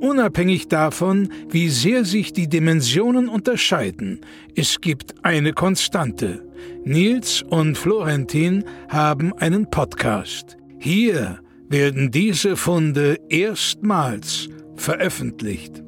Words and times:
Unabhängig 0.00 0.68
davon, 0.68 1.30
wie 1.50 1.68
sehr 1.68 2.06
sich 2.06 2.32
die 2.32 2.48
Dimensionen 2.48 3.28
unterscheiden, 3.28 4.24
es 4.56 4.80
gibt 4.80 5.22
eine 5.24 5.52
Konstante. 5.52 6.42
Nils 6.84 7.42
und 7.42 7.76
Florentin 7.76 8.64
haben 8.88 9.34
einen 9.34 9.68
Podcast. 9.70 10.56
Hier 10.78 11.40
werden 11.68 12.10
diese 12.10 12.56
Funde 12.56 13.18
erstmals 13.28 14.48
veröffentlicht. 14.74 15.82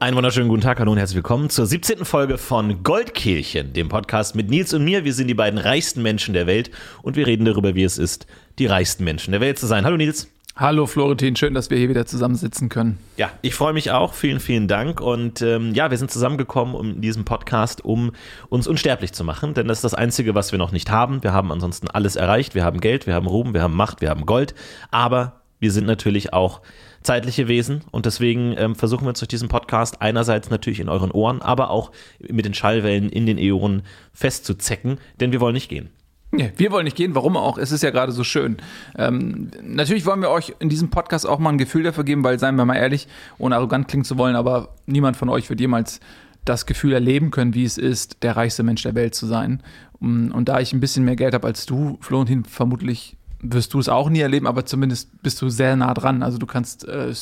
einen 0.00 0.16
wunderschönen 0.16 0.48
guten 0.48 0.62
Tag, 0.62 0.78
hallo 0.78 0.92
und 0.92 0.98
herzlich 0.98 1.16
willkommen 1.16 1.50
zur 1.50 1.66
17. 1.66 2.04
Folge 2.04 2.38
von 2.38 2.84
Goldkehlchen, 2.84 3.72
dem 3.72 3.88
Podcast 3.88 4.36
mit 4.36 4.48
Nils 4.48 4.72
und 4.72 4.84
mir. 4.84 5.04
Wir 5.04 5.12
sind 5.12 5.26
die 5.26 5.34
beiden 5.34 5.58
reichsten 5.58 6.02
Menschen 6.02 6.34
der 6.34 6.46
Welt 6.46 6.70
und 7.02 7.16
wir 7.16 7.26
reden 7.26 7.44
darüber, 7.44 7.74
wie 7.74 7.82
es 7.82 7.98
ist, 7.98 8.28
die 8.60 8.66
reichsten 8.66 9.02
Menschen 9.02 9.32
der 9.32 9.40
Welt 9.40 9.58
zu 9.58 9.66
sein. 9.66 9.84
Hallo 9.84 9.96
Nils. 9.96 10.28
Hallo 10.54 10.86
Florentin, 10.86 11.34
schön, 11.34 11.52
dass 11.52 11.70
wir 11.70 11.78
hier 11.78 11.88
wieder 11.88 12.06
zusammensitzen 12.06 12.68
können. 12.68 12.98
Ja, 13.16 13.30
ich 13.42 13.56
freue 13.56 13.72
mich 13.72 13.90
auch. 13.90 14.14
Vielen, 14.14 14.38
vielen 14.38 14.68
Dank. 14.68 15.00
Und 15.00 15.42
ähm, 15.42 15.74
ja, 15.74 15.90
wir 15.90 15.98
sind 15.98 16.12
zusammengekommen 16.12 16.76
um 16.76 16.90
in 16.92 17.00
diesem 17.00 17.24
Podcast, 17.24 17.84
um 17.84 18.12
uns 18.50 18.68
unsterblich 18.68 19.12
zu 19.12 19.24
machen, 19.24 19.54
denn 19.54 19.66
das 19.66 19.78
ist 19.78 19.84
das 19.84 19.94
Einzige, 19.94 20.36
was 20.36 20.52
wir 20.52 20.60
noch 20.60 20.70
nicht 20.70 20.90
haben. 20.90 21.24
Wir 21.24 21.32
haben 21.32 21.50
ansonsten 21.50 21.88
alles 21.88 22.14
erreicht. 22.14 22.54
Wir 22.54 22.64
haben 22.64 22.80
Geld, 22.80 23.08
wir 23.08 23.14
haben 23.14 23.26
Ruhm, 23.26 23.52
wir 23.52 23.62
haben 23.62 23.74
Macht, 23.74 24.00
wir 24.00 24.10
haben 24.10 24.26
Gold. 24.26 24.54
Aber 24.92 25.40
wir 25.58 25.72
sind 25.72 25.86
natürlich 25.86 26.32
auch 26.32 26.60
zeitliche 27.08 27.48
Wesen 27.48 27.80
und 27.90 28.04
deswegen 28.04 28.54
ähm, 28.58 28.74
versuchen 28.74 29.04
wir 29.04 29.08
uns 29.08 29.20
durch 29.20 29.28
diesen 29.28 29.48
Podcast 29.48 30.02
einerseits 30.02 30.50
natürlich 30.50 30.78
in 30.78 30.90
euren 30.90 31.10
Ohren, 31.10 31.40
aber 31.40 31.70
auch 31.70 31.90
mit 32.20 32.44
den 32.44 32.52
Schallwellen 32.52 33.08
in 33.08 33.24
den 33.24 33.38
Äonen 33.38 33.80
festzuzecken, 34.12 34.98
denn 35.18 35.32
wir 35.32 35.40
wollen 35.40 35.54
nicht 35.54 35.70
gehen. 35.70 35.88
Nee, 36.32 36.52
wir 36.58 36.70
wollen 36.70 36.84
nicht 36.84 36.98
gehen, 36.98 37.14
warum 37.14 37.38
auch? 37.38 37.56
Es 37.56 37.72
ist 37.72 37.82
ja 37.82 37.88
gerade 37.88 38.12
so 38.12 38.24
schön. 38.24 38.58
Ähm, 38.94 39.50
natürlich 39.62 40.04
wollen 40.04 40.20
wir 40.20 40.28
euch 40.28 40.52
in 40.58 40.68
diesem 40.68 40.90
Podcast 40.90 41.26
auch 41.26 41.38
mal 41.38 41.48
ein 41.48 41.56
Gefühl 41.56 41.82
dafür 41.82 42.04
geben, 42.04 42.24
weil, 42.24 42.38
seien 42.38 42.56
wir 42.56 42.66
mal 42.66 42.76
ehrlich, 42.76 43.08
ohne 43.38 43.56
arrogant 43.56 43.88
klingen 43.88 44.04
zu 44.04 44.18
wollen, 44.18 44.36
aber 44.36 44.74
niemand 44.84 45.16
von 45.16 45.30
euch 45.30 45.48
wird 45.48 45.60
jemals 45.60 46.00
das 46.44 46.66
Gefühl 46.66 46.92
erleben 46.92 47.30
können, 47.30 47.54
wie 47.54 47.64
es 47.64 47.78
ist, 47.78 48.22
der 48.22 48.36
reichste 48.36 48.64
Mensch 48.64 48.82
der 48.82 48.94
Welt 48.94 49.14
zu 49.14 49.24
sein. 49.24 49.62
Und, 49.98 50.30
und 50.30 50.50
da 50.50 50.60
ich 50.60 50.74
ein 50.74 50.80
bisschen 50.80 51.06
mehr 51.06 51.16
Geld 51.16 51.32
habe 51.32 51.46
als 51.46 51.64
du, 51.64 51.96
Florentin, 52.02 52.44
vermutlich 52.44 53.17
wirst 53.40 53.74
du 53.74 53.78
es 53.78 53.88
auch 53.88 54.10
nie 54.10 54.20
erleben, 54.20 54.46
aber 54.46 54.66
zumindest 54.66 55.22
bist 55.22 55.40
du 55.40 55.48
sehr 55.48 55.76
nah 55.76 55.94
dran. 55.94 56.22
Also 56.22 56.38
du 56.38 56.46
kannst 56.46 56.86
äh, 56.88 57.12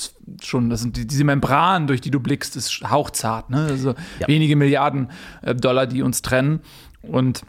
schon, 0.42 0.70
das 0.70 0.81
sind 0.81 0.97
die, 0.97 1.06
diese 1.06 1.25
Membran, 1.25 1.86
durch 1.86 2.00
die 2.00 2.11
du 2.11 2.20
blickst, 2.20 2.56
ist 2.56 2.83
hauchzart. 2.89 3.50
Ne? 3.50 3.67
Also 3.70 3.95
ja. 4.19 4.28
wenige 4.28 4.56
Milliarden 4.56 5.11
äh, 5.42 5.55
Dollar, 5.55 5.86
die 5.86 6.03
uns 6.03 6.23
trennen. 6.23 6.61
Und 7.03 7.42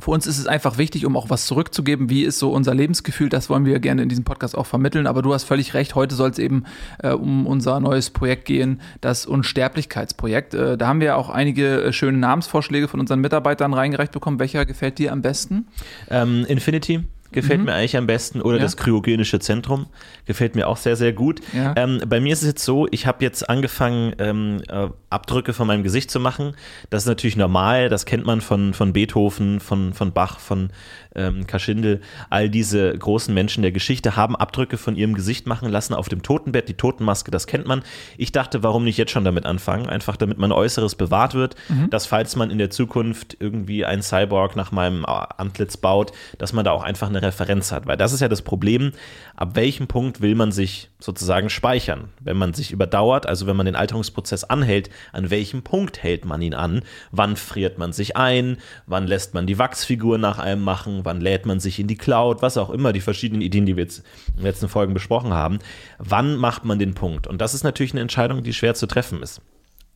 für 0.00 0.10
uns 0.10 0.26
ist 0.26 0.38
es 0.38 0.46
einfach 0.46 0.78
wichtig, 0.78 1.06
um 1.06 1.16
auch 1.16 1.30
was 1.30 1.46
zurückzugeben. 1.46 2.10
Wie 2.10 2.22
ist 2.22 2.38
so 2.38 2.52
unser 2.52 2.74
Lebensgefühl? 2.74 3.28
Das 3.28 3.50
wollen 3.50 3.64
wir 3.64 3.80
gerne 3.80 4.02
in 4.02 4.08
diesem 4.08 4.24
Podcast 4.24 4.56
auch 4.56 4.66
vermitteln. 4.66 5.06
Aber 5.06 5.22
du 5.22 5.32
hast 5.32 5.44
völlig 5.44 5.74
recht. 5.74 5.94
Heute 5.94 6.14
soll 6.14 6.30
es 6.30 6.38
eben 6.38 6.64
äh, 7.02 7.10
um 7.10 7.46
unser 7.46 7.80
neues 7.80 8.10
Projekt 8.10 8.44
gehen, 8.44 8.80
das 9.00 9.26
Unsterblichkeitsprojekt. 9.26 10.54
Äh, 10.54 10.76
da 10.76 10.86
haben 10.88 11.00
wir 11.00 11.16
auch 11.16 11.30
einige 11.30 11.82
äh, 11.82 11.92
schöne 11.92 12.18
Namensvorschläge 12.18 12.86
von 12.86 13.00
unseren 13.00 13.20
Mitarbeitern 13.20 13.72
reingereicht 13.74 14.12
bekommen. 14.12 14.38
Welcher 14.38 14.66
gefällt 14.66 14.98
dir 14.98 15.10
am 15.12 15.22
besten? 15.22 15.68
Ähm, 16.10 16.44
Infinity 16.46 17.04
gefällt 17.32 17.60
mhm. 17.60 17.66
mir 17.66 17.74
eigentlich 17.74 17.96
am 17.96 18.06
besten 18.06 18.40
oder 18.40 18.56
ja. 18.56 18.62
das 18.62 18.76
kryogenische 18.76 19.38
Zentrum 19.38 19.86
gefällt 20.26 20.54
mir 20.54 20.68
auch 20.68 20.76
sehr, 20.76 20.96
sehr 20.96 21.12
gut. 21.12 21.40
Ja. 21.52 21.74
Ähm, 21.76 22.02
bei 22.06 22.20
mir 22.20 22.32
ist 22.32 22.42
es 22.42 22.48
jetzt 22.48 22.64
so, 22.64 22.86
ich 22.90 23.06
habe 23.06 23.24
jetzt 23.24 23.48
angefangen, 23.48 24.14
ähm, 24.18 24.62
äh, 24.68 24.88
Abdrücke 25.10 25.52
von 25.52 25.66
meinem 25.66 25.82
Gesicht 25.82 26.10
zu 26.10 26.20
machen. 26.20 26.54
Das 26.90 27.02
ist 27.02 27.08
natürlich 27.08 27.36
normal, 27.36 27.88
das 27.88 28.06
kennt 28.06 28.26
man 28.26 28.40
von, 28.40 28.74
von 28.74 28.92
Beethoven, 28.92 29.60
von, 29.60 29.92
von 29.94 30.12
Bach, 30.12 30.38
von 30.38 30.70
ähm, 31.18 31.46
Kaschindel. 31.46 32.00
All 32.30 32.48
diese 32.48 32.96
großen 32.96 33.34
Menschen 33.34 33.62
der 33.62 33.72
Geschichte 33.72 34.16
haben 34.16 34.36
Abdrücke 34.36 34.78
von 34.78 34.96
ihrem 34.96 35.14
Gesicht 35.14 35.46
machen 35.46 35.68
lassen 35.68 35.94
auf 35.94 36.08
dem 36.08 36.22
Totenbett, 36.22 36.68
die 36.68 36.74
Totenmaske, 36.74 37.30
das 37.30 37.46
kennt 37.46 37.66
man. 37.66 37.82
Ich 38.16 38.32
dachte, 38.32 38.62
warum 38.62 38.84
nicht 38.84 38.96
jetzt 38.96 39.10
schon 39.10 39.24
damit 39.24 39.44
anfangen? 39.44 39.88
Einfach 39.88 40.16
damit 40.16 40.38
mein 40.38 40.52
Äußeres 40.52 40.94
bewahrt 40.94 41.34
wird, 41.34 41.56
mhm. 41.68 41.90
dass 41.90 42.06
falls 42.06 42.36
man 42.36 42.50
in 42.50 42.58
der 42.58 42.70
Zukunft 42.70 43.36
irgendwie 43.40 43.84
ein 43.84 44.02
Cyborg 44.02 44.56
nach 44.56 44.72
meinem 44.72 45.04
Antlitz 45.04 45.76
baut, 45.76 46.12
dass 46.38 46.52
man 46.52 46.64
da 46.64 46.72
auch 46.72 46.82
einfach 46.82 47.08
eine 47.08 47.22
Referenz 47.22 47.72
hat. 47.72 47.86
Weil 47.86 47.96
das 47.96 48.12
ist 48.12 48.20
ja 48.20 48.28
das 48.28 48.42
Problem, 48.42 48.92
ab 49.36 49.56
welchem 49.56 49.88
Punkt 49.88 50.20
will 50.20 50.34
man 50.34 50.52
sich 50.52 50.90
sozusagen 51.00 51.50
speichern? 51.50 52.10
Wenn 52.20 52.36
man 52.36 52.54
sich 52.54 52.72
überdauert, 52.72 53.26
also 53.26 53.46
wenn 53.46 53.56
man 53.56 53.66
den 53.66 53.76
Alterungsprozess 53.76 54.44
anhält, 54.44 54.90
an 55.12 55.30
welchem 55.30 55.62
Punkt 55.62 56.02
hält 56.02 56.24
man 56.24 56.42
ihn 56.42 56.54
an? 56.54 56.82
Wann 57.10 57.36
friert 57.36 57.78
man 57.78 57.92
sich 57.92 58.16
ein? 58.16 58.58
Wann 58.86 59.06
lässt 59.06 59.34
man 59.34 59.46
die 59.46 59.58
Wachsfigur 59.58 60.18
nach 60.18 60.38
einem 60.38 60.62
machen? 60.62 61.00
Wann 61.04 61.20
lädt 61.20 61.46
man 61.46 61.60
sich 61.60 61.78
in 61.78 61.86
die 61.86 61.96
Cloud? 61.96 62.42
Was 62.42 62.56
auch 62.56 62.70
immer, 62.70 62.92
die 62.92 63.00
verschiedenen 63.00 63.42
Ideen, 63.42 63.66
die 63.66 63.76
wir 63.76 63.84
jetzt 63.84 64.04
in 64.28 64.36
den 64.36 64.44
letzten 64.44 64.68
Folgen 64.68 64.94
besprochen 64.94 65.32
haben. 65.32 65.58
Wann 65.98 66.36
macht 66.36 66.64
man 66.64 66.78
den 66.78 66.94
Punkt? 66.94 67.26
Und 67.26 67.40
das 67.40 67.54
ist 67.54 67.64
natürlich 67.64 67.92
eine 67.92 68.00
Entscheidung, 68.00 68.42
die 68.42 68.52
schwer 68.52 68.74
zu 68.74 68.86
treffen 68.86 69.22
ist. 69.22 69.40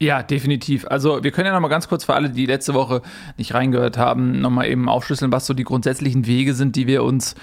Ja, 0.03 0.25
definitiv. 0.25 0.85
Also 0.89 1.23
wir 1.23 1.31
können 1.31 1.47
ja 1.47 1.53
noch 1.53 1.61
mal 1.61 1.69
ganz 1.69 1.87
kurz 1.89 2.05
für 2.05 2.15
alle, 2.15 2.31
die 2.31 2.47
letzte 2.47 2.75
Woche 2.75 3.03
nicht 3.37 3.55
reingehört 3.55 3.97
haben, 3.97 4.41
noch 4.41 4.51
mal 4.51 4.67
eben 4.67 4.89
aufschlüsseln, 4.89 5.31
was 5.31 5.47
so 5.47 5.55
die 5.55 5.63
grundsätzlichen 5.63 6.27
Wege 6.27 6.55
sind, 6.55 6.75
die 6.75 6.89
wir 6.89 7.05
uns 7.05 7.37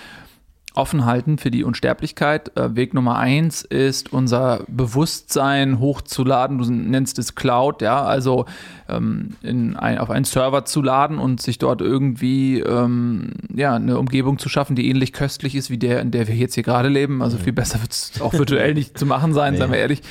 offen 0.80 1.06
halten 1.06 1.38
für 1.38 1.52
die 1.52 1.64
Unsterblichkeit. 1.64 2.58
Äh, 2.58 2.76
Weg 2.76 2.94
Nummer 2.94 3.18
eins 3.18 3.62
ist, 3.62 4.14
unser 4.14 4.64
Bewusstsein 4.68 5.80
hochzuladen. 5.80 6.58
Du 6.58 6.72
nennst 6.72 7.20
es 7.20 7.36
Cloud, 7.36 7.82
ja, 7.82 8.02
also 8.04 8.46
ähm, 8.88 9.36
in 9.42 9.76
ein, 9.76 9.98
auf 9.98 10.10
einen 10.10 10.26
Server 10.26 10.66
zu 10.66 10.82
laden 10.82 11.20
und 11.20 11.42
sich 11.42 11.58
dort 11.58 11.82
irgendwie 11.82 12.60
ähm, 12.60 13.32
ja, 13.54 13.76
eine 13.76 14.00
Umgebung 14.00 14.40
zu 14.40 14.50
schaffen, 14.50 14.76
die 14.76 14.90
ähnlich 14.90 15.14
köstlich 15.14 15.56
ist 15.56 15.70
wie 15.70 15.78
der, 15.78 16.02
in 16.02 16.12
der 16.12 16.28
wir 16.28 16.36
jetzt 16.36 16.56
hier 16.56 16.64
gerade 16.64 16.90
leben. 16.90 17.22
Also 17.22 17.38
viel 17.38 17.54
besser 17.54 17.82
wird 17.82 17.92
es 17.92 18.22
auch 18.22 18.34
virtuell 18.34 18.74
nicht 18.74 18.98
zu 18.98 19.06
machen 19.06 19.34
sein, 19.34 19.54
nee. 19.54 19.60
seien 19.60 19.72
wir 19.72 19.80
ehrlich. 19.80 20.02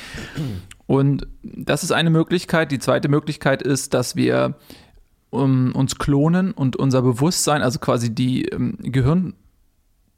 Und 0.85 1.27
das 1.43 1.83
ist 1.83 1.91
eine 1.91 2.09
Möglichkeit. 2.09 2.71
Die 2.71 2.79
zweite 2.79 3.09
Möglichkeit 3.09 3.61
ist, 3.61 3.93
dass 3.93 4.15
wir 4.15 4.55
um, 5.29 5.73
uns 5.73 5.97
klonen 5.97 6.51
und 6.51 6.75
unser 6.75 7.01
Bewusstsein, 7.01 7.61
also 7.61 7.79
quasi 7.79 8.13
die 8.13 8.45
ähm, 8.45 8.77
Gehirn 8.81 9.33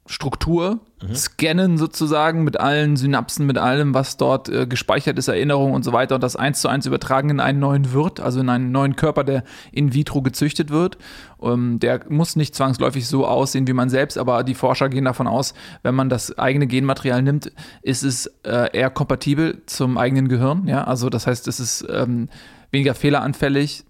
Struktur 0.06 0.80
mhm. 1.00 1.14
scannen 1.14 1.78
sozusagen 1.78 2.42
mit 2.42 2.58
allen 2.58 2.96
Synapsen, 2.96 3.46
mit 3.46 3.56
allem, 3.56 3.94
was 3.94 4.16
dort 4.16 4.48
äh, 4.48 4.66
gespeichert 4.66 5.16
ist, 5.16 5.28
Erinnerungen 5.28 5.74
und 5.74 5.84
so 5.84 5.92
weiter 5.92 6.16
und 6.16 6.24
das 6.24 6.34
eins 6.34 6.60
zu 6.60 6.68
eins 6.68 6.86
übertragen 6.86 7.30
in 7.30 7.38
einen 7.38 7.60
neuen 7.60 7.92
Wirt, 7.92 8.18
also 8.18 8.40
in 8.40 8.48
einen 8.48 8.72
neuen 8.72 8.96
Körper, 8.96 9.22
der 9.22 9.44
in 9.70 9.94
vitro 9.94 10.20
gezüchtet 10.20 10.70
wird. 10.70 10.98
Ähm, 11.40 11.78
der 11.78 12.00
muss 12.08 12.34
nicht 12.34 12.56
zwangsläufig 12.56 13.06
so 13.06 13.26
aussehen 13.26 13.68
wie 13.68 13.72
man 13.72 13.90
selbst, 13.90 14.18
aber 14.18 14.42
die 14.42 14.54
Forscher 14.54 14.88
gehen 14.88 15.04
davon 15.04 15.28
aus, 15.28 15.54
wenn 15.84 15.94
man 15.94 16.08
das 16.08 16.36
eigene 16.36 16.66
Genmaterial 16.66 17.22
nimmt, 17.22 17.52
ist 17.82 18.02
es 18.02 18.26
äh, 18.44 18.76
eher 18.76 18.90
kompatibel 18.90 19.62
zum 19.66 19.98
eigenen 19.98 20.26
Gehirn. 20.26 20.66
Ja, 20.66 20.82
also 20.82 21.10
das 21.10 21.28
heißt, 21.28 21.46
es 21.46 21.60
ist 21.60 21.86
ähm, 21.88 22.28
weniger 22.72 22.94
fehleranfällig, 22.94 23.84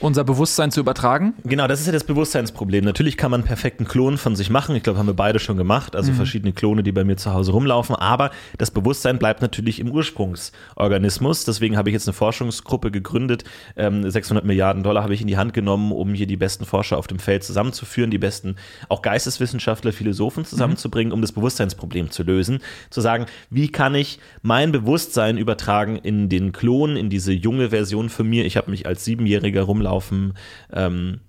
unser 0.00 0.24
Bewusstsein 0.24 0.70
zu 0.70 0.80
übertragen? 0.80 1.34
Genau, 1.44 1.68
das 1.68 1.80
ist 1.80 1.86
ja 1.86 1.92
das 1.92 2.04
Bewusstseinsproblem. 2.04 2.84
Natürlich 2.84 3.16
kann 3.16 3.30
man 3.30 3.40
einen 3.40 3.46
perfekten 3.46 3.86
Klon 3.86 4.18
von 4.18 4.34
sich 4.34 4.50
machen. 4.50 4.74
Ich 4.74 4.82
glaube, 4.82 4.98
haben 4.98 5.06
wir 5.06 5.14
beide 5.14 5.38
schon 5.38 5.56
gemacht. 5.56 5.94
Also 5.94 6.10
mhm. 6.10 6.16
verschiedene 6.16 6.52
Klone, 6.52 6.82
die 6.82 6.90
bei 6.90 7.04
mir 7.04 7.16
zu 7.16 7.32
Hause 7.32 7.52
rumlaufen. 7.52 7.94
Aber 7.94 8.30
das 8.58 8.70
Bewusstsein 8.70 9.18
bleibt 9.18 9.40
natürlich 9.40 9.78
im 9.78 9.90
Ursprungsorganismus. 9.90 11.44
Deswegen 11.44 11.76
habe 11.76 11.90
ich 11.90 11.94
jetzt 11.94 12.08
eine 12.08 12.12
Forschungsgruppe 12.12 12.90
gegründet. 12.90 13.44
600 13.76 14.42
ähm, 14.42 14.48
Milliarden 14.48 14.82
Dollar 14.82 15.04
habe 15.04 15.14
ich 15.14 15.20
in 15.20 15.28
die 15.28 15.36
Hand 15.36 15.52
genommen, 15.52 15.92
um 15.92 16.12
hier 16.12 16.26
die 16.26 16.36
besten 16.36 16.64
Forscher 16.64 16.98
auf 16.98 17.06
dem 17.06 17.18
Feld 17.18 17.44
zusammenzuführen, 17.44 18.10
die 18.10 18.18
besten 18.18 18.56
auch 18.88 19.00
Geisteswissenschaftler, 19.00 19.92
Philosophen 19.92 20.44
zusammenzubringen, 20.44 21.12
um 21.12 21.20
das 21.20 21.32
Bewusstseinsproblem 21.32 22.10
zu 22.10 22.24
lösen. 22.24 22.58
Zu 22.90 23.00
sagen, 23.00 23.26
wie 23.48 23.68
kann 23.68 23.94
ich 23.94 24.18
mein 24.42 24.72
Bewusstsein 24.72 25.38
übertragen 25.38 25.96
in 25.96 26.28
den 26.28 26.52
Klon, 26.52 26.96
in 26.96 27.10
diese 27.10 27.32
junge 27.32 27.70
Version 27.70 28.08
von 28.08 28.28
mir. 28.28 28.44
Ich 28.44 28.56
habe 28.56 28.70
mich 28.70 28.86
als 28.86 29.04
Siebenjähriger 29.04 29.62
rumlaufen 29.62 29.83
rumlaufen. 29.84 30.34
Ähm, 30.72 31.20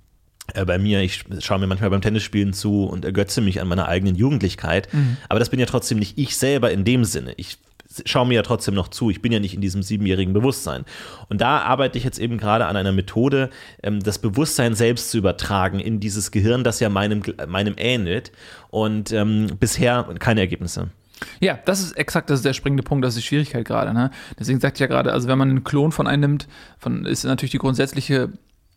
äh, 0.53 0.65
bei 0.65 0.77
mir, 0.77 1.01
ich 1.01 1.23
schaue 1.39 1.59
mir 1.59 1.67
manchmal 1.67 1.89
beim 1.89 2.01
Tennisspielen 2.01 2.53
zu 2.53 2.85
und 2.85 3.05
ergötze 3.05 3.41
mich 3.41 3.61
an 3.61 3.67
meiner 3.67 3.87
eigenen 3.87 4.15
Jugendlichkeit. 4.15 4.91
Mhm. 4.93 5.17
Aber 5.29 5.39
das 5.39 5.49
bin 5.49 5.59
ja 5.59 5.65
trotzdem 5.65 5.99
nicht 5.99 6.17
ich 6.17 6.37
selber 6.37 6.71
in 6.71 6.83
dem 6.85 7.03
Sinne. 7.03 7.33
Ich 7.37 7.57
schaue 8.05 8.27
mir 8.27 8.35
ja 8.35 8.41
trotzdem 8.41 8.73
noch 8.73 8.89
zu. 8.89 9.09
Ich 9.09 9.21
bin 9.21 9.31
ja 9.31 9.39
nicht 9.39 9.53
in 9.53 9.61
diesem 9.61 9.81
siebenjährigen 9.81 10.33
Bewusstsein. 10.33 10.83
Und 11.29 11.41
da 11.41 11.59
arbeite 11.59 11.97
ich 11.97 12.03
jetzt 12.03 12.19
eben 12.19 12.37
gerade 12.37 12.65
an 12.65 12.75
einer 12.75 12.91
Methode, 12.91 13.49
ähm, 13.81 14.01
das 14.01 14.19
Bewusstsein 14.19 14.75
selbst 14.75 15.11
zu 15.11 15.17
übertragen 15.17 15.79
in 15.79 15.99
dieses 15.99 16.31
Gehirn, 16.31 16.63
das 16.63 16.79
ja 16.79 16.89
meinem, 16.89 17.23
meinem 17.47 17.75
ähnelt. 17.77 18.31
Und 18.69 19.11
ähm, 19.11 19.47
bisher 19.59 20.03
keine 20.19 20.41
Ergebnisse. 20.41 20.89
Ja, 21.39 21.57
das 21.65 21.81
ist 21.81 21.93
exakt 21.93 22.29
das 22.29 22.39
ist 22.39 22.45
der 22.45 22.53
springende 22.53 22.83
Punkt, 22.83 23.05
das 23.05 23.15
ist 23.15 23.23
die 23.23 23.27
Schwierigkeit 23.27 23.65
gerade. 23.65 23.93
Ne? 23.93 24.11
Deswegen 24.39 24.59
sagt 24.59 24.77
ich 24.77 24.81
ja 24.81 24.87
gerade, 24.87 25.13
also 25.13 25.27
wenn 25.27 25.37
man 25.37 25.49
einen 25.49 25.63
Klon 25.63 25.91
von 25.91 26.07
einem 26.07 26.21
nimmt, 26.21 26.47
von, 26.77 27.05
ist 27.05 27.23
natürlich 27.23 27.51
die 27.51 27.57
grundsätzliche 27.57 28.29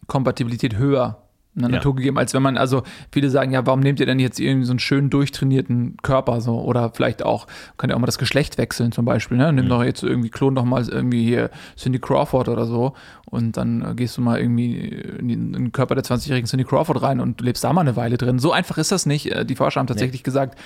Kompatibilität 0.09 0.77
höher 0.77 1.23
in 1.55 1.63
der 1.63 1.71
ja. 1.71 1.77
Natur 1.77 1.97
gegeben, 1.97 2.19
als 2.19 2.35
wenn 2.35 2.43
man, 2.43 2.57
also 2.57 2.83
viele 3.11 3.31
sagen, 3.31 3.53
ja, 3.53 3.67
warum 3.67 3.81
nehmt 3.81 3.99
ihr 4.01 4.07
denn 4.07 4.21
jetzt 4.21 4.39
irgendwie 4.39 4.65
so 4.65 4.73
einen 4.73 4.79
schön 4.79 5.11
durchtrainierten 5.11 5.97
Körper 6.03 6.41
so 6.41 6.61
oder 6.61 6.91
vielleicht 6.91 7.25
auch, 7.25 7.47
könnt 7.77 7.93
ihr 7.93 7.97
auch 7.97 8.01
mal 8.01 8.07
das 8.07 8.19
Geschlecht 8.19 8.59
wechseln 8.59 8.93
zum 8.93 9.05
Beispiel, 9.05 9.37
ne? 9.37 9.53
Nimm 9.53 9.65
mhm. 9.65 9.71
doch 9.71 9.83
jetzt 9.83 10.03
irgendwie, 10.03 10.31
klon 10.31 10.55
doch 10.55 10.65
mal 10.65 10.89
irgendwie 10.89 11.25
hier 11.25 11.51
Cindy 11.77 11.99
Crawford 11.99 12.49
oder 12.49 12.65
so 12.67 12.95
und 13.31 13.57
dann 13.57 13.83
äh, 13.83 13.95
gehst 13.95 14.17
du 14.17 14.23
mal 14.23 14.41
irgendwie 14.41 14.77
in 14.77 15.53
den 15.53 15.73
Körper 15.73 15.95
der 15.95 16.05
20-jährigen 16.05 16.49
Cindy 16.49 16.65
Crawford 16.65 17.03
rein 17.03 17.21
und 17.21 17.41
du 17.41 17.45
lebst 17.45 17.63
da 17.63 17.73
mal 17.73 17.83
eine 17.83 17.97
Weile 17.97 18.17
drin. 18.17 18.39
So 18.39 18.53
einfach 18.53 18.79
ist 18.79 18.91
das 18.91 19.07
nicht. 19.07 19.31
Äh, 19.31 19.45
die 19.45 19.55
Forscher 19.55 19.81
haben 19.81 19.87
tatsächlich 19.87 20.21
nee. 20.21 20.25
gesagt, 20.25 20.59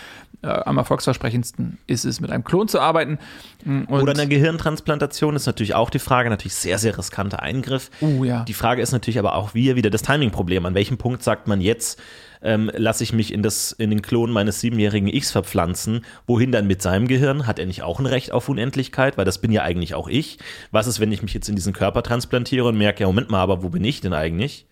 äh, 0.42 0.48
am 0.48 0.78
erfolgsversprechendsten 0.78 1.78
ist 1.86 2.04
es, 2.04 2.20
mit 2.20 2.30
einem 2.30 2.44
Klon 2.44 2.68
zu 2.68 2.80
arbeiten. 2.80 3.18
Mm, 3.64 3.82
und 3.88 4.02
Oder 4.02 4.12
eine 4.12 4.28
Gehirntransplantation 4.28 5.34
ist 5.34 5.46
natürlich 5.46 5.74
auch 5.74 5.90
die 5.90 5.98
Frage, 5.98 6.30
natürlich 6.30 6.54
sehr, 6.54 6.78
sehr 6.78 6.96
riskanter 6.96 7.42
Eingriff. 7.42 7.90
Uh, 8.00 8.24
ja. 8.24 8.44
Die 8.44 8.54
Frage 8.54 8.82
ist 8.82 8.92
natürlich 8.92 9.18
aber 9.18 9.34
auch 9.34 9.54
wieder, 9.54 9.76
wieder 9.76 9.90
das 9.90 10.02
Timing-Problem. 10.02 10.64
An 10.64 10.74
welchem 10.74 10.98
Punkt 10.98 11.22
sagt 11.22 11.48
man 11.48 11.60
jetzt, 11.60 12.00
ähm, 12.42 12.70
lasse 12.74 13.04
ich 13.04 13.12
mich 13.12 13.32
in, 13.32 13.42
das, 13.42 13.72
in 13.72 13.90
den 13.90 14.02
Klon 14.02 14.30
meines 14.30 14.60
siebenjährigen 14.60 15.08
Ichs 15.08 15.30
verpflanzen. 15.30 16.04
Wohin 16.26 16.52
dann 16.52 16.66
mit 16.66 16.82
seinem 16.82 17.08
Gehirn? 17.08 17.46
Hat 17.46 17.58
er 17.58 17.66
nicht 17.66 17.82
auch 17.82 17.98
ein 17.98 18.06
Recht 18.06 18.32
auf 18.32 18.48
Unendlichkeit? 18.48 19.16
Weil 19.16 19.24
das 19.24 19.38
bin 19.38 19.52
ja 19.52 19.62
eigentlich 19.62 19.94
auch 19.94 20.08
ich. 20.08 20.38
Was 20.70 20.86
ist, 20.86 21.00
wenn 21.00 21.12
ich 21.12 21.22
mich 21.22 21.34
jetzt 21.34 21.48
in 21.48 21.56
diesen 21.56 21.72
Körper 21.72 22.02
transplantiere 22.02 22.68
und 22.68 22.78
merke, 22.78 23.02
ja, 23.02 23.06
Moment 23.06 23.30
mal, 23.30 23.40
aber 23.40 23.62
wo 23.62 23.68
bin 23.68 23.84
ich 23.84 24.00
denn 24.00 24.12
eigentlich? 24.12 24.66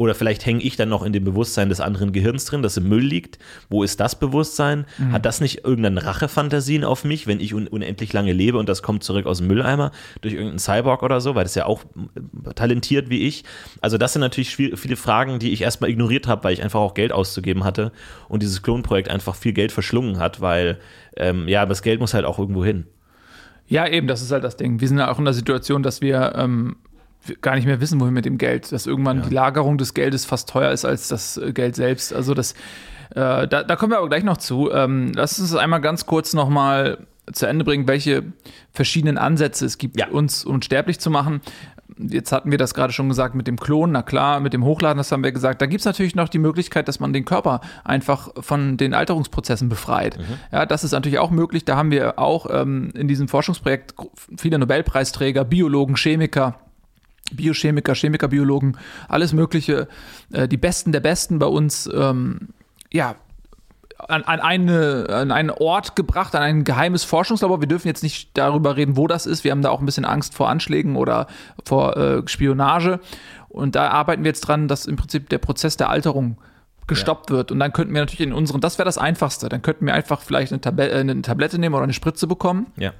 Oder 0.00 0.14
vielleicht 0.14 0.46
hänge 0.46 0.62
ich 0.62 0.76
dann 0.76 0.88
noch 0.88 1.02
in 1.02 1.12
dem 1.12 1.24
Bewusstsein 1.24 1.68
des 1.68 1.78
anderen 1.78 2.12
Gehirns 2.12 2.46
drin, 2.46 2.62
das 2.62 2.78
im 2.78 2.88
Müll 2.88 3.04
liegt. 3.04 3.38
Wo 3.68 3.82
ist 3.82 4.00
das 4.00 4.18
Bewusstsein? 4.18 4.86
Mhm. 4.96 5.12
Hat 5.12 5.26
das 5.26 5.42
nicht 5.42 5.62
irgendeine 5.66 6.02
Rachefantasien 6.02 6.84
auf 6.84 7.04
mich, 7.04 7.26
wenn 7.26 7.38
ich 7.38 7.52
un 7.52 7.68
unendlich 7.68 8.10
lange 8.14 8.32
lebe 8.32 8.56
und 8.56 8.66
das 8.70 8.82
kommt 8.82 9.04
zurück 9.04 9.26
aus 9.26 9.38
dem 9.38 9.48
Mülleimer 9.48 9.90
durch 10.22 10.32
irgendeinen 10.32 10.58
Cyborg 10.58 11.02
oder 11.02 11.20
so, 11.20 11.34
weil 11.34 11.42
das 11.42 11.54
ja 11.54 11.66
auch 11.66 11.82
äh, 11.84 12.54
talentiert 12.54 13.10
wie 13.10 13.26
ich. 13.26 13.44
Also 13.82 13.98
das 13.98 14.14
sind 14.14 14.20
natürlich 14.20 14.56
viele 14.56 14.96
Fragen, 14.96 15.38
die 15.38 15.52
ich 15.52 15.60
erstmal 15.60 15.90
ignoriert 15.90 16.26
habe, 16.26 16.44
weil 16.44 16.54
ich 16.54 16.62
einfach 16.62 16.80
auch 16.80 16.94
Geld 16.94 17.12
auszugeben 17.12 17.64
hatte 17.64 17.92
und 18.30 18.42
dieses 18.42 18.62
Klonprojekt 18.62 19.10
einfach 19.10 19.34
viel 19.34 19.52
Geld 19.52 19.70
verschlungen 19.70 20.18
hat, 20.18 20.40
weil 20.40 20.78
ähm, 21.18 21.46
ja, 21.46 21.66
das 21.66 21.82
Geld 21.82 22.00
muss 22.00 22.14
halt 22.14 22.24
auch 22.24 22.38
irgendwo 22.38 22.64
hin. 22.64 22.86
Ja, 23.66 23.86
eben, 23.86 24.06
das 24.06 24.22
ist 24.22 24.32
halt 24.32 24.44
das 24.44 24.56
Ding. 24.56 24.80
Wir 24.80 24.88
sind 24.88 24.98
ja 24.98 25.10
auch 25.12 25.18
in 25.18 25.26
der 25.26 25.34
Situation, 25.34 25.82
dass 25.82 26.00
wir 26.00 26.32
ähm, 26.36 26.76
gar 27.40 27.54
nicht 27.54 27.66
mehr 27.66 27.80
wissen, 27.80 28.00
wohin 28.00 28.14
mit 28.14 28.24
dem 28.24 28.38
Geld. 28.38 28.72
Dass 28.72 28.86
irgendwann 28.86 29.18
ja. 29.18 29.26
die 29.26 29.34
Lagerung 29.34 29.78
des 29.78 29.94
Geldes 29.94 30.24
fast 30.24 30.48
teuer 30.48 30.70
ist 30.70 30.84
als 30.84 31.08
das 31.08 31.36
äh, 31.36 31.52
Geld 31.52 31.76
selbst. 31.76 32.12
Also 32.12 32.34
das, 32.34 32.52
äh, 33.10 33.46
da, 33.46 33.62
da, 33.62 33.76
kommen 33.76 33.92
wir 33.92 33.98
aber 33.98 34.08
gleich 34.08 34.24
noch 34.24 34.38
zu. 34.38 34.70
Ähm, 34.72 35.12
lass 35.14 35.38
uns 35.38 35.54
einmal 35.54 35.80
ganz 35.80 36.06
kurz 36.06 36.32
nochmal 36.32 36.98
zu 37.32 37.46
Ende 37.46 37.64
bringen, 37.64 37.86
welche 37.86 38.24
verschiedenen 38.72 39.18
Ansätze 39.18 39.66
es 39.66 39.78
gibt, 39.78 39.98
ja. 39.98 40.08
uns 40.08 40.44
unsterblich 40.44 40.98
zu 41.00 41.10
machen. 41.10 41.40
Jetzt 41.98 42.32
hatten 42.32 42.50
wir 42.50 42.56
das 42.56 42.72
gerade 42.72 42.92
schon 42.92 43.08
gesagt 43.08 43.34
mit 43.34 43.46
dem 43.46 43.58
Klon, 43.58 43.92
na 43.92 44.02
klar, 44.02 44.40
mit 44.40 44.54
dem 44.54 44.64
Hochladen, 44.64 44.96
das 44.96 45.12
haben 45.12 45.22
wir 45.22 45.32
gesagt. 45.32 45.60
Da 45.60 45.66
gibt 45.66 45.80
es 45.80 45.84
natürlich 45.84 46.14
noch 46.14 46.28
die 46.28 46.38
Möglichkeit, 46.38 46.88
dass 46.88 46.98
man 46.98 47.12
den 47.12 47.26
Körper 47.26 47.60
einfach 47.84 48.30
von 48.40 48.78
den 48.78 48.94
Alterungsprozessen 48.94 49.68
befreit. 49.68 50.16
Mhm. 50.16 50.22
Ja, 50.50 50.66
das 50.66 50.82
ist 50.82 50.92
natürlich 50.92 51.18
auch 51.18 51.30
möglich. 51.30 51.64
Da 51.66 51.76
haben 51.76 51.90
wir 51.90 52.18
auch 52.18 52.46
ähm, 52.50 52.90
in 52.94 53.06
diesem 53.06 53.28
Forschungsprojekt 53.28 53.94
viele 54.38 54.58
Nobelpreisträger, 54.58 55.44
Biologen, 55.44 55.96
Chemiker, 55.96 56.58
Biochemiker, 57.32 57.94
Chemiker, 57.94 58.28
Biologen, 58.28 58.76
alles 59.08 59.32
Mögliche, 59.32 59.88
äh, 60.32 60.48
die 60.48 60.56
Besten 60.56 60.92
der 60.92 61.00
Besten 61.00 61.38
bei 61.38 61.46
uns, 61.46 61.88
ähm, 61.92 62.48
ja, 62.92 63.16
an, 64.08 64.22
an, 64.22 64.40
eine, 64.40 65.06
an 65.10 65.30
einen 65.30 65.50
Ort 65.50 65.96
gebracht, 65.96 66.34
an 66.34 66.42
ein 66.42 66.64
geheimes 66.64 67.04
Forschungslabor. 67.04 67.60
Wir 67.60 67.68
dürfen 67.68 67.88
jetzt 67.88 68.02
nicht 68.02 68.30
darüber 68.34 68.76
reden, 68.76 68.96
wo 68.96 69.06
das 69.06 69.26
ist. 69.26 69.44
Wir 69.44 69.50
haben 69.50 69.62
da 69.62 69.70
auch 69.70 69.80
ein 69.80 69.86
bisschen 69.86 70.04
Angst 70.04 70.34
vor 70.34 70.48
Anschlägen 70.48 70.96
oder 70.96 71.26
vor 71.64 71.96
äh, 71.96 72.22
Spionage. 72.26 73.00
Und 73.48 73.74
da 73.74 73.90
arbeiten 73.90 74.24
wir 74.24 74.30
jetzt 74.30 74.42
dran, 74.42 74.68
dass 74.68 74.86
im 74.86 74.96
Prinzip 74.96 75.28
der 75.28 75.38
Prozess 75.38 75.76
der 75.76 75.90
Alterung 75.90 76.38
gestoppt 76.86 77.30
ja. 77.30 77.36
wird. 77.36 77.52
Und 77.52 77.58
dann 77.58 77.72
könnten 77.72 77.92
wir 77.92 78.00
natürlich 78.00 78.26
in 78.26 78.32
unseren, 78.32 78.60
das 78.60 78.78
wäre 78.78 78.86
das 78.86 78.98
Einfachste. 78.98 79.48
Dann 79.48 79.62
könnten 79.62 79.86
wir 79.86 79.94
einfach 79.94 80.22
vielleicht 80.22 80.52
eine, 80.52 80.60
Tab 80.60 80.78
äh, 80.78 80.92
eine 80.92 81.20
Tablette 81.22 81.58
nehmen 81.58 81.74
oder 81.74 81.84
eine 81.84 81.92
Spritze 81.92 82.26
bekommen. 82.26 82.66
Ja 82.76 82.92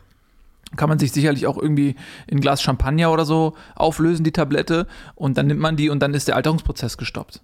kann 0.77 0.89
man 0.89 0.99
sich 0.99 1.13
sicherlich 1.13 1.47
auch 1.47 1.59
irgendwie 1.59 1.97
in 2.27 2.39
ein 2.39 2.41
Glas 2.41 2.63
Champagner 2.63 3.13
oder 3.13 3.25
so 3.25 3.55
auflösen, 3.75 4.25
die 4.25 4.33
Tablette. 4.33 4.87
Und 5.15 5.37
dann 5.37 5.47
nimmt 5.47 5.61
man 5.61 5.77
die 5.77 5.91
und 5.91 6.01
dann 6.01 6.15
ist 6.15 6.29
der 6.29 6.37
Alterungsprozess 6.37 6.97
gestoppt. 6.97 7.41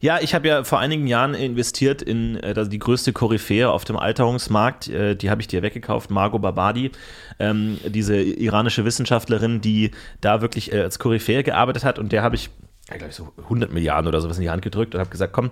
Ja, 0.00 0.18
ich 0.20 0.34
habe 0.34 0.46
ja 0.48 0.64
vor 0.64 0.78
einigen 0.78 1.06
Jahren 1.06 1.34
investiert 1.34 2.02
in 2.02 2.36
äh, 2.36 2.68
die 2.68 2.78
größte 2.78 3.12
Koryphäe 3.12 3.70
auf 3.70 3.84
dem 3.84 3.96
Alterungsmarkt. 3.96 4.88
Äh, 4.88 5.16
die 5.16 5.30
habe 5.30 5.40
ich 5.40 5.48
dir 5.48 5.62
weggekauft, 5.62 6.10
Margot 6.10 6.42
Babadi, 6.42 6.92
ähm, 7.38 7.78
diese 7.86 8.16
iranische 8.16 8.84
Wissenschaftlerin, 8.84 9.60
die 9.60 9.92
da 10.20 10.42
wirklich 10.42 10.72
äh, 10.72 10.82
als 10.82 10.98
Koryphäe 10.98 11.42
gearbeitet 11.42 11.84
hat. 11.84 11.98
Und 11.98 12.12
der 12.12 12.22
habe 12.22 12.36
ich 12.36 12.50
ja, 12.88 12.96
glaube 12.96 13.10
ich, 13.10 13.16
so 13.16 13.32
100 13.36 13.72
Milliarden 13.72 14.06
oder 14.06 14.20
sowas 14.20 14.36
in 14.36 14.42
die 14.42 14.50
Hand 14.50 14.62
gedrückt 14.62 14.94
und 14.94 15.00
habe 15.00 15.10
gesagt, 15.10 15.32
komm, 15.32 15.50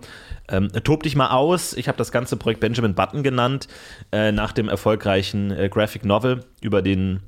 ähm, 0.49 0.71
tob 0.85 1.03
dich 1.03 1.17
mal 1.17 1.31
aus. 1.31 1.73
Ich 1.73 1.89
habe 1.89 1.99
das 1.99 2.13
ganze 2.13 2.37
Projekt 2.37 2.61
Benjamin 2.61 2.95
Button 2.95 3.23
genannt, 3.23 3.67
äh, 4.13 4.31
nach 4.31 4.53
dem 4.53 4.69
erfolgreichen 4.69 5.51
äh, 5.51 5.69
Graphic 5.69 6.05
Novel 6.05 6.45
über 6.61 6.81
den 6.81 7.21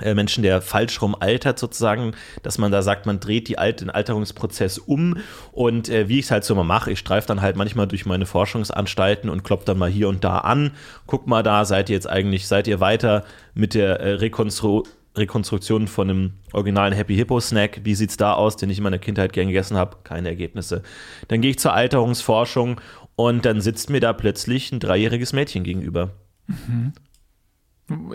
äh, 0.00 0.14
Menschen, 0.14 0.42
der 0.42 0.62
falsch 0.62 1.00
rum 1.02 1.14
altert 1.18 1.58
sozusagen, 1.58 2.12
dass 2.42 2.56
man 2.56 2.72
da 2.72 2.80
sagt, 2.80 3.04
man 3.04 3.20
dreht 3.20 3.48
die 3.48 3.58
Alt 3.58 3.82
den 3.82 3.90
Alterungsprozess 3.90 4.78
um 4.78 5.18
und 5.52 5.90
äh, 5.90 6.08
wie 6.08 6.18
ich 6.18 6.24
es 6.24 6.30
halt 6.30 6.44
so 6.44 6.54
mal 6.54 6.64
mache, 6.64 6.90
ich 6.90 6.98
streife 6.98 7.28
dann 7.28 7.42
halt 7.42 7.56
manchmal 7.56 7.86
durch 7.86 8.06
meine 8.06 8.24
Forschungsanstalten 8.24 9.28
und 9.28 9.44
klopp 9.44 9.66
dann 9.66 9.78
mal 9.78 9.90
hier 9.90 10.08
und 10.08 10.24
da 10.24 10.38
an, 10.38 10.70
guck 11.06 11.26
mal 11.26 11.42
da, 11.42 11.66
seid 11.66 11.90
ihr 11.90 11.94
jetzt 11.94 12.08
eigentlich, 12.08 12.48
seid 12.48 12.66
ihr 12.66 12.80
weiter 12.80 13.24
mit 13.54 13.74
der 13.74 14.00
äh, 14.00 14.12
Rekonstruktion 14.14 14.94
Rekonstruktion 15.16 15.86
von 15.86 16.10
einem 16.10 16.32
originalen 16.52 16.92
Happy 16.92 17.14
Hippo 17.14 17.38
Snack. 17.40 17.80
Wie 17.84 17.94
sieht 17.94 18.10
es 18.10 18.16
da 18.16 18.34
aus, 18.34 18.56
den 18.56 18.70
ich 18.70 18.78
in 18.78 18.84
meiner 18.84 18.98
Kindheit 18.98 19.32
gern 19.32 19.46
gegessen 19.46 19.76
habe? 19.76 19.98
Keine 20.02 20.28
Ergebnisse. 20.28 20.82
Dann 21.28 21.40
gehe 21.40 21.50
ich 21.50 21.58
zur 21.58 21.72
Alterungsforschung 21.72 22.80
und 23.16 23.44
dann 23.44 23.60
sitzt 23.60 23.90
mir 23.90 24.00
da 24.00 24.12
plötzlich 24.12 24.72
ein 24.72 24.80
dreijähriges 24.80 25.32
Mädchen 25.32 25.62
gegenüber. 25.62 26.10
Mhm. 26.46 26.92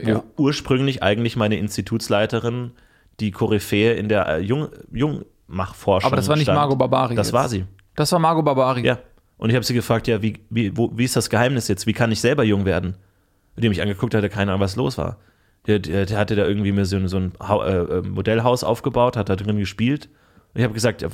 Ja. 0.04 0.24
Ursprünglich 0.36 1.04
eigentlich 1.04 1.36
meine 1.36 1.58
Institutsleiterin, 1.58 2.72
die 3.20 3.32
Koryphäe 3.32 3.94
in 3.94 4.10
der 4.10 4.28
äh, 4.28 4.40
Jung, 4.40 4.70
Jungmachforschung. 4.92 6.08
Aber 6.08 6.16
das 6.16 6.28
war 6.28 6.36
nicht 6.36 6.46
stand. 6.46 6.58
Margot 6.58 6.78
Barbari. 6.78 7.16
Das 7.16 7.28
jetzt. 7.28 7.34
war 7.34 7.48
sie. 7.48 7.66
Das 7.96 8.12
war 8.12 8.20
Margot 8.20 8.44
Barbari. 8.44 8.86
Ja. 8.86 9.00
Und 9.38 9.52
ich 9.52 9.56
habe 9.56 9.64
sie 9.64 9.74
gefragt, 9.74 10.08
ja, 10.08 10.22
wie, 10.22 10.40
wie, 10.50 10.76
wo, 10.76 10.92
wie 10.98 11.06
ist 11.06 11.16
das 11.16 11.30
Geheimnis 11.30 11.68
jetzt? 11.68 11.88
Wie 11.88 11.94
kann 11.94 12.12
ich 12.12 12.20
selber 12.20 12.44
jung 12.44 12.66
werden? 12.66 12.96
Und 13.56 13.64
die 13.64 13.70
mich 13.70 13.82
angeguckt 13.82 14.14
hatte, 14.14 14.30
keine 14.30 14.52
Ahnung, 14.52 14.62
was 14.62 14.76
los 14.76 14.98
war. 14.98 15.18
Der, 15.68 15.80
der, 15.80 16.06
der 16.06 16.18
hatte 16.18 16.36
da 16.36 16.46
irgendwie 16.46 16.72
mir 16.72 16.86
so, 16.86 17.06
so 17.08 17.18
ein 17.18 17.34
äh, 17.42 17.78
äh, 17.78 18.02
Modellhaus 18.02 18.64
aufgebaut, 18.64 19.18
hat 19.18 19.30
da 19.30 19.36
drin 19.36 19.58
gespielt. 19.58 20.10
Und 20.54 20.60
ich 20.60 20.64
habe 20.64 20.74
gesagt, 20.74 21.04
äh, 21.04 21.08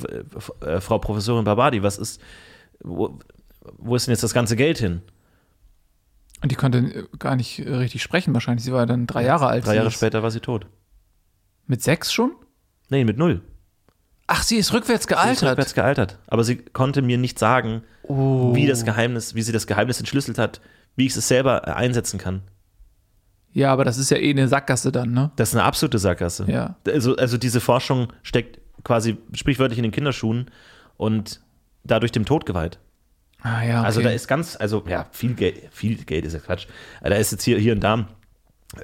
äh, 0.60 0.80
Frau 0.80 0.98
Professorin 0.98 1.44
Barbadi, 1.44 1.82
was 1.82 1.98
ist, 1.98 2.20
wo, 2.82 3.18
wo 3.76 3.96
ist 3.96 4.06
denn 4.06 4.12
jetzt 4.12 4.22
das 4.22 4.34
ganze 4.34 4.56
Geld 4.56 4.78
hin? 4.78 5.02
Und 6.42 6.52
die 6.52 6.56
konnte 6.56 6.78
äh, 6.78 7.04
gar 7.18 7.36
nicht 7.36 7.60
richtig 7.60 8.02
sprechen 8.02 8.32
wahrscheinlich. 8.34 8.64
Sie 8.64 8.72
war 8.72 8.86
dann 8.86 9.06
drei 9.06 9.24
Jahre 9.24 9.48
alt. 9.48 9.66
Drei 9.66 9.76
Jahre 9.76 9.90
später 9.90 10.22
war 10.22 10.30
sie 10.30 10.40
tot. 10.40 10.66
Mit 11.66 11.82
sechs 11.82 12.12
schon? 12.12 12.32
Nee, 12.88 13.04
mit 13.04 13.18
null. 13.18 13.42
Ach, 14.28 14.42
sie 14.42 14.56
ist 14.56 14.72
rückwärts 14.72 15.06
gealtert. 15.06 15.38
Sie 15.38 15.44
ist 15.44 15.50
rückwärts 15.50 15.74
gealtert. 15.74 16.18
Aber 16.26 16.44
sie 16.44 16.56
konnte 16.56 17.02
mir 17.02 17.18
nicht 17.18 17.38
sagen, 17.38 17.82
oh. 18.02 18.54
wie 18.54 18.66
das 18.66 18.84
Geheimnis, 18.84 19.34
wie 19.34 19.42
sie 19.42 19.52
das 19.52 19.66
Geheimnis 19.66 19.98
entschlüsselt 19.98 20.38
hat, 20.38 20.60
wie 20.96 21.06
ich 21.06 21.16
es 21.16 21.28
selber 21.28 21.76
einsetzen 21.76 22.18
kann. 22.18 22.42
Ja, 23.56 23.72
aber 23.72 23.84
das 23.86 23.96
ist 23.96 24.10
ja 24.10 24.18
eh 24.18 24.28
eine 24.28 24.48
Sackgasse 24.48 24.92
dann, 24.92 25.12
ne? 25.12 25.30
Das 25.36 25.48
ist 25.48 25.54
eine 25.54 25.64
absolute 25.64 25.98
Sackgasse. 25.98 26.44
Ja. 26.46 26.76
Also, 26.86 27.16
also 27.16 27.38
diese 27.38 27.62
Forschung 27.62 28.12
steckt 28.22 28.60
quasi 28.84 29.16
sprichwörtlich 29.32 29.78
in 29.78 29.82
den 29.82 29.92
Kinderschuhen 29.92 30.50
und 30.98 31.40
dadurch 31.82 32.12
dem 32.12 32.26
Tod 32.26 32.44
geweiht. 32.44 32.78
Ah 33.40 33.62
ja. 33.62 33.78
Okay. 33.78 33.86
Also 33.86 34.02
da 34.02 34.10
ist 34.10 34.28
ganz, 34.28 34.56
also 34.60 34.84
ja, 34.86 35.06
viel 35.10 35.32
Geld, 35.32 35.70
viel 35.70 35.96
Geld 36.04 36.26
ist 36.26 36.34
ja 36.34 36.40
Quatsch. 36.40 36.66
Da 37.00 37.14
ist 37.14 37.32
jetzt 37.32 37.44
hier, 37.44 37.58
hier 37.58 37.72
und 37.72 37.80
da 37.80 38.08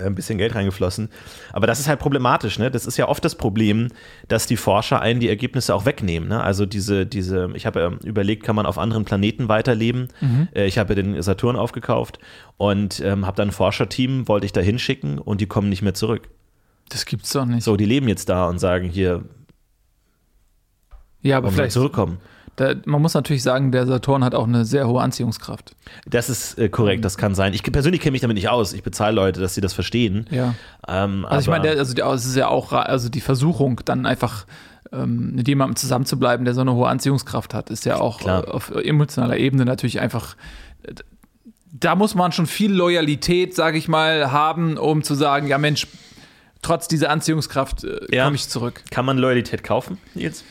ein 0.00 0.14
bisschen 0.14 0.38
Geld 0.38 0.54
reingeflossen. 0.54 1.08
Aber 1.52 1.66
das 1.66 1.80
ist 1.80 1.88
halt 1.88 1.98
problematisch, 1.98 2.58
ne? 2.58 2.70
Das 2.70 2.86
ist 2.86 2.96
ja 2.96 3.08
oft 3.08 3.24
das 3.24 3.34
Problem, 3.34 3.88
dass 4.28 4.46
die 4.46 4.56
Forscher 4.56 5.00
einen 5.00 5.20
die 5.20 5.28
Ergebnisse 5.28 5.74
auch 5.74 5.84
wegnehmen. 5.84 6.28
Ne? 6.28 6.42
Also 6.42 6.66
diese, 6.66 7.04
diese, 7.04 7.50
ich 7.54 7.66
habe 7.66 7.80
ähm, 7.80 7.98
überlegt, 8.04 8.44
kann 8.44 8.56
man 8.56 8.64
auf 8.64 8.78
anderen 8.78 9.04
Planeten 9.04 9.48
weiterleben? 9.48 10.08
Mhm. 10.20 10.48
Äh, 10.54 10.66
ich 10.66 10.78
habe 10.78 10.94
den 10.94 11.20
Saturn 11.20 11.56
aufgekauft 11.56 12.18
und 12.56 13.00
ähm, 13.00 13.26
habe 13.26 13.36
dann 13.36 13.48
ein 13.48 13.52
Forscherteam, 13.52 14.28
wollte 14.28 14.46
ich 14.46 14.52
da 14.52 14.60
hinschicken 14.60 15.18
und 15.18 15.40
die 15.40 15.46
kommen 15.46 15.68
nicht 15.68 15.82
mehr 15.82 15.94
zurück. 15.94 16.28
Das 16.88 17.04
gibt's 17.04 17.32
doch 17.32 17.44
nicht. 17.44 17.64
So, 17.64 17.76
die 17.76 17.86
leben 17.86 18.08
jetzt 18.08 18.28
da 18.28 18.46
und 18.46 18.58
sagen 18.58 18.88
hier, 18.88 19.24
ja, 21.22 21.36
aber 21.36 21.50
vielleicht 21.50 21.72
zurückkommen. 21.72 22.18
Da, 22.56 22.74
man 22.84 23.00
muss 23.00 23.14
natürlich 23.14 23.42
sagen, 23.42 23.72
der 23.72 23.86
Saturn 23.86 24.22
hat 24.22 24.34
auch 24.34 24.46
eine 24.46 24.64
sehr 24.64 24.86
hohe 24.86 25.00
Anziehungskraft. 25.00 25.74
Das 26.06 26.28
ist 26.28 26.58
äh, 26.58 26.68
korrekt, 26.68 27.04
das 27.04 27.16
kann 27.16 27.34
sein. 27.34 27.54
Ich 27.54 27.62
persönlich 27.62 28.00
kenne 28.00 28.12
mich 28.12 28.20
damit 28.20 28.36
nicht 28.36 28.50
aus. 28.50 28.72
Ich 28.74 28.82
bezahle 28.82 29.14
Leute, 29.14 29.40
dass 29.40 29.54
sie 29.54 29.60
das 29.60 29.72
verstehen. 29.72 30.26
Ja. 30.30 30.54
Ähm, 30.86 31.24
also 31.24 31.40
ich 31.40 31.48
meine, 31.48 31.70
also 31.70 31.94
es 31.94 32.26
ist 32.26 32.36
ja 32.36 32.48
auch 32.48 32.72
also 32.72 33.08
die 33.08 33.22
Versuchung, 33.22 33.80
dann 33.84 34.04
einfach 34.04 34.46
ähm, 34.92 35.34
mit 35.34 35.48
jemandem 35.48 35.76
zusammenzubleiben, 35.76 36.44
der 36.44 36.54
so 36.54 36.60
eine 36.60 36.74
hohe 36.74 36.88
Anziehungskraft 36.88 37.54
hat, 37.54 37.70
ist 37.70 37.86
ja 37.86 37.98
auch 37.98 38.20
Klar. 38.20 38.52
auf 38.52 38.70
emotionaler 38.70 39.38
Ebene 39.38 39.64
natürlich 39.64 40.00
einfach 40.00 40.36
da 41.72 41.94
muss 41.94 42.14
man 42.14 42.32
schon 42.32 42.46
viel 42.46 42.72
Loyalität, 42.72 43.54
sage 43.54 43.78
ich 43.78 43.88
mal, 43.88 44.30
haben, 44.30 44.76
um 44.76 45.02
zu 45.02 45.14
sagen, 45.14 45.48
ja 45.48 45.58
Mensch, 45.58 45.86
trotz 46.60 46.86
dieser 46.86 47.10
Anziehungskraft 47.10 47.84
äh, 47.84 48.14
ja. 48.14 48.24
komme 48.24 48.36
ich 48.36 48.48
zurück. 48.48 48.82
Kann 48.90 49.04
man 49.04 49.18
Loyalität 49.18 49.64
kaufen 49.64 49.98
jetzt? 50.14 50.44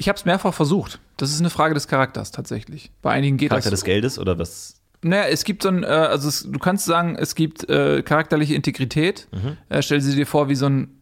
Ich 0.00 0.08
habe 0.08 0.16
es 0.16 0.24
mehrfach 0.24 0.54
versucht. 0.54 0.98
Das 1.18 1.30
ist 1.30 1.40
eine 1.40 1.50
Frage 1.50 1.74
des 1.74 1.86
Charakters 1.86 2.30
tatsächlich. 2.30 2.90
Bei 3.02 3.10
einigen 3.10 3.36
geht 3.36 3.50
Charakter 3.50 3.68
das. 3.68 3.80
des 3.80 3.84
Geldes 3.84 4.18
oder 4.18 4.38
was? 4.38 4.80
Naja, 5.02 5.24
es 5.24 5.44
gibt 5.44 5.62
so 5.62 5.68
ein, 5.68 5.82
äh, 5.82 5.88
also 5.88 6.26
es, 6.26 6.48
du 6.50 6.58
kannst 6.58 6.86
sagen, 6.86 7.16
es 7.16 7.34
gibt 7.34 7.68
äh, 7.68 8.02
charakterliche 8.02 8.54
Integrität. 8.54 9.28
Mhm. 9.30 9.58
Äh, 9.68 9.82
stell 9.82 10.00
sie 10.00 10.16
dir 10.16 10.26
vor 10.26 10.48
wie 10.48 10.54
so 10.54 10.64
ein, 10.64 11.00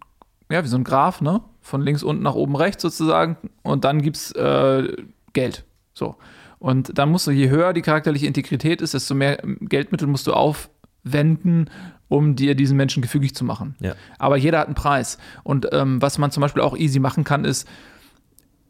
ja, 0.50 0.64
wie 0.64 0.69
so 0.69 0.76
ein 0.76 0.83
Graph, 0.83 1.21
ne? 1.21 1.43
Von 1.61 1.81
links 1.81 2.02
unten 2.02 2.25
nach 2.25 2.35
oben 2.35 2.57
rechts 2.57 2.83
sozusagen. 2.83 3.37
Und 3.62 3.85
dann 3.85 4.02
gibt's 4.02 4.33
äh, 4.33 4.88
Geld. 5.33 5.64
So. 5.95 6.17
Und 6.59 6.99
dann 6.99 7.09
musst 7.11 7.28
du, 7.28 7.31
je 7.31 7.50
höher 7.50 7.73
die 7.75 7.83
charakterliche 7.83 8.26
Integrität 8.26 8.83
ist, 8.83 8.95
desto 8.95 9.14
mehr 9.14 9.40
Geldmittel 9.61 10.09
musst 10.09 10.26
du 10.26 10.33
aufwenden, 10.33 11.71
um 12.09 12.35
dir 12.35 12.57
diesen 12.57 12.76
Menschen 12.76 13.00
gefügig 13.00 13.37
zu 13.37 13.45
machen. 13.45 13.76
Ja. 13.78 13.95
Aber 14.19 14.37
jeder 14.37 14.59
hat 14.59 14.67
einen 14.67 14.75
Preis. 14.75 15.19
Und 15.45 15.69
ähm, 15.71 16.02
was 16.02 16.19
man 16.19 16.33
zum 16.33 16.40
Beispiel 16.40 16.62
auch 16.62 16.76
easy 16.76 16.99
machen 16.99 17.23
kann, 17.23 17.45
ist, 17.45 17.69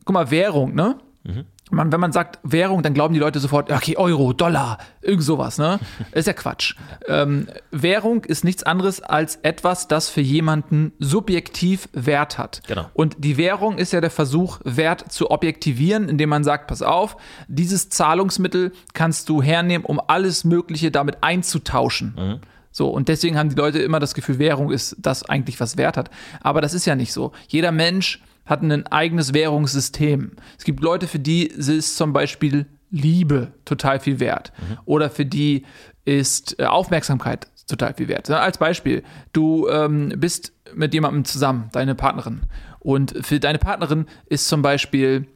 guck 0.09 0.15
mal, 0.15 0.31
Währung, 0.31 0.75
ne? 0.75 0.97
Mhm. 1.25 1.45
Man, 1.71 1.93
wenn 1.93 2.01
man 2.01 2.13
sagt 2.13 2.39
Währung, 2.43 2.83
dann 2.83 2.95
glauben 2.95 3.13
die 3.13 3.21
Leute 3.21 3.41
sofort, 3.41 3.71
okay, 3.71 3.99
Euro, 3.99 4.33
Dollar, 4.33 4.79
irgend 5.03 5.23
sowas, 5.23 5.59
ne? 5.59 5.79
ist 6.13 6.27
ja 6.27 6.33
Quatsch. 6.33 6.77
Ähm, 7.07 7.47
Währung 7.71 8.25
ist 8.25 8.43
nichts 8.43 8.63
anderes 8.63 9.03
als 9.03 9.37
etwas, 9.37 9.87
das 9.87 10.09
für 10.09 10.23
jemanden 10.23 10.93
subjektiv 10.99 11.91
Wert 11.93 12.39
hat. 12.39 12.63
Genau. 12.67 12.87
Und 12.95 13.17
die 13.19 13.37
Währung 13.37 13.77
ist 13.77 13.93
ja 13.93 14.01
der 14.01 14.11
Versuch, 14.11 14.61
Wert 14.65 15.13
zu 15.13 15.31
objektivieren, 15.31 16.09
indem 16.09 16.31
man 16.31 16.43
sagt, 16.43 16.69
pass 16.69 16.81
auf, 16.81 17.19
dieses 17.49 17.91
Zahlungsmittel 17.91 18.73
kannst 18.95 19.29
du 19.29 19.43
hernehmen, 19.43 19.85
um 19.85 20.01
alles 20.07 20.45
Mögliche 20.45 20.91
damit 20.91 21.19
einzutauschen. 21.21 22.15
Mhm. 22.17 22.41
So, 22.71 22.89
und 22.89 23.09
deswegen 23.09 23.37
haben 23.37 23.51
die 23.51 23.57
Leute 23.57 23.81
immer 23.81 24.01
das 24.01 24.15
Gefühl, 24.15 24.39
Währung 24.39 24.71
ist 24.71 24.97
das 24.99 25.23
eigentlich, 25.29 25.61
was 25.61 25.77
Wert 25.77 25.99
hat. 25.99 26.09
Aber 26.41 26.63
das 26.63 26.73
ist 26.73 26.87
ja 26.87 26.95
nicht 26.95 27.13
so. 27.13 27.33
Jeder 27.49 27.73
Mensch 27.73 28.23
hat 28.49 28.63
ein 28.63 28.87
eigenes 28.87 29.35
Währungssystem. 29.35 30.33
Es 30.57 30.65
gibt 30.65 30.83
Leute, 30.83 31.07
für 31.07 31.19
die 31.19 31.47
ist 31.47 31.97
zum 31.97 32.13
Beispiel 32.13 32.67
Liebe 32.91 33.53
total 33.65 34.01
viel 34.01 34.19
wert. 34.19 34.53
Mhm. 34.57 34.79
Oder 34.87 35.11
für 35.11 35.27
die 35.27 35.65
ist 36.05 36.59
äh, 36.59 36.65
Aufmerksamkeit 36.65 37.49
total 37.67 37.93
viel 37.93 38.09
wert. 38.09 38.31
Als 38.31 38.57
Beispiel, 38.57 39.03
du 39.35 39.69
ähm, 39.69 40.15
bist 40.17 40.55
mit 40.75 40.95
jemandem 40.95 41.27
zusammen, 41.27 41.69
deine 41.73 41.95
Partnerin. 41.95 42.41
Und 42.81 43.15
für 43.21 43.39
deine 43.39 43.59
Partnerin 43.59 44.07
ist 44.27 44.49
zum 44.49 44.63
Beispiel, 44.63 45.29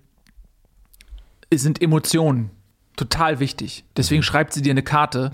sind 1.53 1.83
Emotionen 1.83 2.51
total 2.97 3.39
wichtig. 3.39 3.85
Deswegen 3.99 4.21
mhm. 4.21 4.25
schreibt 4.25 4.55
sie 4.55 4.63
dir 4.63 4.71
eine 4.71 4.83
Karte, 4.83 5.31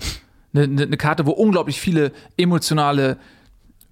eine, 0.53 0.63
eine 0.63 0.97
Karte, 0.97 1.25
wo 1.25 1.31
unglaublich 1.31 1.79
viele 1.79 2.11
emotionale 2.35 3.17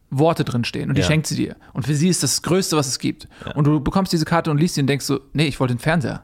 Worte 0.10 0.44
drin 0.44 0.64
stehen 0.64 0.90
und 0.90 0.96
die 0.96 1.02
ja. 1.02 1.08
schenkt 1.08 1.28
sie 1.28 1.36
dir. 1.36 1.56
Und 1.74 1.86
für 1.86 1.96
sie 1.96 2.10
ist 2.10 2.24
das, 2.24 2.42
Größte, 2.42 2.78
was 2.78 2.88
es 2.88 3.00
gibt. 3.00 3.28
Ja. 3.46 3.54
Und 3.56 3.66
du 3.66 3.80
bekommst 3.80 4.14
diese 4.14 4.26
Karte 4.26 4.52
und 4.52 4.58
liest 4.58 4.76
sie 4.76 4.82
und 4.82 4.88
denkst 4.88 5.06
so, 5.06 5.20
nee, 5.34 5.48
ich 5.48 5.60
wollte 5.60 5.76
den 5.76 5.80
Fernseher. 5.80 6.24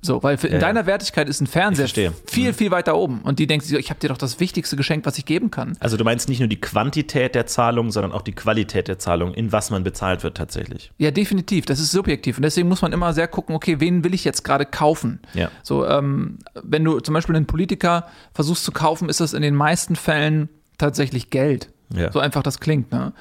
So, 0.00 0.22
weil 0.22 0.36
in 0.44 0.52
ja, 0.52 0.58
deiner 0.58 0.86
Wertigkeit 0.86 1.28
ist 1.28 1.40
ein 1.40 1.46
Fernseher 1.46 2.12
viel, 2.26 2.48
mhm. 2.48 2.54
viel 2.54 2.70
weiter 2.70 2.96
oben. 2.96 3.20
Und 3.20 3.38
die 3.38 3.46
denkt 3.46 3.66
sich, 3.66 3.78
ich 3.78 3.90
habe 3.90 4.00
dir 4.00 4.08
doch 4.08 4.16
das 4.16 4.40
wichtigste 4.40 4.76
Geschenk, 4.76 5.04
was 5.04 5.18
ich 5.18 5.26
geben 5.26 5.50
kann. 5.50 5.76
Also 5.80 5.96
du 5.96 6.04
meinst 6.04 6.28
nicht 6.28 6.38
nur 6.38 6.48
die 6.48 6.60
Quantität 6.60 7.34
der 7.34 7.46
Zahlung, 7.46 7.90
sondern 7.90 8.12
auch 8.12 8.22
die 8.22 8.32
Qualität 8.32 8.88
der 8.88 8.98
Zahlung, 8.98 9.34
in 9.34 9.52
was 9.52 9.70
man 9.70 9.84
bezahlt 9.84 10.22
wird 10.22 10.36
tatsächlich. 10.36 10.92
Ja, 10.98 11.10
definitiv. 11.10 11.66
Das 11.66 11.80
ist 11.80 11.90
subjektiv. 11.90 12.38
Und 12.38 12.42
deswegen 12.42 12.68
muss 12.68 12.82
man 12.82 12.92
immer 12.92 13.12
sehr 13.12 13.28
gucken, 13.28 13.54
okay, 13.54 13.80
wen 13.80 14.04
will 14.04 14.14
ich 14.14 14.24
jetzt 14.24 14.44
gerade 14.44 14.64
kaufen? 14.64 15.20
Ja. 15.34 15.50
So, 15.62 15.86
ähm, 15.86 16.38
wenn 16.62 16.84
du 16.84 17.00
zum 17.00 17.12
Beispiel 17.12 17.36
einen 17.36 17.46
Politiker 17.46 18.06
versuchst 18.32 18.64
zu 18.64 18.72
kaufen, 18.72 19.08
ist 19.08 19.20
das 19.20 19.34
in 19.34 19.42
den 19.42 19.54
meisten 19.54 19.96
Fällen 19.96 20.48
tatsächlich 20.78 21.30
Geld. 21.30 21.70
Ja. 21.94 22.12
So 22.12 22.18
einfach 22.18 22.42
das 22.42 22.60
klingt. 22.60 22.90
Ne? 22.92 23.12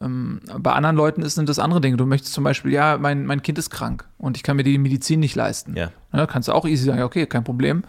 Ähm, 0.00 0.40
bei 0.58 0.72
anderen 0.72 0.96
Leuten 0.96 1.28
sind 1.28 1.48
das 1.48 1.58
andere 1.58 1.80
Dinge. 1.80 1.96
Du 1.96 2.06
möchtest 2.06 2.32
zum 2.32 2.44
Beispiel, 2.44 2.72
ja, 2.72 2.98
mein, 2.98 3.26
mein 3.26 3.42
Kind 3.42 3.58
ist 3.58 3.70
krank 3.70 4.08
und 4.18 4.36
ich 4.36 4.42
kann 4.42 4.56
mir 4.56 4.64
die 4.64 4.78
Medizin 4.78 5.20
nicht 5.20 5.34
leisten. 5.34 5.76
Ja. 5.76 5.90
ja 6.12 6.26
kannst 6.26 6.48
du 6.48 6.52
auch 6.52 6.66
easy 6.66 6.84
sagen, 6.84 7.02
okay, 7.02 7.26
kein 7.26 7.44
Problem. 7.44 7.84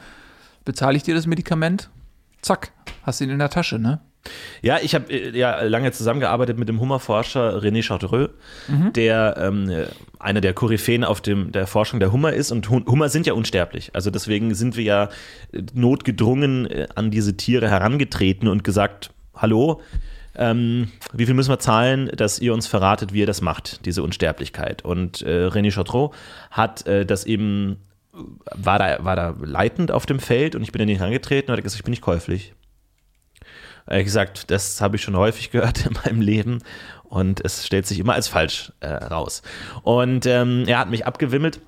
Bezahle 0.66 0.98
ich 0.98 1.04
dir 1.04 1.16
das 1.16 1.28
Medikament? 1.28 1.90
Zack, 2.42 2.72
hast 3.04 3.20
du 3.20 3.26
ihn 3.26 3.30
in 3.32 3.40
der 3.40 3.50
Tasche, 3.50 3.80
ne? 3.80 4.00
Ja, 4.62 4.78
ich 4.82 4.94
habe 4.94 5.12
äh, 5.12 5.36
ja 5.36 5.62
lange 5.64 5.92
zusammengearbeitet 5.92 6.58
mit 6.58 6.70
dem 6.70 6.80
Hummerforscher 6.80 7.58
René 7.58 7.82
Chartreux, 7.82 8.30
mhm. 8.68 8.94
der 8.94 9.36
ähm, 9.38 9.86
einer 10.20 10.42
der 10.42 10.54
Koryphäen 10.54 11.04
auf 11.04 11.22
dem, 11.22 11.52
der 11.52 11.66
Forschung 11.66 12.00
der 12.00 12.12
Hummer 12.12 12.34
ist. 12.34 12.52
Und 12.52 12.70
Hummer 12.70 13.10
sind 13.10 13.26
ja 13.26 13.34
unsterblich. 13.34 13.92
Also 13.94 14.12
deswegen 14.12 14.54
sind 14.54 14.76
wir 14.76 14.84
ja 14.84 15.10
äh, 15.52 15.64
notgedrungen 15.74 16.68
äh, 16.68 16.88
an 16.96 17.10
diese 17.10 17.36
Tiere 17.36 17.70
herangetreten 17.70 18.48
und 18.48 18.64
gesagt, 18.64 19.12
hallo, 19.36 19.82
ähm, 20.42 20.92
wie 21.14 21.28
viel 21.28 21.36
müssen 21.36 21.52
wir 21.52 21.60
zahlen, 21.60 22.10
dass 22.16 22.40
ihr 22.40 22.54
uns 22.54 22.66
verratet, 22.66 23.14
wie 23.14 23.20
ihr 23.20 23.28
das 23.28 23.42
macht, 23.42 23.86
diese 23.86 24.02
Unsterblichkeit. 24.02 24.84
Und 24.84 25.22
äh, 25.22 25.48
René 25.48 25.72
Chautreau 25.72 26.14
hat 26.50 26.88
äh, 26.88 27.06
das 27.06 27.26
eben, 27.26 27.78
war 28.12 28.80
da, 28.80 29.04
war 29.04 29.16
da 29.16 29.36
leitend 29.40 29.92
auf 29.92 30.08
dem 30.08 30.20
Feld 30.20 30.56
und 30.56 30.64
ich 30.64 30.72
bin 30.72 30.80
dann 30.80 30.88
nicht 30.88 31.02
angetreten 31.02 31.52
und 31.52 31.58
hat 31.58 31.64
gesagt, 31.64 31.80
ich 31.80 31.86
bin 31.86 31.92
nicht 31.92 32.02
käuflich. 32.02 32.56
Hat 33.86 34.04
gesagt, 34.04 34.50
das 34.50 34.82
habe 34.82 34.96
ich 34.96 35.04
schon 35.04 35.16
häufig 35.16 35.52
gehört 35.52 35.86
in 35.86 35.94
meinem 36.04 36.22
Leben 36.22 36.64
und 37.04 37.46
es 37.46 37.66
stellt 37.66 37.86
sich 37.86 38.00
immer 38.00 38.14
als 38.14 38.28
falsch 38.28 38.74
äh, 38.80 38.88
raus. 38.88 39.44
Und 39.84 40.26
ähm, 40.26 40.64
er 40.66 40.80
hat 40.80 40.90
mich 40.90 41.06
abgewimmelt 41.06 41.62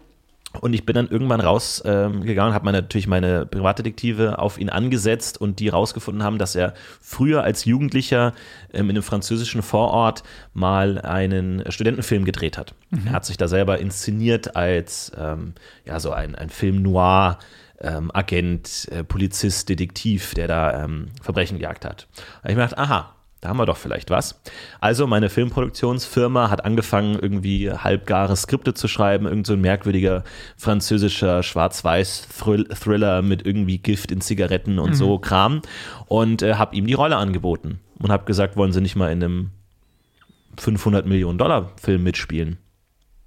und 0.61 0.73
ich 0.73 0.85
bin 0.85 0.93
dann 0.93 1.07
irgendwann 1.07 1.41
rausgegangen, 1.41 2.27
ähm, 2.27 2.53
habe 2.53 2.71
natürlich 2.71 3.07
meine 3.07 3.45
Privatdetektive 3.45 4.39
auf 4.39 4.57
ihn 4.57 4.69
angesetzt 4.69 5.39
und 5.39 5.59
die 5.59 5.69
rausgefunden 5.69 6.23
haben, 6.23 6.37
dass 6.37 6.55
er 6.55 6.73
früher 7.01 7.43
als 7.43 7.65
Jugendlicher 7.65 8.33
ähm, 8.71 8.89
in 8.89 8.91
einem 8.91 9.03
französischen 9.03 9.61
Vorort 9.61 10.23
mal 10.53 10.99
einen 10.99 11.63
Studentenfilm 11.71 12.25
gedreht 12.25 12.57
hat. 12.57 12.75
Mhm. 12.91 13.07
Er 13.07 13.13
hat 13.13 13.25
sich 13.25 13.37
da 13.37 13.47
selber 13.47 13.79
inszeniert 13.79 14.55
als 14.55 15.11
ähm, 15.17 15.53
ja 15.85 15.99
so 15.99 16.11
ein, 16.11 16.35
ein 16.35 16.49
Film 16.49 16.81
noir. 16.81 17.39
Ähm, 17.81 18.11
Agent, 18.13 18.87
äh, 18.91 19.03
Polizist, 19.03 19.67
Detektiv, 19.67 20.35
der 20.35 20.47
da 20.47 20.85
ähm, 20.85 21.07
Verbrechen 21.21 21.57
gejagt 21.57 21.83
hat. 21.83 22.07
Da 22.41 22.49
ich 22.49 22.55
mir 22.55 22.61
gedacht, 22.61 22.77
aha, 22.77 23.13
da 23.43 23.49
haben 23.49 23.57
wir 23.57 23.65
doch 23.65 23.75
vielleicht 23.75 24.09
was. 24.09 24.39
Also 24.79 25.05
meine 25.05 25.29
Filmproduktionsfirma 25.29 26.49
hat 26.49 26.63
angefangen, 26.63 27.19
irgendwie 27.19 27.69
halbgare 27.69 28.37
Skripte 28.37 28.73
zu 28.73 28.87
schreiben, 28.87 29.25
irgend 29.25 29.45
so 29.45 29.51
ein 29.51 29.59
merkwürdiger 29.59 30.23
französischer 30.55 31.43
Schwarz-Weiß-Thriller 31.43 33.21
mit 33.21 33.45
irgendwie 33.45 33.79
Gift 33.79 34.13
in 34.13 34.21
Zigaretten 34.21 34.79
und 34.79 34.91
mhm. 34.91 34.95
so 34.95 35.19
Kram 35.19 35.61
und 36.05 36.41
äh, 36.41 36.53
habe 36.53 36.73
ihm 36.77 36.87
die 36.87 36.93
Rolle 36.93 37.17
angeboten 37.17 37.81
und 37.99 38.13
habe 38.13 38.23
gesagt, 38.23 38.55
wollen 38.55 38.71
Sie 38.71 38.79
nicht 38.79 38.95
mal 38.95 39.11
in 39.11 39.21
einem 39.21 39.49
500 40.57 41.05
Millionen 41.05 41.37
Dollar 41.37 41.71
Film 41.75 42.03
mitspielen? 42.03 42.59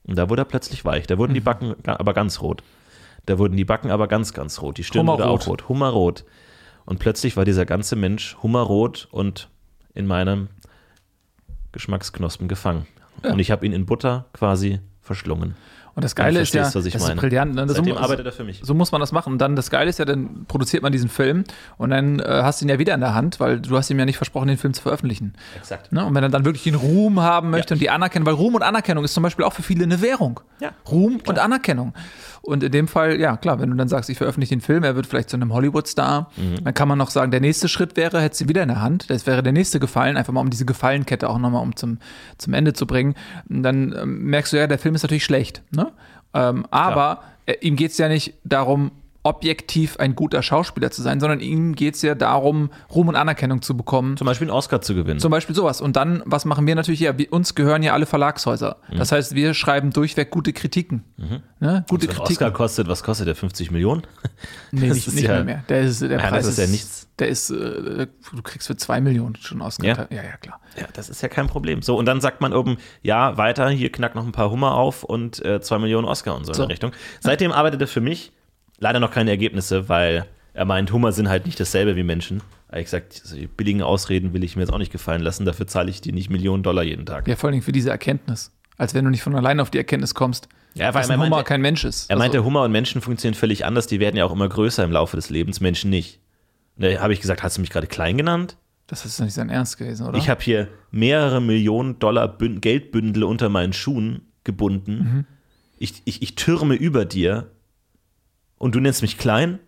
Und 0.04 0.16
da 0.16 0.30
wurde 0.30 0.42
er 0.42 0.46
plötzlich 0.46 0.86
weich. 0.86 1.06
Da 1.06 1.18
wurden 1.18 1.34
die 1.34 1.40
mhm. 1.40 1.44
Backen 1.44 1.74
aber 1.84 2.14
ganz 2.14 2.40
rot. 2.40 2.62
Da 3.26 3.38
wurden 3.38 3.58
die 3.58 3.66
Backen 3.66 3.90
aber 3.90 4.08
ganz, 4.08 4.32
ganz 4.32 4.62
rot. 4.62 4.78
Die 4.78 4.84
Stirn 4.84 5.06
wurde 5.06 5.26
auch 5.26 5.46
rot. 5.46 5.68
Hummerrot. 5.68 6.24
Und 6.86 7.00
plötzlich 7.00 7.36
war 7.36 7.44
dieser 7.44 7.66
ganze 7.66 7.96
Mensch 7.96 8.38
hummerrot 8.42 9.08
und 9.10 9.50
in 9.96 10.06
meinem 10.06 10.48
Geschmacksknospen 11.72 12.48
gefangen. 12.48 12.86
Ja. 13.24 13.32
Und 13.32 13.38
ich 13.38 13.50
habe 13.50 13.66
ihn 13.66 13.72
in 13.72 13.86
Butter 13.86 14.26
quasi 14.32 14.80
verschlungen. 15.02 15.56
Und 15.96 16.04
das 16.04 16.14
Geile 16.14 16.40
ist 16.40 16.52
ja, 16.52 16.64
das 16.64 16.74
meine. 16.74 16.88
ist 16.88 17.16
brillant. 17.16 17.54
Ne? 17.54 17.66
Seitdem 17.68 17.94
so, 17.94 17.96
arbeitet 17.96 18.26
er 18.26 18.32
für 18.32 18.44
mich. 18.44 18.60
So 18.62 18.74
muss 18.74 18.92
man 18.92 19.00
das 19.00 19.12
machen. 19.12 19.32
Und 19.32 19.38
dann 19.38 19.56
das 19.56 19.70
Geile 19.70 19.88
ist 19.88 19.98
ja, 19.98 20.04
dann 20.04 20.44
produziert 20.46 20.82
man 20.82 20.92
diesen 20.92 21.08
Film 21.08 21.44
und 21.78 21.88
dann 21.88 22.20
äh, 22.20 22.42
hast 22.42 22.60
du 22.60 22.66
ihn 22.66 22.68
ja 22.68 22.78
wieder 22.78 22.92
in 22.92 23.00
der 23.00 23.14
Hand, 23.14 23.40
weil 23.40 23.60
du 23.60 23.74
hast 23.78 23.88
ihm 23.88 23.98
ja 23.98 24.04
nicht 24.04 24.18
versprochen, 24.18 24.48
den 24.48 24.58
Film 24.58 24.74
zu 24.74 24.82
veröffentlichen. 24.82 25.32
Exakt. 25.56 25.92
Ne? 25.92 26.04
Und 26.04 26.14
wenn 26.14 26.22
er 26.22 26.28
dann 26.28 26.44
wirklich 26.44 26.64
den 26.64 26.74
Ruhm 26.74 27.20
haben 27.20 27.48
möchte 27.48 27.72
ja. 27.72 27.76
und 27.76 27.80
die 27.80 27.88
Anerkennung, 27.88 28.26
weil 28.26 28.34
Ruhm 28.34 28.54
und 28.56 28.62
Anerkennung 28.62 29.04
ist 29.04 29.14
zum 29.14 29.22
Beispiel 29.22 29.46
auch 29.46 29.54
für 29.54 29.62
viele 29.62 29.84
eine 29.84 30.02
Währung. 30.02 30.40
Ja. 30.60 30.72
Ruhm 30.86 31.22
Klar. 31.22 31.34
und 31.34 31.38
Anerkennung. 31.42 31.94
Und 32.46 32.62
in 32.62 32.70
dem 32.70 32.86
Fall, 32.86 33.20
ja 33.20 33.36
klar, 33.36 33.60
wenn 33.60 33.70
du 33.70 33.76
dann 33.76 33.88
sagst, 33.88 34.08
ich 34.08 34.18
veröffentliche 34.18 34.54
den 34.54 34.60
Film, 34.60 34.84
er 34.84 34.94
wird 34.94 35.06
vielleicht 35.06 35.30
zu 35.30 35.36
einem 35.36 35.52
Hollywood-Star, 35.52 36.30
mhm. 36.36 36.64
dann 36.64 36.74
kann 36.74 36.86
man 36.86 36.96
noch 36.96 37.10
sagen, 37.10 37.32
der 37.32 37.40
nächste 37.40 37.68
Schritt 37.68 37.96
wäre, 37.96 38.20
hätte 38.20 38.36
sie 38.36 38.48
wieder 38.48 38.62
in 38.62 38.68
der 38.68 38.80
Hand, 38.80 39.10
das 39.10 39.26
wäre 39.26 39.42
der 39.42 39.52
nächste 39.52 39.80
Gefallen, 39.80 40.16
einfach 40.16 40.32
mal 40.32 40.40
um 40.40 40.50
diese 40.50 40.64
Gefallenkette 40.64 41.28
auch 41.28 41.38
nochmal 41.38 41.62
um 41.62 41.74
zum, 41.74 41.98
zum 42.38 42.54
Ende 42.54 42.72
zu 42.72 42.86
bringen. 42.86 43.14
Und 43.48 43.64
dann 43.64 43.92
ähm, 44.00 44.24
merkst 44.24 44.52
du 44.52 44.58
ja, 44.58 44.68
der 44.68 44.78
Film 44.78 44.94
ist 44.94 45.02
natürlich 45.02 45.24
schlecht. 45.24 45.62
Ne? 45.72 45.92
Ähm, 46.34 46.66
aber 46.70 47.22
äh, 47.46 47.54
ihm 47.62 47.74
geht 47.74 47.90
es 47.90 47.98
ja 47.98 48.08
nicht 48.08 48.34
darum, 48.44 48.92
objektiv 49.26 49.96
ein 49.98 50.14
guter 50.14 50.40
Schauspieler 50.40 50.92
zu 50.92 51.02
sein, 51.02 51.18
sondern 51.18 51.40
ihm 51.40 51.74
geht 51.74 51.96
es 51.96 52.02
ja 52.02 52.14
darum, 52.14 52.70
Ruhm 52.94 53.08
und 53.08 53.16
Anerkennung 53.16 53.60
zu 53.60 53.76
bekommen. 53.76 54.16
Zum 54.16 54.24
Beispiel 54.24 54.46
einen 54.46 54.56
Oscar 54.56 54.80
zu 54.80 54.94
gewinnen. 54.94 55.18
Zum 55.18 55.32
Beispiel 55.32 55.54
sowas. 55.54 55.80
Und 55.80 55.96
dann, 55.96 56.22
was 56.24 56.44
machen 56.44 56.64
wir 56.66 56.76
natürlich? 56.76 57.00
Ja, 57.00 57.18
wir, 57.18 57.32
uns 57.32 57.56
gehören 57.56 57.82
ja 57.82 57.92
alle 57.92 58.06
Verlagshäuser. 58.06 58.76
Mhm. 58.88 58.98
Das 58.98 59.10
heißt, 59.10 59.34
wir 59.34 59.52
schreiben 59.52 59.90
durchweg 59.90 60.30
gute 60.30 60.52
Kritiken. 60.52 61.02
Mhm. 61.16 61.42
Ne? 61.58 61.84
Gute 61.88 62.06
Kritiken. 62.06 62.22
Oscar 62.22 62.50
kostet, 62.52 62.86
was 62.86 63.02
kostet 63.02 63.26
der? 63.26 63.34
50 63.34 63.72
Millionen? 63.72 64.02
Nee, 64.70 64.90
nicht, 64.90 65.08
nicht 65.08 65.24
ja, 65.24 65.34
mehr, 65.34 65.44
mehr. 65.44 65.64
Der 65.68 65.80
ist, 65.80 66.02
der 66.02 66.10
ja, 66.10 66.18
Preis 66.18 66.44
das 66.44 66.58
ist, 66.58 66.58
ja 66.58 66.66
nichts. 66.66 67.08
Der 67.18 67.28
ist, 67.28 67.50
äh, 67.50 68.06
du 68.34 68.42
kriegst 68.42 68.66
für 68.66 68.76
zwei 68.76 69.00
Millionen 69.00 69.34
schon 69.36 69.60
Oscar. 69.60 69.86
Ja? 69.86 70.06
ja, 70.10 70.22
ja, 70.22 70.36
klar. 70.36 70.60
Ja, 70.78 70.86
das 70.92 71.08
ist 71.08 71.22
ja 71.22 71.28
kein 71.28 71.46
Problem. 71.46 71.82
So, 71.82 71.96
und 71.96 72.06
dann 72.06 72.20
sagt 72.20 72.40
man 72.40 72.52
oben, 72.52 72.76
ja, 73.02 73.36
weiter, 73.38 73.70
hier 73.70 73.90
knackt 73.90 74.14
noch 74.14 74.26
ein 74.26 74.32
paar 74.32 74.50
Hummer 74.50 74.74
auf 74.74 75.02
und 75.02 75.44
äh, 75.44 75.60
zwei 75.60 75.78
Millionen 75.78 76.06
Oscar 76.06 76.36
und 76.36 76.44
so, 76.44 76.52
so. 76.52 76.62
in 76.62 76.68
der 76.68 76.74
Richtung. 76.74 76.92
Seitdem 77.20 77.52
arbeitet 77.52 77.80
er 77.80 77.88
für 77.88 78.00
mich 78.00 78.32
leider 78.78 79.00
noch 79.00 79.10
keine 79.10 79.30
Ergebnisse, 79.30 79.88
weil 79.88 80.26
er 80.52 80.64
meint, 80.64 80.92
Hummer 80.92 81.12
sind 81.12 81.28
halt 81.28 81.46
nicht 81.46 81.60
dasselbe 81.60 81.96
wie 81.96 82.02
Menschen. 82.02 82.42
Hat 82.70 82.82
gesagt, 82.82 83.22
die 83.34 83.46
billigen 83.46 83.82
Ausreden 83.82 84.32
will 84.32 84.42
ich 84.42 84.56
mir 84.56 84.62
jetzt 84.62 84.72
auch 84.72 84.78
nicht 84.78 84.92
gefallen 84.92 85.22
lassen, 85.22 85.44
dafür 85.44 85.66
zahle 85.66 85.90
ich 85.90 86.00
dir 86.00 86.12
nicht 86.12 86.30
Millionen 86.30 86.62
Dollar 86.62 86.82
jeden 86.82 87.06
Tag. 87.06 87.28
Ja, 87.28 87.36
vor 87.36 87.50
allem 87.50 87.62
für 87.62 87.72
diese 87.72 87.90
Erkenntnis. 87.90 88.52
Als 88.78 88.94
wenn 88.94 89.04
du 89.04 89.10
nicht 89.10 89.22
von 89.22 89.34
alleine 89.34 89.62
auf 89.62 89.70
die 89.70 89.78
Erkenntnis 89.78 90.14
kommst, 90.14 90.48
ja, 90.74 90.92
weil 90.92 91.02
dass 91.02 91.10
ein 91.10 91.18
Hummer 91.18 91.30
meinte, 91.30 91.48
kein 91.48 91.62
Mensch 91.62 91.84
ist. 91.84 92.10
Er 92.10 92.16
also. 92.16 92.22
meinte, 92.22 92.44
Hummer 92.44 92.62
und 92.62 92.72
Menschen 92.72 93.00
funktionieren 93.00 93.38
völlig 93.38 93.64
anders, 93.64 93.86
die 93.86 94.00
werden 94.00 94.16
ja 94.16 94.24
auch 94.24 94.32
immer 94.32 94.48
größer 94.48 94.84
im 94.84 94.92
Laufe 94.92 95.16
des 95.16 95.30
Lebens, 95.30 95.60
Menschen 95.60 95.90
nicht. 95.90 96.20
Da 96.76 97.00
habe 97.00 97.14
ich 97.14 97.20
gesagt, 97.20 97.42
hast 97.42 97.56
du 97.56 97.62
mich 97.62 97.70
gerade 97.70 97.86
klein 97.86 98.18
genannt? 98.18 98.58
Das 98.86 99.04
ist 99.04 99.18
nicht 99.18 99.32
sein 99.32 99.48
Ernst 99.48 99.78
gewesen, 99.78 100.06
oder? 100.06 100.18
Ich 100.18 100.28
habe 100.28 100.42
hier 100.42 100.68
mehrere 100.90 101.40
Millionen 101.40 101.98
Dollar 101.98 102.28
Bünd 102.28 102.62
Geldbündel 102.62 103.24
unter 103.24 103.48
meinen 103.48 103.72
Schuhen 103.72 104.32
gebunden. 104.44 104.92
Mhm. 104.92 105.24
Ich, 105.78 106.02
ich, 106.04 106.22
ich 106.22 106.34
türme 106.34 106.74
über 106.74 107.04
dir 107.04 107.50
und 108.58 108.74
du 108.74 108.80
nennst 108.80 109.02
mich 109.02 109.18
klein? 109.18 109.58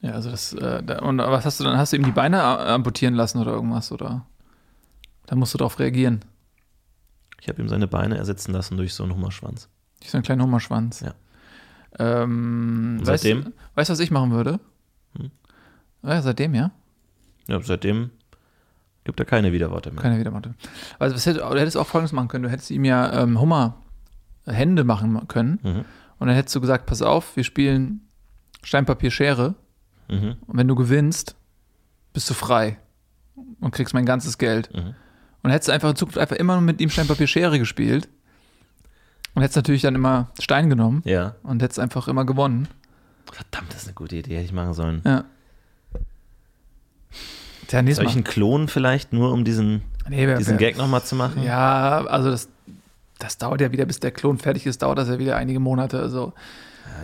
Ja, 0.00 0.12
also 0.12 0.30
das, 0.30 0.52
äh, 0.52 0.82
da, 0.82 0.98
und 1.00 1.18
was 1.18 1.46
hast 1.46 1.60
du 1.60 1.64
dann? 1.64 1.78
Hast 1.78 1.92
du 1.92 1.96
ihm 1.96 2.04
die 2.04 2.12
Beine 2.12 2.42
amputieren 2.42 3.14
lassen 3.14 3.38
oder 3.38 3.52
irgendwas? 3.52 3.90
Oder? 3.90 4.26
Da 5.26 5.34
musst 5.34 5.54
du 5.54 5.58
darauf 5.58 5.78
reagieren. 5.78 6.20
Ich 7.40 7.48
habe 7.48 7.62
ihm 7.62 7.68
seine 7.68 7.86
Beine 7.86 8.16
ersetzen 8.16 8.52
lassen 8.52 8.76
durch 8.76 8.94
so 8.94 9.02
einen 9.02 9.14
Hummerschwanz. 9.14 9.68
Durch 10.00 10.10
so 10.10 10.18
einen 10.18 10.24
kleinen 10.24 10.42
Hummerschwanz. 10.42 11.00
Ja. 11.00 11.14
Ähm, 11.98 13.00
seitdem? 13.02 13.52
Weißt 13.74 13.88
du, 13.88 13.92
was 13.92 14.00
ich 14.00 14.10
machen 14.10 14.30
würde? 14.30 14.60
Hm? 15.16 15.30
Ja, 16.02 16.20
seitdem, 16.22 16.54
ja? 16.54 16.70
Ja, 17.46 17.60
seitdem 17.62 18.10
gibt 19.04 19.20
er 19.20 19.26
keine 19.26 19.52
Widerworte 19.52 19.90
mehr. 19.90 20.02
Keine 20.02 20.18
Widerworte. 20.18 20.54
Also, 20.98 21.16
hätt, 21.16 21.36
du 21.38 21.58
hättest 21.58 21.76
auch 21.76 21.86
Folgendes 21.86 22.12
machen 22.12 22.28
können. 22.28 22.44
Du 22.44 22.50
hättest 22.50 22.70
ihm 22.70 22.84
ja 22.84 23.22
ähm, 23.22 23.40
Hummerhände 23.40 24.84
machen 24.84 25.28
können. 25.28 25.60
Mhm. 25.62 25.84
Und 26.18 26.28
dann 26.28 26.36
hättest 26.36 26.54
du 26.54 26.60
gesagt, 26.60 26.86
pass 26.86 27.02
auf, 27.02 27.36
wir 27.36 27.44
spielen 27.44 28.08
Steinpapier 28.62 29.10
Schere. 29.10 29.54
Mhm. 30.08 30.36
Und 30.46 30.56
wenn 30.56 30.68
du 30.68 30.74
gewinnst, 30.74 31.36
bist 32.12 32.28
du 32.30 32.34
frei 32.34 32.78
und 33.60 33.72
kriegst 33.72 33.94
mein 33.94 34.06
ganzes 34.06 34.38
Geld. 34.38 34.70
Mhm. 34.74 34.94
Und 35.42 35.50
hättest 35.50 35.68
du 35.68 35.72
einfach 35.72 35.90
in 35.90 35.96
Zukunft 35.96 36.18
einfach 36.18 36.36
immer 36.36 36.60
mit 36.60 36.80
ihm 36.80 36.88
Steinpapier 36.88 37.26
Schere 37.26 37.58
gespielt. 37.58 38.08
Und 39.34 39.42
hättest 39.42 39.56
natürlich 39.56 39.82
dann 39.82 39.94
immer 39.94 40.30
Stein 40.38 40.70
genommen. 40.70 41.02
Ja. 41.04 41.34
Und 41.42 41.62
hättest 41.62 41.80
einfach 41.80 42.08
immer 42.08 42.24
gewonnen. 42.24 42.68
Verdammt, 43.30 43.72
das 43.72 43.82
ist 43.82 43.88
eine 43.88 43.94
gute 43.94 44.16
Idee, 44.16 44.36
hätte 44.36 44.44
ich 44.44 44.52
machen 44.52 44.74
sollen. 44.74 45.02
Ja. 45.04 45.24
Tja, 47.66 47.94
Soll 47.94 48.06
ich 48.06 48.14
einen 48.14 48.24
Klon 48.24 48.68
vielleicht, 48.68 49.12
nur 49.12 49.32
um 49.32 49.44
diesen, 49.44 49.82
nee, 50.08 50.36
diesen 50.36 50.58
Gag 50.58 50.76
nochmal 50.76 51.02
zu 51.02 51.16
machen? 51.16 51.42
Ja, 51.42 52.04
also 52.06 52.30
das, 52.30 52.48
das 53.24 53.38
dauert 53.38 53.60
ja 53.60 53.72
wieder, 53.72 53.86
bis 53.86 54.00
der 54.00 54.10
Klon 54.10 54.38
fertig 54.38 54.66
ist, 54.66 54.82
dauert 54.82 54.98
das 54.98 55.08
ja 55.08 55.18
wieder 55.18 55.36
einige 55.36 55.60
Monate. 55.60 55.98
Also. 55.98 56.32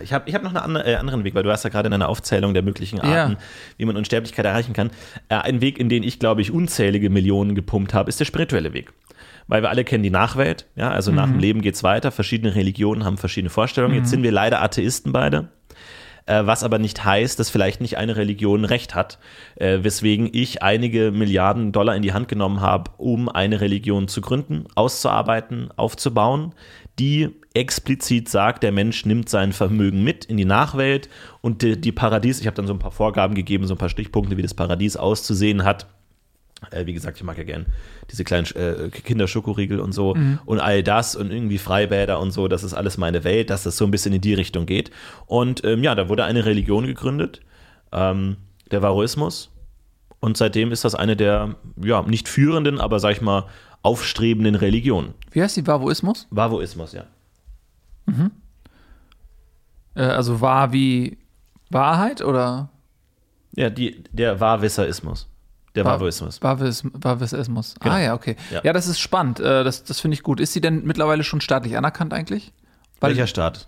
Ich 0.03 0.13
habe 0.13 0.29
ich 0.29 0.35
hab 0.35 0.43
noch 0.43 0.51
einen 0.51 0.63
andere, 0.63 0.85
äh, 0.85 0.95
anderen 0.95 1.23
Weg, 1.23 1.33
weil 1.33 1.43
du 1.43 1.51
hast 1.51 1.63
ja 1.63 1.69
gerade 1.71 1.87
in 1.87 1.93
einer 1.93 2.07
Aufzählung 2.07 2.53
der 2.53 2.61
möglichen 2.61 2.99
Arten, 2.99 3.33
ja. 3.33 3.37
wie 3.77 3.85
man 3.85 3.97
Unsterblichkeit 3.97 4.45
erreichen 4.45 4.73
kann. 4.73 4.91
Äh, 5.29 5.35
ein 5.35 5.61
Weg, 5.61 5.79
in 5.79 5.89
den 5.89 6.03
ich, 6.03 6.19
glaube 6.19 6.41
ich, 6.41 6.51
unzählige 6.51 7.09
Millionen 7.09 7.55
gepumpt 7.55 7.93
habe, 7.93 8.09
ist 8.09 8.19
der 8.19 8.25
spirituelle 8.25 8.73
Weg. 8.73 8.93
Weil 9.47 9.63
wir 9.63 9.69
alle 9.69 9.83
kennen 9.83 10.03
die 10.03 10.11
Nachwelt, 10.11 10.67
ja, 10.75 10.91
also 10.91 11.11
mhm. 11.11 11.17
nach 11.17 11.25
dem 11.25 11.39
Leben 11.39 11.61
geht 11.61 11.73
es 11.73 11.83
weiter, 11.83 12.11
verschiedene 12.11 12.53
Religionen 12.53 13.03
haben 13.03 13.17
verschiedene 13.17 13.49
Vorstellungen. 13.49 13.95
Mhm. 13.95 14.01
Jetzt 14.01 14.11
sind 14.11 14.21
wir 14.21 14.31
leider 14.31 14.61
Atheisten 14.61 15.11
beide 15.11 15.49
äh, 16.25 16.45
was 16.45 16.63
aber 16.63 16.79
nicht 16.79 17.03
heißt, 17.03 17.39
dass 17.39 17.49
vielleicht 17.49 17.81
nicht 17.81 17.97
eine 17.97 18.15
Religion 18.15 18.65
recht 18.65 18.95
hat, 18.95 19.19
äh, 19.55 19.79
weswegen 19.81 20.29
ich 20.31 20.61
einige 20.63 21.11
Milliarden 21.11 21.71
Dollar 21.71 21.95
in 21.95 22.01
die 22.01 22.13
Hand 22.13 22.27
genommen 22.27 22.61
habe, 22.61 22.91
um 22.97 23.29
eine 23.29 23.61
Religion 23.61 24.07
zu 24.07 24.21
gründen, 24.21 24.65
auszuarbeiten, 24.75 25.69
aufzubauen, 25.75 26.53
die 26.99 27.29
explizit 27.53 28.29
sagt, 28.29 28.63
der 28.63 28.71
Mensch 28.71 29.05
nimmt 29.05 29.29
sein 29.29 29.53
Vermögen 29.53 30.03
mit 30.03 30.25
in 30.25 30.37
die 30.37 30.45
Nachwelt 30.45 31.09
und 31.41 31.61
die, 31.61 31.79
die 31.79 31.91
Paradies, 31.91 32.39
ich 32.39 32.47
habe 32.47 32.55
dann 32.55 32.67
so 32.67 32.73
ein 32.73 32.79
paar 32.79 32.91
Vorgaben 32.91 33.35
gegeben, 33.35 33.65
so 33.67 33.73
ein 33.73 33.79
paar 33.79 33.89
Stichpunkte, 33.89 34.37
wie 34.37 34.41
das 34.41 34.53
Paradies 34.53 34.97
auszusehen 34.97 35.63
hat, 35.63 35.87
wie 36.85 36.93
gesagt, 36.93 37.17
ich 37.17 37.23
mag 37.23 37.37
ja 37.37 37.43
gern 37.43 37.65
diese 38.11 38.23
kleinen 38.23 38.45
äh, 38.55 38.89
Kinderschokoriegel 38.89 39.79
und 39.79 39.93
so 39.93 40.15
mhm. 40.15 40.39
und 40.45 40.59
all 40.59 40.83
das 40.83 41.15
und 41.15 41.31
irgendwie 41.31 41.57
Freibäder 41.57 42.19
und 42.19 42.31
so, 42.31 42.47
das 42.47 42.63
ist 42.63 42.73
alles 42.73 42.97
meine 42.97 43.23
Welt, 43.23 43.49
dass 43.49 43.63
das 43.63 43.77
so 43.77 43.85
ein 43.85 43.91
bisschen 43.91 44.13
in 44.13 44.21
die 44.21 44.33
Richtung 44.33 44.65
geht. 44.65 44.91
Und 45.25 45.63
ähm, 45.63 45.83
ja, 45.83 45.95
da 45.95 46.07
wurde 46.07 46.23
eine 46.23 46.45
Religion 46.45 46.85
gegründet, 46.85 47.41
ähm, 47.91 48.37
der 48.69 48.81
Varoismus. 48.81 49.49
Und 50.19 50.37
seitdem 50.37 50.71
ist 50.71 50.85
das 50.85 50.93
eine 50.93 51.15
der, 51.15 51.55
ja, 51.83 52.03
nicht 52.03 52.29
führenden, 52.29 52.79
aber 52.79 52.99
sag 52.99 53.13
ich 53.13 53.21
mal, 53.21 53.45
aufstrebenden 53.81 54.53
Religionen. 54.53 55.15
Wie 55.31 55.41
heißt 55.41 55.57
die 55.57 55.65
Varoismus? 55.65 56.27
Varoismus, 56.29 56.93
ja. 56.93 57.05
Mhm. 58.05 58.31
Äh, 59.95 60.03
also 60.03 60.41
wahr 60.41 60.71
wie 60.71 61.17
Wahrheit 61.71 62.21
oder? 62.21 62.69
Ja, 63.55 63.69
die, 63.69 64.03
der 64.11 64.39
Wahrwisserismus. 64.39 65.27
Der 65.75 65.85
Wavismus. 65.85 66.41
Wavismus. 66.41 67.75
Genau. 67.79 67.95
Ah 67.95 67.99
ja, 67.99 68.13
okay. 68.13 68.35
Ja. 68.51 68.61
ja, 68.63 68.73
das 68.73 68.87
ist 68.87 68.99
spannend. 68.99 69.39
Äh, 69.39 69.63
das, 69.63 69.83
das 69.83 69.99
finde 69.99 70.15
ich 70.15 70.23
gut. 70.23 70.39
Ist 70.39 70.53
sie 70.53 70.61
denn 70.61 70.83
mittlerweile 70.83 71.23
schon 71.23 71.39
staatlich 71.39 71.77
anerkannt 71.77 72.13
eigentlich? 72.13 72.53
Weil, 72.99 73.11
Welcher 73.11 73.27
Staat? 73.27 73.67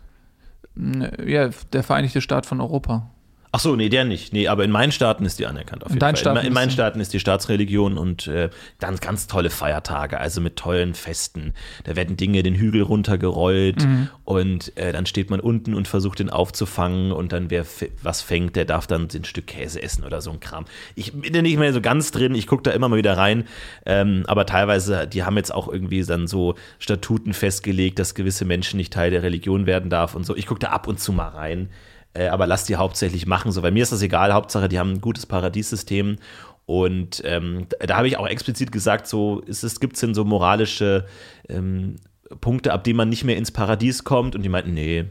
Ja, 0.76 1.50
der 1.72 1.84
Vereinigte 1.84 2.20
Staat 2.22 2.46
von 2.46 2.60
Europa. 2.60 3.10
Ach 3.56 3.60
so, 3.60 3.76
nee, 3.76 3.88
der 3.88 4.04
nicht. 4.04 4.34
Nee, 4.34 4.48
aber 4.48 4.64
in 4.64 4.72
meinen 4.72 4.92
Staaten 4.92 5.26
ist 5.26 5.38
die 5.38 5.46
anerkannt. 5.46 5.84
Auf 5.84 5.92
jeden 5.94 6.04
in, 6.04 6.16
Fall. 6.16 6.38
in, 6.38 6.48
in 6.48 6.54
meinen 6.54 6.72
Staaten 6.72 7.00
ist 7.00 7.14
die 7.14 7.20
Staatsreligion 7.20 8.00
und 8.00 8.26
äh, 8.26 8.50
dann 8.80 8.96
ganz 8.96 9.28
tolle 9.28 9.52
Feiertage, 9.52 10.20
also 10.20 10.42
mit 10.42 10.56
tollen 10.56 10.96
Festen. 10.96 11.54
Da 11.84 11.96
werden 11.96 12.18
Dinge 12.18 12.42
den 12.42 12.56
Hügel 12.56 12.82
runtergerollt 12.82 13.86
mhm. 13.86 14.10
und 14.26 14.76
äh, 14.76 14.92
dann 14.92 15.06
steht 15.06 15.30
man 15.30 15.40
unten 15.40 15.76
und 15.76 15.88
versucht 15.88 16.18
den 16.18 16.32
aufzufangen 16.32 17.12
und 17.12 17.32
dann 17.32 17.52
wer 17.52 17.64
was 18.02 18.24
fängt, 18.24 18.56
der 18.56 18.66
darf 18.66 18.88
dann 18.88 19.08
ein 19.14 19.24
Stück 19.24 19.46
Käse 19.46 19.84
essen 19.84 20.04
oder 20.04 20.20
so 20.20 20.32
ein 20.32 20.40
Kram. 20.40 20.66
Ich 20.96 21.14
bin 21.14 21.32
da 21.32 21.44
nicht 21.44 21.60
mehr 21.60 21.74
so 21.74 21.82
ganz 21.82 22.10
drin, 22.10 22.34
ich 22.34 22.48
gucke 22.48 22.64
da 22.64 22.72
immer 22.72 22.90
mal 22.90 22.98
wieder 22.98 23.18
rein, 23.20 23.44
ähm, 23.86 24.24
aber 24.26 24.48
teilweise, 24.48 25.06
die 25.06 25.26
haben 25.26 25.38
jetzt 25.38 25.54
auch 25.54 25.68
irgendwie 25.68 26.04
dann 26.04 26.26
so 26.26 26.56
Statuten 26.80 27.34
festgelegt, 27.36 28.00
dass 28.00 28.16
gewisse 28.16 28.46
Menschen 28.46 28.78
nicht 28.78 28.92
Teil 28.92 29.12
der 29.12 29.22
Religion 29.22 29.68
werden 29.68 29.92
darf 29.92 30.16
und 30.16 30.26
so. 30.26 30.36
Ich 30.36 30.48
gucke 30.48 30.60
da 30.60 30.70
ab 30.70 30.88
und 30.88 31.00
zu 31.00 31.14
mal 31.14 31.28
rein 31.28 31.70
äh, 32.14 32.28
aber 32.28 32.48
lass 32.48 32.66
die 32.66 32.76
hauptsächlich 32.76 33.26
machen. 33.26 33.52
So, 33.52 33.62
bei 33.62 33.72
mir 33.72 33.84
ist 33.84 33.92
das 33.92 34.02
egal, 34.02 34.34
Hauptsache, 34.34 34.70
die 34.70 34.80
haben 34.80 34.94
ein 34.94 35.02
gutes 35.02 35.26
Paradiessystem. 35.26 36.18
Und 36.66 37.22
ähm, 37.26 37.68
da, 37.70 37.86
da 37.88 37.98
habe 37.98 38.08
ich 38.08 38.18
auch 38.18 38.28
explizit 38.28 38.72
gesagt, 38.72 39.08
so 39.08 39.42
es 39.48 39.80
gibt 39.80 39.96
es 39.96 40.00
denn 40.00 40.14
so 40.14 40.24
moralische 40.24 41.06
ähm, 41.50 41.98
Punkte, 42.40 42.72
ab 42.72 42.84
denen 42.84 42.98
man 42.98 43.10
nicht 43.10 43.24
mehr 43.24 43.38
ins 43.38 43.52
Paradies 43.52 44.04
kommt. 44.04 44.36
Und 44.36 44.44
die 44.44 44.50
meinten, 44.50 44.74
nee. 44.74 45.06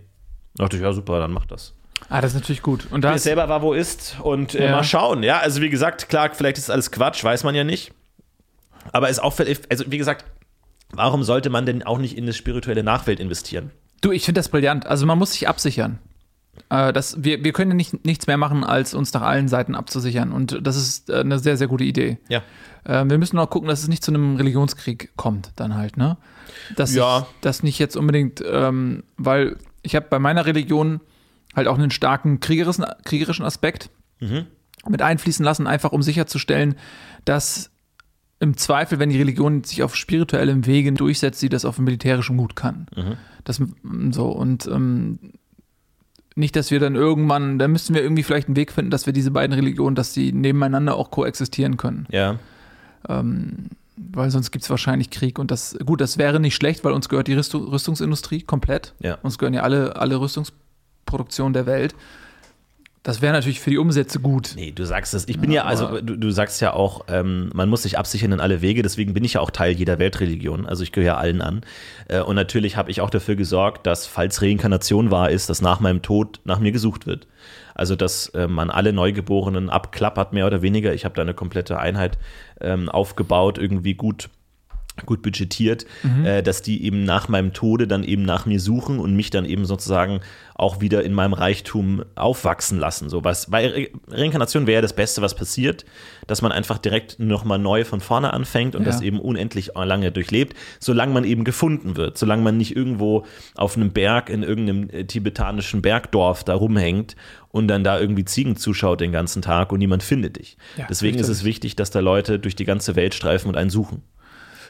Da 0.55 0.65
dachte 0.65 0.77
ich, 0.77 0.83
ja, 0.83 0.93
super, 0.93 1.19
dann 1.19 1.33
mach 1.33 1.47
das. 1.47 1.75
Ah, 2.09 2.21
das 2.21 2.33
ist 2.33 2.41
natürlich 2.41 2.63
gut. 2.63 2.89
Und 2.91 3.05
das 3.05 3.23
selber 3.23 3.49
war, 3.49 3.63
wo 3.63 3.73
ist 3.73 4.17
und 4.23 4.55
äh, 4.55 4.67
ja. 4.67 4.73
mal 4.73 4.85
schauen. 4.85 5.23
Ja, 5.23 5.39
also 5.39 5.63
wie 5.63 5.71
gesagt, 5.71 6.09
klar, 6.09 6.31
vielleicht 6.33 6.59
ist 6.59 6.71
alles 6.71 6.91
Quatsch, 6.91 7.23
weiß 7.23 7.45
man 7.45 7.55
ja 7.55 7.65
nicht. 7.65 7.93
Aber 8.93 9.09
ist 9.09 9.23
auch, 9.23 9.39
also 9.39 9.85
wie 9.87 9.99
gesagt, 9.99 10.25
warum 10.91 11.23
sollte 11.23 11.49
man 11.49 11.65
denn 11.65 11.83
auch 11.83 11.99
nicht 11.99 12.17
in 12.17 12.25
eine 12.25 12.33
spirituelle 12.33 12.83
Nachwelt 12.83 13.21
investieren? 13.21 13.71
Du, 14.01 14.11
ich 14.11 14.25
finde 14.25 14.41
das 14.41 14.49
brillant. 14.49 14.87
Also 14.87 15.07
man 15.07 15.19
muss 15.19 15.33
sich 15.33 15.49
absichern. 15.49 16.01
Äh, 16.71 16.93
das, 16.93 17.23
wir, 17.23 17.45
wir 17.45 17.53
können 17.53 17.73
ja 17.73 17.77
nicht, 17.77 18.05
nichts 18.05 18.27
mehr 18.27 18.37
machen, 18.37 18.65
als 18.65 18.95
uns 18.95 19.13
nach 19.13 19.23
allen 19.23 19.49
Seiten 19.49 19.75
abzusichern. 19.75 20.33
Und 20.33 20.59
das 20.63 20.77
ist 20.77 21.11
äh, 21.11 21.21
eine 21.21 21.39
sehr, 21.39 21.57
sehr 21.57 21.69
gute 21.69 21.85
Idee. 21.85 22.19
Ja. 22.29 22.43
Äh, 22.85 23.05
wir 23.09 23.19
müssen 23.19 23.39
auch 23.39 23.51
gucken, 23.51 23.69
dass 23.69 23.83
es 23.83 23.89
nicht 23.89 24.05
zu 24.05 24.11
einem 24.11 24.37
Religionskrieg 24.37 25.13
kommt, 25.17 25.53
dann 25.57 25.75
halt, 25.75 25.97
ne? 25.97 26.17
Dass 26.77 26.95
ja. 26.95 27.27
das 27.41 27.63
nicht 27.63 27.79
jetzt 27.79 27.97
unbedingt, 27.97 28.43
ähm, 28.47 29.05
weil 29.17 29.57
ich 29.83 29.97
habe 29.97 30.07
bei 30.09 30.19
meiner 30.19 30.47
Religion 30.47 31.01
halt 31.55 31.69
auch 31.69 31.79
einen 31.79 31.91
starken 31.91 32.41
kriegerischen, 32.41 32.85
kriegerischen 33.05 33.45
Aspekt 33.45 33.91
mhm. 34.21 34.47
mit 34.89 35.03
einfließen 35.03 35.45
lassen, 35.45 35.67
einfach 35.67 35.93
um 35.93 36.03
sicherzustellen, 36.03 36.77
dass 37.25 37.71
im 38.41 38.57
Zweifel, 38.57 38.99
wenn 38.99 39.11
die 39.11 39.19
Religion 39.19 39.63
sich 39.63 39.83
auf 39.85 39.95
spirituellem 39.95 40.67
Wege 40.67 40.93
durchsetzt, 40.93 41.39
sie 41.39 41.49
das 41.49 41.65
auf 41.65 41.79
militärischem 41.79 42.37
gut 42.37 42.57
kann. 42.57 42.87
Mhm. 42.97 43.17
Das 43.45 43.63
so 44.11 44.31
und 44.31 44.67
ähm, 44.67 45.19
nicht, 46.35 46.57
dass 46.57 46.71
wir 46.71 46.81
dann 46.81 46.95
irgendwann, 46.95 47.59
da 47.59 47.69
müssten 47.69 47.95
wir 47.95 48.03
irgendwie 48.03 48.23
vielleicht 48.23 48.49
einen 48.49 48.57
Weg 48.57 48.73
finden, 48.73 48.91
dass 48.91 49.07
wir 49.07 49.13
diese 49.13 49.31
beiden 49.31 49.55
Religionen, 49.55 49.95
dass 49.95 50.15
sie 50.15 50.33
nebeneinander 50.33 50.97
auch 50.97 51.11
koexistieren 51.11 51.77
können. 51.77 52.07
Ja. 52.11 52.39
Ähm, 53.09 53.71
weil 53.97 54.31
sonst 54.31 54.51
gibt 54.51 54.65
es 54.65 54.71
wahrscheinlich 54.71 55.11
Krieg 55.11 55.39
und 55.39 55.51
das, 55.51 55.77
gut, 55.85 56.01
das 56.01 56.19
wäre 56.19 56.41
nicht 56.41 56.55
schlecht, 56.55 56.85
weil 56.85 56.93
uns 56.93 57.09
gehört 57.09 57.29
die 57.29 57.35
Rüstung, 57.35 57.69
Rüstungsindustrie 57.69 58.43
komplett. 58.43 58.95
Ja. 59.01 59.19
Uns 59.23 59.39
gehören 59.39 59.55
ja 59.55 59.63
alle, 59.63 59.97
alle 59.97 60.21
Rüstungsproduktionen 60.21 61.53
der 61.53 61.67
Welt. 61.67 61.95
Das 63.03 63.21
wäre 63.21 63.33
natürlich 63.33 63.59
für 63.59 63.71
die 63.71 63.79
Umsätze 63.79 64.21
gut. 64.21 64.53
Nee, 64.55 64.71
du 64.71 64.87
sagst 64.87 65.13
es. 65.13 65.27
Ich 65.29 65.41
bin 65.41 65.51
ja, 65.51 65.63
ja 65.63 65.69
also 65.69 66.01
du, 66.01 66.17
du, 66.17 66.31
sagst 66.31 66.61
ja 66.61 66.73
auch, 66.73 67.07
ähm, 67.09 67.51
man 67.53 67.69
muss 67.69 67.83
sich 67.83 67.99
absichern 67.99 68.31
in 68.31 68.39
alle 68.39 68.63
Wege, 68.63 68.83
deswegen 68.83 69.13
bin 69.13 69.25
ich 69.25 69.33
ja 69.35 69.41
auch 69.41 69.51
Teil 69.51 69.73
jeder 69.73 69.99
Weltreligion. 69.99 70.67
Also 70.67 70.85
ich 70.85 70.93
gehöre 70.93 71.19
allen 71.19 71.43
an. 71.43 71.63
Äh, 72.07 72.21
und 72.21 72.37
natürlich 72.37 72.77
habe 72.77 72.93
ich 72.93 73.01
auch 73.01 73.11
dafür 73.11 73.35
gesorgt, 73.35 73.89
dass, 73.89 74.07
falls 74.07 74.41
Reinkarnation 74.41 75.11
wahr 75.11 75.31
ist, 75.31 75.51
dass 75.51 75.61
nach 75.61 75.81
meinem 75.81 76.03
Tod 76.03 76.41
nach 76.45 76.61
mir 76.61 76.71
gesucht 76.71 77.07
wird. 77.07 77.27
Also 77.75 77.97
dass 77.97 78.29
äh, 78.31 78.47
man 78.47 78.71
alle 78.71 78.93
Neugeborenen 78.93 79.69
abklappert, 79.69 80.33
mehr 80.33 80.47
oder 80.47 80.63
weniger. 80.63 80.95
Ich 80.95 81.05
habe 81.05 81.17
da 81.17 81.23
eine 81.23 81.35
komplette 81.35 81.81
Einheit 81.81 82.19
ähm, 82.61 82.89
aufgebaut, 82.89 83.59
irgendwie 83.59 83.95
gut 83.95 84.31
gut 85.07 85.23
budgetiert, 85.23 85.87
mhm. 86.03 86.25
äh, 86.25 86.43
dass 86.43 86.63
die 86.63 86.85
eben 86.85 87.05
nach 87.05 87.29
meinem 87.29 87.53
Tode 87.53 87.87
dann 87.87 88.05
eben 88.05 88.23
nach 88.23 88.47
mir 88.47 88.61
suchen 88.61 88.99
und 88.99 89.17
mich 89.17 89.31
dann 89.31 89.45
eben 89.45 89.65
sozusagen 89.65 90.21
auch 90.55 90.81
wieder 90.81 91.03
in 91.03 91.15
meinem 91.15 91.33
Reichtum 91.33 92.05
aufwachsen 92.15 92.79
lassen. 92.79 93.09
So 93.09 93.25
was, 93.25 93.51
weil 93.51 93.71
Re 93.71 93.89
Reinkarnation 94.09 94.67
wäre 94.67 94.77
ja 94.77 94.81
das 94.83 94.93
Beste, 94.93 95.23
was 95.23 95.35
passiert, 95.35 95.85
dass 96.27 96.43
man 96.43 96.53
einfach 96.53 96.79
direkt 96.79 97.19
nochmal 97.19 97.59
neu 97.59 97.85
von 97.85 98.01
vorne 98.01 98.33
anfängt 98.33 98.77
und 98.77 98.83
ja. 98.83 98.87
das 98.87 99.01
eben 99.01 99.19
unendlich 99.19 99.73
lange 99.75 100.13
durchlebt, 100.13 100.57
solange 100.79 101.13
man 101.13 101.25
eben 101.25 101.45
gefunden 101.45 101.97
wird, 101.97 102.19
solange 102.19 102.43
man 102.43 102.59
nicht 102.59 102.77
irgendwo 102.77 103.25
auf 103.57 103.77
einem 103.77 103.93
Berg 103.93 104.29
in 104.29 104.43
irgendeinem 104.43 104.91
äh, 104.91 105.05
tibetanischen 105.05 105.83
Bergdorf 105.83 106.45
da 106.45 106.55
rumhängt 106.55 107.17
und 107.49 107.69
dann 107.69 107.83
da 107.83 107.99
irgendwie 107.99 108.25
Ziegen 108.25 108.57
zuschaut 108.57 109.01
den 109.01 109.13
ganzen 109.13 109.43
Tag 109.43 109.73
und 109.73 109.79
niemand 109.79 110.03
findet 110.03 110.39
dich. 110.39 110.57
Ja, 110.77 110.87
Deswegen 110.89 111.19
ist 111.19 111.29
es 111.29 111.45
wichtig, 111.45 111.77
dass 111.77 111.91
da 111.91 112.01
Leute 112.01 112.39
durch 112.39 112.57
die 112.57 112.65
ganze 112.65 112.95
Welt 112.95 113.15
streifen 113.15 113.49
und 113.49 113.57
einen 113.57 113.71
suchen. 113.71 114.03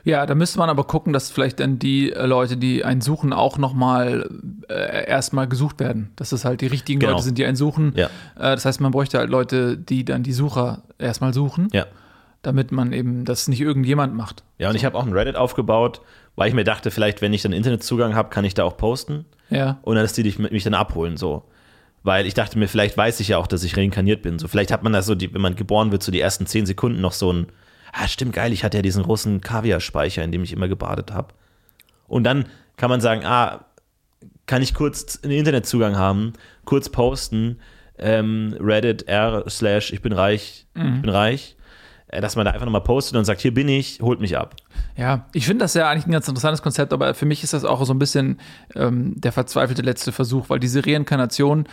Ja, 0.04 0.26
da 0.26 0.34
müsste 0.34 0.58
man 0.58 0.68
aber 0.68 0.84
gucken, 0.84 1.12
dass 1.12 1.30
vielleicht 1.30 1.60
dann 1.60 1.78
die 1.78 2.12
äh, 2.12 2.26
Leute, 2.26 2.56
die 2.56 2.84
einen 2.84 3.00
suchen, 3.00 3.32
auch 3.32 3.58
nochmal 3.58 4.28
äh, 4.68 5.06
erstmal 5.06 5.48
gesucht 5.48 5.80
werden. 5.80 6.10
Dass 6.16 6.32
es 6.32 6.44
halt 6.44 6.60
die 6.60 6.66
richtigen 6.66 7.00
genau. 7.00 7.12
Leute 7.12 7.24
sind, 7.24 7.38
die 7.38 7.44
einen 7.44 7.56
suchen. 7.56 7.92
Ja. 7.96 8.06
Äh, 8.36 8.54
das 8.54 8.64
heißt, 8.64 8.80
man 8.80 8.92
bräuchte 8.92 9.18
halt 9.18 9.30
Leute, 9.30 9.76
die 9.76 10.04
dann 10.04 10.22
die 10.22 10.32
Sucher 10.32 10.82
erstmal 10.98 11.32
suchen. 11.32 11.68
Ja. 11.72 11.86
Damit 12.42 12.72
man 12.72 12.92
eben 12.92 13.24
das 13.24 13.46
nicht 13.46 13.60
irgendjemand 13.60 14.14
macht. 14.14 14.42
Ja, 14.58 14.68
und 14.68 14.72
so. 14.72 14.78
ich 14.78 14.84
habe 14.84 14.98
auch 14.98 15.06
ein 15.06 15.12
Reddit 15.12 15.36
aufgebaut, 15.36 16.00
weil 16.34 16.48
ich 16.48 16.54
mir 16.54 16.64
dachte, 16.64 16.90
vielleicht, 16.90 17.22
wenn 17.22 17.32
ich 17.32 17.42
dann 17.42 17.52
Internetzugang 17.52 18.16
habe, 18.16 18.30
kann 18.30 18.44
ich 18.44 18.54
da 18.54 18.64
auch 18.64 18.76
posten. 18.76 19.24
Ja. 19.50 19.78
Und 19.82 19.94
dann, 19.94 20.04
dass 20.04 20.14
die 20.14 20.24
mich 20.38 20.64
dann 20.64 20.74
abholen, 20.74 21.16
so 21.16 21.44
weil 22.02 22.26
ich 22.26 22.34
dachte 22.34 22.58
mir, 22.58 22.68
vielleicht 22.68 22.96
weiß 22.96 23.20
ich 23.20 23.28
ja 23.28 23.38
auch, 23.38 23.46
dass 23.46 23.64
ich 23.64 23.76
reinkarniert 23.76 24.22
bin. 24.22 24.38
So, 24.38 24.48
vielleicht 24.48 24.72
hat 24.72 24.82
man 24.82 24.92
das 24.92 25.06
so, 25.06 25.14
die, 25.14 25.32
wenn 25.32 25.40
man 25.40 25.54
geboren 25.54 25.92
wird, 25.92 26.02
so 26.02 26.10
die 26.10 26.20
ersten 26.20 26.46
zehn 26.46 26.66
Sekunden 26.66 27.00
noch 27.00 27.12
so 27.12 27.32
ein, 27.32 27.46
ah, 27.92 28.08
stimmt 28.08 28.32
geil, 28.32 28.52
ich 28.52 28.64
hatte 28.64 28.78
ja 28.78 28.82
diesen 28.82 29.02
großen 29.02 29.40
Kaviarspeicher, 29.40 30.22
in 30.22 30.32
dem 30.32 30.42
ich 30.42 30.52
immer 30.52 30.68
gebadet 30.68 31.12
habe. 31.12 31.34
Und 32.08 32.24
dann 32.24 32.46
kann 32.76 32.90
man 32.90 33.00
sagen, 33.00 33.24
ah, 33.24 33.66
kann 34.46 34.62
ich 34.62 34.74
kurz 34.74 35.20
einen 35.22 35.32
Internetzugang 35.32 35.96
haben, 35.96 36.32
kurz 36.64 36.88
posten, 36.88 37.58
ähm, 37.98 38.56
Reddit 38.58 39.08
r 39.08 39.48
slash 39.48 39.92
ich 39.92 40.02
bin 40.02 40.12
reich, 40.12 40.66
mhm. 40.74 40.96
ich 40.96 41.02
bin 41.02 41.10
reich, 41.10 41.56
äh, 42.08 42.20
dass 42.20 42.36
man 42.36 42.44
da 42.44 42.52
einfach 42.52 42.66
nochmal 42.66 42.82
postet 42.82 43.16
und 43.16 43.24
sagt, 43.24 43.40
hier 43.40 43.54
bin 43.54 43.68
ich, 43.68 44.00
holt 44.00 44.20
mich 44.20 44.36
ab. 44.36 44.56
Ja, 44.96 45.26
ich 45.32 45.46
finde 45.46 45.64
das 45.64 45.74
ja 45.74 45.88
eigentlich 45.88 46.06
ein 46.06 46.12
ganz 46.12 46.28
interessantes 46.28 46.62
Konzept, 46.62 46.92
aber 46.92 47.14
für 47.14 47.26
mich 47.26 47.42
ist 47.42 47.52
das 47.52 47.64
auch 47.64 47.84
so 47.84 47.94
ein 47.94 47.98
bisschen 47.98 48.38
ähm, 48.74 49.14
der 49.20 49.32
verzweifelte 49.32 49.82
letzte 49.82 50.12
Versuch, 50.12 50.50
weil 50.50 50.58
diese 50.58 50.84
Reinkarnation 50.84 51.66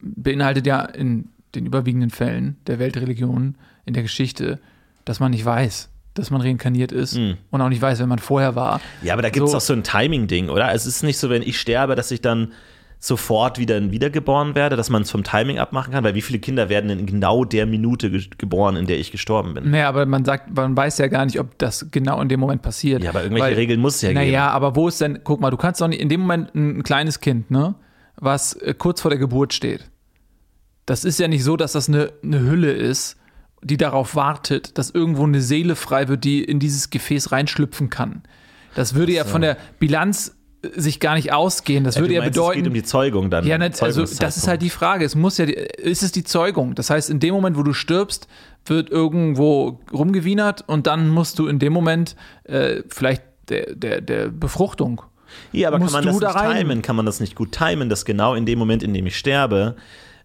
beinhaltet 0.00 0.66
ja 0.66 0.82
in 0.82 1.30
den 1.54 1.66
überwiegenden 1.66 2.10
Fällen 2.10 2.58
der 2.66 2.78
Weltreligionen 2.78 3.58
in 3.84 3.94
der 3.94 4.02
Geschichte 4.02 4.60
dass 5.06 5.20
man 5.20 5.30
nicht 5.30 5.46
weiß, 5.46 5.88
dass 6.12 6.30
man 6.30 6.42
reinkarniert 6.42 6.92
ist 6.92 7.16
mhm. 7.16 7.38
und 7.50 7.62
auch 7.62 7.70
nicht 7.70 7.80
weiß, 7.80 8.00
wenn 8.00 8.08
man 8.10 8.18
vorher 8.18 8.54
war. 8.54 8.82
Ja, 9.02 9.14
aber 9.14 9.22
da 9.22 9.30
gibt 9.30 9.46
es 9.46 9.52
so, 9.52 9.56
auch 9.56 9.62
so 9.62 9.72
ein 9.72 9.82
Timing-Ding, 9.82 10.50
oder? 10.50 10.72
Es 10.74 10.84
ist 10.84 11.02
nicht 11.02 11.16
so, 11.16 11.30
wenn 11.30 11.40
ich 11.40 11.58
sterbe, 11.58 11.94
dass 11.94 12.10
ich 12.10 12.20
dann 12.20 12.52
sofort 12.98 13.58
wieder 13.58 13.90
wiedergeboren 13.90 14.54
werde, 14.54 14.74
dass 14.74 14.90
man 14.90 15.02
es 15.02 15.10
vom 15.10 15.22
Timing 15.22 15.58
abmachen 15.58 15.92
kann, 15.92 16.02
weil 16.02 16.14
wie 16.14 16.22
viele 16.22 16.38
Kinder 16.38 16.68
werden 16.68 16.90
in 16.90 17.06
genau 17.06 17.44
der 17.44 17.66
Minute 17.66 18.10
ge 18.10 18.22
geboren, 18.38 18.76
in 18.76 18.86
der 18.86 18.98
ich 18.98 19.12
gestorben 19.12 19.54
bin? 19.54 19.70
Naja, 19.70 19.88
aber 19.88 20.06
man 20.06 20.24
sagt, 20.24 20.54
man 20.56 20.76
weiß 20.76 20.98
ja 20.98 21.06
gar 21.08 21.24
nicht, 21.24 21.38
ob 21.38 21.58
das 21.58 21.90
genau 21.90 22.20
in 22.20 22.28
dem 22.28 22.40
Moment 22.40 22.62
passiert. 22.62 23.02
Ja, 23.02 23.10
aber 23.10 23.22
irgendwelche 23.22 23.48
weil, 23.48 23.54
Regeln 23.54 23.80
muss 23.80 23.96
es 23.96 24.02
ja 24.02 24.08
naja, 24.08 24.20
geben. 24.20 24.32
Naja, 24.32 24.50
aber 24.50 24.76
wo 24.76 24.88
ist 24.88 25.00
denn, 25.00 25.20
guck 25.22 25.40
mal, 25.40 25.50
du 25.50 25.56
kannst 25.58 25.80
doch 25.80 25.88
nicht, 25.88 26.00
in 26.00 26.08
dem 26.08 26.22
Moment 26.22 26.54
ein, 26.54 26.78
ein 26.78 26.82
kleines 26.82 27.20
Kind, 27.20 27.50
ne, 27.50 27.74
was 28.16 28.54
äh, 28.54 28.74
kurz 28.76 29.02
vor 29.02 29.10
der 29.10 29.18
Geburt 29.18 29.52
steht. 29.52 29.90
Das 30.86 31.04
ist 31.04 31.18
ja 31.18 31.28
nicht 31.28 31.44
so, 31.44 31.56
dass 31.56 31.72
das 31.72 31.88
eine, 31.88 32.12
eine 32.22 32.40
Hülle 32.40 32.72
ist, 32.72 33.18
die 33.66 33.76
darauf 33.76 34.14
wartet, 34.14 34.78
dass 34.78 34.90
irgendwo 34.90 35.24
eine 35.24 35.40
Seele 35.40 35.76
frei 35.76 36.08
wird, 36.08 36.24
die 36.24 36.42
in 36.42 36.58
dieses 36.58 36.90
Gefäß 36.90 37.32
reinschlüpfen 37.32 37.90
kann. 37.90 38.22
Das 38.74 38.94
würde 38.94 39.12
ja 39.12 39.24
von 39.24 39.40
der 39.40 39.56
Bilanz 39.78 40.36
äh, 40.62 40.68
sich 40.78 41.00
gar 41.00 41.14
nicht 41.14 41.32
ausgehen. 41.32 41.84
Das 41.84 41.96
ja, 41.96 42.02
würde 42.02 42.14
ja 42.14 42.20
meinst, 42.20 42.34
bedeuten. 42.34 42.58
Es 42.58 42.62
geht 42.64 42.68
um 42.68 42.74
die 42.74 42.82
Zeugung 42.82 43.30
dann. 43.30 43.46
Ja, 43.46 43.58
nicht, 43.58 43.82
also 43.82 44.02
das 44.02 44.36
ist 44.36 44.46
halt 44.46 44.62
die 44.62 44.70
Frage. 44.70 45.04
Es 45.04 45.14
muss 45.14 45.38
ja, 45.38 45.46
ist 45.46 46.02
es 46.02 46.12
die 46.12 46.24
Zeugung? 46.24 46.74
Das 46.74 46.90
heißt, 46.90 47.10
in 47.10 47.20
dem 47.20 47.34
Moment, 47.34 47.56
wo 47.56 47.62
du 47.62 47.72
stirbst, 47.72 48.28
wird 48.66 48.90
irgendwo 48.90 49.80
rumgewienert 49.92 50.64
und 50.66 50.86
dann 50.86 51.08
musst 51.08 51.38
du 51.38 51.46
in 51.46 51.58
dem 51.58 51.72
Moment 51.72 52.16
äh, 52.44 52.82
vielleicht 52.88 53.22
der, 53.48 53.74
der, 53.74 54.00
der 54.00 54.28
Befruchtung. 54.28 55.02
Ja, 55.52 55.68
aber 55.68 55.78
kann 55.78 55.92
man 55.92 56.04
das 56.04 56.18
da 56.18 56.48
nicht 56.48 56.58
timen? 56.58 56.82
Kann 56.82 56.96
man 56.96 57.06
das 57.06 57.20
nicht 57.20 57.34
gut 57.34 57.52
timen, 57.52 57.88
dass 57.88 58.04
genau 58.04 58.34
in 58.34 58.46
dem 58.46 58.58
Moment, 58.58 58.82
in 58.82 58.94
dem 58.94 59.06
ich 59.06 59.16
sterbe, 59.16 59.76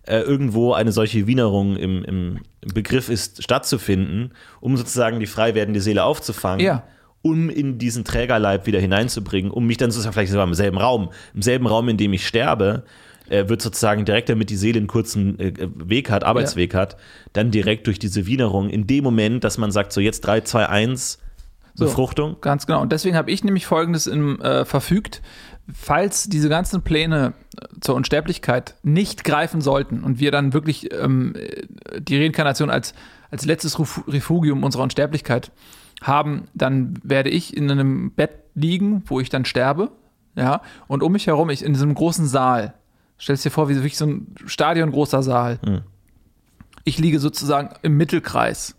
äh, 0.03 0.19
irgendwo 0.19 0.73
eine 0.73 0.91
solche 0.91 1.27
Wienerung 1.27 1.75
im, 1.75 2.03
im, 2.03 2.39
Begriff 2.61 3.09
ist, 3.09 3.43
stattzufinden, 3.43 4.33
um 4.59 4.77
sozusagen 4.77 5.19
die 5.19 5.25
frei 5.25 5.55
werdende 5.55 5.81
Seele 5.81 6.03
aufzufangen. 6.03 6.65
Ja. 6.65 6.83
Um 7.23 7.49
in 7.49 7.77
diesen 7.77 8.03
Trägerleib 8.03 8.65
wieder 8.65 8.79
hineinzubringen, 8.79 9.51
um 9.51 9.67
mich 9.67 9.77
dann 9.77 9.91
sozusagen 9.91 10.13
vielleicht 10.13 10.31
sogar 10.31 10.47
im 10.47 10.55
selben 10.55 10.77
Raum, 10.77 11.11
im 11.35 11.43
selben 11.43 11.67
Raum, 11.67 11.87
in 11.89 11.97
dem 11.97 12.13
ich 12.13 12.25
sterbe, 12.25 12.83
äh, 13.29 13.47
wird 13.47 13.61
sozusagen 13.61 14.05
direkt, 14.05 14.29
damit 14.29 14.49
die 14.49 14.55
Seele 14.55 14.79
einen 14.79 14.87
kurzen 14.87 15.39
äh, 15.39 15.53
Weg 15.75 16.09
hat, 16.09 16.23
Arbeitsweg 16.23 16.73
ja. 16.73 16.79
hat, 16.79 16.97
dann 17.33 17.51
direkt 17.51 17.85
durch 17.85 17.99
diese 17.99 18.25
Wienerung, 18.25 18.69
in 18.69 18.87
dem 18.87 19.03
Moment, 19.03 19.43
dass 19.43 19.59
man 19.59 19.71
sagt, 19.71 19.93
so 19.93 20.01
jetzt 20.01 20.21
3, 20.21 20.41
2, 20.41 20.67
1, 20.67 21.19
Befruchtung. 21.77 22.33
So, 22.33 22.39
ganz 22.39 22.65
genau. 22.65 22.81
Und 22.81 22.91
deswegen 22.91 23.15
habe 23.15 23.31
ich 23.31 23.43
nämlich 23.43 23.65
Folgendes 23.65 24.07
im, 24.07 24.41
äh, 24.41 24.65
verfügt 24.65 25.21
falls 25.73 26.29
diese 26.29 26.49
ganzen 26.49 26.81
Pläne 26.81 27.34
äh, 27.57 27.65
zur 27.79 27.95
Unsterblichkeit 27.95 28.75
nicht 28.84 29.23
greifen 29.23 29.62
sollten 29.62 30.03
und 30.03 30.19
wir 30.19 30.31
dann 30.31 30.53
wirklich 30.53 30.93
ähm, 30.93 31.34
die 31.99 32.21
Reinkarnation 32.21 32.69
als, 32.69 32.93
als 33.29 33.45
letztes 33.45 33.79
Refugium 34.07 34.63
unserer 34.63 34.84
Unsterblichkeit 34.84 35.51
haben, 36.01 36.47
dann 36.53 36.99
werde 37.03 37.29
ich 37.29 37.55
in 37.55 37.69
einem 37.69 38.12
Bett 38.12 38.31
liegen, 38.55 39.03
wo 39.05 39.19
ich 39.19 39.29
dann 39.29 39.45
sterbe, 39.45 39.91
ja, 40.36 40.62
und 40.88 41.03
um 41.03 41.12
mich 41.12 41.27
herum, 41.27 41.49
ich 41.49 41.63
in 41.63 41.73
diesem 41.73 41.93
großen 41.93 42.25
Saal, 42.25 42.73
stellst 43.19 43.45
dir 43.45 43.51
vor, 43.51 43.69
wie 43.69 43.75
wirklich 43.75 43.97
so 43.97 44.05
ein 44.05 44.36
Stadion 44.45 44.91
großer 44.91 45.21
Saal. 45.23 45.60
Mhm. 45.65 45.81
Ich 46.84 46.97
liege 46.97 47.19
sozusagen 47.19 47.69
im 47.84 47.97
Mittelkreis 47.97 48.75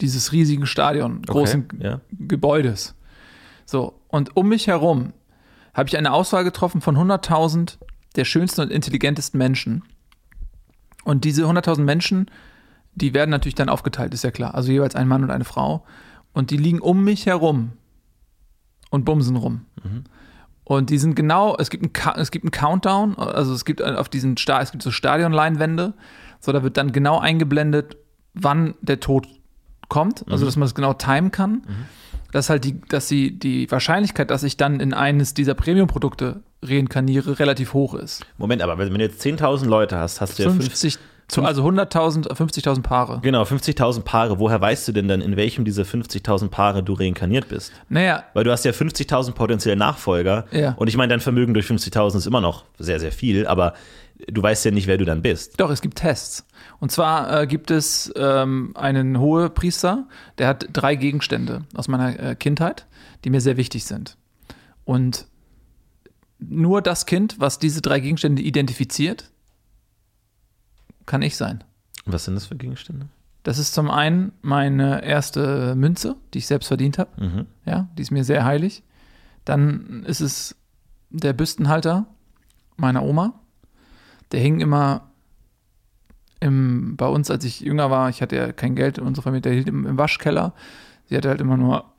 dieses 0.00 0.32
riesigen 0.32 0.66
Stadion, 0.66 1.22
großen 1.22 1.68
okay, 1.72 1.84
ja. 1.84 2.00
Gebäudes. 2.10 2.96
So, 3.64 4.00
und 4.08 4.36
um 4.36 4.48
mich 4.48 4.66
herum 4.66 5.12
habe 5.74 5.88
ich 5.88 5.96
eine 5.96 6.12
Auswahl 6.12 6.44
getroffen 6.44 6.80
von 6.80 6.96
100.000 6.96 7.78
der 8.16 8.24
schönsten 8.24 8.62
und 8.62 8.70
intelligentesten 8.70 9.38
Menschen. 9.38 9.82
Und 11.04 11.24
diese 11.24 11.44
100.000 11.44 11.82
Menschen, 11.82 12.30
die 12.94 13.12
werden 13.12 13.30
natürlich 13.30 13.56
dann 13.56 13.68
aufgeteilt, 13.68 14.14
ist 14.14 14.24
ja 14.24 14.30
klar. 14.30 14.54
Also 14.54 14.70
jeweils 14.70 14.94
ein 14.94 15.08
Mann 15.08 15.24
und 15.24 15.30
eine 15.30 15.44
Frau. 15.44 15.84
Und 16.32 16.50
die 16.50 16.56
liegen 16.56 16.80
um 16.80 17.02
mich 17.02 17.26
herum 17.26 17.72
und 18.90 19.04
bumsen 19.04 19.36
rum. 19.36 19.66
Mhm. 19.82 20.04
Und 20.62 20.90
die 20.90 20.98
sind 20.98 21.14
genau, 21.14 21.56
es 21.58 21.68
gibt, 21.68 21.84
ein, 21.84 22.14
es 22.16 22.30
gibt 22.30 22.44
einen 22.44 22.52
Countdown, 22.52 23.18
also 23.18 23.52
es 23.52 23.64
gibt 23.64 23.82
auf 23.82 24.08
diesen 24.08 24.38
Sta 24.38 24.62
es 24.62 24.70
gibt 24.70 24.82
so 24.82 24.90
Stadionleinwände, 24.90 25.92
so 26.40 26.52
da 26.52 26.62
wird 26.62 26.78
dann 26.78 26.92
genau 26.92 27.18
eingeblendet, 27.18 27.98
wann 28.32 28.74
der 28.80 28.98
Tod 28.98 29.28
kommt, 29.90 30.24
also 30.30 30.44
mhm. 30.44 30.46
dass 30.46 30.56
man 30.56 30.66
das 30.66 30.74
genau 30.74 30.94
timen 30.94 31.32
kann. 31.32 31.50
Mhm 31.52 31.86
dass 32.34 32.50
halt 32.50 32.64
die, 32.64 32.80
dass 32.88 33.06
sie 33.06 33.38
die 33.38 33.70
Wahrscheinlichkeit, 33.70 34.28
dass 34.28 34.42
ich 34.42 34.56
dann 34.56 34.80
in 34.80 34.92
eines 34.92 35.34
dieser 35.34 35.54
Premium-Produkte 35.54 36.42
reinkarniere, 36.62 37.38
relativ 37.38 37.74
hoch 37.74 37.94
ist. 37.94 38.26
Moment, 38.38 38.60
aber 38.60 38.76
wenn 38.76 38.92
du 38.92 39.00
jetzt 39.00 39.24
10.000 39.24 39.66
Leute 39.66 39.96
hast, 39.96 40.20
hast 40.20 40.40
du 40.40 40.42
ja 40.42 40.50
50, 40.50 40.68
50 40.68 40.98
also 41.44 41.64
100.000, 41.64 42.32
50.000 42.32 42.82
Paare. 42.82 43.20
Genau, 43.22 43.44
50.000 43.44 44.02
Paare. 44.02 44.40
Woher 44.40 44.60
weißt 44.60 44.88
du 44.88 44.92
denn 44.92 45.06
dann, 45.06 45.20
in 45.20 45.36
welchem 45.36 45.64
dieser 45.64 45.84
50.000 45.84 46.48
Paare 46.48 46.82
du 46.82 46.94
reinkarniert 46.94 47.48
bist? 47.48 47.72
Naja. 47.88 48.24
Weil 48.34 48.42
du 48.42 48.50
hast 48.50 48.64
ja 48.64 48.72
50.000 48.72 49.32
potenzielle 49.32 49.76
Nachfolger. 49.76 50.46
Ja. 50.50 50.72
Und 50.72 50.88
ich 50.88 50.96
meine, 50.96 51.10
dein 51.10 51.20
Vermögen 51.20 51.54
durch 51.54 51.66
50.000 51.66 52.16
ist 52.16 52.26
immer 52.26 52.40
noch 52.40 52.64
sehr, 52.80 52.98
sehr 52.98 53.12
viel, 53.12 53.46
aber 53.46 53.74
du 54.28 54.42
weißt 54.42 54.64
ja 54.64 54.72
nicht, 54.72 54.88
wer 54.88 54.98
du 54.98 55.04
dann 55.04 55.22
bist. 55.22 55.60
Doch, 55.60 55.70
es 55.70 55.80
gibt 55.80 55.98
Tests. 55.98 56.44
Und 56.84 56.90
zwar 56.90 57.40
äh, 57.40 57.46
gibt 57.46 57.70
es 57.70 58.12
ähm, 58.14 58.72
einen 58.74 59.18
Hohepriester, 59.18 60.06
der 60.36 60.48
hat 60.48 60.68
drei 60.70 60.96
Gegenstände 60.96 61.64
aus 61.72 61.88
meiner 61.88 62.20
äh, 62.20 62.34
Kindheit, 62.34 62.84
die 63.24 63.30
mir 63.30 63.40
sehr 63.40 63.56
wichtig 63.56 63.86
sind. 63.86 64.18
Und 64.84 65.26
nur 66.38 66.82
das 66.82 67.06
Kind, 67.06 67.40
was 67.40 67.58
diese 67.58 67.80
drei 67.80 68.00
Gegenstände 68.00 68.42
identifiziert, 68.42 69.30
kann 71.06 71.22
ich 71.22 71.38
sein. 71.38 71.64
Was 72.04 72.26
sind 72.26 72.34
das 72.34 72.44
für 72.44 72.56
Gegenstände? 72.56 73.08
Das 73.44 73.56
ist 73.56 73.72
zum 73.72 73.90
einen 73.90 74.32
meine 74.42 75.02
erste 75.06 75.74
Münze, 75.76 76.16
die 76.34 76.38
ich 76.40 76.46
selbst 76.46 76.66
verdient 76.66 76.98
habe. 76.98 77.24
Mhm. 77.24 77.46
Ja, 77.64 77.88
die 77.96 78.02
ist 78.02 78.10
mir 78.10 78.24
sehr 78.24 78.44
heilig. 78.44 78.82
Dann 79.46 80.04
ist 80.06 80.20
es 80.20 80.54
der 81.08 81.32
Büstenhalter 81.32 82.04
meiner 82.76 83.02
Oma. 83.02 83.40
Der 84.32 84.40
hing 84.40 84.60
immer 84.60 85.13
im, 86.44 86.96
bei 86.96 87.06
uns, 87.06 87.30
als 87.30 87.42
ich 87.44 87.60
jünger 87.60 87.90
war, 87.90 88.10
ich 88.10 88.20
hatte 88.20 88.36
ja 88.36 88.52
kein 88.52 88.76
Geld, 88.76 88.98
unsere 88.98 89.22
Familie 89.22 89.40
der 89.40 89.52
hielt 89.54 89.68
im, 89.68 89.86
im 89.86 89.96
Waschkeller. 89.96 90.52
Sie 91.06 91.16
hatte 91.16 91.30
halt 91.30 91.40
immer 91.40 91.56
nur. 91.56 91.90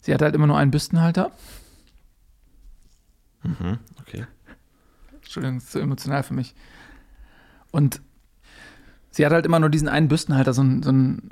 Sie 0.00 0.14
hatte 0.14 0.24
halt 0.24 0.34
immer 0.34 0.46
nur 0.46 0.56
einen 0.56 0.70
Büstenhalter. 0.70 1.32
Mhm, 3.42 3.78
okay. 4.00 4.26
Entschuldigung, 5.16 5.56
das 5.56 5.64
ist 5.64 5.72
so 5.72 5.80
emotional 5.80 6.22
für 6.22 6.34
mich. 6.34 6.54
Und 7.70 8.00
sie 9.10 9.26
hatte 9.26 9.34
halt 9.34 9.46
immer 9.46 9.60
nur 9.60 9.68
diesen 9.68 9.88
einen 9.88 10.08
Büstenhalter, 10.08 10.54
so 10.54 10.62
ein, 10.62 10.82
so 10.82 10.92
ein 10.92 11.30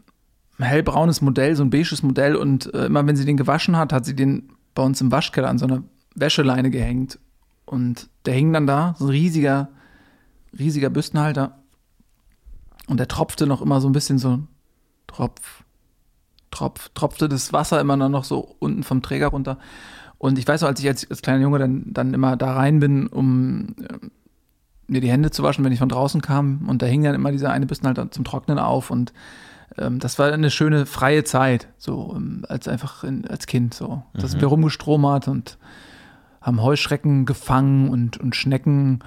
hellbraunes 0.59 1.23
Modell, 1.23 1.57
so 1.57 1.63
ein 1.63 1.71
beiges 1.71 2.03
Modell. 2.03 2.37
Und 2.37 2.73
äh, 2.75 2.87
immer 2.87 3.07
wenn 3.07 3.17
sie 3.17 3.25
den 3.25 3.39
gewaschen 3.39 3.79
hat, 3.79 3.95
hat 3.95 4.05
sie 4.05 4.15
den 4.15 4.53
bei 4.75 4.83
uns 4.83 5.01
im 5.01 5.11
Waschkeller 5.11 5.49
an 5.49 5.59
so 5.59 5.65
einer 5.67 5.85
Wäscheleine 6.15 6.71
gehängt. 6.71 7.19
Und 7.65 8.09
der 8.27 8.35
hing 8.35 8.53
dann 8.53 8.67
da, 8.67 8.95
so 8.99 9.07
ein 9.07 9.11
riesiger, 9.11 9.69
riesiger 10.59 10.91
Büstenhalter. 10.91 11.59
Und 12.87 12.99
der 12.99 13.09
tropfte 13.09 13.47
noch 13.47 13.63
immer 13.63 13.81
so 13.81 13.89
ein 13.89 13.93
bisschen 13.93 14.19
so 14.19 14.41
Tropf, 15.07 15.65
Tropf, 16.51 16.91
tropfte 16.95 17.29
das 17.29 17.53
Wasser 17.53 17.81
immer 17.81 17.97
noch 17.97 18.25
so 18.25 18.57
unten 18.59 18.83
vom 18.83 19.03
Träger 19.03 19.29
runter. 19.29 19.59
Und 20.19 20.39
ich 20.39 20.47
weiß 20.47 20.61
noch, 20.61 20.69
als 20.69 20.81
ich 20.81 20.87
als, 20.87 21.09
als 21.11 21.23
kleiner 21.23 21.43
Junge 21.43 21.59
dann, 21.59 21.85
dann 21.87 22.15
immer 22.15 22.37
da 22.37 22.53
rein 22.53 22.79
bin, 22.79 23.09
um 23.09 23.75
äh, 23.81 24.07
mir 24.87 25.01
die 25.01 25.11
Hände 25.11 25.31
zu 25.31 25.43
waschen, 25.43 25.65
wenn 25.65 25.73
ich 25.73 25.79
von 25.79 25.89
draußen 25.89 26.21
kam. 26.21 26.69
Und 26.69 26.83
da 26.83 26.87
hing 26.87 27.03
dann 27.03 27.15
immer 27.15 27.33
dieser 27.33 27.51
eine 27.51 27.67
Büstenhalter 27.67 28.11
zum 28.11 28.25
Trocknen 28.25 28.59
auf. 28.59 28.91
Und 28.91 29.13
ähm, 29.79 29.99
das 29.99 30.19
war 30.19 30.33
eine 30.33 30.51
schöne 30.51 30.87
freie 30.87 31.25
Zeit, 31.25 31.69
so 31.79 32.13
ähm, 32.15 32.45
als 32.49 32.69
einfach 32.69 33.03
in, 33.05 33.27
als 33.27 33.47
Kind. 33.47 33.75
So. 33.75 34.03
Da 34.15 34.27
mhm. 34.27 34.41
wir 34.41 34.49
rumgestromert 34.49 35.29
und 35.29 35.59
haben 36.43 36.63
Heuschrecken 36.63 37.25
gefangen 37.25 37.89
und, 37.89 38.19
und 38.19 38.37
Schnecken 38.37 39.03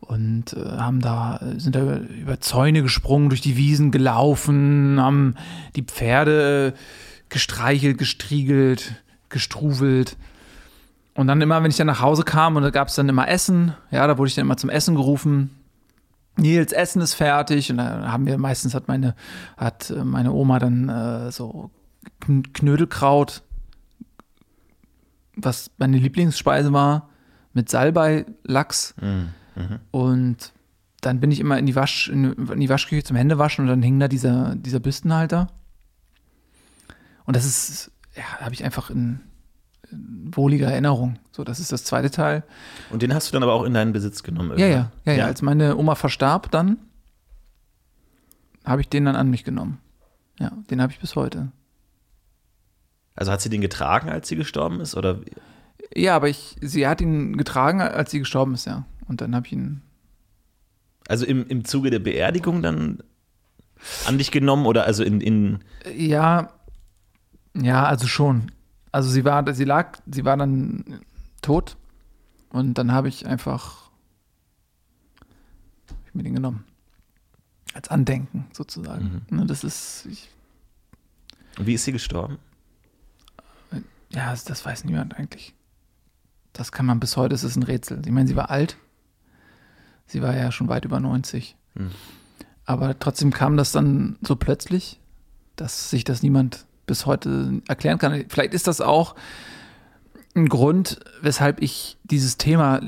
und 0.00 0.52
äh, 0.52 0.78
haben 0.78 1.00
da, 1.00 1.40
sind 1.56 1.74
da 1.74 1.96
über 1.96 2.40
Zäune 2.40 2.82
gesprungen, 2.82 3.28
durch 3.28 3.40
die 3.40 3.56
Wiesen 3.56 3.90
gelaufen, 3.90 5.00
haben 5.00 5.34
die 5.74 5.82
Pferde 5.82 6.74
gestreichelt, 7.28 7.98
gestriegelt, 7.98 9.02
gestruvelt. 9.28 10.16
Und 11.14 11.28
dann 11.28 11.40
immer, 11.40 11.62
wenn 11.62 11.70
ich 11.70 11.76
dann 11.76 11.86
nach 11.86 12.02
Hause 12.02 12.24
kam 12.24 12.56
und 12.56 12.62
da 12.62 12.70
gab 12.70 12.88
es 12.88 12.94
dann 12.94 13.08
immer 13.08 13.28
Essen, 13.28 13.74
ja, 13.90 14.06
da 14.06 14.18
wurde 14.18 14.28
ich 14.28 14.34
dann 14.34 14.44
immer 14.44 14.58
zum 14.58 14.70
Essen 14.70 14.94
gerufen. 14.94 15.50
Nils, 16.36 16.72
Essen 16.72 17.00
ist 17.00 17.14
fertig. 17.14 17.70
Und 17.70 17.78
da 17.78 18.12
haben 18.12 18.26
wir 18.26 18.36
meistens 18.38 18.74
hat 18.74 18.88
meine, 18.88 19.14
hat 19.56 19.90
äh, 19.90 20.04
meine 20.04 20.32
Oma 20.32 20.58
dann 20.58 20.88
äh, 20.88 21.32
so 21.32 21.70
Knödelkraut 22.52 23.42
was 25.36 25.70
meine 25.78 25.98
Lieblingsspeise 25.98 26.72
war, 26.72 27.08
mit 27.52 27.68
Salbei-Lachs. 27.68 28.94
Mhm. 29.00 29.28
Mhm. 29.54 29.78
Und 29.90 30.52
dann 31.00 31.20
bin 31.20 31.30
ich 31.30 31.40
immer 31.40 31.58
in 31.58 31.66
die, 31.66 31.76
Wasch, 31.76 32.08
in 32.08 32.34
die 32.58 32.68
Waschküche 32.68 33.04
zum 33.04 33.16
Händewaschen 33.16 33.64
und 33.64 33.68
dann 33.68 33.82
hing 33.82 34.00
da 34.00 34.08
dieser, 34.08 34.56
dieser 34.56 34.80
Büstenhalter. 34.80 35.48
Und 37.24 37.36
das 37.36 37.44
ist, 37.44 37.90
ja, 38.16 38.24
habe 38.40 38.54
ich 38.54 38.64
einfach 38.64 38.90
in, 38.90 39.20
in, 39.90 40.34
wohliger 40.34 40.70
Erinnerung. 40.70 41.18
So, 41.32 41.44
das 41.44 41.60
ist 41.60 41.70
das 41.70 41.84
zweite 41.84 42.10
Teil. 42.10 42.44
Und 42.90 43.02
den 43.02 43.14
hast 43.14 43.28
du 43.28 43.32
dann 43.32 43.42
aber 43.42 43.52
auch 43.52 43.64
in 43.64 43.74
deinen 43.74 43.92
Besitz 43.92 44.22
genommen? 44.22 44.58
Ja, 44.58 44.66
ja, 44.66 44.90
ja, 45.04 45.12
ja, 45.12 45.26
Als 45.26 45.42
meine 45.42 45.76
Oma 45.76 45.94
verstarb, 45.94 46.50
dann 46.50 46.78
habe 48.64 48.80
ich 48.80 48.88
den 48.88 49.04
dann 49.04 49.16
an 49.16 49.30
mich 49.30 49.44
genommen. 49.44 49.78
Ja, 50.38 50.52
den 50.70 50.82
habe 50.82 50.92
ich 50.92 50.98
bis 50.98 51.14
heute. 51.14 51.52
Also 53.16 53.32
hat 53.32 53.40
sie 53.40 53.48
den 53.48 53.62
getragen, 53.62 54.10
als 54.10 54.28
sie 54.28 54.36
gestorben 54.36 54.80
ist? 54.80 54.94
Oder? 54.94 55.20
Ja, 55.94 56.14
aber 56.14 56.28
ich, 56.28 56.56
sie 56.60 56.86
hat 56.86 57.00
ihn 57.00 57.36
getragen, 57.36 57.80
als 57.80 58.10
sie 58.10 58.18
gestorben 58.18 58.54
ist, 58.54 58.66
ja. 58.66 58.84
Und 59.08 59.22
dann 59.22 59.34
habe 59.34 59.46
ich 59.46 59.52
ihn. 59.52 59.82
Also 61.08 61.24
im, 61.24 61.46
im 61.46 61.64
Zuge 61.64 61.90
der 61.90 61.98
Beerdigung 61.98 62.62
dann 62.62 63.02
an 64.06 64.18
dich 64.18 64.30
genommen 64.30 64.66
oder 64.66 64.84
also 64.84 65.02
in. 65.02 65.20
in 65.20 65.60
ja, 65.94 66.52
ja, 67.54 67.84
also 67.84 68.06
schon. 68.06 68.52
Also 68.92 69.08
sie 69.08 69.24
war, 69.24 69.52
sie 69.54 69.64
lag, 69.64 69.98
sie 70.10 70.24
war 70.24 70.36
dann 70.36 71.00
tot 71.42 71.76
und 72.50 72.74
dann 72.74 72.92
habe 72.92 73.08
ich 73.08 73.26
einfach 73.26 73.90
hab 75.88 75.96
ich 76.06 76.14
mir 76.14 76.22
den 76.22 76.34
genommen. 76.34 76.64
Als 77.74 77.88
Andenken 77.88 78.46
sozusagen. 78.52 79.22
Mhm. 79.28 79.38
Ne, 79.38 79.46
das 79.46 79.64
ist. 79.64 80.06
Ich, 80.10 80.30
Wie 81.58 81.74
ist 81.74 81.84
sie 81.84 81.92
gestorben? 81.92 82.38
Ja, 84.10 84.30
das, 84.30 84.44
das 84.44 84.64
weiß 84.64 84.84
niemand 84.84 85.16
eigentlich. 85.16 85.54
Das 86.52 86.72
kann 86.72 86.86
man 86.86 87.00
bis 87.00 87.16
heute, 87.16 87.34
es 87.34 87.44
ist 87.44 87.56
ein 87.56 87.62
Rätsel. 87.62 88.00
Ich 88.04 88.12
meine, 88.12 88.26
sie 88.26 88.36
war 88.36 88.50
alt. 88.50 88.76
Sie 90.06 90.22
war 90.22 90.34
ja 90.34 90.52
schon 90.52 90.68
weit 90.68 90.84
über 90.84 91.00
90. 91.00 91.56
Hm. 91.74 91.90
Aber 92.64 92.98
trotzdem 92.98 93.32
kam 93.32 93.56
das 93.56 93.72
dann 93.72 94.18
so 94.22 94.36
plötzlich, 94.36 95.00
dass 95.56 95.90
sich 95.90 96.04
das 96.04 96.22
niemand 96.22 96.66
bis 96.86 97.06
heute 97.06 97.60
erklären 97.68 97.98
kann. 97.98 98.24
Vielleicht 98.28 98.54
ist 98.54 98.66
das 98.66 98.80
auch 98.80 99.16
ein 100.34 100.48
Grund, 100.48 101.00
weshalb 101.20 101.60
ich 101.60 101.96
dieses 102.04 102.38
Thema 102.38 102.80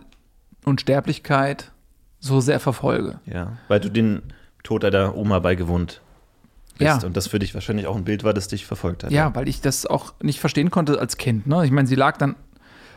Unsterblichkeit 0.64 1.72
so 2.20 2.40
sehr 2.40 2.60
verfolge. 2.60 3.20
Ja, 3.26 3.58
weil 3.68 3.80
du 3.80 3.90
den 3.90 4.22
Tod 4.62 4.82
deiner 4.82 5.16
Oma 5.16 5.38
beigewohnt 5.38 6.02
bist. 6.78 7.02
Ja. 7.02 7.06
Und 7.06 7.16
das 7.16 7.26
für 7.26 7.38
dich 7.38 7.54
wahrscheinlich 7.54 7.86
auch 7.86 7.96
ein 7.96 8.04
Bild 8.04 8.24
war, 8.24 8.32
das 8.32 8.48
dich 8.48 8.66
verfolgt 8.66 9.04
hat. 9.04 9.10
Ja, 9.10 9.34
weil 9.34 9.48
ich 9.48 9.60
das 9.60 9.86
auch 9.86 10.14
nicht 10.22 10.40
verstehen 10.40 10.70
konnte 10.70 10.98
als 10.98 11.16
Kind. 11.16 11.46
Ne? 11.46 11.64
Ich 11.64 11.70
meine, 11.70 11.86
sie 11.86 11.94
lag 11.94 12.16
dann 12.16 12.36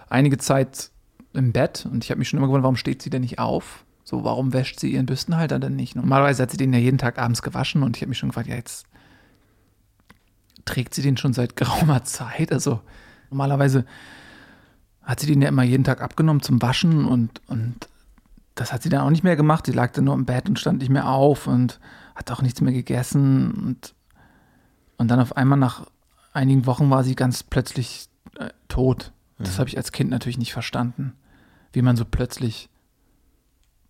einige 0.10 0.38
Zeit 0.38 0.92
im 1.34 1.52
Bett 1.52 1.88
und 1.92 2.04
ich 2.04 2.12
habe 2.12 2.20
mich 2.20 2.30
schon 2.30 2.38
immer 2.38 2.48
gewundert, 2.48 2.64
warum 2.64 2.76
steht 2.76 3.02
sie 3.02 3.10
denn 3.10 3.22
nicht 3.22 3.40
auf? 3.40 3.86
So, 4.04 4.24
warum 4.24 4.54
wäscht 4.54 4.80
sie 4.80 4.92
ihren 4.92 5.06
Büstenhalter 5.06 5.60
denn 5.60 5.76
nicht? 5.76 5.96
Normalerweise 5.96 6.44
hat 6.44 6.52
sie 6.52 6.58
den 6.58 6.74
ja 6.74 6.80
jeden 6.80 6.98
Tag 6.98 7.18
abends 7.18 7.42
gewaschen 7.42 7.84
und 7.84 7.96
ich 7.96 8.02
habe 8.02 8.10
mich 8.10 8.18
schon 8.18 8.30
gefragt, 8.30 8.48
ja, 8.48 8.56
jetzt 8.56 8.86
trägt 10.66 10.94
sie 10.94 11.02
den 11.02 11.18
schon 11.18 11.34
seit 11.34 11.56
geraumer 11.56 12.04
Zeit. 12.04 12.52
Also 12.52 12.82
normalerweise 13.30 13.86
hat 15.04 15.20
sie 15.20 15.28
den 15.28 15.42
ja 15.42 15.50
immer 15.50 15.64
jeden 15.64 15.84
Tag 15.84 16.02
abgenommen 16.02 16.42
zum 16.42 16.62
Waschen 16.62 17.06
und, 17.06 17.42
und 17.48 17.88
das 18.56 18.74
hat 18.74 18.84
sie 18.84 18.90
dann 18.90 19.02
auch 19.02 19.10
nicht 19.10 19.24
mehr 19.24 19.36
gemacht. 19.36 19.66
Sie 19.66 19.72
lag 19.72 19.92
dann 19.94 20.06
nur 20.06 20.14
im 20.14 20.26
Bett 20.26 20.50
und 20.50 20.60
stand 20.60 20.80
nicht 20.80 20.92
mehr 20.92 21.08
auf 21.08 21.48
und 21.48 21.80
hat 22.22 22.32
auch 22.32 22.42
nichts 22.42 22.62
mehr 22.62 22.74
gegessen 22.74 23.52
und, 23.52 23.96
und 24.98 25.10
dann 25.10 25.20
auf 25.20 25.36
einmal 25.36 25.58
nach 25.58 25.88
einigen 26.34 26.66
Wochen 26.66 26.90
war 26.90 27.04
sie 27.04 27.16
ganz 27.16 27.44
plötzlich 27.44 28.08
äh, 28.38 28.50
tot. 28.68 29.12
Das 29.40 29.56
mhm. 29.56 29.60
habe 29.60 29.70
ich 29.70 29.78
als 29.78 29.92
Kind 29.92 30.12
natürlich 30.12 30.38
nicht 30.38 30.54
verstanden, 30.54 31.14
wie 31.74 31.82
man 31.82 31.98
so 31.98 32.06
plötzlich 32.06 32.70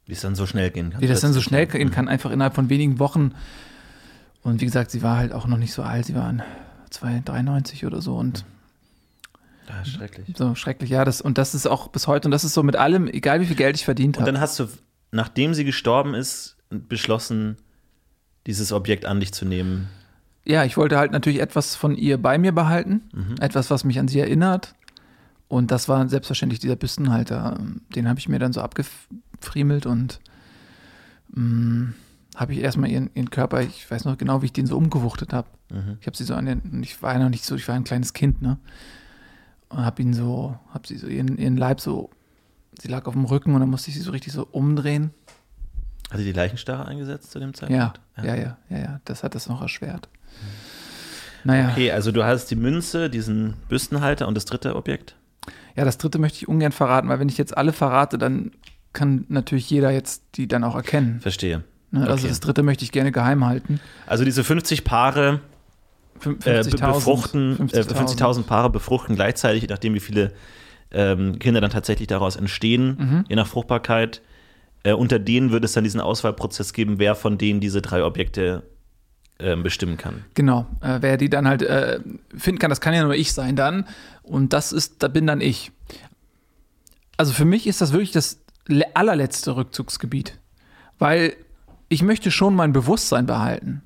wie 0.06 0.14
es 0.14 0.22
dann 0.22 0.36
so 0.36 0.46
schnell 0.46 0.72
gehen 0.72 0.90
kann. 0.90 1.02
Wie 1.02 1.08
das 1.08 1.22
dann 1.22 1.34
so 1.34 1.42
schnell 1.42 1.68
gehen 1.68 1.90
mhm. 1.90 1.92
kann, 1.92 2.08
einfach 2.08 2.32
innerhalb 2.32 2.56
von 2.56 2.70
wenigen 2.70 3.00
Wochen. 3.00 3.34
Und 4.42 4.60
wie 4.62 4.66
gesagt, 4.66 4.92
sie 4.92 5.04
war 5.04 5.18
halt 5.18 5.32
auch 5.32 5.46
noch 5.46 5.58
nicht 5.58 5.74
so 5.74 5.84
alt, 5.84 6.06
sie 6.06 6.16
war 6.16 6.34
293 6.90 7.86
oder 7.86 8.02
so 8.02 8.18
und 8.18 8.46
ja, 9.70 9.86
schrecklich. 9.86 10.36
So 10.36 10.56
schrecklich, 10.56 10.90
ja. 10.90 11.06
Das, 11.06 11.22
und 11.22 11.38
das 11.38 11.54
ist 11.54 11.68
auch 11.68 11.90
bis 11.90 12.08
heute, 12.08 12.28
und 12.28 12.32
das 12.32 12.44
ist 12.44 12.54
so 12.54 12.64
mit 12.64 12.76
allem, 12.76 13.08
egal 13.08 13.42
wie 13.42 13.46
viel 13.46 13.56
Geld 13.56 13.76
ich 13.76 13.86
verdient 13.86 14.18
habe. 14.18 14.28
Und 14.28 14.34
dann 14.34 14.42
hast 14.42 14.60
du, 14.60 14.68
nachdem 15.12 15.54
sie 15.54 15.64
gestorben 15.64 16.14
ist, 16.14 16.58
beschlossen, 16.70 17.58
dieses 18.48 18.72
Objekt 18.72 19.06
an 19.06 19.20
dich 19.20 19.34
zu 19.34 19.46
nehmen? 19.46 19.90
Ja, 20.46 20.64
ich 20.64 20.78
wollte 20.78 20.98
halt 20.98 21.12
natürlich 21.12 21.40
etwas 21.40 21.76
von 21.76 21.96
ihr 21.96 22.18
bei 22.18 22.38
mir 22.38 22.52
behalten, 22.52 23.02
mhm. 23.14 23.36
etwas, 23.40 23.70
was 23.70 23.84
mich 23.84 24.00
an 24.00 24.08
sie 24.08 24.20
erinnert. 24.20 24.74
Und 25.48 25.70
das 25.70 25.88
war 25.90 26.08
selbstverständlich 26.08 26.60
dieser 26.60 26.76
Büstenhalter. 26.76 27.60
Den 27.94 28.08
habe 28.08 28.20
ich 28.20 28.30
mir 28.30 28.40
dann 28.40 28.54
so 28.54 28.62
abgefriemelt 28.62 29.86
und 29.86 30.20
mm, 31.34 31.90
habe 32.36 32.54
ich 32.54 32.60
erstmal 32.60 32.90
ihren, 32.90 33.10
ihren 33.14 33.30
Körper, 33.30 33.62
ich 33.62 33.90
weiß 33.92 34.06
noch 34.06 34.18
genau, 34.18 34.42
wie 34.42 34.46
ich 34.46 34.54
den 34.54 34.66
so 34.66 34.78
umgewuchtet 34.78 35.34
habe. 35.34 35.50
Mhm. 35.70 35.98
Ich 36.00 36.08
habe 36.08 36.18
sie 36.18 36.24
so 36.24 36.34
an 36.34 36.46
den, 36.46 36.82
ich 36.82 37.02
war 37.04 37.14
ja 37.14 37.20
noch 37.20 37.30
nicht 37.30 37.44
so, 37.44 37.56
ich 37.56 37.68
war 37.68 37.76
ein 37.76 37.84
kleines 37.84 38.14
Kind, 38.14 38.42
ne? 38.42 38.58
Und 39.70 39.86
habe 39.86 40.02
ihn 40.02 40.14
so, 40.14 40.58
habe 40.74 40.88
sie 40.88 40.98
so 40.98 41.08
ihren, 41.08 41.38
ihren 41.38 41.58
Leib 41.58 41.82
so, 41.82 42.10
sie 42.82 42.88
lag 42.88 43.06
auf 43.06 43.14
dem 43.14 43.26
Rücken 43.26 43.54
und 43.54 43.60
dann 43.60 43.70
musste 43.70 43.90
ich 43.90 43.98
sie 43.98 44.02
so 44.02 44.12
richtig 44.12 44.34
so 44.34 44.48
umdrehen 44.52 45.12
hat 46.12 46.20
sie 46.20 46.26
die 46.26 46.34
Leichenstarre 46.34 46.86
eingesetzt 46.86 47.32
zu 47.32 47.40
dem 47.40 47.54
Zeitpunkt? 47.54 48.00
Ja, 48.18 48.24
ja, 48.24 48.36
ja, 48.36 48.58
ja, 48.70 48.78
ja. 48.78 49.00
Das 49.06 49.24
hat 49.24 49.34
das 49.34 49.48
noch 49.48 49.62
erschwert. 49.62 50.10
Naja. 51.44 51.70
Okay, 51.72 51.92
also 51.92 52.12
du 52.12 52.24
hast 52.24 52.52
die 52.52 52.56
Münze, 52.56 53.10
diesen 53.10 53.56
Büstenhalter 53.70 54.28
und 54.28 54.36
das 54.36 54.46
dritte 54.46 54.76
Objekt? 54.76 55.16
Ja, 55.76 55.86
das 55.86 55.98
dritte 55.98 56.20
möchte 56.20 56.38
ich 56.38 56.48
ungern 56.48 56.74
verraten, 56.74 57.08
weil 57.10 57.20
wenn 57.20 57.30
ich 57.30 57.38
jetzt 57.38 57.58
alle 57.58 57.74
verrate, 57.74 58.18
dann 58.18 58.52
kann 58.94 59.26
natürlich 59.30 59.70
jeder 59.70 59.90
jetzt 59.90 60.24
die 60.36 60.48
dann 60.48 60.64
auch 60.64 60.76
erkennen. 60.76 61.22
Verstehe. 61.22 61.64
Ne, 61.92 62.02
also 62.02 62.14
okay. 62.14 62.28
das 62.28 62.42
dritte 62.42 62.62
möchte 62.62 62.84
ich 62.84 62.92
gerne 62.92 63.12
geheim 63.12 63.46
halten. 63.46 63.80
Also 64.06 64.26
diese 64.26 64.44
50 64.44 64.84
Paare 64.84 65.40
50 66.20 66.46
äh, 66.46 66.78
befruchten, 66.86 67.58
50.000 67.58 67.96
50 67.96 68.48
Paare 68.48 68.70
befruchten 68.70 69.16
gleichzeitig, 69.16 69.64
je 69.64 69.68
nachdem 69.70 69.94
wie 69.94 70.00
viele 70.00 70.34
ähm, 70.92 71.40
Kinder 71.40 71.62
dann 71.62 71.72
tatsächlich 71.72 72.08
daraus 72.08 72.36
entstehen, 72.36 72.98
mhm. 73.00 73.26
je 73.28 73.36
nach 73.36 73.48
Fruchtbarkeit. 73.48 74.22
Äh, 74.84 74.94
unter 74.94 75.20
denen 75.20 75.52
wird 75.52 75.64
es 75.64 75.74
dann 75.74 75.84
diesen 75.84 76.02
Auswahlprozess 76.02 76.74
geben, 76.74 77.00
wer 77.00 77.16
von 77.16 77.38
denen 77.38 77.60
diese 77.60 77.82
drei 77.82 78.04
Objekte 78.04 78.64
äh, 79.38 79.56
bestimmen 79.56 79.98
kann. 79.98 80.24
Genau, 80.34 80.66
äh, 80.82 81.00
wer 81.02 81.18
die 81.18 81.30
dann 81.30 81.48
halt 81.48 81.62
äh, 81.62 82.00
finden 82.36 82.60
kann, 82.60 82.70
das 82.70 82.82
kann 82.82 82.94
ja 82.94 83.04
nur 83.04 83.16
ich 83.16 83.34
sein 83.34 83.56
dann. 83.56 83.88
Und 84.24 84.54
das 84.54 84.72
ist, 84.72 85.04
da 85.04 85.08
bin 85.08 85.28
dann 85.28 85.42
ich. 85.42 85.72
Also 87.18 87.34
für 87.34 87.46
mich 87.46 87.68
ist 87.68 87.82
das 87.82 87.92
wirklich 87.92 88.12
das, 88.12 88.40
allerletzte 88.94 89.56
Rückzugsgebiet. 89.56 90.38
Weil 90.98 91.36
ich 91.90 92.04
möchte 92.04 92.32
schon 92.32 92.56
mein 92.56 92.74
Bewusstsein 92.74 93.26
behalten. 93.26 93.82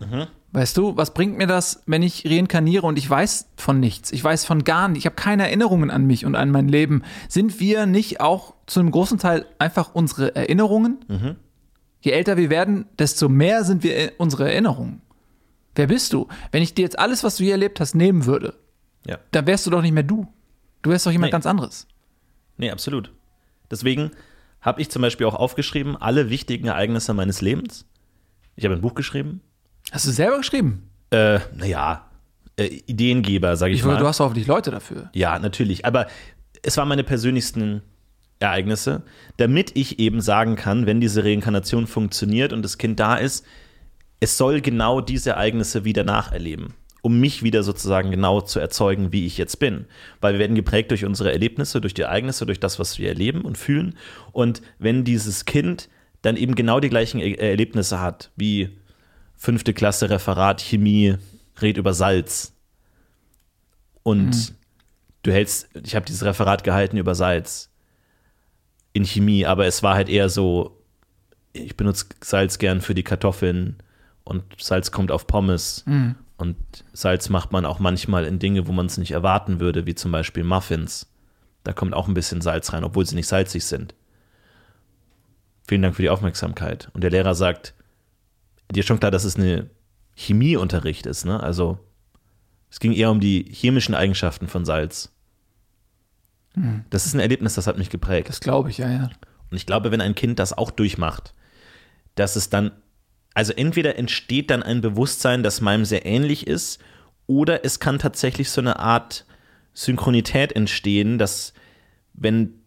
Mhm. 0.00 0.26
Weißt 0.56 0.74
du, 0.78 0.96
was 0.96 1.12
bringt 1.12 1.36
mir 1.36 1.46
das, 1.46 1.82
wenn 1.84 2.02
ich 2.02 2.24
reinkarniere 2.24 2.86
und 2.86 2.96
ich 2.96 3.10
weiß 3.10 3.50
von 3.58 3.78
nichts? 3.78 4.10
Ich 4.10 4.24
weiß 4.24 4.46
von 4.46 4.64
gar 4.64 4.88
nichts. 4.88 5.00
Ich 5.00 5.04
habe 5.04 5.14
keine 5.14 5.42
Erinnerungen 5.42 5.90
an 5.90 6.06
mich 6.06 6.24
und 6.24 6.34
an 6.34 6.50
mein 6.50 6.66
Leben. 6.66 7.02
Sind 7.28 7.60
wir 7.60 7.84
nicht 7.84 8.22
auch 8.22 8.54
zu 8.64 8.80
einem 8.80 8.90
großen 8.90 9.18
Teil 9.18 9.44
einfach 9.58 9.94
unsere 9.94 10.34
Erinnerungen? 10.34 11.04
Mhm. 11.08 11.36
Je 12.00 12.12
älter 12.12 12.38
wir 12.38 12.48
werden, 12.48 12.86
desto 12.98 13.28
mehr 13.28 13.64
sind 13.64 13.82
wir 13.82 14.12
unsere 14.16 14.50
Erinnerungen. 14.50 15.02
Wer 15.74 15.88
bist 15.88 16.14
du? 16.14 16.26
Wenn 16.52 16.62
ich 16.62 16.72
dir 16.72 16.84
jetzt 16.84 16.98
alles, 16.98 17.22
was 17.22 17.36
du 17.36 17.44
hier 17.44 17.52
erlebt 17.52 17.78
hast, 17.78 17.94
nehmen 17.94 18.24
würde, 18.24 18.54
ja. 19.06 19.18
dann 19.32 19.46
wärst 19.46 19.66
du 19.66 19.70
doch 19.70 19.82
nicht 19.82 19.92
mehr 19.92 20.04
du. 20.04 20.26
Du 20.80 20.88
wärst 20.88 21.04
doch 21.04 21.12
jemand 21.12 21.28
nee. 21.28 21.32
ganz 21.32 21.44
anderes. 21.44 21.86
Nee, 22.56 22.70
absolut. 22.70 23.12
Deswegen 23.70 24.10
habe 24.62 24.80
ich 24.80 24.88
zum 24.88 25.02
Beispiel 25.02 25.26
auch 25.26 25.34
aufgeschrieben, 25.34 25.98
alle 25.98 26.30
wichtigen 26.30 26.68
Ereignisse 26.68 27.12
meines 27.12 27.42
Lebens. 27.42 27.84
Ich 28.54 28.64
habe 28.64 28.74
ein 28.74 28.80
Buch 28.80 28.94
geschrieben. 28.94 29.42
Hast 29.92 30.06
du 30.06 30.10
selber 30.10 30.38
geschrieben? 30.38 30.88
Äh, 31.10 31.40
naja, 31.54 32.06
äh, 32.56 32.66
Ideengeber, 32.86 33.56
sage 33.56 33.72
ich, 33.72 33.80
ich 33.80 33.86
mal. 33.86 33.98
Du 33.98 34.06
hast 34.06 34.20
hoffentlich 34.20 34.46
Leute 34.46 34.70
dafür. 34.70 35.10
Ja, 35.14 35.38
natürlich. 35.38 35.84
Aber 35.84 36.06
es 36.62 36.76
waren 36.76 36.88
meine 36.88 37.04
persönlichsten 37.04 37.82
Ereignisse, 38.38 39.02
damit 39.36 39.76
ich 39.76 39.98
eben 39.98 40.20
sagen 40.20 40.56
kann, 40.56 40.86
wenn 40.86 41.00
diese 41.00 41.24
Reinkarnation 41.24 41.86
funktioniert 41.86 42.52
und 42.52 42.62
das 42.62 42.78
Kind 42.78 43.00
da 43.00 43.16
ist, 43.16 43.46
es 44.20 44.36
soll 44.36 44.60
genau 44.60 45.00
diese 45.00 45.30
Ereignisse 45.30 45.84
wieder 45.84 46.04
nacherleben 46.04 46.74
um 47.06 47.20
mich 47.20 47.44
wieder 47.44 47.62
sozusagen 47.62 48.10
genau 48.10 48.40
zu 48.40 48.58
erzeugen, 48.58 49.12
wie 49.12 49.26
ich 49.26 49.38
jetzt 49.38 49.60
bin. 49.60 49.84
Weil 50.20 50.32
wir 50.32 50.40
werden 50.40 50.56
geprägt 50.56 50.90
durch 50.90 51.04
unsere 51.04 51.30
Erlebnisse, 51.30 51.80
durch 51.80 51.94
die 51.94 52.02
Ereignisse, 52.02 52.46
durch 52.46 52.58
das, 52.58 52.80
was 52.80 52.98
wir 52.98 53.08
erleben 53.08 53.42
und 53.42 53.56
fühlen. 53.56 53.96
Und 54.32 54.60
wenn 54.80 55.04
dieses 55.04 55.44
Kind 55.44 55.88
dann 56.22 56.36
eben 56.36 56.56
genau 56.56 56.80
die 56.80 56.88
gleichen 56.88 57.20
er 57.20 57.50
Erlebnisse 57.50 58.00
hat, 58.00 58.32
wie 58.34 58.76
fünfte 59.36 59.74
Klasse 59.74 60.10
Referat 60.10 60.60
Chemie, 60.60 61.16
red 61.60 61.76
über 61.76 61.94
Salz. 61.94 62.52
Und 64.02 64.30
mhm. 64.30 64.54
du 65.22 65.32
hältst, 65.32 65.68
ich 65.82 65.94
habe 65.94 66.06
dieses 66.06 66.24
Referat 66.24 66.64
gehalten 66.64 66.96
über 66.96 67.14
Salz 67.14 67.70
in 68.92 69.04
Chemie, 69.04 69.46
aber 69.46 69.66
es 69.66 69.82
war 69.82 69.94
halt 69.94 70.08
eher 70.08 70.28
so, 70.28 70.82
ich 71.52 71.76
benutze 71.76 72.06
Salz 72.22 72.58
gern 72.58 72.80
für 72.80 72.94
die 72.94 73.02
Kartoffeln 73.02 73.76
und 74.24 74.42
Salz 74.58 74.90
kommt 74.90 75.10
auf 75.10 75.26
Pommes. 75.26 75.84
Mhm. 75.86 76.16
Und 76.38 76.56
Salz 76.92 77.28
macht 77.28 77.52
man 77.52 77.64
auch 77.64 77.78
manchmal 77.78 78.26
in 78.26 78.38
Dinge, 78.38 78.66
wo 78.66 78.72
man 78.72 78.86
es 78.86 78.98
nicht 78.98 79.12
erwarten 79.12 79.60
würde, 79.60 79.86
wie 79.86 79.94
zum 79.94 80.12
Beispiel 80.12 80.44
Muffins. 80.44 81.06
Da 81.64 81.72
kommt 81.72 81.94
auch 81.94 82.08
ein 82.08 82.14
bisschen 82.14 82.40
Salz 82.40 82.72
rein, 82.72 82.84
obwohl 82.84 83.06
sie 83.06 83.16
nicht 83.16 83.26
salzig 83.26 83.64
sind. 83.64 83.94
Vielen 85.66 85.82
Dank 85.82 85.96
für 85.96 86.02
die 86.02 86.10
Aufmerksamkeit. 86.10 86.90
Und 86.92 87.02
der 87.02 87.10
Lehrer 87.10 87.34
sagt, 87.34 87.74
dir 88.70 88.80
ist 88.80 88.86
schon 88.86 89.00
klar, 89.00 89.10
dass 89.10 89.24
es 89.24 89.36
eine 89.36 89.70
Chemieunterricht 90.14 91.06
ist, 91.06 91.24
ne? 91.24 91.42
Also 91.42 91.78
es 92.70 92.80
ging 92.80 92.92
eher 92.92 93.10
um 93.10 93.20
die 93.20 93.46
chemischen 93.50 93.94
Eigenschaften 93.94 94.48
von 94.48 94.64
Salz. 94.64 95.12
Hm. 96.54 96.84
Das 96.90 97.06
ist 97.06 97.14
ein 97.14 97.20
Erlebnis, 97.20 97.54
das 97.54 97.66
hat 97.66 97.78
mich 97.78 97.90
geprägt. 97.90 98.28
Das 98.28 98.40
glaube 98.40 98.70
ich, 98.70 98.78
ja, 98.78 98.90
ja. 98.90 99.10
Und 99.50 99.56
ich 99.56 99.66
glaube, 99.66 99.90
wenn 99.92 100.00
ein 100.00 100.14
Kind 100.14 100.38
das 100.38 100.52
auch 100.52 100.70
durchmacht, 100.70 101.34
dass 102.16 102.34
es 102.34 102.50
dann 102.50 102.72
also 103.36 103.52
entweder 103.52 103.98
entsteht 103.98 104.50
dann 104.50 104.62
ein 104.62 104.80
Bewusstsein, 104.80 105.42
das 105.42 105.60
meinem 105.60 105.84
sehr 105.84 106.06
ähnlich 106.06 106.46
ist, 106.46 106.80
oder 107.26 107.66
es 107.66 107.80
kann 107.80 107.98
tatsächlich 107.98 108.48
so 108.48 108.62
eine 108.62 108.78
Art 108.78 109.26
Synchronität 109.74 110.52
entstehen, 110.52 111.18
dass 111.18 111.52
wenn 112.14 112.62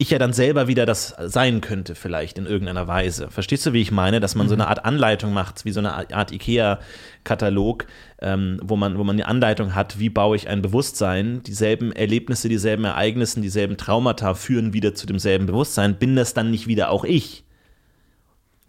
ich 0.00 0.08
ja 0.08 0.18
dann 0.18 0.32
selber 0.32 0.66
wieder 0.66 0.86
das 0.86 1.14
sein 1.18 1.60
könnte, 1.60 1.94
vielleicht 1.94 2.38
in 2.38 2.46
irgendeiner 2.46 2.88
Weise. 2.88 3.30
Verstehst 3.30 3.66
du, 3.66 3.74
wie 3.74 3.82
ich 3.82 3.92
meine? 3.92 4.18
Dass 4.18 4.34
man 4.34 4.48
so 4.48 4.54
eine 4.54 4.62
mhm. 4.62 4.68
Art 4.70 4.84
Anleitung 4.86 5.34
macht, 5.34 5.66
wie 5.66 5.72
so 5.72 5.80
eine 5.80 5.92
Art 5.92 6.32
IKEA-Katalog, 6.32 7.84
ähm, 8.22 8.58
wo, 8.62 8.76
man, 8.76 8.96
wo 8.96 9.04
man 9.04 9.16
eine 9.16 9.28
Anleitung 9.28 9.74
hat, 9.74 9.98
wie 9.98 10.08
baue 10.08 10.36
ich 10.36 10.48
ein 10.48 10.62
Bewusstsein. 10.62 11.42
Dieselben 11.42 11.92
Erlebnisse, 11.92 12.48
dieselben 12.48 12.86
Ereignisse, 12.86 13.42
dieselben 13.42 13.76
Traumata 13.76 14.32
führen 14.32 14.72
wieder 14.72 14.94
zu 14.94 15.06
demselben 15.06 15.44
Bewusstsein. 15.44 15.98
Bin 15.98 16.16
das 16.16 16.32
dann 16.32 16.50
nicht 16.50 16.66
wieder 16.66 16.90
auch 16.90 17.04
ich? 17.04 17.44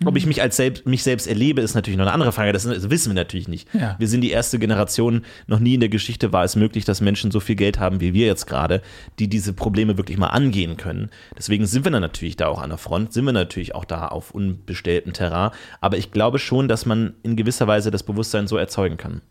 Ob 0.04 0.18
ich 0.18 0.26
mich 0.26 0.42
als 0.42 0.58
selbst, 0.58 0.86
mich 0.86 1.04
selbst 1.04 1.28
erlebe, 1.28 1.62
ist 1.62 1.76
natürlich 1.76 1.98
noch 1.98 2.06
eine 2.06 2.14
andere 2.14 2.32
Frage. 2.32 2.54
Das, 2.54 2.64
das 2.64 2.90
wissen 2.90 3.10
wir 3.10 3.16
natürlich 3.16 3.48
nicht. 3.48 3.68
Ja. 3.74 3.96
Wir 4.00 4.08
sind 4.08 4.22
die 4.22 4.32
erste 4.32 4.58
Generation. 4.58 5.24
Noch 5.48 5.60
nie 5.60 5.76
in 5.76 5.80
der 5.80 5.90
Geschichte 5.90 6.34
war 6.34 6.44
es 6.44 6.56
möglich, 6.56 6.86
dass 6.86 7.02
Menschen 7.02 7.30
so 7.30 7.40
viel 7.40 7.56
Geld 7.56 7.80
haben 7.80 8.02
wie 8.02 8.14
wir 8.14 8.26
jetzt 8.26 8.48
gerade, 8.48 8.82
die 9.20 9.28
diese 9.28 9.54
Probleme 9.54 9.98
wirklich 9.98 10.18
mal 10.18 10.28
angehen 10.28 10.78
können. 10.78 11.10
Deswegen 11.38 11.66
sind 11.66 11.86
wir 11.86 11.92
dann 11.92 12.02
natürlich 12.02 12.36
da 12.36 12.48
auch 12.48 12.62
an 12.62 12.70
der 12.70 12.78
Front, 12.80 13.14
sind 13.14 13.26
wir 13.26 13.34
natürlich 13.34 13.76
auch 13.76 13.86
da 13.86 14.08
auf 14.08 14.32
unbestelltem 14.32 15.14
Terrain. 15.14 15.52
Aber 15.82 15.98
ich 15.98 16.12
glaube 16.12 16.40
schon, 16.40 16.68
dass 16.68 16.86
man 16.86 17.14
in 17.22 17.36
gewisser 17.36 17.68
Weise 17.68 17.92
das 17.92 18.04
Bewusstsein 18.04 18.48
so 18.48 18.58
erzeugen 18.58 18.98
kann. 18.98 19.22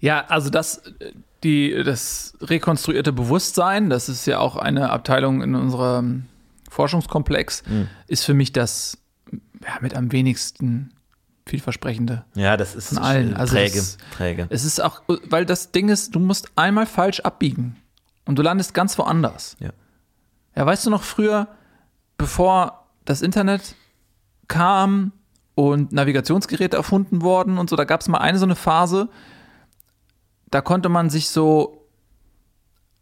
Ja, 0.00 0.24
also 0.28 0.50
das, 0.50 0.82
die, 1.44 1.82
das 1.84 2.36
rekonstruierte 2.40 3.12
Bewusstsein, 3.12 3.90
das 3.90 4.08
ist 4.08 4.26
ja 4.26 4.38
auch 4.38 4.56
eine 4.56 4.90
Abteilung 4.90 5.42
in 5.42 5.54
unserem 5.54 6.24
Forschungskomplex, 6.70 7.62
mhm. 7.66 7.88
ist 8.06 8.24
für 8.24 8.34
mich 8.34 8.52
das 8.52 8.99
ja, 9.64 9.78
mit 9.80 9.94
am 9.94 10.12
wenigsten 10.12 10.94
vielversprechende. 11.46 12.24
Ja, 12.34 12.56
das 12.56 12.74
ist 12.74 12.90
von 12.90 12.98
allen. 12.98 13.34
Also 13.34 13.54
träge, 13.54 13.78
es, 13.78 13.98
träge. 14.16 14.46
Es 14.50 14.64
ist 14.64 14.80
auch, 14.80 15.02
weil 15.28 15.44
das 15.44 15.72
Ding 15.72 15.88
ist, 15.88 16.14
du 16.14 16.20
musst 16.20 16.50
einmal 16.56 16.86
falsch 16.86 17.20
abbiegen 17.20 17.76
und 18.24 18.38
du 18.38 18.42
landest 18.42 18.74
ganz 18.74 18.96
woanders. 18.98 19.56
Ja. 19.58 19.70
Ja, 20.56 20.66
weißt 20.66 20.86
du 20.86 20.90
noch 20.90 21.02
früher, 21.02 21.48
bevor 22.16 22.86
das 23.04 23.22
Internet 23.22 23.74
kam 24.48 25.12
und 25.54 25.92
Navigationsgeräte 25.92 26.76
erfunden 26.76 27.22
wurden 27.22 27.58
und 27.58 27.70
so, 27.70 27.76
da 27.76 27.84
gab 27.84 28.00
es 28.00 28.08
mal 28.08 28.18
eine 28.18 28.38
so 28.38 28.46
eine 28.46 28.56
Phase, 28.56 29.08
da 30.50 30.60
konnte 30.60 30.88
man 30.88 31.10
sich 31.10 31.30
so 31.30 31.88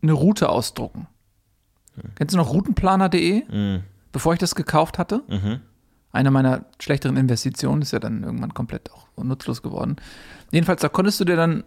eine 0.03 0.13
Route 0.13 0.49
ausdrucken. 0.49 1.07
Hm. 1.95 2.15
Kennst 2.15 2.35
du 2.35 2.39
noch 2.39 2.53
routenplaner.de? 2.53 3.45
Mhm. 3.51 3.83
Bevor 4.13 4.33
ich 4.33 4.39
das 4.39 4.55
gekauft 4.55 4.99
hatte? 4.99 5.23
Mhm 5.29 5.61
eine 6.13 6.31
meiner 6.31 6.65
schlechteren 6.81 7.17
Investitionen, 7.17 7.83
ist 7.83 7.93
ja 7.93 7.99
dann 7.99 8.23
irgendwann 8.23 8.55
komplett 8.55 8.91
auch 8.93 9.07
nutzlos 9.23 9.63
geworden. 9.63 9.97
Jedenfalls, 10.51 10.81
da 10.81 10.89
konntest 10.89 11.21
du 11.21 11.25
dir 11.25 11.37
dann 11.37 11.65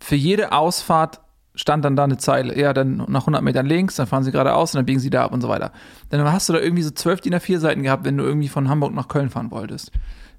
für 0.00 0.16
jede 0.16 0.52
Ausfahrt 0.52 1.20
stand 1.54 1.84
dann 1.84 1.96
da 1.96 2.04
eine 2.04 2.18
Zeile. 2.18 2.58
Ja, 2.58 2.72
dann 2.72 2.96
nach 3.08 3.22
100 3.22 3.42
Metern 3.42 3.66
links, 3.66 3.96
dann 3.96 4.06
fahren 4.06 4.24
sie 4.24 4.32
geradeaus 4.32 4.74
und 4.74 4.78
dann 4.78 4.86
biegen 4.86 5.00
sie 5.00 5.10
da 5.10 5.24
ab 5.24 5.32
und 5.32 5.40
so 5.40 5.48
weiter. 5.48 5.72
Dann 6.10 6.30
hast 6.30 6.48
du 6.48 6.52
da 6.52 6.58
irgendwie 6.58 6.82
so 6.82 6.90
12 6.90 7.20
DIN 7.20 7.34
A4 7.34 7.58
Seiten 7.58 7.82
gehabt, 7.82 8.04
wenn 8.04 8.16
du 8.16 8.24
irgendwie 8.24 8.48
von 8.48 8.68
Hamburg 8.68 8.92
nach 8.92 9.08
Köln 9.08 9.30
fahren 9.30 9.50
wolltest. 9.50 9.92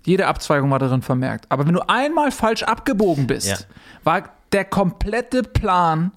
Jede 0.05 0.27
Abzweigung 0.27 0.69
war 0.69 0.79
darin 0.79 1.01
vermerkt. 1.01 1.45
Aber 1.49 1.65
wenn 1.65 1.73
du 1.73 1.81
einmal 1.87 2.31
falsch 2.31 2.63
abgebogen 2.63 3.27
bist, 3.27 3.47
ja. 3.47 3.57
war 4.03 4.23
der 4.51 4.65
komplette 4.65 5.41
Plan 5.41 6.11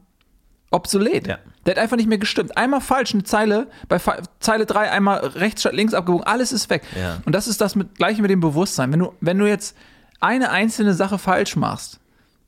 obsolet. 0.71 1.27
Ja. 1.27 1.39
Der 1.69 1.77
hat 1.77 1.83
einfach 1.83 1.99
nicht 1.99 2.09
mehr 2.09 2.17
gestimmt. 2.17 2.57
Einmal 2.57 2.81
falsch, 2.81 3.13
eine 3.13 3.25
Zeile, 3.25 3.67
bei 3.89 4.01
Zeile 4.41 4.65
3 4.65 4.91
einmal 4.91 5.19
rechts 5.19 5.61
statt 5.61 5.75
links 5.75 5.93
abgebogen, 5.93 6.27
alles 6.27 6.51
ist 6.51 6.71
weg. 6.71 6.83
Ja. 6.99 7.21
Und 7.27 7.35
das 7.35 7.47
ist 7.47 7.61
das 7.61 7.75
mit, 7.75 7.97
gleiche 7.97 8.23
mit 8.23 8.31
dem 8.31 8.41
Bewusstsein. 8.41 8.91
Wenn 8.91 9.01
du, 9.01 9.13
wenn 9.21 9.37
du 9.37 9.47
jetzt 9.47 9.77
eine 10.19 10.51
einzelne 10.51 10.95
Sache 10.95 11.19
falsch 11.19 11.57
machst, 11.57 12.01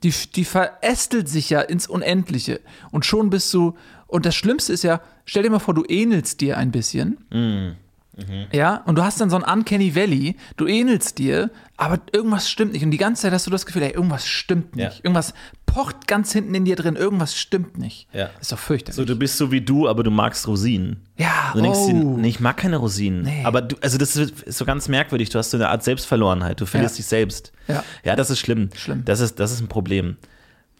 die, 0.02 0.14
die 0.34 0.46
verästelt 0.46 1.28
sich 1.28 1.50
ja 1.50 1.60
ins 1.60 1.86
Unendliche. 1.86 2.60
Und 2.92 3.04
schon 3.04 3.28
bist 3.28 3.52
du, 3.52 3.76
und 4.06 4.24
das 4.24 4.34
Schlimmste 4.34 4.72
ist 4.72 4.84
ja, 4.84 5.02
stell 5.26 5.42
dir 5.42 5.50
mal 5.50 5.58
vor, 5.58 5.74
du 5.74 5.84
ähnelst 5.86 6.40
dir 6.40 6.56
ein 6.56 6.70
bisschen. 6.70 7.18
Mm. 7.28 7.76
Mhm. 8.16 8.46
Ja, 8.52 8.82
und 8.86 8.96
du 8.96 9.02
hast 9.02 9.20
dann 9.20 9.30
so 9.30 9.36
ein 9.36 9.42
Uncanny 9.42 9.94
Valley, 9.94 10.36
du 10.56 10.66
ähnelst 10.66 11.18
dir, 11.18 11.50
aber 11.76 11.98
irgendwas 12.12 12.50
stimmt 12.50 12.72
nicht. 12.72 12.84
Und 12.84 12.90
die 12.90 12.98
ganze 12.98 13.22
Zeit 13.22 13.32
hast 13.32 13.46
du 13.46 13.50
das 13.50 13.66
Gefühl, 13.66 13.82
ey, 13.82 13.92
irgendwas 13.92 14.26
stimmt 14.26 14.76
nicht. 14.76 14.98
Ja. 14.98 15.04
Irgendwas 15.04 15.34
pocht 15.66 16.08
ganz 16.08 16.32
hinten 16.32 16.54
in 16.54 16.64
dir 16.64 16.74
drin, 16.74 16.96
irgendwas 16.96 17.36
stimmt 17.36 17.78
nicht. 17.78 18.08
Ja. 18.12 18.30
Ist 18.40 18.50
doch 18.50 18.58
fürchterlich. 18.58 18.96
So, 18.96 19.04
du 19.04 19.16
bist 19.16 19.36
so 19.36 19.52
wie 19.52 19.60
du, 19.60 19.88
aber 19.88 20.02
du 20.02 20.10
magst 20.10 20.48
Rosinen. 20.48 21.06
Ja, 21.16 21.52
du 21.54 21.62
denkst 21.62 21.78
oh. 21.80 21.86
dir, 21.86 21.94
nee, 21.94 22.28
ich 22.28 22.40
mag 22.40 22.56
keine 22.56 22.76
Rosinen. 22.76 23.22
Nee. 23.22 23.44
Aber 23.44 23.62
du, 23.62 23.76
also 23.80 23.96
das 23.96 24.16
ist 24.16 24.58
so 24.58 24.64
ganz 24.64 24.88
merkwürdig. 24.88 25.30
Du 25.30 25.38
hast 25.38 25.50
so 25.50 25.56
eine 25.56 25.68
Art 25.68 25.84
Selbstverlorenheit. 25.84 26.60
Du 26.60 26.66
verlierst 26.66 26.96
ja. 26.96 26.98
dich 26.98 27.06
selbst. 27.06 27.52
Ja. 27.68 27.84
ja, 28.04 28.16
das 28.16 28.30
ist 28.30 28.40
schlimm. 28.40 28.70
Schlimm. 28.74 29.04
Das 29.04 29.20
ist, 29.20 29.38
das 29.38 29.52
ist 29.52 29.60
ein 29.60 29.68
Problem. 29.68 30.16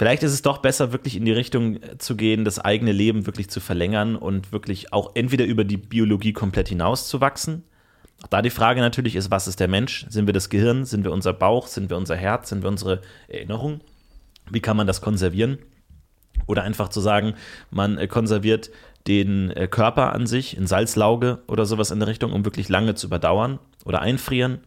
Vielleicht 0.00 0.22
ist 0.22 0.32
es 0.32 0.42
doch 0.42 0.58
besser, 0.58 0.92
wirklich 0.92 1.14
in 1.14 1.24
die 1.26 1.32
Richtung 1.32 1.78
zu 1.98 2.16
gehen, 2.16 2.44
das 2.44 2.58
eigene 2.58 2.90
Leben 2.92 3.26
wirklich 3.26 3.50
zu 3.50 3.60
verlängern 3.60 4.16
und 4.16 4.50
wirklich 4.50 4.92
auch 4.92 5.10
entweder 5.14 5.44
über 5.44 5.64
die 5.64 5.76
Biologie 5.76 6.32
komplett 6.32 6.68
hinauszuwachsen 6.68 7.64
auch 8.22 8.28
da 8.28 8.42
die 8.42 8.50
Frage 8.50 8.80
natürlich 8.80 9.16
ist, 9.16 9.30
was 9.30 9.48
ist 9.48 9.60
der 9.60 9.68
Mensch? 9.68 10.06
Sind 10.08 10.26
wir 10.26 10.34
das 10.34 10.50
Gehirn? 10.50 10.84
Sind 10.84 11.04
wir 11.04 11.12
unser 11.12 11.32
Bauch? 11.32 11.66
Sind 11.66 11.90
wir 11.90 11.96
unser 11.96 12.16
Herz? 12.16 12.50
Sind 12.50 12.62
wir 12.62 12.68
unsere 12.68 13.00
Erinnerung? 13.28 13.80
Wie 14.50 14.60
kann 14.60 14.76
man 14.76 14.86
das 14.86 15.00
konservieren? 15.00 15.58
Oder 16.46 16.62
einfach 16.62 16.88
zu 16.88 17.00
sagen, 17.00 17.34
man 17.70 17.98
äh, 17.98 18.08
konserviert 18.08 18.70
den 19.06 19.50
äh, 19.50 19.68
Körper 19.68 20.12
an 20.12 20.26
sich 20.26 20.56
in 20.56 20.66
Salzlauge 20.66 21.38
oder 21.46 21.64
sowas 21.64 21.90
in 21.90 22.00
der 22.00 22.08
Richtung, 22.08 22.32
um 22.32 22.44
wirklich 22.44 22.68
lange 22.68 22.94
zu 22.94 23.06
überdauern 23.06 23.58
oder 23.84 24.02
einfrieren. 24.02 24.60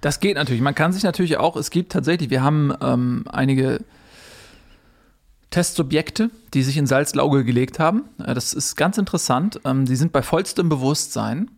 Das 0.00 0.20
geht 0.20 0.36
natürlich. 0.36 0.62
Man 0.62 0.76
kann 0.76 0.92
sich 0.92 1.02
natürlich 1.02 1.38
auch, 1.38 1.56
es 1.56 1.70
gibt 1.70 1.90
tatsächlich, 1.90 2.30
wir 2.30 2.42
haben 2.42 2.72
ähm, 2.80 3.24
einige 3.28 3.80
Testsubjekte, 5.50 6.30
die 6.54 6.62
sich 6.62 6.76
in 6.76 6.86
Salzlauge 6.86 7.44
gelegt 7.44 7.78
haben. 7.78 8.04
Äh, 8.18 8.34
das 8.34 8.52
ist 8.52 8.76
ganz 8.76 8.98
interessant. 8.98 9.60
Ähm, 9.64 9.86
die 9.86 9.96
sind 9.96 10.12
bei 10.12 10.22
vollstem 10.22 10.68
Bewusstsein, 10.68 11.50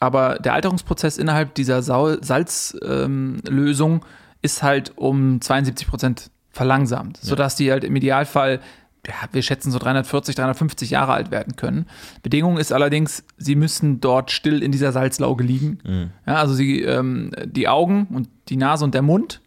aber 0.00 0.38
der 0.38 0.54
Alterungsprozess 0.54 1.18
innerhalb 1.18 1.54
dieser 1.54 1.82
Salzlösung 1.82 3.92
ähm, 3.92 4.00
ist 4.42 4.62
halt 4.62 4.96
um 4.96 5.40
72 5.40 5.88
Prozent 5.88 6.30
verlangsamt, 6.50 7.18
ja. 7.18 7.24
sodass 7.24 7.56
die 7.56 7.70
halt 7.70 7.84
im 7.84 7.94
Idealfall, 7.96 8.60
ja, 9.06 9.14
wir 9.32 9.42
schätzen 9.42 9.70
so 9.70 9.78
340, 9.78 10.34
350 10.34 10.90
Jahre 10.90 11.12
alt 11.12 11.30
werden 11.30 11.56
können. 11.56 11.86
Bedingung 12.22 12.58
ist 12.58 12.72
allerdings, 12.72 13.24
sie 13.36 13.54
müssen 13.54 14.00
dort 14.00 14.30
still 14.30 14.62
in 14.62 14.72
dieser 14.72 14.92
Salzlauge 14.92 15.44
liegen. 15.44 15.78
Mhm. 15.84 16.10
Ja, 16.26 16.36
also 16.36 16.54
sie, 16.54 16.82
ähm, 16.82 17.32
die 17.44 17.68
Augen 17.68 18.08
und 18.12 18.28
die 18.48 18.56
Nase 18.56 18.84
und 18.84 18.94
der 18.94 19.02
Mund 19.02 19.40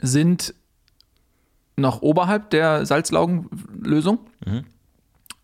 sind 0.00 0.54
noch 1.80 2.02
oberhalb 2.02 2.50
der 2.50 2.86
Salzlaugenlösung. 2.86 4.18
Mhm. 4.46 4.64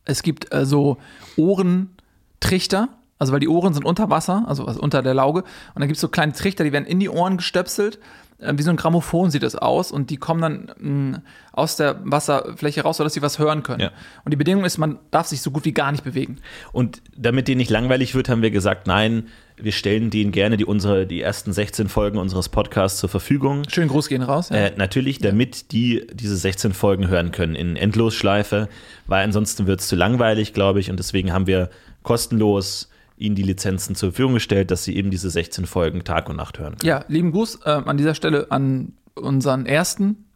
Es 0.05 0.23
gibt 0.23 0.53
äh, 0.55 0.65
so 0.65 0.99
Ohrentrichter, 1.37 2.89
also 3.19 3.33
weil 3.33 3.41
die 3.41 3.49
Ohren 3.49 3.75
sind 3.75 3.85
unter 3.85 4.11
Wasser, 4.11 4.45
also 4.47 4.65
unter 4.65 5.03
der 5.03 5.15
Lauge. 5.15 5.41
Und 5.41 5.81
dann 5.81 5.89
gibt 5.89 5.97
es 5.97 6.01
so 6.01 6.09
kleine 6.09 6.33
Trichter, 6.33 6.65
die 6.65 6.73
werden 6.73 6.87
in 6.87 7.01
die 7.01 7.09
Ohren 7.09 7.39
gestöpselt 7.39 7.99
wie 8.39 8.63
so 8.63 8.71
ein 8.71 8.77
Grammophon 8.77 9.31
sieht 9.31 9.43
es 9.43 9.57
aus 9.57 9.91
und 9.91 10.11
die 10.11 10.19
kommen 10.19 10.43
dann 10.43 10.73
mh, 10.79 11.19
mm, 11.19 11.23
aus 11.53 11.77
der 11.77 11.99
Wasserfläche 12.05 12.83
raus, 12.83 12.99
sodass 12.99 13.15
sie 13.15 13.23
was 13.23 13.39
hören 13.39 13.63
können. 13.63 13.81
Ja. 13.81 13.93
Und 14.25 14.33
die 14.33 14.37
Bedingung 14.37 14.67
ist, 14.67 14.77
man 14.77 14.99
darf 15.11 15.27
sich 15.27 15.41
so 15.41 15.51
gut 15.51 15.65
wie 15.65 15.73
gar 15.73 15.91
nicht 15.91 16.05
bewegen. 16.05 16.39
Und 16.73 17.01
damit 17.17 17.49
denen 17.49 17.59
nicht 17.59 17.71
langweilig 17.71 18.15
wird, 18.15 18.29
haben 18.29 18.43
wir 18.43 18.51
gesagt, 18.51 18.87
nein, 18.87 19.29
wir 19.57 19.73
stellen 19.73 20.11
denen 20.11 20.33
gerne 20.33 20.59
die, 20.59 20.67
unsere, 20.67 21.07
die 21.07 21.23
ersten 21.23 21.51
16 21.51 21.89
Folgen 21.89 22.19
unseres 22.19 22.51
Podcasts 22.51 23.01
zur 23.01 23.09
Verfügung. 23.09 23.63
Schön 23.71 23.89
Gruß 23.89 24.09
gehen 24.09 24.23
raus. 24.23 24.51
Ja. 24.51 24.57
Äh, 24.57 24.73
natürlich, 24.77 25.19
damit 25.19 25.57
ja. 25.57 25.63
die 25.73 26.07
diese 26.13 26.37
16 26.37 26.75
Folgen 26.75 27.09
hören 27.09 27.33
können 27.33 27.55
in 27.55 27.77
Endlosschleife, 27.77 28.69
weil 29.07 29.25
ansonsten 29.25 29.67
wird 29.67 29.81
es 29.81 29.89
zu 29.89 29.97
langweilig, 29.97 30.53
glaube 30.53 30.81
ich. 30.81 30.91
Und 30.91 30.99
deswegen 30.99 31.33
haben 31.33 31.47
wir 31.47 31.71
kostenlos 32.03 32.91
ihnen 33.17 33.35
die 33.35 33.43
Lizenzen 33.43 33.95
zur 33.95 34.11
Verfügung 34.11 34.35
gestellt, 34.35 34.71
dass 34.71 34.85
sie 34.85 34.97
eben 34.97 35.11
diese 35.11 35.31
16 35.31 35.67
Folgen 35.67 36.05
Tag 36.05 36.29
und 36.29 36.37
Nacht 36.37 36.59
hören 36.59 36.77
können. 36.77 36.89
Ja, 36.89 37.05
lieben 37.09 37.33
Gruß 37.33 37.61
äh, 37.65 37.71
an 37.71 37.97
dieser 37.97 38.15
Stelle 38.15 38.47
an 38.51 38.93
unseren 39.15 39.67
ersten 39.67 40.27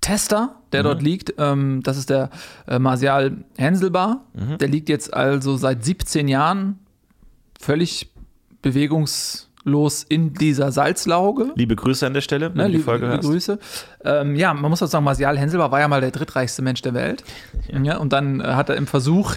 Tester, 0.00 0.56
der 0.72 0.82
mhm. 0.82 0.84
dort 0.84 1.02
liegt. 1.02 1.34
Ähm, 1.38 1.82
das 1.82 1.96
ist 1.96 2.10
der 2.10 2.30
äh, 2.66 2.78
Martial 2.78 3.44
Henselbar. 3.56 4.24
Mhm. 4.34 4.58
Der 4.58 4.68
liegt 4.68 4.88
jetzt 4.88 5.12
also 5.12 5.56
seit 5.56 5.84
17 5.84 6.28
Jahren 6.28 6.78
völlig 7.60 8.10
bewegungslos 8.62 10.04
in 10.04 10.32
dieser 10.32 10.72
Salzlauge. 10.72 11.52
Liebe 11.54 11.76
Grüße 11.76 12.06
an 12.06 12.14
der 12.14 12.20
Stelle, 12.20 12.50
wenn 12.50 12.56
ne, 12.56 12.62
du 12.64 12.68
die 12.68 12.76
liebe, 12.76 12.84
Folge 12.84 13.06
liebe 13.08 13.20
Grüße. 13.20 13.58
Ähm, 14.04 14.36
ja, 14.36 14.54
man 14.54 14.70
muss 14.70 14.82
auch 14.82 14.86
sagen, 14.86 15.04
Martial 15.04 15.38
Henselbar 15.38 15.70
war 15.70 15.80
ja 15.80 15.88
mal 15.88 16.00
der 16.00 16.10
drittreichste 16.10 16.62
Mensch 16.62 16.82
der 16.82 16.94
Welt. 16.94 17.24
Ja. 17.68 17.80
ja 17.80 17.96
und 17.96 18.12
dann 18.12 18.40
äh, 18.40 18.44
hat 18.44 18.68
er 18.68 18.76
im 18.76 18.86
Versuch, 18.86 19.34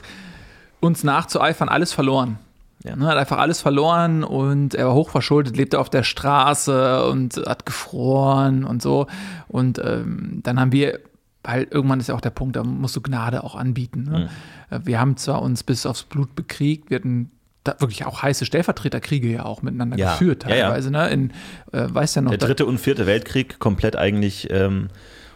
uns 0.81 1.03
nachzueifern, 1.03 1.67
alles 1.67 1.93
verloren. 1.93 2.37
Ja. 2.83 2.95
Ne, 2.95 3.07
hat 3.07 3.17
einfach 3.17 3.39
alles 3.39 3.61
verloren 3.61 4.23
und 4.23 4.73
er 4.73 4.87
war 4.87 4.93
hochverschuldet, 4.93 5.57
lebte 5.57 5.79
auf 5.79 5.89
der 5.89 6.03
Straße 6.03 7.05
und 7.09 7.35
hat 7.45 7.65
gefroren 7.65 8.63
und 8.63 8.81
so. 8.81 9.07
Und 9.49 9.79
ähm, 9.83 10.39
dann 10.43 10.59
haben 10.59 10.71
wir, 10.71 10.99
weil 11.43 11.67
irgendwann 11.69 11.99
ist 11.99 12.07
ja 12.07 12.15
auch 12.15 12.21
der 12.21 12.29
Punkt, 12.29 12.55
da 12.55 12.63
musst 12.63 12.95
du 12.95 13.01
Gnade 13.01 13.43
auch 13.43 13.55
anbieten. 13.55 14.03
Ne? 14.03 14.29
Mhm. 14.71 14.85
Wir 14.85 14.99
haben 14.99 15.17
zwar 15.17 15.41
uns 15.41 15.63
bis 15.63 15.85
aufs 15.85 16.03
Blut 16.03 16.35
bekriegt, 16.35 16.89
wir 16.89 16.99
hatten 16.99 17.31
wirklich 17.79 18.05
auch 18.05 18.23
heiße 18.23 18.45
Stellvertreterkriege 18.45 19.29
ja 19.29 19.45
auch 19.45 19.61
miteinander 19.61 19.97
ja. 19.97 20.13
geführt 20.13 20.43
teilweise. 20.43 20.91
Ja, 20.91 20.99
ja. 21.01 21.07
Ne? 21.07 21.13
In, 21.13 21.31
äh, 21.73 21.93
weiß 21.93 22.15
ja 22.15 22.21
noch, 22.21 22.31
der 22.31 22.39
dritte 22.39 22.65
und 22.65 22.79
vierte 22.79 23.05
Weltkrieg 23.05 23.59
komplett 23.59 23.97
eigentlich 23.97 24.49
ähm, 24.49 24.87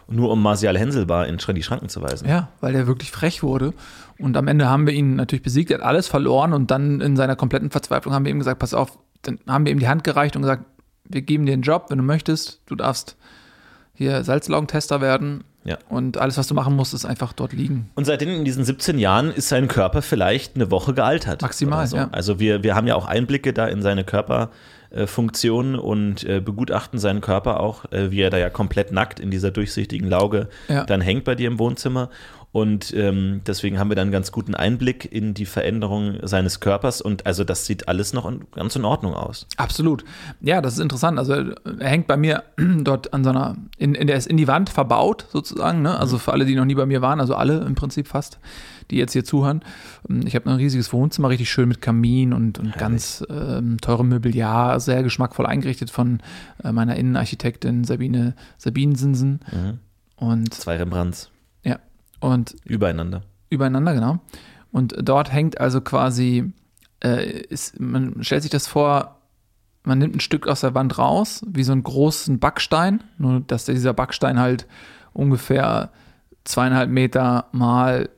nur 0.08 0.30
um 0.30 0.42
Martial 0.42 0.76
Henselbar 0.78 1.26
in 1.26 1.38
die 1.38 1.62
Schranken 1.62 1.88
zu 1.88 2.02
weisen. 2.02 2.28
Ja, 2.28 2.48
weil 2.60 2.72
der 2.72 2.86
wirklich 2.86 3.10
frech 3.10 3.42
wurde. 3.42 3.72
Und 4.18 4.36
am 4.36 4.48
Ende 4.48 4.68
haben 4.68 4.86
wir 4.86 4.94
ihn 4.94 5.16
natürlich 5.16 5.42
besiegt, 5.42 5.70
er 5.70 5.78
hat 5.78 5.84
alles 5.84 6.08
verloren 6.08 6.52
und 6.52 6.70
dann 6.70 7.00
in 7.00 7.16
seiner 7.16 7.36
kompletten 7.36 7.70
Verzweiflung 7.70 8.14
haben 8.14 8.24
wir 8.24 8.30
ihm 8.30 8.38
gesagt, 8.38 8.60
pass 8.60 8.74
auf, 8.74 8.98
dann 9.22 9.38
haben 9.46 9.64
wir 9.64 9.72
ihm 9.72 9.78
die 9.78 9.88
Hand 9.88 10.04
gereicht 10.04 10.36
und 10.36 10.42
gesagt, 10.42 10.64
wir 11.04 11.22
geben 11.22 11.46
dir 11.46 11.52
einen 11.52 11.62
Job, 11.62 11.86
wenn 11.88 11.98
du 11.98 12.04
möchtest, 12.04 12.60
du 12.66 12.76
darfst 12.76 13.16
hier 13.94 14.24
Salzlaugentester 14.24 15.00
werden. 15.00 15.44
Ja. 15.64 15.78
Und 15.88 16.18
alles, 16.18 16.36
was 16.36 16.46
du 16.46 16.54
machen 16.54 16.76
musst, 16.76 16.92
ist 16.92 17.06
einfach 17.06 17.32
dort 17.32 17.54
liegen. 17.54 17.90
Und 17.94 18.04
seitdem 18.04 18.28
in 18.28 18.44
diesen 18.44 18.64
17 18.64 18.98
Jahren 18.98 19.30
ist 19.30 19.48
sein 19.48 19.66
Körper 19.66 20.02
vielleicht 20.02 20.56
eine 20.56 20.70
Woche 20.70 20.92
gealtert. 20.92 21.40
Maximal, 21.40 21.86
so. 21.86 21.96
ja. 21.96 22.08
Also 22.12 22.38
wir, 22.38 22.62
wir 22.62 22.74
haben 22.74 22.86
ja 22.86 22.96
auch 22.96 23.06
Einblicke 23.06 23.54
da 23.54 23.66
in 23.66 23.80
seine 23.80 24.04
Körper. 24.04 24.50
Äh, 24.90 25.06
und 25.08 26.24
äh, 26.24 26.40
begutachten 26.40 27.00
seinen 27.00 27.20
Körper 27.20 27.60
auch, 27.60 27.90
äh, 27.90 28.10
wie 28.10 28.20
er 28.20 28.30
da 28.30 28.38
ja 28.38 28.48
komplett 28.48 28.92
nackt 28.92 29.18
in 29.18 29.30
dieser 29.30 29.50
durchsichtigen 29.50 30.08
Lauge 30.08 30.48
ja. 30.68 30.84
dann 30.84 31.00
hängt 31.00 31.24
bei 31.24 31.34
dir 31.34 31.48
im 31.48 31.58
Wohnzimmer. 31.58 32.10
Und 32.54 32.94
ähm, 32.94 33.40
deswegen 33.44 33.80
haben 33.80 33.90
wir 33.90 33.96
dann 33.96 34.02
einen 34.02 34.12
ganz 34.12 34.30
guten 34.30 34.54
Einblick 34.54 35.10
in 35.10 35.34
die 35.34 35.44
Veränderung 35.44 36.18
seines 36.22 36.60
Körpers. 36.60 37.00
Und 37.00 37.26
also 37.26 37.42
das 37.42 37.66
sieht 37.66 37.88
alles 37.88 38.12
noch 38.12 38.26
in, 38.26 38.42
ganz 38.54 38.76
in 38.76 38.84
Ordnung 38.84 39.12
aus. 39.12 39.48
Absolut. 39.56 40.04
Ja, 40.40 40.60
das 40.60 40.74
ist 40.74 40.78
interessant. 40.78 41.18
Also 41.18 41.32
er 41.32 41.88
hängt 41.88 42.06
bei 42.06 42.16
mir 42.16 42.44
dort 42.56 43.12
an 43.12 43.24
so 43.24 43.30
einer, 43.30 43.56
in, 43.76 43.96
in 43.96 44.06
der 44.06 44.16
ist 44.16 44.28
in 44.28 44.36
die 44.36 44.46
Wand 44.46 44.70
verbaut 44.70 45.26
sozusagen. 45.32 45.82
Ne? 45.82 45.98
Also 45.98 46.16
für 46.16 46.32
alle, 46.32 46.44
die 46.44 46.54
noch 46.54 46.64
nie 46.64 46.76
bei 46.76 46.86
mir 46.86 47.02
waren, 47.02 47.18
also 47.18 47.34
alle 47.34 47.58
im 47.64 47.74
Prinzip 47.74 48.06
fast, 48.06 48.38
die 48.92 48.98
jetzt 48.98 49.14
hier 49.14 49.24
zuhören. 49.24 49.64
Ich 50.24 50.36
habe 50.36 50.48
ein 50.48 50.54
riesiges 50.54 50.92
Wohnzimmer, 50.92 51.30
richtig 51.30 51.50
schön 51.50 51.68
mit 51.68 51.80
Kamin 51.80 52.32
und, 52.32 52.60
und 52.60 52.78
ganz 52.78 53.24
ähm, 53.30 53.78
teurem 53.80 54.10
Mobiliar, 54.10 54.78
sehr 54.78 55.02
geschmackvoll 55.02 55.46
eingerichtet 55.46 55.90
von 55.90 56.20
äh, 56.62 56.70
meiner 56.70 56.94
Innenarchitektin 56.94 57.82
Sabine 57.82 58.36
Sabinensinsen. 58.58 59.40
Mhm. 59.50 59.78
Und 60.24 60.54
zwei 60.54 60.76
Rembrandts. 60.76 61.32
Und 62.20 62.56
übereinander. 62.64 63.22
Übereinander, 63.50 63.94
genau. 63.94 64.18
Und 64.72 64.96
dort 65.00 65.32
hängt 65.32 65.60
also 65.60 65.80
quasi, 65.80 66.52
äh, 67.02 67.42
ist, 67.42 67.78
man 67.78 68.24
stellt 68.24 68.42
sich 68.42 68.50
das 68.50 68.66
vor, 68.66 69.20
man 69.84 69.98
nimmt 69.98 70.16
ein 70.16 70.20
Stück 70.20 70.48
aus 70.48 70.62
der 70.62 70.74
Wand 70.74 70.98
raus, 70.98 71.44
wie 71.46 71.62
so 71.62 71.72
einen 71.72 71.82
großen 71.82 72.38
Backstein, 72.38 73.04
nur 73.18 73.40
dass 73.40 73.66
dieser 73.66 73.92
Backstein 73.92 74.40
halt 74.40 74.66
ungefähr 75.12 75.90
zweieinhalb 76.44 76.90
Meter 76.90 77.46
mal 77.52 78.08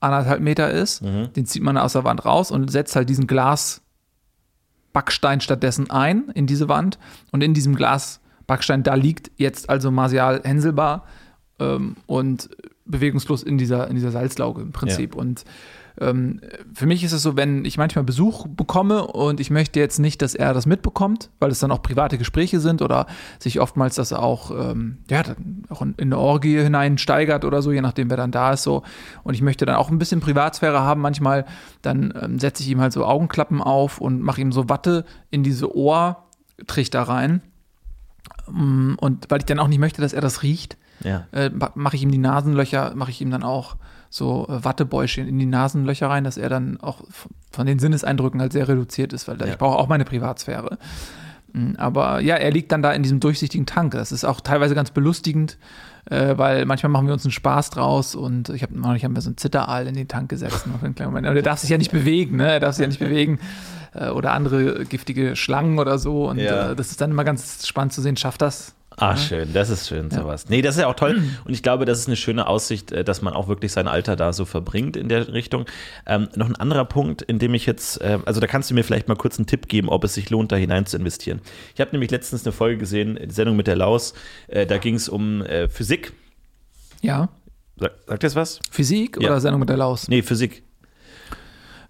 anderthalb 0.00 0.40
Meter 0.40 0.70
ist. 0.70 1.02
Mhm. 1.02 1.32
Den 1.34 1.46
zieht 1.46 1.62
man 1.62 1.76
aus 1.76 1.92
der 1.92 2.04
Wand 2.04 2.24
raus 2.24 2.50
und 2.50 2.70
setzt 2.70 2.96
halt 2.96 3.08
diesen 3.08 3.26
Glasbackstein 3.26 5.40
stattdessen 5.40 5.90
ein 5.90 6.30
in 6.34 6.46
diese 6.46 6.68
Wand. 6.68 6.98
Und 7.32 7.42
in 7.42 7.54
diesem 7.54 7.76
Glasbackstein, 7.76 8.82
da 8.82 8.94
liegt 8.94 9.30
jetzt 9.36 9.68
also 9.68 9.90
Martial 9.90 10.40
Henselbar 10.42 11.04
ähm, 11.58 11.96
und 12.06 12.48
bewegungslos 12.90 13.42
in 13.42 13.58
dieser, 13.58 13.88
in 13.88 13.94
dieser 13.94 14.10
Salzlauge 14.10 14.62
im 14.62 14.72
Prinzip. 14.72 15.14
Ja. 15.14 15.20
Und 15.20 15.44
ähm, 16.00 16.40
für 16.72 16.86
mich 16.86 17.04
ist 17.04 17.12
es 17.12 17.22
so, 17.22 17.36
wenn 17.36 17.64
ich 17.64 17.76
manchmal 17.76 18.04
Besuch 18.04 18.46
bekomme 18.48 19.06
und 19.06 19.40
ich 19.40 19.50
möchte 19.50 19.78
jetzt 19.80 19.98
nicht, 19.98 20.22
dass 20.22 20.34
er 20.34 20.54
das 20.54 20.66
mitbekommt, 20.66 21.30
weil 21.38 21.50
es 21.50 21.58
dann 21.58 21.70
auch 21.70 21.82
private 21.82 22.18
Gespräche 22.18 22.60
sind 22.60 22.82
oder 22.82 23.06
sich 23.38 23.60
oftmals 23.60 23.96
das 23.96 24.12
auch, 24.12 24.50
ähm, 24.50 24.98
ja, 25.10 25.22
auch 25.68 25.82
in, 25.82 25.94
in 25.98 26.12
eine 26.12 26.18
Orgie 26.18 26.60
hineinsteigert 26.60 27.44
oder 27.44 27.62
so, 27.62 27.72
je 27.72 27.82
nachdem, 27.82 28.10
wer 28.10 28.16
dann 28.16 28.30
da 28.30 28.52
ist, 28.52 28.62
so. 28.62 28.82
Und 29.24 29.34
ich 29.34 29.42
möchte 29.42 29.66
dann 29.66 29.76
auch 29.76 29.90
ein 29.90 29.98
bisschen 29.98 30.20
Privatsphäre 30.20 30.80
haben 30.80 31.00
manchmal, 31.00 31.44
dann 31.82 32.14
ähm, 32.20 32.38
setze 32.38 32.62
ich 32.62 32.70
ihm 32.70 32.80
halt 32.80 32.92
so 32.92 33.04
Augenklappen 33.04 33.60
auf 33.60 34.00
und 34.00 34.22
mache 34.22 34.40
ihm 34.40 34.52
so 34.52 34.68
Watte 34.68 35.04
in 35.30 35.42
diese 35.42 35.74
Ohrtrichter 35.74 37.02
rein. 37.02 37.42
Mm, 38.48 38.94
und 38.96 39.26
weil 39.28 39.40
ich 39.40 39.46
dann 39.46 39.58
auch 39.58 39.68
nicht 39.68 39.80
möchte, 39.80 40.00
dass 40.00 40.12
er 40.12 40.22
das 40.22 40.42
riecht, 40.42 40.76
ja. 41.02 41.26
äh, 41.32 41.50
mache 41.74 41.96
ich 41.96 42.02
ihm 42.02 42.10
die 42.10 42.18
Nasenlöcher, 42.18 42.92
mache 42.94 43.10
ich 43.10 43.20
ihm 43.20 43.30
dann 43.30 43.42
auch 43.42 43.76
so 44.08 44.46
äh, 44.48 44.64
Wattebäuschen 44.64 45.26
in 45.28 45.38
die 45.38 45.46
Nasenlöcher 45.46 46.08
rein, 46.08 46.24
dass 46.24 46.36
er 46.36 46.48
dann 46.48 46.80
auch 46.80 47.02
von 47.52 47.66
den 47.66 47.78
Sinneseindrücken 47.78 48.40
halt 48.40 48.52
sehr 48.52 48.68
reduziert 48.68 49.12
ist, 49.12 49.28
weil 49.28 49.38
ja. 49.40 49.46
ich 49.46 49.58
brauche 49.58 49.78
auch 49.78 49.88
meine 49.88 50.04
Privatsphäre. 50.04 50.78
Mm, 51.52 51.72
aber 51.76 52.20
ja, 52.20 52.36
er 52.36 52.50
liegt 52.50 52.72
dann 52.72 52.82
da 52.82 52.92
in 52.92 53.02
diesem 53.02 53.20
durchsichtigen 53.20 53.66
Tank. 53.66 53.92
Das 53.92 54.12
ist 54.12 54.24
auch 54.24 54.40
teilweise 54.40 54.74
ganz 54.74 54.90
belustigend, 54.90 55.58
äh, 56.06 56.36
weil 56.36 56.66
manchmal 56.66 56.90
machen 56.90 57.06
wir 57.06 57.14
uns 57.14 57.24
einen 57.24 57.32
Spaß 57.32 57.70
draus 57.70 58.14
und 58.14 58.48
ich 58.48 58.62
habe 58.62 58.78
neulich 58.78 59.04
haben 59.04 59.14
wir 59.14 59.22
so 59.22 59.30
einen 59.30 59.36
Zitteraal 59.36 59.86
in 59.86 59.94
den 59.94 60.08
Tank 60.08 60.28
gesetzt. 60.28 60.66
Und 60.82 61.24
er 61.24 61.42
darf 61.42 61.60
sich 61.60 61.70
ja 61.70 61.78
nicht 61.78 61.92
bewegen, 61.92 62.36
ne? 62.36 62.50
Er 62.50 62.60
darf 62.60 62.74
sich 62.74 62.82
ja 62.82 62.88
nicht 62.88 63.00
bewegen. 63.00 63.38
Äh, 63.94 64.10
oder 64.10 64.32
andere 64.32 64.84
giftige 64.84 65.36
Schlangen 65.36 65.78
oder 65.78 65.98
so. 65.98 66.28
Und 66.28 66.38
ja. 66.38 66.70
äh, 66.70 66.76
das 66.76 66.90
ist 66.90 67.00
dann 67.00 67.10
immer 67.10 67.24
ganz 67.24 67.66
spannend 67.66 67.92
zu 67.92 68.02
sehen, 68.02 68.16
schafft 68.16 68.42
das 68.42 68.74
Ah, 69.00 69.16
schön, 69.16 69.54
das 69.54 69.70
ist 69.70 69.88
schön, 69.88 70.10
sowas. 70.10 70.50
Nee, 70.50 70.60
das 70.60 70.76
ist 70.76 70.82
ja 70.82 70.86
auch 70.86 70.94
toll. 70.94 71.22
Und 71.44 71.54
ich 71.54 71.62
glaube, 71.62 71.86
das 71.86 71.98
ist 71.98 72.06
eine 72.06 72.16
schöne 72.16 72.46
Aussicht, 72.46 72.92
äh, 72.92 73.02
dass 73.02 73.22
man 73.22 73.32
auch 73.32 73.48
wirklich 73.48 73.72
sein 73.72 73.88
Alter 73.88 74.14
da 74.14 74.34
so 74.34 74.44
verbringt 74.44 74.94
in 74.94 75.08
der 75.08 75.32
Richtung. 75.32 75.64
Ähm, 76.06 76.28
noch 76.36 76.46
ein 76.46 76.56
anderer 76.56 76.84
Punkt, 76.84 77.22
in 77.22 77.38
dem 77.38 77.54
ich 77.54 77.64
jetzt, 77.64 78.00
äh, 78.02 78.18
also 78.26 78.40
da 78.40 78.46
kannst 78.46 78.70
du 78.70 78.74
mir 78.74 78.84
vielleicht 78.84 79.08
mal 79.08 79.16
kurz 79.16 79.38
einen 79.38 79.46
Tipp 79.46 79.68
geben, 79.68 79.88
ob 79.88 80.04
es 80.04 80.14
sich 80.14 80.28
lohnt, 80.28 80.52
da 80.52 80.56
hinein 80.56 80.84
zu 80.84 80.98
investieren. 80.98 81.40
Ich 81.74 81.80
habe 81.80 81.92
nämlich 81.92 82.10
letztens 82.10 82.44
eine 82.44 82.52
Folge 82.52 82.76
gesehen, 82.76 83.18
die 83.22 83.32
Sendung 83.32 83.56
mit 83.56 83.66
der 83.66 83.76
Laus, 83.76 84.12
äh, 84.48 84.66
da 84.66 84.76
ging 84.76 84.96
es 84.96 85.08
um 85.08 85.40
äh, 85.42 85.68
Physik. 85.68 86.12
Ja. 87.00 87.30
Sag, 87.78 87.92
sagt 88.06 88.22
das 88.22 88.36
was? 88.36 88.60
Physik 88.70 89.16
ja. 89.18 89.30
oder 89.30 89.40
Sendung 89.40 89.60
mit 89.60 89.70
der 89.70 89.78
Laus? 89.78 90.08
Nee, 90.08 90.20
Physik. 90.20 90.62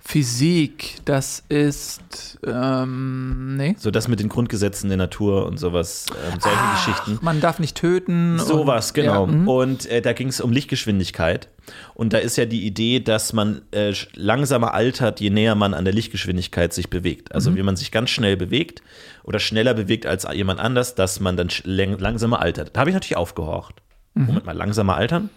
Physik, 0.03 0.97
das 1.05 1.45
ist, 1.49 2.39
ähm, 2.45 3.57
nee. 3.57 3.77
So 3.79 3.91
das 3.91 4.09
mit 4.09 4.19
den 4.19 4.29
Grundgesetzen 4.29 4.89
der 4.89 4.97
Natur 4.97 5.47
und 5.47 5.59
sowas, 5.59 6.07
ähm, 6.11 6.41
solche 6.41 6.59
Ach, 6.59 6.85
Geschichten. 6.85 7.19
Man 7.23 7.41
darf 7.41 7.59
nicht 7.59 7.77
töten. 7.77 8.39
Sowas, 8.39 8.95
genau. 8.95 9.27
Ja, 9.27 9.33
mhm. 9.33 9.49
und 9.49 9.87
äh, 9.87 10.01
da 10.01 10.13
ging 10.13 10.29
es 10.29 10.41
um 10.41 10.53
Lichtgeschwindigkeit. 10.53 11.49
Und 11.95 12.13
da 12.13 12.19
ist 12.19 12.37
ja 12.37 12.47
die 12.47 12.67
Idee, 12.67 13.01
dass 13.01 13.33
man 13.33 13.63
äh, 13.73 13.95
langsamer 14.15 14.75
altert, 14.75 15.21
je 15.21 15.31
näher 15.31 15.55
man 15.55 15.75
an 15.75 15.85
der 15.85 15.95
Lichtgeschwindigkeit 15.95 16.73
sich 16.73 16.91
bewegt. 16.91 17.33
Also 17.35 17.51
mhm. 17.51 17.57
wie 17.57 17.63
man 17.63 17.77
sich 17.77 17.93
ganz 17.93 18.11
schnell 18.11 18.37
bewegt 18.37 18.83
oder 19.23 19.39
schneller 19.39 19.75
bewegt 19.75 20.07
als 20.07 20.27
jemand 20.33 20.61
anders, 20.61 20.95
dass 20.95 21.21
man 21.21 21.37
dann 21.37 21.49
langsamer 21.65 22.41
altert. 22.41 22.75
Da 22.75 22.81
habe 22.81 22.91
ich 22.91 22.95
natürlich 22.95 23.17
aufgehorcht. 23.17 23.83
Mhm. 24.15 24.27
Moment 24.27 24.47
mal, 24.47 24.57
langsamer 24.57 24.97
altern? 24.97 25.31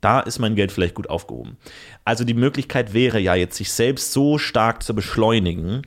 Da 0.00 0.20
ist 0.20 0.38
mein 0.38 0.54
Geld 0.54 0.72
vielleicht 0.72 0.94
gut 0.94 1.10
aufgehoben. 1.10 1.56
Also 2.04 2.24
die 2.24 2.34
Möglichkeit 2.34 2.94
wäre 2.94 3.18
ja 3.18 3.34
jetzt, 3.34 3.56
sich 3.56 3.72
selbst 3.72 4.12
so 4.12 4.38
stark 4.38 4.82
zu 4.82 4.94
beschleunigen, 4.94 5.82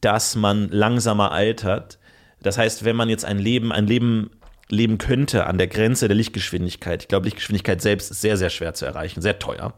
dass 0.00 0.34
man 0.34 0.68
langsamer 0.68 1.32
altert. 1.32 1.98
Das 2.42 2.58
heißt, 2.58 2.84
wenn 2.84 2.96
man 2.96 3.08
jetzt 3.08 3.24
ein 3.24 3.38
Leben, 3.38 3.72
ein 3.72 3.86
Leben 3.86 4.30
leben 4.68 4.98
könnte 4.98 5.46
an 5.46 5.58
der 5.58 5.66
Grenze 5.66 6.08
der 6.08 6.16
Lichtgeschwindigkeit. 6.16 7.02
Ich 7.02 7.08
glaube, 7.08 7.24
Lichtgeschwindigkeit 7.24 7.82
selbst 7.82 8.10
ist 8.10 8.20
sehr, 8.20 8.36
sehr 8.36 8.50
schwer 8.50 8.74
zu 8.74 8.86
erreichen, 8.86 9.20
sehr 9.20 9.38
teuer. 9.38 9.74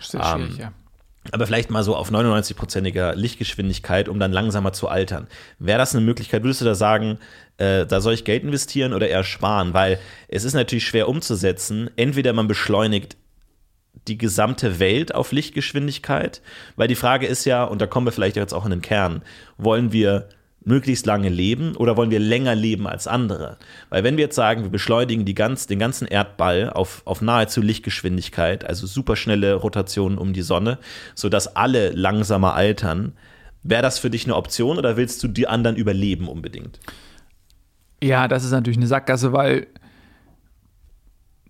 Sehr 0.00 0.22
schwierig, 0.22 0.54
ähm, 0.54 0.58
ja. 0.58 0.72
Aber 1.32 1.46
vielleicht 1.46 1.70
mal 1.70 1.82
so 1.82 1.96
auf 1.96 2.10
99-prozentiger 2.10 3.14
Lichtgeschwindigkeit, 3.14 4.08
um 4.08 4.18
dann 4.18 4.32
langsamer 4.32 4.72
zu 4.72 4.88
altern. 4.88 5.28
Wäre 5.58 5.78
das 5.78 5.94
eine 5.94 6.04
Möglichkeit? 6.04 6.42
Würdest 6.42 6.60
du 6.60 6.64
da 6.64 6.74
sagen, 6.74 7.18
äh, 7.58 7.86
da 7.86 8.00
soll 8.00 8.14
ich 8.14 8.24
Geld 8.24 8.44
investieren 8.44 8.92
oder 8.92 9.08
eher 9.08 9.24
sparen? 9.24 9.74
Weil 9.74 9.98
es 10.28 10.44
ist 10.44 10.54
natürlich 10.54 10.86
schwer 10.86 11.08
umzusetzen. 11.08 11.90
Entweder 11.96 12.32
man 12.32 12.48
beschleunigt 12.48 13.16
die 14.06 14.18
gesamte 14.18 14.78
Welt 14.78 15.14
auf 15.14 15.32
Lichtgeschwindigkeit, 15.32 16.40
weil 16.76 16.88
die 16.88 16.94
Frage 16.94 17.26
ist 17.26 17.44
ja, 17.44 17.64
und 17.64 17.82
da 17.82 17.86
kommen 17.86 18.06
wir 18.06 18.12
vielleicht 18.12 18.36
jetzt 18.36 18.54
auch 18.54 18.64
in 18.64 18.70
den 18.70 18.82
Kern, 18.82 19.22
wollen 19.56 19.92
wir 19.92 20.28
möglichst 20.68 21.06
lange 21.06 21.28
leben 21.28 21.74
oder 21.74 21.96
wollen 21.96 22.10
wir 22.10 22.20
länger 22.20 22.54
leben 22.54 22.86
als 22.86 23.06
andere? 23.06 23.56
Weil 23.88 24.04
wenn 24.04 24.16
wir 24.16 24.24
jetzt 24.24 24.36
sagen, 24.36 24.62
wir 24.62 24.70
beschleunigen 24.70 25.24
ganz, 25.34 25.66
den 25.66 25.78
ganzen 25.78 26.06
Erdball 26.06 26.70
auf, 26.70 27.02
auf 27.04 27.20
nahezu 27.22 27.60
Lichtgeschwindigkeit, 27.60 28.64
also 28.64 28.86
superschnelle 28.86 29.54
Rotationen 29.54 30.18
um 30.18 30.32
die 30.32 30.42
Sonne, 30.42 30.78
sodass 31.14 31.56
alle 31.56 31.90
langsamer 31.90 32.54
altern, 32.54 33.14
wäre 33.62 33.82
das 33.82 33.98
für 33.98 34.10
dich 34.10 34.24
eine 34.24 34.36
Option 34.36 34.78
oder 34.78 34.96
willst 34.96 35.22
du 35.22 35.28
die 35.28 35.48
anderen 35.48 35.76
überleben 35.76 36.28
unbedingt? 36.28 36.78
Ja, 38.02 38.28
das 38.28 38.44
ist 38.44 38.52
natürlich 38.52 38.76
eine 38.76 38.86
Sackgasse, 38.86 39.32
weil 39.32 39.66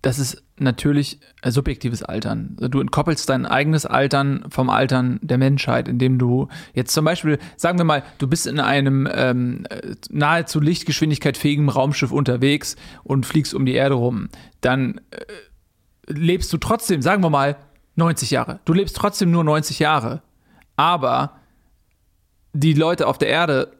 das 0.01 0.19
ist 0.19 0.43
natürlich 0.57 1.19
subjektives 1.45 2.03
Altern. 2.03 2.55
Du 2.59 2.79
entkoppelst 2.79 3.29
dein 3.29 3.45
eigenes 3.45 3.85
Altern 3.85 4.45
vom 4.49 4.69
Altern 4.69 5.19
der 5.21 5.37
Menschheit, 5.37 5.87
indem 5.87 6.17
du 6.17 6.47
jetzt 6.73 6.93
zum 6.93 7.05
Beispiel, 7.05 7.37
sagen 7.57 7.77
wir 7.77 7.85
mal, 7.85 8.03
du 8.17 8.27
bist 8.27 8.47
in 8.47 8.59
einem 8.59 9.07
ähm, 9.11 9.65
nahezu 10.09 10.59
Lichtgeschwindigkeit 10.59 11.37
fähigen 11.37 11.69
Raumschiff 11.69 12.11
unterwegs 12.11 12.75
und 13.03 13.25
fliegst 13.25 13.53
um 13.53 13.65
die 13.65 13.73
Erde 13.73 13.95
rum. 13.95 14.29
Dann 14.61 15.01
äh, 15.11 15.23
lebst 16.07 16.51
du 16.53 16.57
trotzdem, 16.57 17.01
sagen 17.01 17.23
wir 17.23 17.29
mal, 17.29 17.57
90 17.95 18.31
Jahre. 18.31 18.59
Du 18.65 18.73
lebst 18.73 18.95
trotzdem 18.95 19.31
nur 19.31 19.43
90 19.43 19.79
Jahre. 19.79 20.21
Aber 20.77 21.35
die 22.53 22.73
Leute 22.73 23.07
auf 23.07 23.17
der 23.17 23.27
Erde 23.27 23.73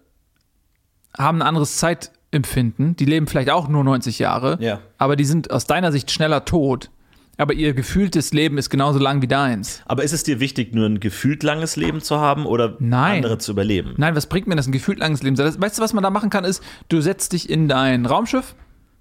haben 1.18 1.42
ein 1.42 1.48
anderes 1.48 1.78
Zeit 1.78 2.12
empfinden. 2.32 2.96
Die 2.96 3.06
leben 3.06 3.28
vielleicht 3.28 3.50
auch 3.50 3.68
nur 3.68 3.84
90 3.84 4.20
Jahre, 4.20 4.58
ja. 4.62 4.80
aber 4.98 5.16
die 5.16 5.26
sind 5.26 5.52
aus 5.52 5.66
deiner 5.66 5.92
Sicht 5.92 6.12
schneller 6.12 6.46
tot. 6.46 6.92
Aber 7.38 7.54
ihr 7.54 7.74
gefühltes 7.74 8.34
Leben 8.34 8.58
ist 8.58 8.70
genauso 8.70 9.00
lang 9.00 9.22
wie 9.22 9.28
deins. 9.28 9.82
Aber 9.86 10.04
ist 10.04 10.12
es 10.12 10.24
dir 10.24 10.42
wichtig, 10.42 10.76
nur 10.76 10.86
ein 10.86 11.00
gefühlt 11.00 11.42
langes 11.42 11.78
Leben 11.78 12.02
zu 12.02 12.20
haben 12.20 12.46
oder 12.46 12.76
Nein. 12.80 13.18
andere 13.18 13.38
zu 13.38 13.54
überleben? 13.54 13.94
Nein, 13.96 14.14
was 14.14 14.28
bringt 14.28 14.48
mir 14.48 14.58
das, 14.58 14.68
ein 14.68 14.74
gefühlt 14.74 15.00
langes 15.00 15.24
Leben? 15.24 15.38
Weißt 15.38 15.78
du, 15.78 15.82
was 15.82 15.94
man 15.94 16.04
da 16.04 16.10
machen 16.10 16.30
kann, 16.30 16.44
ist, 16.44 16.62
du 16.90 17.00
setzt 17.00 17.32
dich 17.32 17.50
in 17.50 17.70
dein 17.70 18.06
Raumschiff, 18.06 18.56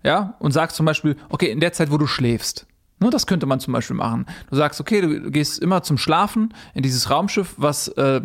ja, 0.04 0.36
und 0.38 0.52
sagst 0.52 0.76
zum 0.76 0.86
Beispiel, 0.86 1.16
okay, 1.30 1.50
in 1.50 1.58
der 1.58 1.72
Zeit, 1.72 1.90
wo 1.90 1.98
du 1.98 2.06
schläfst, 2.06 2.68
Ne, 3.00 3.10
das 3.10 3.26
könnte 3.26 3.46
man 3.46 3.60
zum 3.60 3.72
Beispiel 3.72 3.94
machen. 3.94 4.26
Du 4.50 4.56
sagst, 4.56 4.80
okay, 4.80 5.00
du 5.00 5.30
gehst 5.30 5.60
immer 5.60 5.82
zum 5.82 5.98
Schlafen 5.98 6.52
in 6.74 6.82
dieses 6.82 7.10
Raumschiff, 7.10 7.54
was 7.56 7.88
äh, 7.88 8.20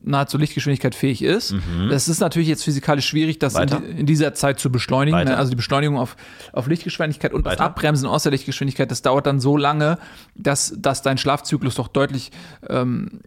nahezu 0.00 0.38
Lichtgeschwindigkeit 0.38 0.94
fähig 0.94 1.22
ist. 1.22 1.52
Mhm. 1.52 1.88
Das 1.90 2.08
ist 2.08 2.20
natürlich 2.20 2.46
jetzt 2.46 2.62
physikalisch 2.62 3.06
schwierig, 3.06 3.40
das 3.40 3.56
in, 3.56 3.68
in, 3.98 4.06
dieser 4.06 4.32
Zeit 4.34 4.60
zu 4.60 4.70
beschleunigen. 4.70 5.24
Ne? 5.24 5.36
Also 5.36 5.50
die 5.50 5.56
Beschleunigung 5.56 5.98
auf, 5.98 6.16
auf 6.52 6.68
Lichtgeschwindigkeit 6.68 7.32
und 7.32 7.44
Weiter. 7.44 7.56
das 7.56 7.66
Abbremsen 7.66 8.06
außer 8.06 8.30
Lichtgeschwindigkeit, 8.30 8.90
das 8.90 9.02
dauert 9.02 9.26
dann 9.26 9.40
so 9.40 9.56
lange, 9.56 9.98
dass, 10.36 10.72
dass 10.78 11.02
dein 11.02 11.18
Schlafzyklus 11.18 11.74
doch 11.74 11.88
deutlich 11.88 12.30
ähm, 12.68 13.22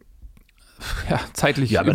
ja, 1.10 1.20
zeitlich 1.34 1.72
ja. 1.72 1.82
Aber 1.82 1.94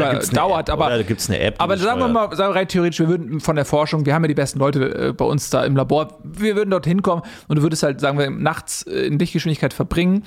da 0.96 1.02
gibt 1.02 1.20
es 1.20 1.28
eine 1.28 1.38
App. 1.40 1.56
Aber 1.58 1.76
sagen 1.76 2.00
wir 2.00 2.08
mal, 2.08 2.34
sagen 2.34 2.52
wir 2.52 2.60
rein 2.60 2.68
theoretisch, 2.68 3.00
wir 3.00 3.08
würden 3.08 3.40
von 3.40 3.56
der 3.56 3.64
Forschung, 3.64 4.06
wir 4.06 4.14
haben 4.14 4.24
ja 4.24 4.28
die 4.28 4.34
besten 4.34 4.58
Leute 4.58 5.08
äh, 5.08 5.12
bei 5.12 5.24
uns 5.24 5.50
da 5.50 5.64
im 5.64 5.76
Labor, 5.76 6.18
wir 6.24 6.56
würden 6.56 6.70
dort 6.70 6.86
hinkommen 6.86 7.24
und 7.48 7.56
du 7.56 7.62
würdest 7.62 7.82
halt, 7.82 8.00
sagen 8.00 8.18
wir, 8.18 8.30
nachts 8.30 8.82
äh, 8.84 9.06
in 9.06 9.18
Lichtgeschwindigkeit 9.18 9.74
verbringen. 9.74 10.24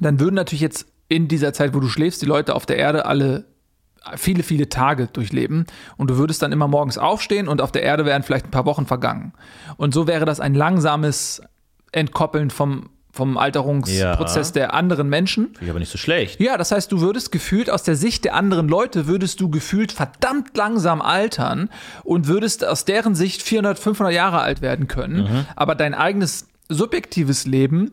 Dann 0.00 0.18
würden 0.18 0.34
natürlich 0.34 0.62
jetzt 0.62 0.86
in 1.08 1.28
dieser 1.28 1.52
Zeit, 1.52 1.74
wo 1.74 1.80
du 1.80 1.88
schläfst, 1.88 2.22
die 2.22 2.26
Leute 2.26 2.54
auf 2.54 2.66
der 2.66 2.76
Erde 2.76 3.06
alle 3.06 3.44
viele, 4.16 4.42
viele 4.42 4.68
Tage 4.68 5.08
durchleben 5.08 5.66
und 5.96 6.10
du 6.10 6.16
würdest 6.16 6.42
dann 6.42 6.52
immer 6.52 6.68
morgens 6.68 6.98
aufstehen 6.98 7.48
und 7.48 7.60
auf 7.60 7.70
der 7.70 7.82
Erde 7.82 8.04
wären 8.04 8.22
vielleicht 8.22 8.46
ein 8.46 8.50
paar 8.50 8.64
Wochen 8.64 8.86
vergangen. 8.86 9.32
Und 9.76 9.92
so 9.92 10.06
wäre 10.06 10.24
das 10.24 10.40
ein 10.40 10.54
langsames 10.54 11.42
Entkoppeln 11.92 12.50
vom 12.50 12.90
vom 13.12 13.36
Alterungsprozess 13.36 14.48
ja. 14.48 14.52
der 14.52 14.74
anderen 14.74 15.08
Menschen. 15.08 15.46
Finde 15.46 15.64
ich 15.64 15.70
aber 15.70 15.78
nicht 15.78 15.90
so 15.90 15.98
schlecht. 15.98 16.40
Ja, 16.40 16.56
das 16.56 16.70
heißt, 16.70 16.92
du 16.92 17.00
würdest 17.00 17.32
gefühlt 17.32 17.68
aus 17.68 17.82
der 17.82 17.96
Sicht 17.96 18.24
der 18.24 18.34
anderen 18.34 18.68
Leute, 18.68 19.06
würdest 19.06 19.40
du 19.40 19.50
gefühlt 19.50 19.92
verdammt 19.92 20.56
langsam 20.56 21.02
altern 21.02 21.70
und 22.04 22.28
würdest 22.28 22.64
aus 22.64 22.84
deren 22.84 23.14
Sicht 23.14 23.42
400, 23.42 23.78
500 23.78 24.14
Jahre 24.14 24.40
alt 24.40 24.62
werden 24.62 24.86
können. 24.86 25.22
Mhm. 25.22 25.46
Aber 25.56 25.74
dein 25.74 25.94
eigenes 25.94 26.48
subjektives 26.68 27.46
Leben 27.46 27.92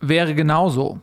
wäre 0.00 0.34
genauso. 0.34 1.00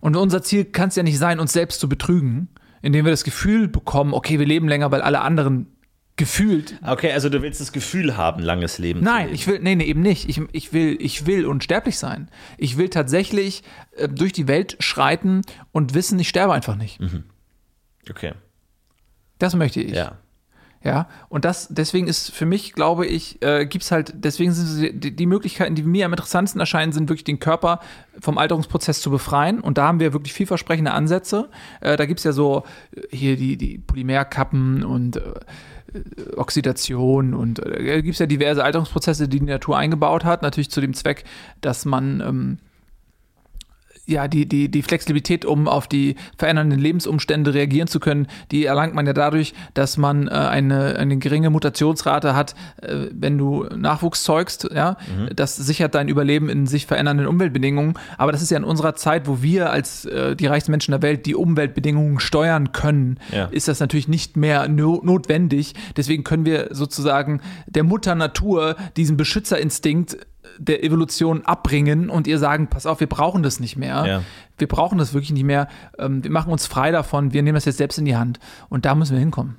Und 0.00 0.16
unser 0.16 0.42
Ziel 0.42 0.64
kann 0.64 0.88
es 0.88 0.96
ja 0.96 1.02
nicht 1.02 1.18
sein, 1.18 1.40
uns 1.40 1.52
selbst 1.52 1.80
zu 1.80 1.88
betrügen, 1.88 2.48
indem 2.82 3.04
wir 3.04 3.12
das 3.12 3.24
Gefühl 3.24 3.68
bekommen, 3.68 4.14
okay, 4.14 4.38
wir 4.38 4.46
leben 4.46 4.68
länger, 4.68 4.90
weil 4.90 5.02
alle 5.02 5.20
anderen 5.20 5.73
gefühlt. 6.16 6.78
Okay, 6.86 7.12
also 7.12 7.28
du 7.28 7.42
willst 7.42 7.60
das 7.60 7.72
Gefühl 7.72 8.16
haben, 8.16 8.42
langes 8.42 8.78
Leben 8.78 9.00
Nein, 9.00 9.30
ich 9.32 9.46
will, 9.46 9.58
nee, 9.60 9.74
nee, 9.74 9.84
eben 9.84 10.00
nicht. 10.00 10.28
Ich, 10.28 10.40
ich, 10.52 10.72
will, 10.72 10.96
ich 11.00 11.26
will 11.26 11.46
unsterblich 11.46 11.98
sein. 11.98 12.28
Ich 12.56 12.76
will 12.76 12.88
tatsächlich 12.88 13.62
äh, 13.96 14.08
durch 14.08 14.32
die 14.32 14.46
Welt 14.46 14.76
schreiten 14.80 15.42
und 15.72 15.94
wissen, 15.94 16.18
ich 16.18 16.28
sterbe 16.28 16.52
einfach 16.52 16.76
nicht. 16.76 17.00
Mhm. 17.00 17.24
Okay. 18.08 18.32
Das 19.38 19.56
möchte 19.56 19.80
ich. 19.80 19.94
Ja. 19.94 20.18
Ja, 20.84 21.08
und 21.30 21.46
das, 21.46 21.68
deswegen 21.70 22.08
ist 22.08 22.30
für 22.30 22.44
mich, 22.44 22.74
glaube 22.74 23.06
ich, 23.06 23.40
äh, 23.42 23.64
gibt 23.64 23.84
es 23.84 23.90
halt, 23.90 24.12
deswegen 24.16 24.52
sind 24.52 25.02
die, 25.02 25.16
die, 25.16 25.26
Möglichkeiten, 25.26 25.74
die 25.74 25.82
mir 25.82 26.04
am 26.04 26.12
interessantesten 26.12 26.60
erscheinen, 26.60 26.92
sind 26.92 27.08
wirklich 27.08 27.24
den 27.24 27.38
Körper 27.38 27.80
vom 28.20 28.36
Alterungsprozess 28.36 29.00
zu 29.00 29.10
befreien. 29.10 29.60
Und 29.60 29.78
da 29.78 29.86
haben 29.86 29.98
wir 29.98 30.12
wirklich 30.12 30.34
vielversprechende 30.34 30.92
Ansätze. 30.92 31.48
Äh, 31.80 31.96
da 31.96 32.04
gibt 32.04 32.20
es 32.20 32.24
ja 32.24 32.32
so 32.32 32.64
äh, 32.94 33.00
hier 33.16 33.36
die, 33.36 33.56
die 33.56 33.78
Polymerkappen 33.78 34.84
und 34.84 35.16
äh, 35.16 35.22
Oxidation 36.36 37.34
und 37.34 37.64
äh, 37.64 38.02
gibt 38.02 38.14
es 38.14 38.18
ja 38.18 38.26
diverse 38.26 38.64
Alterungsprozesse, 38.64 39.28
die 39.28 39.40
die 39.40 39.46
Natur 39.46 39.76
eingebaut 39.76 40.24
hat, 40.24 40.42
natürlich 40.42 40.70
zu 40.70 40.80
dem 40.80 40.94
Zweck, 40.94 41.24
dass 41.60 41.84
man 41.84 42.20
ähm, 42.20 42.58
ja, 44.06 44.28
die, 44.28 44.46
die, 44.46 44.70
die 44.70 44.82
Flexibilität, 44.82 45.44
um 45.44 45.66
auf 45.66 45.88
die 45.88 46.16
verändernden 46.36 46.78
Lebensumstände 46.78 47.54
reagieren 47.54 47.88
zu 47.88 48.00
können, 48.00 48.26
die 48.50 48.64
erlangt 48.66 48.94
man 48.94 49.06
ja 49.06 49.12
dadurch, 49.12 49.54
dass 49.72 49.96
man 49.96 50.28
äh, 50.28 50.30
eine, 50.30 50.96
eine 50.96 51.16
geringe 51.16 51.50
Mutationsrate 51.50 52.34
hat, 52.34 52.54
äh, 52.82 53.06
wenn 53.12 53.38
du 53.38 53.64
Nachwuchs 53.74 54.22
zeugst. 54.22 54.68
Ja? 54.74 54.96
Mhm. 55.16 55.34
Das 55.34 55.56
sichert 55.56 55.94
dein 55.94 56.08
Überleben 56.08 56.48
in 56.48 56.66
sich 56.66 56.86
verändernden 56.86 57.26
Umweltbedingungen. 57.26 57.94
Aber 58.18 58.32
das 58.32 58.42
ist 58.42 58.50
ja 58.50 58.58
in 58.58 58.64
unserer 58.64 58.94
Zeit, 58.94 59.26
wo 59.26 59.42
wir 59.42 59.70
als 59.70 60.04
äh, 60.04 60.36
die 60.36 60.46
reichsten 60.46 60.70
Menschen 60.70 60.92
der 60.92 61.02
Welt 61.02 61.26
die 61.26 61.34
Umweltbedingungen 61.34 62.20
steuern 62.20 62.72
können, 62.72 63.18
ja. 63.32 63.46
ist 63.46 63.68
das 63.68 63.80
natürlich 63.80 64.08
nicht 64.08 64.36
mehr 64.36 64.68
no 64.68 65.00
notwendig. 65.02 65.74
Deswegen 65.96 66.24
können 66.24 66.44
wir 66.44 66.68
sozusagen 66.70 67.40
der 67.66 67.84
Mutter 67.84 68.14
Natur 68.14 68.76
diesen 68.96 69.16
Beschützerinstinkt 69.16 70.18
der 70.58 70.84
Evolution 70.84 71.44
abbringen 71.44 72.10
und 72.10 72.26
ihr 72.26 72.38
sagen, 72.38 72.68
pass 72.68 72.86
auf, 72.86 73.00
wir 73.00 73.06
brauchen 73.06 73.42
das 73.42 73.60
nicht 73.60 73.76
mehr. 73.76 74.06
Ja. 74.06 74.22
Wir 74.58 74.68
brauchen 74.68 74.98
das 74.98 75.14
wirklich 75.14 75.32
nicht 75.32 75.44
mehr. 75.44 75.68
Ähm, 75.98 76.22
wir 76.22 76.30
machen 76.30 76.52
uns 76.52 76.66
frei 76.66 76.90
davon. 76.90 77.32
Wir 77.32 77.42
nehmen 77.42 77.56
das 77.56 77.64
jetzt 77.64 77.78
selbst 77.78 77.98
in 77.98 78.04
die 78.04 78.16
Hand. 78.16 78.38
Und 78.68 78.84
da 78.84 78.94
müssen 78.94 79.12
wir 79.12 79.20
hinkommen. 79.20 79.56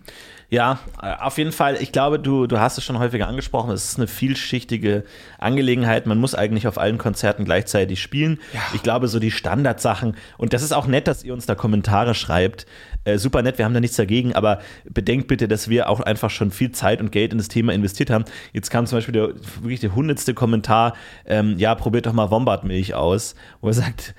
Ja, 0.50 0.80
auf 1.22 1.38
jeden 1.38 1.52
Fall. 1.52 1.78
Ich 1.82 1.92
glaube, 1.92 2.20
du, 2.20 2.46
du 2.46 2.60
hast 2.60 2.78
es 2.78 2.84
schon 2.84 3.00
häufiger 3.00 3.28
angesprochen. 3.28 3.72
Es 3.72 3.90
ist 3.90 3.98
eine 3.98 4.08
vielschichtige 4.08 5.04
Angelegenheit. 5.40 6.06
Man 6.06 6.20
muss 6.20 6.36
eigentlich 6.36 6.68
auf 6.68 6.78
allen 6.78 6.98
Konzerten 6.98 7.46
gleichzeitig 7.46 8.02
spielen. 8.02 8.40
Ja. 8.54 8.62
Ich 8.74 8.84
glaube, 8.84 9.08
so 9.08 9.20
die 9.20 9.32
Standardsachen. 9.32 10.16
Und 10.38 10.54
das 10.54 10.62
ist 10.62 10.72
auch 10.72 10.88
nett, 10.88 11.08
dass 11.08 11.24
ihr 11.24 11.34
uns 11.34 11.46
da 11.46 11.56
Kommentare 11.56 12.14
schreibt. 12.14 12.68
Äh, 13.06 13.18
super 13.18 13.42
nett, 13.42 13.58
wir 13.58 13.66
haben 13.66 13.74
da 13.74 13.80
nichts 13.80 13.98
dagegen. 13.98 14.34
Aber 14.34 14.60
bedenkt 14.90 15.28
bitte, 15.28 15.48
dass 15.48 15.68
wir 15.70 15.90
auch 15.90 16.00
einfach 16.00 16.30
schon 16.30 16.52
viel 16.52 16.72
Zeit 16.72 17.02
und 17.02 17.12
Geld 17.12 17.32
in 17.32 17.40
das 17.40 17.48
Thema 17.48 17.74
investiert 17.74 18.10
haben. 18.12 18.26
Jetzt 18.54 18.70
kam 18.70 18.86
zum 18.86 18.98
Beispiel 18.98 19.14
der, 19.14 19.30
wirklich 19.62 19.80
der 19.80 19.96
hundertste 19.96 20.34
Kommentar. 20.34 20.94
Ähm, 21.26 21.58
ja, 21.58 21.74
probiert 21.74 22.06
doch 22.06 22.14
mal 22.14 22.30
Wombatmilch 22.30 22.94
aus. 22.94 23.36
Wo 23.62 23.68
er 23.68 23.74
sagt, 23.74 24.14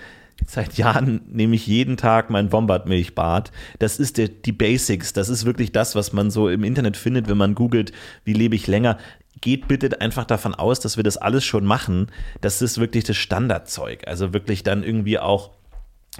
Seit 0.45 0.74
Jahren 0.74 1.22
nehme 1.28 1.57
ich 1.57 1.66
jeden 1.66 1.97
Tag 1.97 2.30
mein 2.30 2.53
Wombat-Milchbad. 2.53 3.53
Das 3.78 3.99
ist 3.99 4.18
der, 4.18 4.28
die 4.28 4.53
Basics. 4.53 5.12
Das 5.12 5.28
ist 5.28 5.45
wirklich 5.47 5.72
das, 5.72 5.95
was 5.95 6.12
man 6.12 6.30
so 6.30 6.49
im 6.49 6.62
Internet 6.62 6.97
findet, 6.97 7.28
wenn 7.28 7.39
man 7.39 7.55
googelt, 7.55 7.93
wie 8.24 8.34
lebe 8.34 8.55
ich 8.55 8.66
länger. 8.66 8.99
Geht 9.41 9.66
bitte 9.66 10.01
einfach 10.01 10.24
davon 10.24 10.55
aus, 10.55 10.80
dass 10.80 10.97
wir 10.97 11.05
das 11.05 11.16
alles 11.16 11.45
schon 11.45 11.64
machen. 11.64 12.09
Das 12.41 12.62
ist 12.62 12.78
wirklich 12.78 13.05
das 13.05 13.16
Standardzeug. 13.16 14.07
Also 14.07 14.32
wirklich 14.34 14.62
dann 14.62 14.82
irgendwie 14.82 15.18
auch 15.18 15.51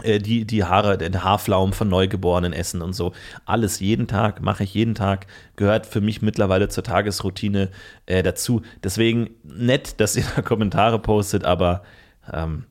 äh, 0.03 0.19
die, 0.19 0.45
die 0.45 0.65
Haare, 0.65 0.99
den 0.99 1.23
Haarflaum 1.23 1.73
von 1.73 1.89
Neugeborenen 1.89 2.53
essen 2.53 2.83
und 2.83 2.93
so. 2.93 3.13
Alles 3.45 3.81
jeden 3.81 4.07
Tag, 4.07 4.43
mache 4.43 4.65
ich 4.65 4.75
jeden 4.75 4.95
Tag, 4.95 5.27
gehört 5.57 5.87
für 5.87 6.01
mich 6.01 6.21
mittlerweile 6.21 6.69
zur 6.69 6.85
Tagesroutine 6.85 7.71
äh, 8.07 8.23
dazu. 8.23 8.63
Deswegen 8.83 9.31
nett, 9.43 10.01
dass 10.01 10.17
ihr 10.17 10.25
da 10.35 10.43
Kommentare 10.43 10.99
postet, 10.99 11.45
aber 11.45 11.83
ähm, 12.33 12.65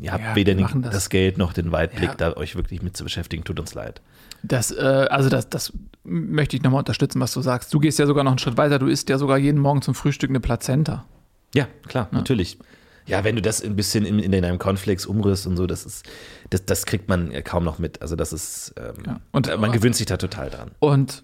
ihr 0.00 0.12
habt 0.12 0.24
ja, 0.24 0.36
weder 0.36 0.54
das. 0.54 0.72
das. 0.92 1.08
Geld 1.08 1.38
noch 1.38 1.52
den 1.52 1.72
Weitblick, 1.72 2.10
ja. 2.10 2.14
da 2.14 2.36
euch 2.36 2.56
wirklich 2.56 2.82
mit 2.82 2.96
zu 2.96 3.04
beschäftigen. 3.04 3.44
Tut 3.44 3.60
uns 3.60 3.74
leid. 3.74 4.00
Das, 4.42 4.70
äh, 4.70 5.06
also 5.10 5.28
das, 5.28 5.48
das 5.48 5.72
möchte 6.04 6.56
ich 6.56 6.62
nochmal 6.62 6.80
unterstützen, 6.80 7.20
was 7.20 7.32
du 7.32 7.40
sagst. 7.40 7.72
Du 7.72 7.80
gehst 7.80 7.98
ja 7.98 8.06
sogar 8.06 8.24
noch 8.24 8.32
einen 8.32 8.38
Schritt 8.38 8.56
weiter. 8.56 8.78
Du 8.78 8.86
isst 8.86 9.08
ja 9.08 9.18
sogar 9.18 9.38
jeden 9.38 9.60
Morgen 9.60 9.82
zum 9.82 9.94
Frühstück 9.94 10.30
eine 10.30 10.40
Plazenta. 10.40 11.04
Ja, 11.54 11.68
klar, 11.86 12.08
ja. 12.10 12.18
natürlich. 12.18 12.58
Ja, 13.06 13.22
wenn 13.22 13.36
du 13.36 13.42
das 13.42 13.62
ein 13.62 13.76
bisschen 13.76 14.04
in, 14.04 14.18
in 14.18 14.32
deinem 14.32 14.58
Cornflakes 14.58 15.06
umrührst 15.06 15.46
und 15.46 15.56
so, 15.56 15.66
das 15.66 15.86
ist, 15.86 16.04
das, 16.50 16.64
das 16.66 16.86
kriegt 16.86 17.08
man 17.08 17.32
kaum 17.44 17.62
noch 17.62 17.78
mit. 17.78 18.02
Also 18.02 18.16
das 18.16 18.32
ist, 18.32 18.74
ähm, 18.76 19.20
und, 19.30 19.60
man 19.60 19.70
gewöhnt 19.70 19.94
sich 19.94 20.06
da 20.06 20.16
total 20.16 20.50
dran. 20.50 20.72
Und 20.80 21.22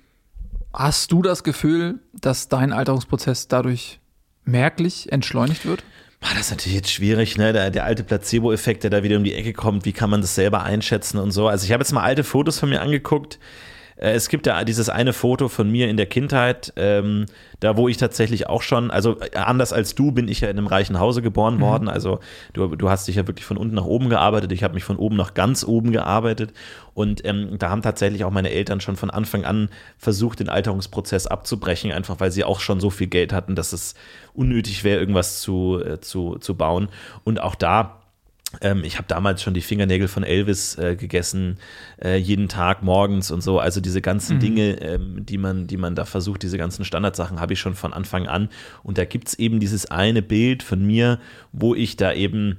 hast 0.72 1.10
du 1.10 1.22
das 1.22 1.42
Gefühl, 1.42 1.98
dass 2.12 2.48
dein 2.48 2.72
Alterungsprozess 2.72 3.48
dadurch 3.48 4.00
merklich 4.44 5.10
entschleunigt 5.10 5.66
wird? 5.66 5.82
Ah, 6.22 6.34
das 6.34 6.46
ist 6.46 6.50
natürlich 6.52 6.76
jetzt 6.76 6.90
schwierig, 6.92 7.36
ne? 7.36 7.52
Der, 7.52 7.70
der 7.70 7.84
alte 7.84 8.04
Placebo-Effekt, 8.04 8.84
der 8.84 8.90
da 8.90 9.02
wieder 9.02 9.16
um 9.16 9.24
die 9.24 9.34
Ecke 9.34 9.52
kommt, 9.52 9.84
wie 9.84 9.92
kann 9.92 10.08
man 10.08 10.20
das 10.20 10.34
selber 10.36 10.62
einschätzen 10.62 11.18
und 11.18 11.32
so. 11.32 11.48
Also 11.48 11.64
ich 11.64 11.72
habe 11.72 11.82
jetzt 11.82 11.92
mal 11.92 12.02
alte 12.02 12.22
Fotos 12.22 12.60
von 12.60 12.68
mir 12.68 12.80
angeguckt. 12.80 13.38
Äh, 14.02 14.12
es 14.12 14.28
gibt 14.28 14.46
ja 14.46 14.64
dieses 14.64 14.88
eine 14.88 15.12
Foto 15.12 15.48
von 15.48 15.70
mir 15.70 15.88
in 15.88 15.96
der 15.96 16.06
Kindheit, 16.06 16.72
ähm, 16.76 17.26
da 17.60 17.76
wo 17.76 17.88
ich 17.88 17.96
tatsächlich 17.96 18.48
auch 18.48 18.62
schon, 18.62 18.90
also 18.90 19.20
äh, 19.20 19.36
anders 19.36 19.72
als 19.72 19.94
du 19.94 20.10
bin 20.10 20.28
ich 20.28 20.40
ja 20.40 20.50
in 20.50 20.58
einem 20.58 20.66
reichen 20.66 20.98
Hause 20.98 21.22
geboren 21.22 21.56
mhm. 21.56 21.60
worden. 21.60 21.88
Also 21.88 22.18
du, 22.52 22.74
du 22.74 22.90
hast 22.90 23.06
dich 23.06 23.16
ja 23.16 23.26
wirklich 23.26 23.46
von 23.46 23.56
unten 23.56 23.76
nach 23.76 23.84
oben 23.84 24.08
gearbeitet. 24.08 24.50
Ich 24.52 24.64
habe 24.64 24.74
mich 24.74 24.84
von 24.84 24.96
oben 24.96 25.16
nach 25.16 25.34
ganz 25.34 25.64
oben 25.64 25.92
gearbeitet. 25.92 26.52
Und 26.94 27.24
ähm, 27.24 27.56
da 27.58 27.70
haben 27.70 27.82
tatsächlich 27.82 28.24
auch 28.24 28.30
meine 28.30 28.50
Eltern 28.50 28.80
schon 28.80 28.96
von 28.96 29.10
Anfang 29.10 29.44
an 29.44 29.70
versucht, 29.96 30.40
den 30.40 30.48
Alterungsprozess 30.48 31.26
abzubrechen, 31.26 31.92
einfach 31.92 32.20
weil 32.20 32.32
sie 32.32 32.44
auch 32.44 32.60
schon 32.60 32.80
so 32.80 32.90
viel 32.90 33.06
Geld 33.06 33.32
hatten, 33.32 33.54
dass 33.54 33.72
es 33.72 33.94
unnötig 34.34 34.84
wäre, 34.84 35.00
irgendwas 35.00 35.40
zu, 35.40 35.80
äh, 35.82 36.00
zu, 36.00 36.36
zu 36.38 36.56
bauen. 36.56 36.88
Und 37.24 37.40
auch 37.40 37.54
da 37.54 38.01
ähm, 38.60 38.84
ich 38.84 38.98
habe 38.98 39.08
damals 39.08 39.42
schon 39.42 39.54
die 39.54 39.60
Fingernägel 39.60 40.08
von 40.08 40.24
Elvis 40.24 40.76
äh, 40.78 40.96
gegessen, 40.96 41.58
äh, 42.02 42.16
jeden 42.16 42.48
Tag 42.48 42.82
morgens 42.82 43.30
und 43.30 43.40
so. 43.40 43.58
Also 43.58 43.80
diese 43.80 44.02
ganzen 44.02 44.36
mhm. 44.36 44.40
Dinge, 44.40 44.80
ähm, 44.82 45.26
die, 45.26 45.38
man, 45.38 45.66
die 45.66 45.76
man 45.76 45.94
da 45.94 46.04
versucht, 46.04 46.42
diese 46.42 46.58
ganzen 46.58 46.84
Standardsachen 46.84 47.40
habe 47.40 47.54
ich 47.54 47.60
schon 47.60 47.74
von 47.74 47.92
Anfang 47.92 48.26
an. 48.26 48.48
Und 48.82 48.98
da 48.98 49.04
gibt 49.04 49.28
es 49.28 49.34
eben 49.34 49.60
dieses 49.60 49.90
eine 49.90 50.22
Bild 50.22 50.62
von 50.62 50.84
mir, 50.84 51.18
wo 51.52 51.74
ich 51.74 51.96
da 51.96 52.12
eben 52.12 52.58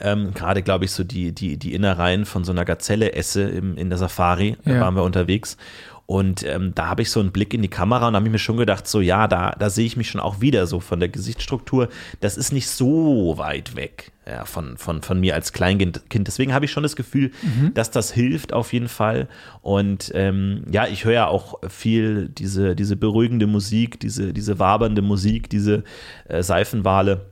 ähm, 0.00 0.34
gerade, 0.34 0.62
glaube 0.62 0.84
ich, 0.84 0.92
so 0.92 1.02
die, 1.02 1.32
die, 1.32 1.56
die 1.56 1.74
Innereien 1.74 2.26
von 2.26 2.44
so 2.44 2.52
einer 2.52 2.64
Gazelle 2.64 3.12
esse 3.14 3.42
im, 3.42 3.76
in 3.76 3.88
der 3.88 3.98
Safari. 3.98 4.56
Da 4.64 4.74
ja. 4.74 4.80
waren 4.80 4.94
wir 4.94 5.02
unterwegs. 5.02 5.56
Und 6.10 6.42
ähm, 6.42 6.72
da 6.74 6.86
habe 6.86 7.02
ich 7.02 7.10
so 7.10 7.20
einen 7.20 7.32
Blick 7.32 7.52
in 7.52 7.60
die 7.60 7.68
Kamera 7.68 8.08
und 8.08 8.16
habe 8.16 8.24
ich 8.24 8.32
mir 8.32 8.38
schon 8.38 8.56
gedacht, 8.56 8.88
so 8.88 9.02
ja, 9.02 9.28
da, 9.28 9.50
da 9.50 9.68
sehe 9.68 9.84
ich 9.84 9.98
mich 9.98 10.08
schon 10.08 10.22
auch 10.22 10.40
wieder 10.40 10.66
so 10.66 10.80
von 10.80 11.00
der 11.00 11.10
Gesichtsstruktur. 11.10 11.90
Das 12.20 12.38
ist 12.38 12.50
nicht 12.50 12.66
so 12.66 13.34
weit 13.36 13.76
weg 13.76 14.10
ja, 14.26 14.46
von, 14.46 14.78
von, 14.78 15.02
von 15.02 15.20
mir 15.20 15.34
als 15.34 15.52
Kleinkind. 15.52 16.00
Deswegen 16.26 16.54
habe 16.54 16.64
ich 16.64 16.70
schon 16.70 16.82
das 16.82 16.96
Gefühl, 16.96 17.30
mhm. 17.42 17.74
dass 17.74 17.90
das 17.90 18.10
hilft 18.10 18.54
auf 18.54 18.72
jeden 18.72 18.88
Fall. 18.88 19.28
Und 19.60 20.10
ähm, 20.14 20.64
ja, 20.72 20.86
ich 20.86 21.04
höre 21.04 21.12
ja 21.12 21.26
auch 21.26 21.60
viel 21.68 22.30
diese, 22.30 22.74
diese 22.74 22.96
beruhigende 22.96 23.46
Musik, 23.46 24.00
diese, 24.00 24.32
diese 24.32 24.58
wabernde 24.58 25.02
Musik, 25.02 25.50
diese 25.50 25.84
äh, 26.26 26.42
Seifenwale 26.42 27.26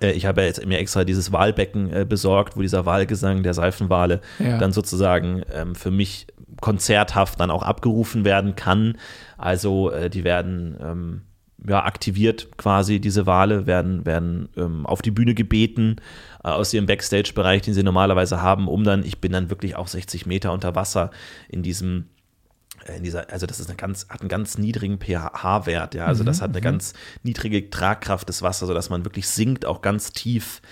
äh, 0.00 0.12
ich 0.12 0.26
habe 0.26 0.42
ja 0.42 0.46
jetzt 0.46 0.64
mir 0.66 0.78
extra 0.78 1.04
dieses 1.04 1.32
Wahlbecken 1.32 1.92
äh, 1.92 2.06
besorgt, 2.08 2.56
wo 2.56 2.62
dieser 2.62 2.86
Wahlgesang 2.86 3.42
der 3.42 3.54
Seifenwale 3.54 4.20
ja. 4.38 4.58
dann 4.58 4.72
sozusagen 4.72 5.42
ähm, 5.52 5.74
für 5.74 5.90
mich 5.90 6.26
konzerthaft 6.60 7.40
dann 7.40 7.50
auch 7.50 7.62
abgerufen 7.62 8.24
werden 8.24 8.56
kann. 8.56 8.98
Also 9.38 9.90
äh, 9.90 10.10
die 10.10 10.24
werden 10.24 10.76
ähm, 10.80 11.22
ja, 11.66 11.84
aktiviert 11.84 12.56
quasi, 12.56 13.00
diese 13.00 13.26
Wale 13.26 13.66
werden, 13.66 14.04
werden 14.04 14.48
ähm, 14.56 14.86
auf 14.86 15.02
die 15.02 15.10
Bühne 15.10 15.34
gebeten 15.34 15.96
äh, 16.42 16.48
aus 16.48 16.72
ihrem 16.74 16.86
Backstage-Bereich, 16.86 17.62
den 17.62 17.74
sie 17.74 17.82
normalerweise 17.82 18.42
haben, 18.42 18.68
um 18.68 18.84
dann, 18.84 19.04
ich 19.04 19.20
bin 19.20 19.32
dann 19.32 19.50
wirklich 19.50 19.76
auch 19.76 19.88
60 19.88 20.26
Meter 20.26 20.52
unter 20.52 20.74
Wasser 20.74 21.10
in 21.48 21.62
diesem 21.62 22.06
äh, 22.86 22.96
in 22.96 23.04
dieser, 23.04 23.30
also 23.30 23.46
das 23.46 23.60
ist 23.60 23.68
eine 23.68 23.76
ganz, 23.76 24.08
hat 24.08 24.20
einen 24.20 24.28
ganz 24.28 24.58
niedrigen 24.58 24.98
pH-Wert, 24.98 25.94
ja, 25.94 26.06
also 26.06 26.24
das 26.24 26.38
mhm, 26.38 26.42
hat 26.42 26.50
eine 26.50 26.60
mhm. 26.60 26.64
ganz 26.64 26.94
niedrige 27.22 27.70
Tragkraft 27.70 28.28
des 28.28 28.42
Wassers, 28.42 28.68
sodass 28.68 28.90
man 28.90 29.04
wirklich 29.04 29.28
sinkt, 29.28 29.64
auch 29.64 29.82
ganz 29.82 30.12
tief 30.12 30.62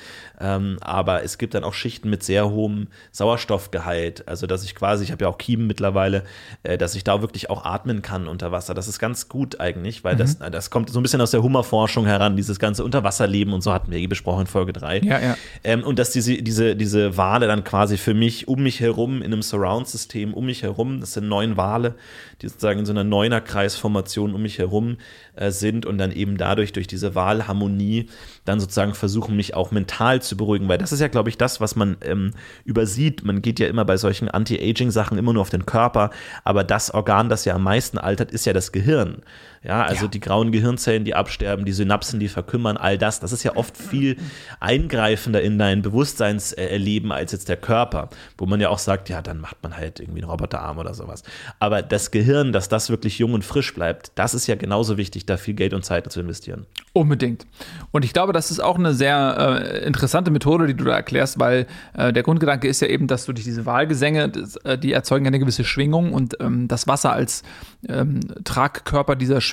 ähm, 0.41 0.79
aber 0.81 1.23
es 1.23 1.37
gibt 1.37 1.55
dann 1.55 1.65
auch 1.65 1.75
Schichten 1.75 2.09
mit 2.09 2.23
sehr 2.23 2.51
hohem 2.51 2.89
Sauerstoffgehalt. 3.13 4.27
Also, 4.27 4.47
dass 4.47 4.65
ich 4.65 4.75
quasi, 4.75 5.05
ich 5.05 5.13
habe 5.13 5.25
ja 5.25 5.29
auch 5.29 5.39
Kiemen 5.39 5.67
mittlerweile, 5.67 6.25
äh, 6.63 6.79
dass 6.79 6.95
ich 6.95 7.05
da 7.05 7.21
wirklich 7.21 7.51
auch 7.51 7.65
atmen 7.65 8.01
kann 8.01 8.27
unter 8.27 8.51
Wasser. 8.51 8.73
Das 8.73 8.89
ist 8.89 8.99
ganz 8.99 9.29
gut 9.29 9.61
eigentlich, 9.61 10.03
weil 10.03 10.15
mhm. 10.15 10.19
das, 10.19 10.39
das 10.39 10.71
kommt 10.71 10.91
so 10.91 10.99
ein 10.99 11.03
bisschen 11.03 11.21
aus 11.21 11.31
der 11.31 11.43
Hummerforschung 11.43 12.07
heran, 12.07 12.37
dieses 12.37 12.59
ganze 12.59 12.85
Unterwasserleben 12.85 13.53
und 13.53 13.61
so 13.61 13.73
hatten 13.73 13.91
wir 13.91 13.99
eh 13.99 14.07
besprochen 14.07 14.43
in 14.43 14.47
Folge 14.47 14.73
3. 14.73 15.01
Ja, 15.01 15.21
ja. 15.21 15.37
Ähm, 15.63 15.83
und 15.83 15.99
dass 15.99 16.11
diese, 16.11 16.43
diese, 16.43 16.75
diese 16.75 17.17
Wale 17.17 17.47
dann 17.47 17.63
quasi 17.63 17.99
für 17.99 18.15
mich 18.15 18.49
um 18.49 18.63
mich 18.63 18.81
herum 18.81 19.19
in 19.19 19.33
einem 19.33 19.43
Surround-System 19.43 20.33
um 20.33 20.47
mich 20.47 20.63
herum, 20.63 21.01
das 21.01 21.13
sind 21.13 21.29
neun 21.29 21.57
Wale, 21.57 21.95
die 22.41 22.49
sozusagen 22.49 22.81
in 22.81 22.87
so 22.87 22.93
einer 22.93 23.05
Neuner-Kreisformation 23.05 24.35
um 24.35 24.43
mich 24.43 24.59
herum 24.59 24.97
äh, 25.37 25.51
sind 25.51 25.87
und 25.87 25.99
dann 25.99 26.13
eben 26.13 26.37
dadurch 26.37 26.73
durch 26.73 26.87
diese 26.87 27.15
Wahlharmonie 27.15 28.09
dann 28.45 28.61
sozusagen 28.61 28.95
versuchen, 28.95 29.37
mich 29.37 29.55
auch 29.55 29.71
mental 29.71 30.23
zu 30.23 30.30
beruhigen, 30.37 30.69
weil 30.69 30.79
das 30.79 30.93
ist 30.93 31.01
ja, 31.01 31.09
glaube 31.09 31.29
ich, 31.29 31.39
das, 31.39 31.61
was 31.61 31.77
man 31.77 31.97
ähm, 32.03 32.33
übersieht. 32.65 33.25
Man 33.25 33.43
geht 33.43 33.59
ja 33.59 33.69
immer 33.69 33.85
bei 33.85 33.97
solchen 33.97 34.29
Anti-Aging-Sachen 34.29 35.19
immer 35.19 35.33
nur 35.33 35.43
auf 35.43 35.51
den 35.51 35.67
Körper, 35.67 36.11
aber 36.45 36.65
das 36.65 36.93
Organ, 36.93 37.29
das 37.29 37.45
ja 37.45 37.55
am 37.55 37.63
meisten 37.63 37.99
altert, 37.99 38.33
ist 38.33 38.47
ja 38.47 38.53
das 38.53 38.73
Gehirn. 38.73 39.23
Ja, 39.63 39.83
also 39.83 40.07
ja. 40.07 40.11
die 40.11 40.21
grauen 40.21 40.53
Gehirnzellen, 40.53 41.05
die 41.05 41.15
absterben, 41.15 41.67
die 41.67 41.73
Synapsen, 41.73 42.19
die 42.19 42.29
verkümmern, 42.29 42.79
all 42.79 42.97
das, 42.97 43.21
das 43.21 43.31
ist 43.31 43.43
ja 43.43 43.57
oft 43.57 43.77
viel 43.77 44.17
eingreifender 44.59 45.43
in 45.43 45.59
dein 45.59 45.83
Bewusstseinserleben 45.83 47.13
als 47.13 47.33
jetzt 47.33 47.51
der 47.51 47.59
Körper, 47.59 48.09
wo 48.39 48.47
man 48.47 48.59
ja 48.59 48.71
auch 48.71 48.79
sagt, 48.79 49.11
ja, 49.11 49.21
dann 49.21 49.39
macht 49.39 49.63
man 49.63 49.77
halt 49.77 50.01
irgendwie 50.01 50.23
einen 50.23 50.31
Roboterarm 50.31 50.79
oder 50.79 50.95
sowas. 50.95 51.25
Aber 51.59 51.83
das 51.83 52.11
Gehirn, 52.11 52.53
dass 52.53 52.71
das 52.71 52.89
wirklich 52.89 53.19
jung 53.19 53.35
und 53.35 53.45
frisch 53.45 53.75
bleibt, 53.75 54.13
das 54.15 54.33
ist 54.33 54.47
ja 54.47 54.55
genauso 54.55 54.97
wichtig, 54.97 55.27
da 55.27 55.37
viel 55.37 55.53
Geld 55.53 55.75
und 55.75 55.85
Zeit 55.85 56.11
zu 56.11 56.21
investieren. 56.21 56.65
Unbedingt. 56.95 57.47
Und 57.91 58.07
ich 58.07 58.15
glaube, 58.15 58.33
das 58.33 58.51
ist 58.51 58.61
auch 58.61 58.79
eine 58.79 58.95
sehr 58.95 59.61
äh, 59.63 59.85
interessante 59.85 60.31
Methode, 60.31 60.69
die 60.69 60.75
du 60.75 60.85
da 60.85 60.95
erklärst, 60.95 61.39
weil 61.39 61.67
äh, 61.93 62.15
der 62.15 62.23
Grundgedanke 62.23 62.67
ist 62.67 62.81
ja 62.81 62.89
eben, 62.89 63.09
dass 63.09 63.27
du 63.27 63.35
durch 63.35 63.45
diese 63.45 63.67
Wahlgesänge, 63.67 64.31
das, 64.31 64.57
äh, 64.57 64.79
die 64.79 64.95
erzeugen 64.95 65.27
eine 65.27 65.39
gewisse 65.39 65.65
Schwingung 65.65 66.15
und 66.15 66.39
ähm, 66.41 66.67
das 66.67 66.89
Wasser 66.89 67.13
als 67.13 67.43
ähm, 67.87 68.21
Tragkörper 68.45 69.17
dieser 69.17 69.43
Schwingung 69.43 69.50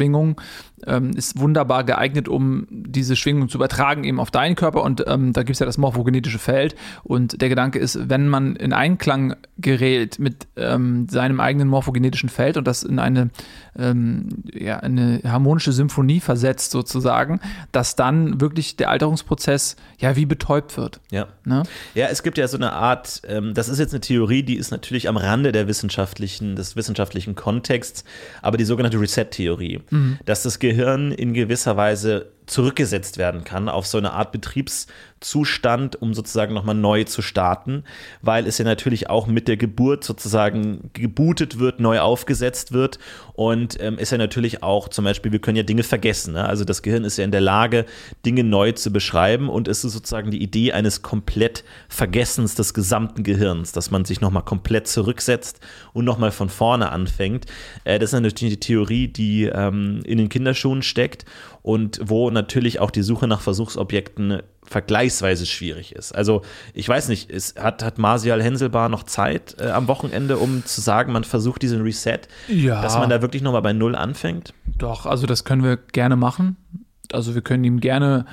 ähm, 0.86 1.12
ist 1.12 1.40
wunderbar 1.40 1.84
geeignet, 1.84 2.28
um 2.28 2.68
diese 2.70 3.16
Schwingung 3.16 3.50
zu 3.50 3.58
übertragen 3.58 4.04
eben 4.04 4.20
auf 4.20 4.32
deinen 4.32 4.56
Körper. 4.56 4.84
Und 4.84 5.04
ähm, 5.08 5.34
da 5.34 5.42
gibt 5.42 5.56
es 5.56 5.60
ja 5.60 5.66
das 5.66 5.78
morphogenetische 5.78 6.40
Feld. 6.40 6.76
Und 7.04 7.42
der 7.42 7.50
Gedanke 7.50 7.80
ist, 7.80 8.10
wenn 8.10 8.28
man 8.28 8.56
in 8.56 8.74
Einklang 8.74 9.36
gerät 9.58 10.20
mit 10.20 10.48
ähm, 10.56 11.08
seinem 11.10 11.40
eigenen 11.40 11.68
morphogenetischen 11.68 12.30
Feld 12.30 12.58
und 12.58 12.68
das 12.68 12.84
in 12.84 13.00
eine, 13.00 13.30
ähm, 13.78 14.44
ja, 14.54 14.78
eine 14.78 15.22
harmonische 15.24 15.72
Symphonie 15.72 16.20
versetzt 16.20 16.72
sozusagen, 16.72 17.40
dass 17.72 17.96
dann 17.96 18.40
wirklich 18.40 18.76
der 18.76 18.90
Alterungsprozess 18.90 19.78
ja 19.98 20.16
wie 20.16 20.26
betäubt 20.26 20.78
wird. 20.78 21.00
Ja. 21.12 21.28
Ne? 21.44 21.64
Ja, 21.96 22.08
es 22.08 22.22
gibt 22.22 22.38
ja 22.38 22.48
so 22.48 22.58
eine 22.58 22.74
Art, 22.74 23.22
ähm, 23.28 23.54
das 23.54 23.70
ist 23.70 23.80
jetzt 23.80 23.94
eine 23.94 24.02
Theorie, 24.02 24.44
die 24.44 24.56
ist 24.56 24.72
natürlich 24.72 25.10
am 25.10 25.18
Rande 25.18 25.52
der 25.52 25.68
wissenschaftlichen, 25.68 26.56
des 26.56 26.76
wissenschaftlichen 26.76 27.36
Kontexts, 27.36 28.04
aber 28.42 28.58
die 28.58 28.66
sogenannte 28.66 29.00
Reset-Theorie, 29.00 29.82
mhm. 29.90 30.20
dass 30.26 30.44
das 30.44 30.60
Gehirn 30.60 31.12
in 31.12 31.34
gewisser 31.34 31.78
Weise 31.78 32.32
zurückgesetzt 32.48 33.18
werden 33.18 33.44
kann 33.44 33.70
auf 33.70 33.86
so 33.86 33.98
eine 33.98 34.14
Art 34.14 34.32
Betriebszustand, 34.32 36.02
um 36.02 36.14
sozusagen 36.14 36.54
nochmal 36.54 36.76
neu 36.76 37.04
zu 37.04 37.22
starten, 37.22 37.84
weil 38.22 38.48
es 38.48 38.58
ja 38.58 38.66
natürlich 38.66 39.10
auch 39.10 39.28
mit 39.28 39.50
der 39.50 39.58
Geburt 39.58 40.06
sozusagen 40.06 40.90
gebootet 40.94 41.60
wird, 41.60 41.82
neu 41.82 42.00
aufgesetzt 42.00 42.72
wird 42.72 43.00
und 43.34 43.80
ähm, 43.82 44.00
ist 44.00 44.12
ja 44.12 44.18
natürlich 44.18 44.64
auch 44.64 44.88
zum 44.88 45.04
Beispiel, 45.06 45.34
wir 45.34 45.40
können 45.40 45.58
ja 45.58 45.64
Dinge 45.64 45.84
vergessen. 45.84 46.34
Ne? 46.34 46.46
Also 46.46 46.64
das 46.64 46.82
Gehirn 46.82 47.04
ist 47.04 47.18
ja 47.18 47.26
in 47.26 47.32
der 47.32 47.42
Lage, 47.42 47.86
Dinge 48.26 48.46
neu 48.46 48.72
zu 48.72 48.92
beschreiben 48.92 49.50
und 49.50 49.68
es 49.68 49.84
ist 49.84 49.94
sozusagen 49.94 50.32
die 50.32 50.42
Idee 50.42 50.72
eines 50.72 51.02
komplett 51.02 51.66
Vergessens 51.90 52.56
des 52.56 52.74
gesamten 52.74 53.24
Gehirns, 53.24 53.74
dass 53.74 53.92
man 53.92 54.06
sich 54.06 54.22
nochmal 54.22 54.44
komplett 54.44 54.88
zurücksetzt 54.88 55.60
und 55.92 56.06
nochmal 56.06 56.32
von 56.32 56.48
vorne 56.48 56.94
anfängt. 56.94 57.46
Äh, 57.84 58.00
das 58.00 58.14
ist 58.14 58.22
natürlich 58.22 58.54
die 58.54 58.60
Theorie, 58.62 59.10
die 59.10 59.44
ähm, 59.46 60.02
in 60.06 60.18
den 60.18 60.30
Kinderschuhen 60.30 60.82
steckt 60.82 61.26
und 61.68 62.00
wo 62.02 62.32
natürlich 62.32 62.80
auch 62.80 62.92
die 62.92 63.02
Suche 63.02 63.28
nach 63.28 63.42
Versuchsobjekten 63.42 64.42
vergleichsweise 64.64 65.46
schwierig 65.46 65.94
ist. 65.94 66.16
Also 66.16 66.42
ich 66.74 66.88
weiß 66.88 67.10
nicht, 67.10 67.30
es 67.30 67.56
hat, 67.60 67.84
hat 67.84 67.98
Martial 67.98 68.42
Henselbar 68.42 68.88
noch 68.88 69.04
Zeit 69.04 69.58
äh, 69.60 69.72
am 69.72 69.90
Wochenende, 69.90 70.38
um 70.38 70.64
zu 70.64 70.80
sagen, 70.80 71.12
man 71.12 71.26
versucht 71.26 71.62
diesen 71.62 71.82
Reset, 71.82 72.22
ja. 72.48 72.82
dass 72.82 72.98
man 72.98 73.10
da 73.10 73.22
wirklich 73.22 73.42
nochmal 73.42 73.64
bei 73.64 73.74
Null 73.74 73.98
anfängt? 73.98 74.54
Doch, 74.78 75.06
also 75.06 75.28
das 75.28 75.44
können 75.44 75.62
wir 75.62 75.76
gerne 75.76 76.16
machen. 76.16 76.56
Also 77.12 77.36
wir 77.36 77.42
können 77.42 77.66
ihm 77.66 77.82
gerne, 77.82 78.26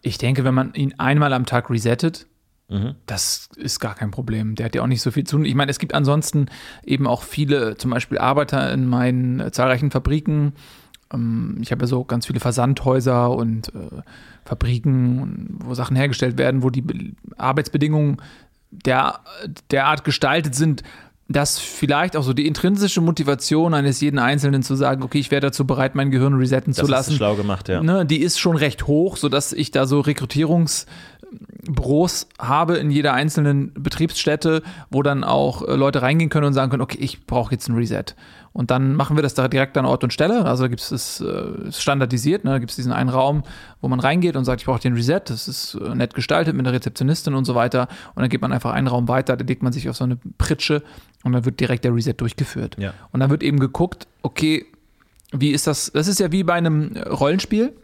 ich 0.00 0.16
denke, 0.16 0.44
wenn 0.44 0.54
man 0.54 0.72
ihn 0.72 0.94
einmal 0.96 1.34
am 1.34 1.44
Tag 1.44 1.68
resettet, 1.68 2.26
mhm. 2.70 2.94
das 3.04 3.50
ist 3.56 3.80
gar 3.80 3.96
kein 3.96 4.12
Problem. 4.12 4.54
Der 4.54 4.64
hat 4.64 4.74
ja 4.74 4.80
auch 4.80 4.86
nicht 4.86 5.02
so 5.02 5.10
viel 5.10 5.24
zu 5.24 5.36
tun. 5.36 5.44
Ich 5.44 5.54
meine, 5.54 5.70
es 5.70 5.78
gibt 5.78 5.92
ansonsten 5.92 6.46
eben 6.86 7.06
auch 7.06 7.22
viele, 7.22 7.76
zum 7.76 7.90
Beispiel 7.90 8.16
Arbeiter 8.16 8.72
in 8.72 8.86
meinen 8.86 9.40
äh, 9.40 9.50
zahlreichen 9.52 9.90
Fabriken. 9.90 10.54
Ähm, 11.12 11.58
ich 11.60 11.72
habe 11.72 11.82
ja 11.82 11.86
so 11.86 12.04
ganz 12.04 12.26
viele 12.26 12.40
Versandhäuser 12.40 13.30
und 13.30 13.68
äh, 13.74 14.02
Fabriken, 14.44 15.58
wo 15.64 15.74
Sachen 15.74 15.96
hergestellt 15.96 16.38
werden, 16.38 16.62
wo 16.62 16.70
die 16.70 17.14
Arbeitsbedingungen 17.36 18.18
der, 18.70 19.20
derart 19.70 20.04
gestaltet 20.04 20.54
sind, 20.54 20.82
dass 21.30 21.58
vielleicht 21.58 22.16
auch 22.16 22.22
so 22.22 22.32
die 22.32 22.46
intrinsische 22.46 23.02
Motivation 23.02 23.74
eines 23.74 24.00
jeden 24.00 24.18
Einzelnen 24.18 24.62
zu 24.62 24.76
sagen, 24.76 25.02
okay, 25.02 25.18
ich 25.18 25.30
wäre 25.30 25.42
dazu 25.42 25.66
bereit, 25.66 25.94
mein 25.94 26.10
Gehirn 26.10 26.34
resetten 26.34 26.72
das 26.72 26.84
zu 26.84 26.90
lassen. 26.90 27.10
Ist 27.10 27.16
schlau 27.18 27.34
gemacht, 27.34 27.68
ja. 27.68 27.82
Ne, 27.82 28.06
die 28.06 28.20
ist 28.20 28.38
schon 28.38 28.56
recht 28.56 28.86
hoch, 28.86 29.18
sodass 29.18 29.52
ich 29.52 29.70
da 29.70 29.86
so 29.86 30.00
Rekrutierungsbüros 31.68 32.28
habe 32.38 32.76
in 32.76 32.90
jeder 32.90 33.14
einzelnen 33.14 33.72
Betriebsstätte, 33.74 34.62
wo 34.90 35.02
dann 35.02 35.24
auch 35.24 35.66
äh, 35.66 35.74
Leute 35.74 36.02
reingehen 36.02 36.30
können 36.30 36.46
und 36.46 36.54
sagen 36.54 36.70
können, 36.70 36.82
okay, 36.82 36.98
ich 37.00 37.26
brauche 37.26 37.52
jetzt 37.52 37.68
ein 37.68 37.74
Reset. 37.74 38.14
Und 38.52 38.70
dann 38.70 38.94
machen 38.94 39.16
wir 39.16 39.22
das 39.22 39.34
da 39.34 39.46
direkt 39.46 39.76
an 39.76 39.84
Ort 39.84 40.02
und 40.02 40.12
Stelle. 40.12 40.44
Also 40.44 40.64
da 40.64 40.68
gibt 40.68 40.80
es 40.80 41.20
äh, 41.20 41.70
standardisiert, 41.70 42.44
ne? 42.44 42.52
da 42.52 42.58
gibt 42.58 42.70
es 42.70 42.76
diesen 42.76 42.92
einen 42.92 43.10
Raum, 43.10 43.42
wo 43.80 43.88
man 43.88 44.00
reingeht 44.00 44.36
und 44.36 44.44
sagt, 44.44 44.62
ich 44.62 44.66
brauche 44.66 44.80
den 44.80 44.94
Reset. 44.94 45.20
Das 45.26 45.48
ist 45.48 45.74
äh, 45.74 45.94
nett 45.94 46.14
gestaltet 46.14 46.56
mit 46.56 46.66
einer 46.66 46.74
Rezeptionistin 46.74 47.34
und 47.34 47.44
so 47.44 47.54
weiter. 47.54 47.88
Und 48.14 48.22
dann 48.22 48.28
geht 48.28 48.42
man 48.42 48.52
einfach 48.52 48.72
einen 48.72 48.88
Raum 48.88 49.08
weiter, 49.08 49.36
da 49.36 49.44
legt 49.44 49.62
man 49.62 49.72
sich 49.72 49.88
auf 49.88 49.96
so 49.96 50.04
eine 50.04 50.18
Pritsche 50.38 50.82
und 51.24 51.32
dann 51.32 51.44
wird 51.44 51.60
direkt 51.60 51.84
der 51.84 51.94
Reset 51.94 52.14
durchgeführt. 52.16 52.76
Ja. 52.78 52.94
Und 53.12 53.20
dann 53.20 53.30
wird 53.30 53.42
eben 53.42 53.60
geguckt, 53.60 54.08
okay, 54.22 54.66
wie 55.32 55.50
ist 55.50 55.66
das? 55.66 55.92
Das 55.92 56.08
ist 56.08 56.20
ja 56.20 56.32
wie 56.32 56.42
bei 56.42 56.54
einem 56.54 56.96
Rollenspiel 56.96 57.74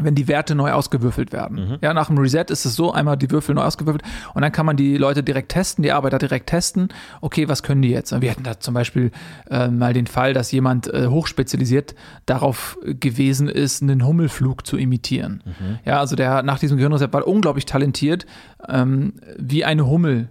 wenn 0.00 0.14
die 0.14 0.26
Werte 0.26 0.54
neu 0.54 0.72
ausgewürfelt 0.72 1.32
werden. 1.32 1.68
Mhm. 1.68 1.78
Ja, 1.80 1.94
nach 1.94 2.08
dem 2.08 2.18
Reset 2.18 2.46
ist 2.48 2.64
es 2.64 2.74
so, 2.74 2.92
einmal 2.92 3.16
die 3.16 3.30
Würfel 3.30 3.54
neu 3.54 3.62
ausgewürfelt 3.62 4.02
und 4.34 4.42
dann 4.42 4.50
kann 4.50 4.66
man 4.66 4.76
die 4.76 4.96
Leute 4.96 5.22
direkt 5.22 5.52
testen, 5.52 5.82
die 5.82 5.92
Arbeiter 5.92 6.18
direkt 6.18 6.48
testen. 6.48 6.88
Okay, 7.20 7.48
was 7.48 7.62
können 7.62 7.82
die 7.82 7.90
jetzt? 7.90 8.20
Wir 8.20 8.30
hatten 8.30 8.42
da 8.42 8.58
zum 8.58 8.74
Beispiel 8.74 9.12
äh, 9.50 9.68
mal 9.68 9.92
den 9.92 10.08
Fall, 10.08 10.34
dass 10.34 10.50
jemand 10.50 10.92
äh, 10.92 11.06
hochspezialisiert 11.06 11.94
darauf 12.26 12.76
gewesen 12.82 13.48
ist, 13.48 13.82
einen 13.82 14.04
Hummelflug 14.04 14.66
zu 14.66 14.76
imitieren. 14.76 15.42
Mhm. 15.44 15.78
Ja, 15.84 16.00
also 16.00 16.16
der 16.16 16.42
nach 16.42 16.58
diesem 16.58 16.76
Gehirnreset 16.76 17.12
war 17.12 17.26
unglaublich 17.26 17.66
talentiert, 17.66 18.26
ähm, 18.68 19.14
wie 19.38 19.64
eine 19.64 19.86
Hummel 19.86 20.28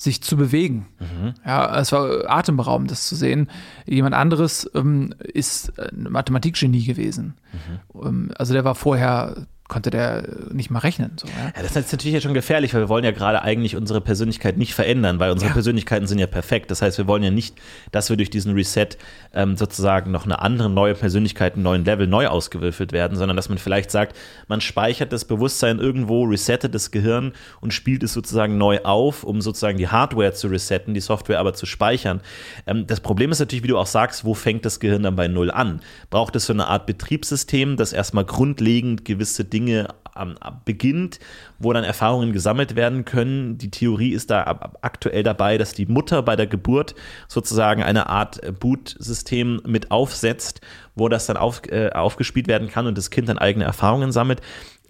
sich 0.00 0.22
zu 0.22 0.38
bewegen. 0.38 0.86
Mhm. 0.98 1.34
Ja, 1.44 1.78
es 1.78 1.92
war 1.92 2.30
atemberaubend, 2.30 2.90
das 2.90 3.06
zu 3.06 3.14
sehen. 3.14 3.50
Jemand 3.86 4.14
anderes 4.14 4.68
ähm, 4.74 5.14
ist 5.18 5.78
ein 5.78 6.06
Mathematikgenie 6.08 6.84
gewesen. 6.84 7.34
Mhm. 7.52 8.06
Ähm, 8.06 8.30
also 8.38 8.54
der 8.54 8.64
war 8.64 8.74
vorher 8.74 9.46
konnte 9.68 9.90
der 9.90 10.24
nicht 10.50 10.70
mal 10.70 10.80
rechnen. 10.80 11.12
So, 11.16 11.28
ja? 11.28 11.52
ja 11.54 11.62
das 11.62 11.76
ist 11.76 11.92
natürlich 11.92 12.14
ja 12.14 12.20
schon 12.20 12.34
gefährlich, 12.34 12.74
weil 12.74 12.80
wir 12.80 12.88
wollen 12.88 13.04
ja 13.04 13.12
gerade 13.12 13.42
eigentlich 13.42 13.76
unsere 13.76 14.00
Persönlichkeit 14.00 14.58
nicht 14.58 14.74
verändern, 14.74 15.18
weil 15.18 15.30
unsere 15.30 15.48
ja. 15.48 15.52
Persönlichkeiten 15.54 16.06
sind 16.06 16.18
ja 16.18 16.26
perfekt. 16.26 16.70
Das 16.70 16.82
heißt, 16.82 16.98
wir 16.98 17.06
wollen 17.06 17.22
ja 17.22 17.30
nicht, 17.30 17.56
dass 17.92 18.10
wir 18.10 18.16
durch 18.16 18.30
diesen 18.30 18.54
Reset 18.54 18.88
ähm, 19.32 19.56
sozusagen 19.56 20.10
noch 20.10 20.24
eine 20.24 20.40
andere 20.40 20.68
neue 20.70 20.94
Persönlichkeit, 20.94 21.54
einen 21.54 21.62
neuen 21.62 21.84
Level 21.84 22.06
neu 22.06 22.26
ausgewürfelt 22.26 22.92
werden, 22.92 23.16
sondern 23.16 23.36
dass 23.36 23.48
man 23.48 23.58
vielleicht 23.58 23.90
sagt, 23.90 24.16
man 24.48 24.60
speichert 24.60 25.12
das 25.12 25.24
Bewusstsein 25.24 25.78
irgendwo, 25.78 26.24
resettet 26.24 26.74
das 26.74 26.90
Gehirn 26.90 27.32
und 27.60 27.72
spielt 27.72 28.02
es 28.02 28.12
sozusagen 28.12 28.58
neu 28.58 28.80
auf, 28.82 29.24
um 29.24 29.40
sozusagen 29.40 29.78
die 29.78 29.88
Hardware 29.88 30.32
zu 30.32 30.48
resetten, 30.48 30.94
die 30.94 31.00
Software 31.00 31.38
aber 31.38 31.54
zu 31.54 31.66
speichern. 31.66 32.20
Ähm, 32.66 32.86
das 32.86 33.00
Problem 33.00 33.30
ist 33.30 33.40
natürlich, 33.40 33.62
wie 33.62 33.68
du 33.68 33.78
auch 33.78 33.86
sagst, 33.86 34.24
wo 34.24 34.34
fängt 34.34 34.64
das 34.64 34.80
Gehirn 34.80 35.02
dann 35.02 35.16
bei 35.16 35.28
Null 35.28 35.50
an? 35.50 35.80
Braucht 36.10 36.36
es 36.36 36.46
so 36.46 36.52
eine 36.52 36.66
Art 36.66 36.86
Betriebssystem, 36.86 37.76
das 37.76 37.92
erstmal 37.92 38.24
grundlegend 38.24 39.04
gewisse 39.04 39.44
Dinge 39.44 39.88
ähm, 40.16 40.36
beginnt, 40.64 41.20
wo 41.58 41.72
dann 41.72 41.84
Erfahrungen 41.84 42.32
gesammelt 42.32 42.76
werden 42.76 43.04
können. 43.04 43.58
Die 43.58 43.70
Theorie 43.70 44.12
ist 44.12 44.30
da 44.30 44.72
aktuell 44.80 45.22
dabei, 45.22 45.58
dass 45.58 45.72
die 45.72 45.86
Mutter 45.86 46.22
bei 46.22 46.36
der 46.36 46.46
Geburt 46.46 46.94
sozusagen 47.28 47.82
eine 47.82 48.08
Art 48.08 48.42
äh, 48.42 48.52
Boot-System 48.52 49.62
mit 49.66 49.90
aufsetzt, 49.90 50.60
wo 50.94 51.08
das 51.08 51.26
dann 51.26 51.36
auf, 51.36 51.62
äh, 51.70 51.90
aufgespielt 51.90 52.48
werden 52.48 52.68
kann 52.68 52.86
und 52.86 52.96
das 52.96 53.10
Kind 53.10 53.28
dann 53.28 53.38
eigene 53.38 53.64
Erfahrungen 53.64 54.12
sammelt. 54.12 54.40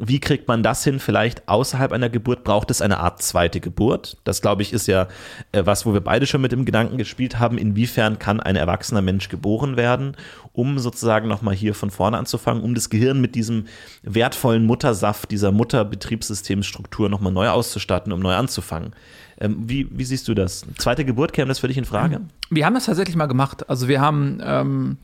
Wie 0.03 0.19
kriegt 0.19 0.49
man 0.49 0.63
das 0.63 0.83
hin? 0.83 0.99
Vielleicht 0.99 1.47
außerhalb 1.47 1.93
einer 1.93 2.09
Geburt 2.09 2.43
braucht 2.43 2.71
es 2.71 2.81
eine 2.81 3.01
Art 3.01 3.21
zweite 3.21 3.61
Geburt. 3.61 4.17
Das, 4.25 4.41
glaube 4.41 4.63
ich, 4.63 4.73
ist 4.73 4.87
ja 4.87 5.09
äh, 5.53 5.67
was, 5.67 5.85
wo 5.85 5.93
wir 5.93 6.01
beide 6.01 6.27
schon 6.27 6.41
mit 6.41 6.53
dem 6.53 6.65
Gedanken 6.65 6.97
gespielt 6.97 7.39
haben. 7.39 7.59
Inwiefern 7.59 8.19
kann 8.19 8.41
ein 8.41 8.57
erwachsener 8.57 9.03
Mensch 9.03 9.29
geboren 9.29 9.77
werden, 9.77 10.17
um 10.55 10.79
sozusagen 10.79 11.29
nochmal 11.29 11.55
hier 11.55 11.75
von 11.75 11.91
vorne 11.91 12.17
anzufangen, 12.17 12.63
um 12.63 12.75
das 12.75 12.89
Gehirn 12.89 13.21
mit 13.21 13.35
diesem 13.35 13.67
wertvollen 14.03 14.65
Muttersaft, 14.65 15.31
dieser 15.31 15.53
Mutterbetriebssystemstruktur 15.53 17.11
nochmal 17.11 17.33
neu 17.33 17.51
auszustatten, 17.51 18.11
um 18.11 18.21
neu 18.21 18.35
anzufangen. 18.35 18.95
Ähm, 19.39 19.57
wie, 19.67 19.87
wie, 19.91 20.05
siehst 20.05 20.27
du 20.29 20.35
das? 20.35 20.65
Zweite 20.79 21.05
Geburt 21.05 21.35
käme 21.35 21.49
das 21.49 21.59
für 21.59 21.69
dich 21.69 21.77
in 21.77 21.85
Frage? 21.85 22.23
Wir 22.49 22.65
haben 22.65 22.75
das 22.75 22.87
tatsächlich 22.87 23.17
mal 23.17 23.27
gemacht. 23.27 23.69
Also 23.69 23.87
wir 23.87 24.01
haben 24.01 24.41
ähm, 24.43 24.97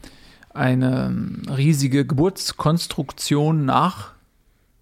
eine 0.54 1.14
riesige 1.54 2.06
Geburtskonstruktion 2.06 3.66
nach 3.66 4.15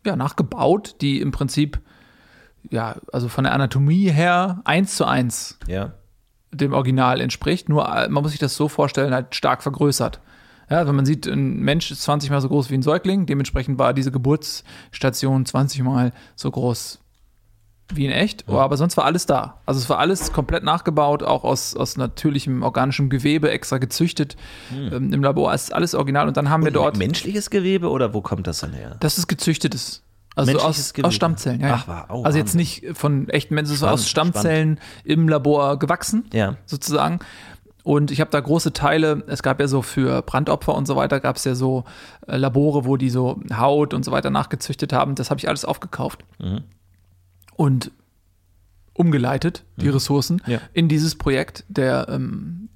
ja, 0.04 0.16
nachgebaut, 0.16 0.96
die 1.00 1.20
im 1.20 1.32
Prinzip, 1.32 1.80
ja, 2.70 2.96
also 3.12 3.28
von 3.28 3.44
der 3.44 3.52
Anatomie 3.52 4.10
her 4.10 4.62
eins 4.64 4.96
zu 4.96 5.04
eins 5.04 5.58
ja. 5.66 5.92
dem 6.52 6.72
Original 6.72 7.20
entspricht. 7.20 7.68
Nur 7.68 7.88
äh, 7.88 8.08
man 8.08 8.22
muss 8.22 8.32
sich 8.32 8.40
das 8.40 8.56
so 8.56 8.68
vorstellen, 8.68 9.14
halt 9.14 9.34
stark 9.34 9.62
vergrößert. 9.62 10.20
Ja, 10.70 10.86
wenn 10.86 10.94
man 10.94 11.04
sieht, 11.04 11.26
ein 11.26 11.60
Mensch 11.60 11.90
ist 11.90 12.02
20 12.02 12.30
mal 12.30 12.40
so 12.40 12.48
groß 12.48 12.70
wie 12.70 12.74
ein 12.74 12.82
Säugling, 12.82 13.26
dementsprechend 13.26 13.78
war 13.78 13.92
diese 13.92 14.10
Geburtsstation 14.10 15.44
20 15.44 15.82
mal 15.82 16.12
so 16.36 16.50
groß 16.50 17.03
wie 17.92 18.06
in 18.06 18.12
echt, 18.12 18.44
ja. 18.48 18.54
aber 18.54 18.76
sonst 18.76 18.96
war 18.96 19.04
alles 19.04 19.26
da. 19.26 19.60
Also 19.66 19.80
es 19.80 19.88
war 19.90 19.98
alles 19.98 20.32
komplett 20.32 20.64
nachgebaut, 20.64 21.22
auch 21.22 21.44
aus, 21.44 21.76
aus 21.76 21.96
natürlichem 21.96 22.62
organischem 22.62 23.10
Gewebe, 23.10 23.50
extra 23.50 23.78
gezüchtet 23.78 24.36
hm. 24.70 24.92
ähm, 24.92 25.12
im 25.12 25.22
Labor. 25.22 25.52
Es 25.52 25.64
ist 25.64 25.74
alles 25.74 25.94
original 25.94 26.26
und 26.26 26.36
dann 26.36 26.48
haben 26.48 26.62
und 26.62 26.66
wir 26.66 26.72
dort. 26.72 26.96
Menschliches 26.96 27.50
Gewebe 27.50 27.90
oder 27.90 28.14
wo 28.14 28.22
kommt 28.22 28.46
das 28.46 28.60
dann 28.60 28.72
her? 28.72 28.96
Das 29.00 29.18
ist 29.18 29.26
gezüchtetes. 29.26 30.02
Also 30.36 30.58
aus, 30.58 30.92
aus, 31.00 31.14
Stammzellen, 31.14 31.60
ja. 31.60 31.74
Ach, 31.74 31.86
war, 31.86 32.06
oh, 32.10 32.24
also 32.24 32.38
jetzt 32.38 32.56
nicht 32.56 32.84
von 32.94 33.28
echten 33.28 33.54
Menschen, 33.54 33.76
sondern 33.76 33.94
aus 33.94 34.08
Stammzellen 34.08 34.78
spannend. 34.78 35.04
im 35.04 35.28
Labor 35.28 35.78
gewachsen, 35.78 36.24
ja. 36.32 36.56
sozusagen. 36.66 37.20
Und 37.84 38.10
ich 38.10 38.20
habe 38.20 38.32
da 38.32 38.40
große 38.40 38.72
Teile, 38.72 39.22
es 39.28 39.44
gab 39.44 39.60
ja 39.60 39.68
so 39.68 39.80
für 39.82 40.22
Brandopfer 40.22 40.74
und 40.74 40.86
so 40.86 40.96
weiter, 40.96 41.20
gab 41.20 41.36
es 41.36 41.44
ja 41.44 41.54
so 41.54 41.84
äh, 42.26 42.36
Labore, 42.36 42.84
wo 42.84 42.96
die 42.96 43.10
so 43.10 43.40
Haut 43.56 43.94
und 43.94 44.04
so 44.04 44.10
weiter 44.10 44.30
nachgezüchtet 44.30 44.92
haben. 44.92 45.14
Das 45.14 45.30
habe 45.30 45.38
ich 45.38 45.48
alles 45.48 45.64
aufgekauft. 45.64 46.24
Mhm 46.40 46.64
und 47.56 47.90
umgeleitet, 48.92 49.64
die 49.76 49.86
mhm. 49.86 49.92
Ressourcen, 49.92 50.42
ja. 50.46 50.60
in 50.72 50.88
dieses 50.88 51.16
Projekt 51.16 51.64
der 51.68 52.06
ähm, 52.08 52.68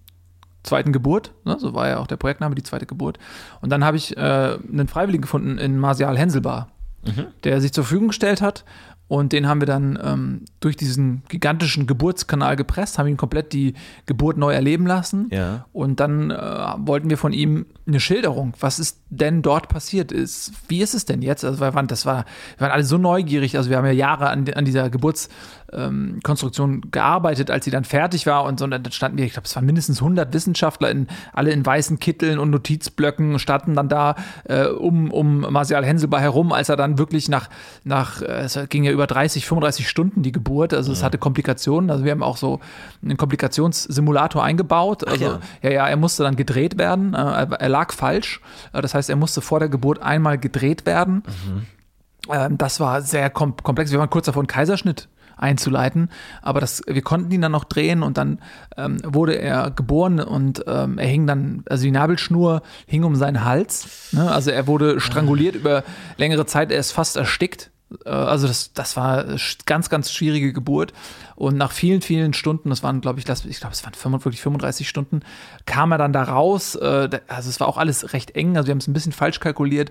zweiten 0.63 0.93
Geburt. 0.93 1.33
Ne? 1.45 1.57
So 1.59 1.75
war 1.75 1.89
ja 1.89 1.99
auch 1.99 2.07
der 2.07 2.17
Projektname, 2.17 2.55
die 2.55 2.63
zweite 2.63 2.87
Geburt. 2.87 3.19
Und 3.61 3.71
dann 3.71 3.85
habe 3.85 3.97
ich 3.97 4.17
äh, 4.17 4.21
einen 4.21 4.89
Freiwilligen 4.89 5.23
gefunden 5.23 5.59
in 5.59 5.79
Martial 5.79 6.19
Henselbar, 6.19 6.69
mhm. 7.05 7.27
der 7.45 7.61
sich 7.61 7.73
zur 7.73 7.85
Verfügung 7.85 8.09
gestellt 8.09 8.43
hat 8.43 8.65
und 9.09 9.33
den 9.33 9.49
haben 9.49 9.63
wir 9.63 9.67
dann 9.67 9.99
ähm, 10.03 10.45
durch 10.61 10.77
diesen 10.77 11.23
gigantischen 11.29 11.87
Geburtskanal 11.87 12.57
gepresst, 12.57 12.99
haben 12.99 13.09
ihn 13.09 13.17
komplett 13.17 13.55
die 13.55 13.73
Geburt 14.05 14.37
neu 14.37 14.53
erleben 14.53 14.87
lassen. 14.87 15.29
Ja. 15.33 15.65
Und 15.73 15.99
dann 15.99 16.31
äh, 16.31 16.37
wollten 16.77 17.09
wir 17.09 17.17
von 17.17 17.33
ihm 17.33 17.65
eine 17.87 18.01
Schilderung. 18.01 18.53
Was 18.61 18.79
ist 18.79 19.01
denn 19.09 19.41
dort 19.41 19.71
passiert? 19.71 20.13
Ist, 20.13 20.53
wie 20.69 20.83
ist 20.83 20.95
es 20.95 21.07
denn 21.07 21.23
jetzt? 21.23 21.43
Also 21.43 21.59
wir 21.61 21.73
waren, 21.73 21.87
das 21.87 22.05
war, 22.05 22.27
wir 22.59 22.67
waren 22.67 22.73
alle 22.73 22.85
so 22.85 22.99
neugierig. 22.99 23.57
Also 23.57 23.71
wir 23.71 23.79
haben 23.79 23.87
ja 23.87 23.93
Jahre 23.93 24.29
an, 24.29 24.45
an 24.55 24.67
dieser 24.67 24.91
Geburtskonstruktion 24.91 26.75
ähm, 26.75 26.83
gearbeitet, 26.91 27.51
als 27.51 27.65
sie 27.65 27.71
dann 27.71 27.85
fertig 27.85 28.27
war. 28.27 28.45
Und 28.45 28.59
so, 28.59 28.67
und 28.67 28.73
dann 28.73 28.93
standen 28.93 29.17
wir, 29.17 29.25
ich 29.25 29.33
glaube, 29.33 29.47
es 29.47 29.57
waren 29.57 29.65
mindestens 29.65 30.03
100 30.03 30.35
Wissenschaftler, 30.35 30.91
in, 30.91 31.07
alle 31.33 31.51
in 31.51 31.65
weißen 31.65 31.99
Kitteln 31.99 32.39
und 32.39 32.51
Notizblöcken, 32.51 33.39
standen 33.39 33.75
dann 33.75 33.89
da 33.89 34.17
äh, 34.45 34.67
um, 34.67 35.11
um 35.11 35.41
Martial 35.51 35.83
Henselbar 35.83 36.21
herum, 36.21 36.53
als 36.53 36.69
er 36.69 36.77
dann 36.77 36.99
wirklich 36.99 37.31
nach, 37.31 37.49
nach 37.85 38.21
äh, 38.21 38.43
es 38.43 38.59
ging 38.69 38.85
ja 38.85 38.98
über 38.99 39.07
30, 39.07 39.47
35 39.47 39.89
Stunden 39.89 40.23
die 40.23 40.33
Geburt. 40.33 40.75
Also 40.75 40.93
es 40.93 41.03
hatte 41.03 41.19
Komplikationen. 41.19 41.91
Also 41.91 42.05
wir 42.05 42.11
haben 42.11 42.23
auch 42.23 42.37
so 42.37 42.61
einen 43.03 43.17
Komplikationssimulator 43.17 44.43
eingebaut. 44.43 45.07
Also 45.07 45.25
ja. 45.25 45.41
ja. 45.63 45.71
ja, 45.71 45.89
er 45.89 45.97
musste 45.97 46.25
dann 46.25 46.37
gedreht 46.37 46.79
werden. 46.79 47.15
Äh, 47.15 47.47
er 47.59 47.69
lag 47.69 47.93
falsch. 47.93 48.41
Äh, 48.73 48.83
das 48.83 48.95
heißt, 48.95 49.09
er 49.09 49.17
musste 49.17 49.41
vor 49.41 49.61
der 49.61 49.69
Geburt 49.69 50.03
einmal 50.03 50.39
gedreht 50.39 50.85
werden. 50.87 51.23
Mhm. 51.27 52.59
Das 52.59 52.79
war 52.79 53.01
sehr 53.01 53.31
komplex. 53.31 53.91
Wir 53.91 53.99
waren 53.99 54.11
kurz 54.11 54.27
davor, 54.27 54.43
einen 54.43 54.49
Kaiserschnitt 54.49 55.09
einzuleiten. 55.39 56.11
Aber 56.43 56.61
das, 56.61 56.83
wir 56.87 57.01
konnten 57.03 57.31
ihn 57.31 57.41
dann 57.41 57.53
noch 57.53 57.65
drehen 57.65 58.03
und 58.03 58.19
dann 58.19 58.41
ähm, 58.77 58.99
wurde 59.05 59.35
er 59.35 59.71
geboren 59.71 60.21
und 60.21 60.65
ähm, 60.67 60.99
er 60.99 61.07
hing 61.07 61.27
dann, 61.27 61.63
also 61.71 61.85
die 61.85 61.91
Nabelschnur 61.91 62.63
hing 62.87 63.05
um 63.05 63.17
seinen 63.17 63.45
Hals. 63.45 64.13
Ne? 64.13 64.31
Also 64.31 64.51
er 64.51 64.67
wurde 64.67 65.01
stranguliert 65.01 65.55
über 65.55 65.85
längere 66.17 66.45
Zeit, 66.45 66.71
er 66.71 66.81
ist 66.81 66.93
fast 66.93 67.17
erstickt. 67.17 67.71
Äh, 68.05 68.11
also 68.11 68.47
das, 68.47 68.73
das 68.73 68.97
war 68.97 69.25
ganz, 69.67 69.89
ganz 69.91 70.13
schwierige 70.13 70.53
Geburt. 70.53 70.93
Und 71.37 71.57
nach 71.57 71.73
vielen, 71.73 72.01
vielen 72.01 72.33
Stunden, 72.35 72.71
das 72.71 72.83
waren, 72.83 73.01
glaube 73.01 73.21
ich, 73.21 73.29
ich 73.29 73.61
glaube, 73.61 73.73
es 73.73 73.85
waren 73.85 74.13
wirklich 74.25 74.43
35 74.43 74.89
Stunden, 74.89 75.21
kam 75.67 75.93
er 75.93 75.99
dann 75.99 76.13
da 76.13 76.25
raus. 76.25 76.75
Äh, 76.75 77.21
also 77.29 77.49
es 77.49 77.61
war 77.61 77.69
auch 77.69 77.79
alles 77.79 78.13
recht 78.13 78.33
eng. 78.33 78.57
Also 78.57 78.69
wir 78.69 78.73
haben 78.73 78.79
es 78.79 78.89
ein 78.89 78.93
bisschen 78.93 79.13
falsch 79.13 79.41
kalkuliert, 79.41 79.91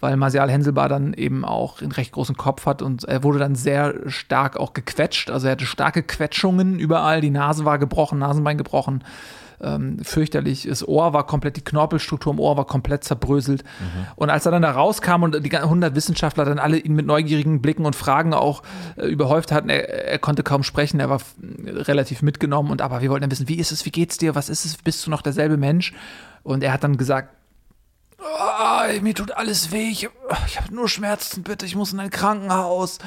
weil 0.00 0.16
Martial 0.16 0.50
Henselbar 0.50 0.88
dann 0.88 1.14
eben 1.14 1.44
auch 1.44 1.80
einen 1.80 1.92
recht 1.92 2.12
großen 2.12 2.36
Kopf 2.36 2.66
hat 2.66 2.82
und 2.82 3.04
er 3.04 3.22
wurde 3.22 3.38
dann 3.38 3.54
sehr 3.54 3.94
stark 4.06 4.56
auch 4.56 4.72
gequetscht. 4.72 5.30
Also 5.30 5.46
er 5.46 5.52
hatte 5.52 5.66
starke 5.66 6.02
Quetschungen 6.02 6.78
überall. 6.78 7.20
Die 7.20 7.30
Nase 7.30 7.64
war 7.64 7.78
gebrochen, 7.78 8.18
Nasenbein 8.18 8.58
gebrochen 8.58 9.04
ähm, 9.62 9.98
fürchterlich. 10.02 10.66
Das 10.68 10.86
Ohr 10.86 11.12
war 11.12 11.26
komplett, 11.26 11.56
die 11.56 11.64
Knorpelstruktur 11.64 12.32
im 12.32 12.40
Ohr 12.40 12.56
war 12.56 12.66
komplett 12.66 13.04
zerbröselt. 13.04 13.62
Mhm. 13.62 14.06
Und 14.16 14.30
als 14.30 14.46
er 14.46 14.52
dann 14.52 14.62
da 14.62 14.72
rauskam 14.72 15.22
und 15.22 15.44
die 15.44 15.56
100 15.56 15.94
Wissenschaftler 15.94 16.44
dann 16.44 16.58
alle 16.58 16.78
ihn 16.78 16.94
mit 16.94 17.06
neugierigen 17.06 17.62
Blicken 17.62 17.86
und 17.86 17.96
Fragen 17.96 18.34
auch 18.34 18.62
äh, 18.96 19.06
überhäuft 19.06 19.52
hatten, 19.52 19.68
er, 19.68 19.88
er, 19.88 20.18
konnte 20.18 20.42
kaum 20.42 20.62
sprechen, 20.62 21.00
er 21.00 21.10
war 21.10 21.20
relativ 21.64 22.22
mitgenommen 22.22 22.70
und 22.70 22.82
aber 22.82 23.00
wir 23.00 23.10
wollten 23.10 23.22
dann 23.22 23.30
wissen, 23.30 23.48
wie 23.48 23.58
ist 23.58 23.72
es, 23.72 23.84
wie 23.86 23.90
geht's 23.90 24.18
dir, 24.18 24.34
was 24.34 24.48
ist 24.48 24.64
es, 24.64 24.76
bist 24.76 25.06
du 25.06 25.10
noch 25.10 25.22
derselbe 25.22 25.56
Mensch? 25.56 25.92
Und 26.42 26.62
er 26.62 26.72
hat 26.72 26.82
dann 26.82 26.96
gesagt, 26.96 27.34
oh, 28.18 29.00
mir 29.02 29.14
tut 29.14 29.32
alles 29.32 29.72
weh, 29.72 29.88
ich, 29.90 30.08
ich 30.46 30.60
habe 30.60 30.74
nur 30.74 30.88
Schmerzen, 30.88 31.42
bitte, 31.42 31.66
ich 31.66 31.76
muss 31.76 31.92
in 31.92 32.00
ein 32.00 32.10
Krankenhaus. 32.10 32.98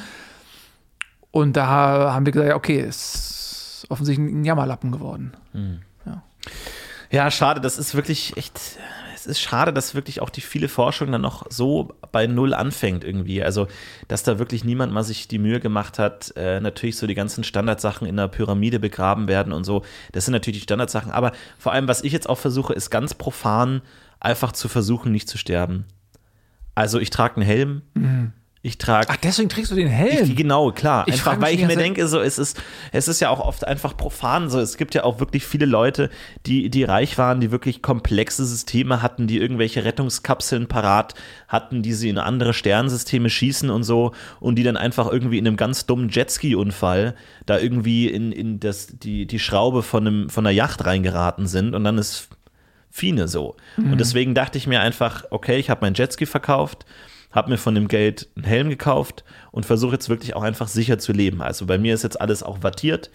Und 1.32 1.58
da 1.58 1.68
haben 2.14 2.26
wir 2.26 2.32
gesagt, 2.32 2.54
okay, 2.54 2.80
es 2.80 3.84
ist 3.84 3.92
offensichtlich 3.92 4.34
ein 4.34 4.46
Jammerlappen 4.46 4.92
geworden. 4.92 5.34
Mhm. 5.52 5.82
Ja, 7.12 7.30
schade, 7.32 7.62
das 7.62 7.78
ist 7.78 7.96
wirklich 7.96 8.36
echt, 8.36 8.60
es 9.14 9.26
ist 9.26 9.40
schade, 9.40 9.72
dass 9.72 9.96
wirklich 9.96 10.22
auch 10.22 10.30
die 10.30 10.42
viele 10.42 10.68
Forschung 10.68 11.12
dann 11.12 11.22
noch 11.22 11.46
so 11.50 11.94
bei 12.12 12.28
Null 12.28 12.54
anfängt 12.54 13.04
irgendwie. 13.04 13.44
Also, 13.44 13.68
dass 14.08 14.24
da 14.24 14.40
wirklich 14.40 14.64
niemand 14.64 14.92
mal 14.92 15.04
sich 15.04 15.28
die 15.28 15.40
Mühe 15.40 15.60
gemacht 15.60 16.00
hat, 16.00 16.34
äh, 16.36 16.60
natürlich 16.60 16.98
so 16.98 17.08
die 17.08 17.16
ganzen 17.16 17.44
Standardsachen 17.44 18.08
in 18.08 18.18
der 18.18 18.28
Pyramide 18.28 18.80
begraben 18.80 19.28
werden 19.28 19.54
und 19.54 19.64
so. 19.64 19.84
Das 20.12 20.26
sind 20.26 20.34
natürlich 20.34 20.60
die 20.60 20.64
Standardsachen. 20.64 21.12
Aber 21.12 21.32
vor 21.58 21.72
allem, 21.72 21.88
was 21.88 22.04
ich 22.04 22.12
jetzt 22.12 22.28
auch 22.28 22.38
versuche, 22.38 22.74
ist 22.74 22.90
ganz 22.90 23.14
profan 23.14 23.82
einfach 24.20 24.52
zu 24.52 24.68
versuchen, 24.68 25.12
nicht 25.12 25.30
zu 25.30 25.38
sterben. 25.38 25.86
Also, 26.74 27.00
ich 27.00 27.12
trage 27.12 27.36
einen 27.36 27.46
Helm. 27.46 27.82
Mhm 27.94 28.34
ich 28.66 28.80
trage. 28.80 29.08
Ach, 29.12 29.18
deswegen 29.18 29.48
trägst 29.48 29.70
du 29.70 29.76
den 29.76 29.88
Helm? 29.88 30.24
Ich, 30.24 30.36
genau, 30.36 30.72
klar. 30.72 31.08
Ich 31.08 31.14
einfach, 31.14 31.40
weil 31.40 31.54
ich 31.54 31.64
mir 31.68 31.78
denke, 31.78 32.08
so, 32.08 32.20
es 32.20 32.40
ist, 32.40 32.60
es 32.92 33.08
ist 33.08 33.20
ja 33.20 33.30
auch 33.30 33.40
oft 33.40 33.68
einfach 33.68 33.96
profan. 33.96 34.50
So, 34.50 34.60
es 34.60 34.78
gibt 34.78 34.96
ja 34.96 35.04
auch 35.04 35.20
wirklich 35.20 35.46
viele 35.46 35.68
Leute, 35.68 36.10
die, 36.48 36.72
die 36.72 36.84
reich 36.84 37.20
waren, 37.20 37.40
die 37.40 37.52
wirklich 37.52 37.84
komplexe 37.84 38.44
Systeme 38.44 39.04
hatten, 39.04 39.28
die 39.28 39.38
irgendwelche 39.38 39.86
Rettungskapseln 39.86 40.68
parat 40.68 41.14
hatten, 41.48 41.84
die 41.84 41.94
sie 41.94 42.10
in 42.10 42.18
andere 42.18 42.56
Sternensysteme 42.56 43.30
schießen 43.30 43.70
und 43.70 43.84
so, 43.84 44.14
und 44.40 44.56
die 44.56 44.64
dann 44.64 44.78
einfach 44.78 45.12
irgendwie 45.12 45.38
in 45.38 45.46
einem 45.46 45.58
ganz 45.58 45.86
dummen 45.86 46.10
Jetski-Unfall 46.10 47.14
da 47.46 47.60
irgendwie 47.60 48.08
in, 48.08 48.32
in 48.32 48.60
das, 48.60 48.88
die, 48.88 49.28
die 49.28 49.40
Schraube 49.40 49.84
von, 49.84 50.08
einem, 50.08 50.30
von 50.30 50.44
einer 50.44 50.56
Yacht 50.56 50.84
reingeraten 50.86 51.46
sind 51.46 51.76
und 51.76 51.84
dann 51.84 52.00
ist 52.00 52.30
Fine 52.90 53.28
so. 53.28 53.58
Mhm. 53.78 53.92
Und 53.92 53.98
deswegen 54.00 54.34
dachte 54.34 54.58
ich 54.58 54.66
mir 54.66 54.80
einfach, 54.80 55.26
okay, 55.30 55.58
ich 55.58 55.70
habe 55.70 55.82
mein 55.86 55.94
Jetski 55.94 56.26
verkauft 56.26 56.86
habe 57.36 57.52
mir 57.52 57.58
von 57.58 57.76
dem 57.76 57.88
Geld 57.88 58.30
einen 58.36 58.46
Helm 58.46 58.70
gekauft 58.70 59.24
und 59.52 59.66
versuche 59.66 59.94
jetzt 59.94 60.10
wirklich 60.10 60.36
auch 60.36 60.44
einfach 60.44 60.70
sicher 60.70 60.98
zu 60.98 61.12
leben. 61.12 61.42
Also 61.42 61.66
bei 61.66 61.78
mir 61.78 61.94
ist 61.94 62.04
jetzt 62.04 62.20
alles 62.20 62.42
auch 62.42 62.64
wattiert. 62.64 63.12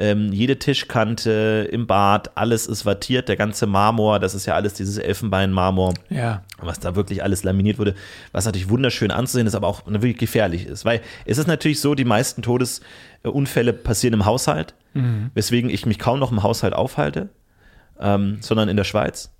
Ähm, 0.00 0.32
jede 0.32 0.58
Tischkante 0.58 1.68
im 1.72 1.88
Bad, 1.88 2.36
alles 2.36 2.68
ist 2.68 2.86
wattiert, 2.86 3.28
der 3.28 3.36
ganze 3.36 3.66
Marmor, 3.66 4.20
das 4.20 4.32
ist 4.32 4.46
ja 4.46 4.54
alles 4.54 4.74
dieses 4.74 4.96
Elfenbein-Marmor, 4.96 5.94
ja. 6.08 6.44
was 6.58 6.78
da 6.78 6.94
wirklich 6.94 7.24
alles 7.24 7.42
laminiert 7.42 7.80
wurde, 7.80 7.96
was 8.30 8.46
natürlich 8.46 8.70
wunderschön 8.70 9.10
anzusehen 9.10 9.48
ist, 9.48 9.56
aber 9.56 9.66
auch 9.66 9.82
wirklich 9.86 10.16
gefährlich 10.16 10.66
ist. 10.66 10.84
Weil 10.84 11.00
es 11.24 11.38
ist 11.38 11.48
natürlich 11.48 11.80
so, 11.80 11.96
die 11.96 12.04
meisten 12.04 12.42
Todesunfälle 12.42 13.72
passieren 13.72 14.14
im 14.14 14.24
Haushalt, 14.24 14.74
mhm. 14.94 15.32
weswegen 15.34 15.68
ich 15.68 15.84
mich 15.84 15.98
kaum 15.98 16.20
noch 16.20 16.30
im 16.30 16.44
Haushalt 16.44 16.74
aufhalte, 16.74 17.28
ähm, 17.98 18.38
sondern 18.40 18.68
in 18.68 18.76
der 18.76 18.84
Schweiz 18.84 19.32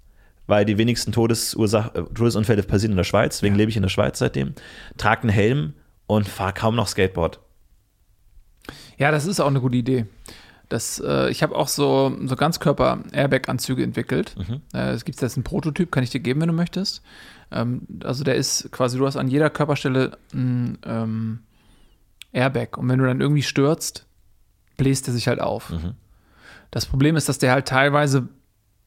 weil 0.49 0.65
die 0.65 0.79
wenigsten 0.79 1.13
Todesursache, 1.13 1.97
äh, 1.97 2.03
Todesunfälle 2.15 2.65
passieren 2.65 2.93
in 2.93 2.97
der 2.97 3.05
Schweiz, 3.05 3.37
deswegen 3.37 3.55
ja. 3.55 3.59
lebe 3.59 3.71
ich 3.71 3.77
in 3.77 3.83
der 3.83 3.91
Schweiz 3.91 4.19
seitdem, 4.19 4.55
trage 4.97 5.23
einen 5.23 5.31
Helm 5.31 5.75
und 6.09 6.27
fahre 6.27 6.53
kaum 6.53 6.75
noch 6.75 6.89
Skateboard. 6.89 7.39
Ja, 8.97 9.13
das 9.13 9.27
ist 9.27 9.39
auch 9.39 9.47
eine 9.47 9.61
gute 9.61 9.77
Idee. 9.77 10.07
Das, 10.69 11.01
äh, 11.05 11.31
ich 11.31 11.43
habe 11.43 11.55
auch 11.55 11.69
so, 11.69 12.15
so 12.25 12.37
Ganzkörper-Airbag-Anzüge 12.37 13.83
entwickelt. 13.83 14.35
Mhm. 14.37 14.61
Äh, 14.75 14.91
es 14.91 15.05
gibt 15.05 15.21
jetzt 15.21 15.37
einen 15.37 15.45
Prototyp, 15.45 15.93
kann 15.93 16.03
ich 16.03 16.11
dir 16.11 16.21
geben, 16.21 16.41
wenn 16.41 16.49
du 16.49 16.55
möchtest. 16.55 17.03
Ähm, 17.51 17.83
also 18.03 18.25
der 18.25 18.35
ist 18.35 18.71
quasi, 18.73 18.99
du 18.99 19.07
hast 19.07 19.17
an 19.17 19.29
jeder 19.29 19.51
Körperstelle 19.51 20.19
ein 20.35 20.79
ähm, 20.85 21.39
Airbag 22.33 22.77
und 22.77 22.89
wenn 22.89 22.99
du 22.99 23.07
dann 23.07 23.21
irgendwie 23.21 23.43
stürzt, 23.43 24.07
bläst 24.77 25.09
er 25.09 25.15
sich 25.15 25.29
halt 25.29 25.41
auf. 25.41 25.71
Mhm. 25.71 25.95
Das 26.71 26.85
Problem 26.85 27.17
ist, 27.17 27.29
dass 27.29 27.39
der 27.39 27.53
halt 27.53 27.67
teilweise 27.67 28.29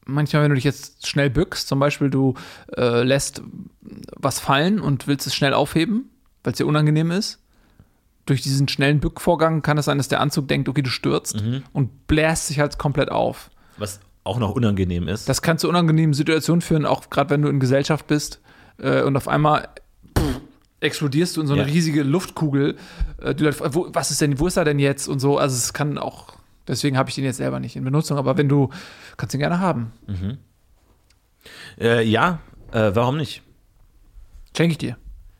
manchmal, 0.04 0.42
wenn 0.42 0.50
du 0.50 0.54
dich 0.56 0.64
jetzt 0.64 1.06
schnell 1.06 1.30
bückst, 1.30 1.68
zum 1.68 1.78
Beispiel 1.78 2.10
du 2.10 2.34
äh, 2.76 3.02
lässt 3.02 3.42
was 4.16 4.40
fallen 4.40 4.80
und 4.80 5.06
willst 5.06 5.26
es 5.26 5.34
schnell 5.34 5.54
aufheben, 5.54 6.10
weil 6.42 6.52
es 6.52 6.58
dir 6.58 6.66
unangenehm 6.66 7.10
ist, 7.10 7.38
durch 8.26 8.42
diesen 8.42 8.68
schnellen 8.68 9.00
Bückvorgang 9.00 9.62
kann 9.62 9.78
es 9.78 9.86
sein, 9.86 9.98
dass 9.98 10.08
der 10.08 10.20
Anzug 10.20 10.48
denkt, 10.48 10.68
okay, 10.68 10.82
du 10.82 10.90
stürzt 10.90 11.42
mhm. 11.42 11.62
und 11.72 12.06
bläst 12.06 12.46
sich 12.46 12.60
halt 12.60 12.78
komplett 12.78 13.10
auf. 13.10 13.50
Was 13.78 14.00
auch 14.24 14.38
noch 14.38 14.50
unangenehm 14.54 15.08
ist. 15.08 15.28
Das 15.28 15.42
kann 15.42 15.58
zu 15.58 15.68
unangenehmen 15.68 16.14
Situationen 16.14 16.60
führen, 16.60 16.86
auch 16.86 17.10
gerade 17.10 17.30
wenn 17.30 17.42
du 17.42 17.48
in 17.48 17.58
Gesellschaft 17.58 18.06
bist 18.06 18.40
äh, 18.78 19.02
und 19.02 19.16
auf 19.16 19.26
einmal 19.26 19.68
pff, 20.16 20.40
explodierst 20.80 21.36
du 21.36 21.40
in 21.40 21.46
so 21.48 21.54
eine 21.54 21.62
ja. 21.62 21.68
riesige 21.68 22.04
Luftkugel. 22.04 22.76
Äh, 23.20 23.34
Leute, 23.38 23.74
wo, 23.74 23.88
was 23.92 24.12
ist 24.12 24.20
denn, 24.20 24.38
wo 24.38 24.46
ist 24.46 24.56
er 24.56 24.64
denn 24.64 24.78
jetzt 24.78 25.08
und 25.08 25.18
so. 25.18 25.38
Also 25.38 25.56
es 25.56 25.72
kann 25.72 25.98
auch 25.98 26.34
Deswegen 26.68 26.96
habe 26.96 27.08
ich 27.08 27.14
den 27.14 27.24
jetzt 27.24 27.38
selber 27.38 27.60
nicht 27.60 27.76
in 27.76 27.84
Benutzung, 27.84 28.18
aber 28.18 28.36
wenn 28.36 28.48
du, 28.48 28.70
kannst 29.16 29.34
ihn 29.34 29.40
gerne 29.40 29.60
haben. 29.60 29.92
Mhm. 30.06 30.38
Äh, 31.80 32.04
ja, 32.04 32.40
äh, 32.72 32.90
warum 32.94 33.16
nicht? 33.16 33.42
Schenke 34.56 34.72
ich 34.72 34.78
dir. 34.78 34.96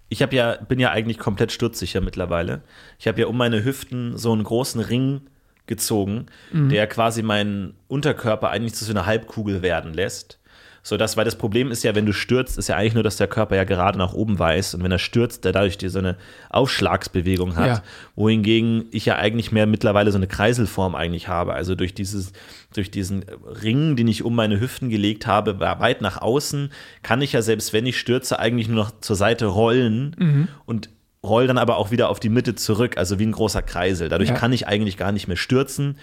Ich 0.09 0.21
ja, 0.21 0.57
bin 0.57 0.79
ja 0.79 0.91
eigentlich 0.91 1.19
komplett 1.19 1.53
sturzsicher 1.53 2.01
mittlerweile. 2.01 2.63
Ich 2.99 3.09
habe 3.09 3.21
ja 3.21 3.27
um 3.29 3.37
meine 3.37 3.65
Hüften 3.65 4.19
so 4.19 4.33
einen 4.33 4.45
großen 4.45 4.81
Ring 4.81 5.23
gezogen, 5.67 6.27
mhm. 6.53 6.69
der 6.69 6.87
quasi 6.87 7.23
meinen 7.23 7.75
Unterkörper 7.89 8.51
eigentlich 8.51 8.75
zu 8.75 8.85
so 8.85 8.93
einer 8.93 9.07
Halbkugel 9.07 9.63
werden 9.63 9.95
lässt. 9.95 10.39
So, 10.85 10.97
das, 10.97 11.17
weil 11.17 11.25
das 11.25 11.37
Problem 11.37 11.71
ist 11.71 11.85
ja, 11.85 11.95
wenn 11.95 12.07
du 12.07 12.13
stürzt, 12.13 12.59
ist 12.59 12.69
ja 12.69 12.77
eigentlich 12.77 12.95
nur, 12.95 13.05
dass 13.05 13.17
der 13.17 13.29
Körper 13.29 13.55
ja 13.55 13.63
gerade 13.63 13.97
nach 13.97 14.15
oben 14.15 14.39
weiß 14.39 14.75
und 14.75 14.83
wenn 14.83 14.91
er 14.91 14.99
stürzt, 14.99 15.45
der 15.45 15.53
dadurch 15.53 15.79
die 15.79 15.89
so 15.89 16.01
eine 16.01 16.17
Aufschlagsbewegung 16.51 17.55
hat, 17.55 17.67
ja. 17.67 17.83
wohingegen 18.17 18.87
ich 18.91 19.07
ja 19.07 19.17
eigentlich 19.17 19.53
mehr 19.53 19.67
mittlerweile 19.67 20.11
so 20.11 20.19
eine 20.19 20.27
Kreiselform 20.27 20.97
eigentlich 20.97 21.29
habe. 21.29 21.55
Also 21.55 21.77
durch 21.77 21.95
dieses, 21.95 22.33
durch 22.75 22.91
diesen 22.91 23.25
Ring, 23.63 23.95
den 23.95 24.09
ich 24.09 24.25
um 24.25 24.35
meine 24.35 24.59
Hüften 24.59 24.91
gelegt 24.91 25.29
habe, 25.29 25.61
weit 25.61 26.01
nach 26.01 26.21
außen, 26.21 26.73
kann 27.03 27.23
ich 27.23 27.33
ja 27.33 27.43
selbst 27.43 27.73
wenn 27.73 27.87
ich 27.87 27.97
stürze, 27.97 28.41
eigentlich 28.41 28.67
nur 28.67 28.85
noch 28.85 29.01
zur 29.01 29.15
Seite 29.15 29.47
rollen 29.47 30.17
mhm. 30.19 30.49
und 30.67 30.91
roll 31.25 31.47
dann 31.47 31.59
aber 31.59 31.77
auch 31.77 31.91
wieder 31.93 32.09
auf 32.09 32.19
die 32.19 32.29
Mitte 32.29 32.57
zurück, 32.57 32.99
also 32.99 33.19
wie 33.19 33.27
ein 33.27 33.33
großer 33.33 33.63
Kreisel. 33.63 34.09
Dadurch 34.09 34.31
ja. 34.31 34.35
kann 34.35 34.53
ich 34.53 34.67
eigentlich 34.67 34.97
gar 34.97 35.13
nicht 35.13 35.29
mehr 35.29 35.37
stürzen. 35.37 35.97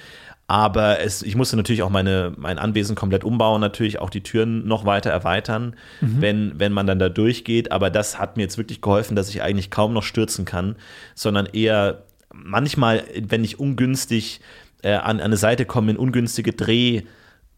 Aber 0.49 0.99
es, 0.99 1.21
ich 1.21 1.35
musste 1.35 1.57
natürlich 1.57 1.83
auch 1.83 1.91
meine, 1.91 2.33
mein 2.35 2.57
Anwesen 2.57 2.95
komplett 2.95 3.23
umbauen, 3.23 3.61
natürlich 3.61 3.99
auch 3.99 4.09
die 4.09 4.23
Türen 4.23 4.67
noch 4.67 4.83
weiter 4.83 5.11
erweitern, 5.11 5.75
mhm. 6.01 6.21
wenn, 6.21 6.53
wenn 6.59 6.73
man 6.73 6.87
dann 6.87 6.97
da 6.97 7.07
durchgeht. 7.07 7.71
Aber 7.71 7.91
das 7.91 8.17
hat 8.17 8.35
mir 8.35 8.41
jetzt 8.41 8.57
wirklich 8.57 8.81
geholfen, 8.81 9.15
dass 9.15 9.29
ich 9.29 9.43
eigentlich 9.43 9.69
kaum 9.69 9.93
noch 9.93 10.01
stürzen 10.01 10.45
kann, 10.45 10.75
sondern 11.13 11.45
eher 11.45 12.01
manchmal, 12.33 13.03
wenn 13.21 13.43
ich 13.43 13.59
ungünstig 13.59 14.41
äh, 14.81 14.93
an, 14.93 15.17
an 15.17 15.21
eine 15.21 15.37
Seite 15.37 15.65
komme, 15.65 15.91
in 15.91 15.97
ungünstige 15.97 16.51
Dreh- 16.51 17.03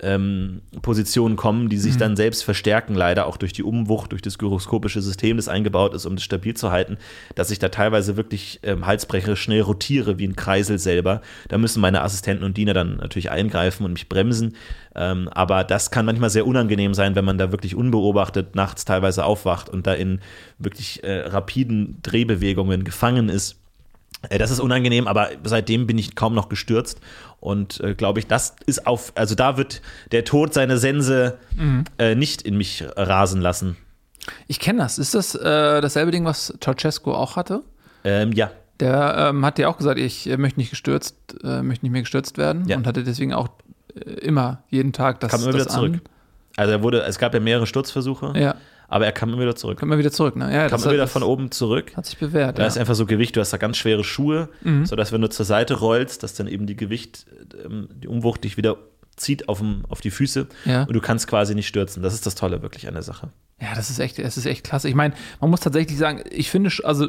ähm, 0.01 0.61
Positionen 0.81 1.35
kommen, 1.35 1.69
die 1.69 1.77
sich 1.77 1.95
mhm. 1.95 1.99
dann 1.99 2.15
selbst 2.15 2.43
verstärken, 2.43 2.95
leider 2.95 3.27
auch 3.27 3.37
durch 3.37 3.53
die 3.53 3.63
Umwucht, 3.63 4.11
durch 4.11 4.21
das 4.21 4.37
gyroskopische 4.37 5.01
System, 5.01 5.37
das 5.37 5.47
eingebaut 5.47 5.93
ist, 5.93 6.05
um 6.05 6.15
das 6.15 6.23
stabil 6.23 6.55
zu 6.55 6.71
halten, 6.71 6.97
dass 7.35 7.51
ich 7.51 7.59
da 7.59 7.69
teilweise 7.69 8.17
wirklich 8.17 8.59
ähm, 8.63 8.85
halsbrecherisch 8.85 9.41
schnell 9.41 9.61
rotiere 9.61 10.17
wie 10.17 10.27
ein 10.27 10.35
Kreisel 10.35 10.79
selber. 10.79 11.21
Da 11.49 11.57
müssen 11.57 11.81
meine 11.81 12.01
Assistenten 12.01 12.43
und 12.43 12.57
Diener 12.57 12.73
dann 12.73 12.97
natürlich 12.97 13.31
eingreifen 13.31 13.85
und 13.85 13.93
mich 13.93 14.09
bremsen. 14.09 14.55
Ähm, 14.95 15.29
aber 15.29 15.63
das 15.63 15.91
kann 15.91 16.05
manchmal 16.05 16.29
sehr 16.29 16.47
unangenehm 16.47 16.93
sein, 16.93 17.15
wenn 17.15 17.25
man 17.25 17.37
da 17.37 17.51
wirklich 17.51 17.75
unbeobachtet 17.75 18.55
nachts 18.55 18.85
teilweise 18.85 19.23
aufwacht 19.23 19.69
und 19.69 19.87
da 19.87 19.93
in 19.93 20.19
wirklich 20.57 21.03
äh, 21.03 21.21
rapiden 21.27 21.99
Drehbewegungen 22.01 22.83
gefangen 22.83 23.29
ist. 23.29 23.60
Äh, 24.29 24.37
das 24.37 24.51
ist 24.51 24.59
unangenehm, 24.59 25.07
aber 25.07 25.29
seitdem 25.43 25.87
bin 25.87 25.97
ich 25.97 26.15
kaum 26.15 26.33
noch 26.33 26.49
gestürzt 26.49 26.99
und 27.39 27.79
äh, 27.81 27.95
glaube 27.95 28.19
ich, 28.19 28.27
das 28.27 28.55
ist 28.65 28.87
auf, 28.87 29.11
also 29.15 29.35
da 29.35 29.57
wird 29.57 29.81
der 30.11 30.23
Tod 30.23 30.53
seine 30.53 30.77
Sense 30.77 31.37
mhm. 31.55 31.85
äh, 31.97 32.15
nicht 32.15 32.41
in 32.41 32.57
mich 32.57 32.83
rasen 32.95 33.41
lassen. 33.41 33.77
Ich 34.47 34.59
kenne 34.59 34.79
das. 34.79 34.99
Ist 34.99 35.15
das 35.15 35.33
äh, 35.33 35.81
dasselbe 35.81 36.11
Ding, 36.11 36.25
was 36.25 36.53
Ceausescu 36.63 37.11
auch 37.11 37.35
hatte? 37.35 37.63
Ähm, 38.03 38.31
ja. 38.33 38.51
Der 38.79 39.29
ähm, 39.29 39.45
hat 39.45 39.59
ja 39.59 39.67
auch 39.67 39.77
gesagt, 39.77 39.99
ich 39.99 40.27
äh, 40.29 40.37
möchte 40.37 40.59
nicht 40.59 40.69
gestürzt, 40.69 41.15
äh, 41.43 41.61
möchte 41.61 41.85
nicht 41.85 41.91
mehr 41.91 42.01
gestürzt 42.01 42.37
werden 42.37 42.67
ja. 42.67 42.77
und 42.77 42.87
hatte 42.87 43.03
deswegen 43.03 43.33
auch 43.33 43.49
immer 44.21 44.63
jeden 44.69 44.93
Tag 44.93 45.19
das. 45.19 45.31
Kam 45.31 45.41
immer 45.41 45.53
wieder 45.53 45.67
zurück. 45.67 45.93
An. 45.95 46.01
Also 46.57 46.71
er 46.71 46.83
wurde, 46.83 47.01
es 47.03 47.17
gab 47.17 47.33
ja 47.33 47.39
mehrere 47.39 47.65
Sturzversuche. 47.65 48.33
Ja. 48.35 48.55
Aber 48.91 49.05
er 49.05 49.13
kam 49.13 49.29
immer 49.29 49.41
wieder 49.41 49.55
zurück. 49.55 49.79
Kam 49.79 49.89
immer 49.89 49.97
wieder 49.97 50.11
zurück, 50.11 50.35
ne? 50.35 50.53
Ja, 50.53 50.67
kam 50.67 50.81
immer 50.81 50.91
wieder 50.91 51.07
von 51.07 51.23
oben 51.23 51.49
zurück. 51.49 51.95
Hat 51.95 52.05
sich 52.05 52.17
bewährt. 52.17 52.57
Da 52.57 52.63
ja. 52.63 52.67
ist 52.67 52.77
einfach 52.77 52.93
so 52.93 53.05
Gewicht, 53.05 53.37
du 53.37 53.39
hast 53.39 53.53
da 53.53 53.57
ganz 53.57 53.77
schwere 53.77 54.03
Schuhe, 54.03 54.49
mhm. 54.63 54.85
sodass 54.85 55.13
wenn 55.13 55.21
du 55.21 55.29
zur 55.29 55.45
Seite 55.45 55.75
rollst, 55.75 56.23
dass 56.23 56.33
dann 56.33 56.47
eben 56.47 56.67
die 56.67 56.75
Gewicht, 56.75 57.25
ähm, 57.63 57.87
die 57.93 58.09
Umwucht 58.09 58.43
dich 58.43 58.57
wieder 58.57 58.75
zieht 59.15 59.47
auf, 59.47 59.59
dem, 59.59 59.85
auf 59.87 60.01
die 60.01 60.11
Füße 60.11 60.45
ja. 60.65 60.83
und 60.83 60.93
du 60.93 60.99
kannst 60.99 61.27
quasi 61.27 61.55
nicht 61.55 61.69
stürzen. 61.69 62.03
Das 62.03 62.13
ist 62.13 62.25
das 62.25 62.35
Tolle 62.35 62.61
wirklich 62.63 62.85
an 62.89 62.93
der 62.93 63.03
Sache. 63.03 63.29
Ja, 63.61 63.75
das 63.75 63.89
ist 63.89 63.99
echt, 63.99 64.19
das 64.19 64.35
ist 64.35 64.45
echt 64.45 64.65
klasse. 64.65 64.89
Ich 64.89 64.95
meine, 64.95 65.13
man 65.39 65.49
muss 65.49 65.61
tatsächlich 65.61 65.97
sagen, 65.97 66.21
ich 66.29 66.51
finde, 66.51 66.69
also 66.83 67.07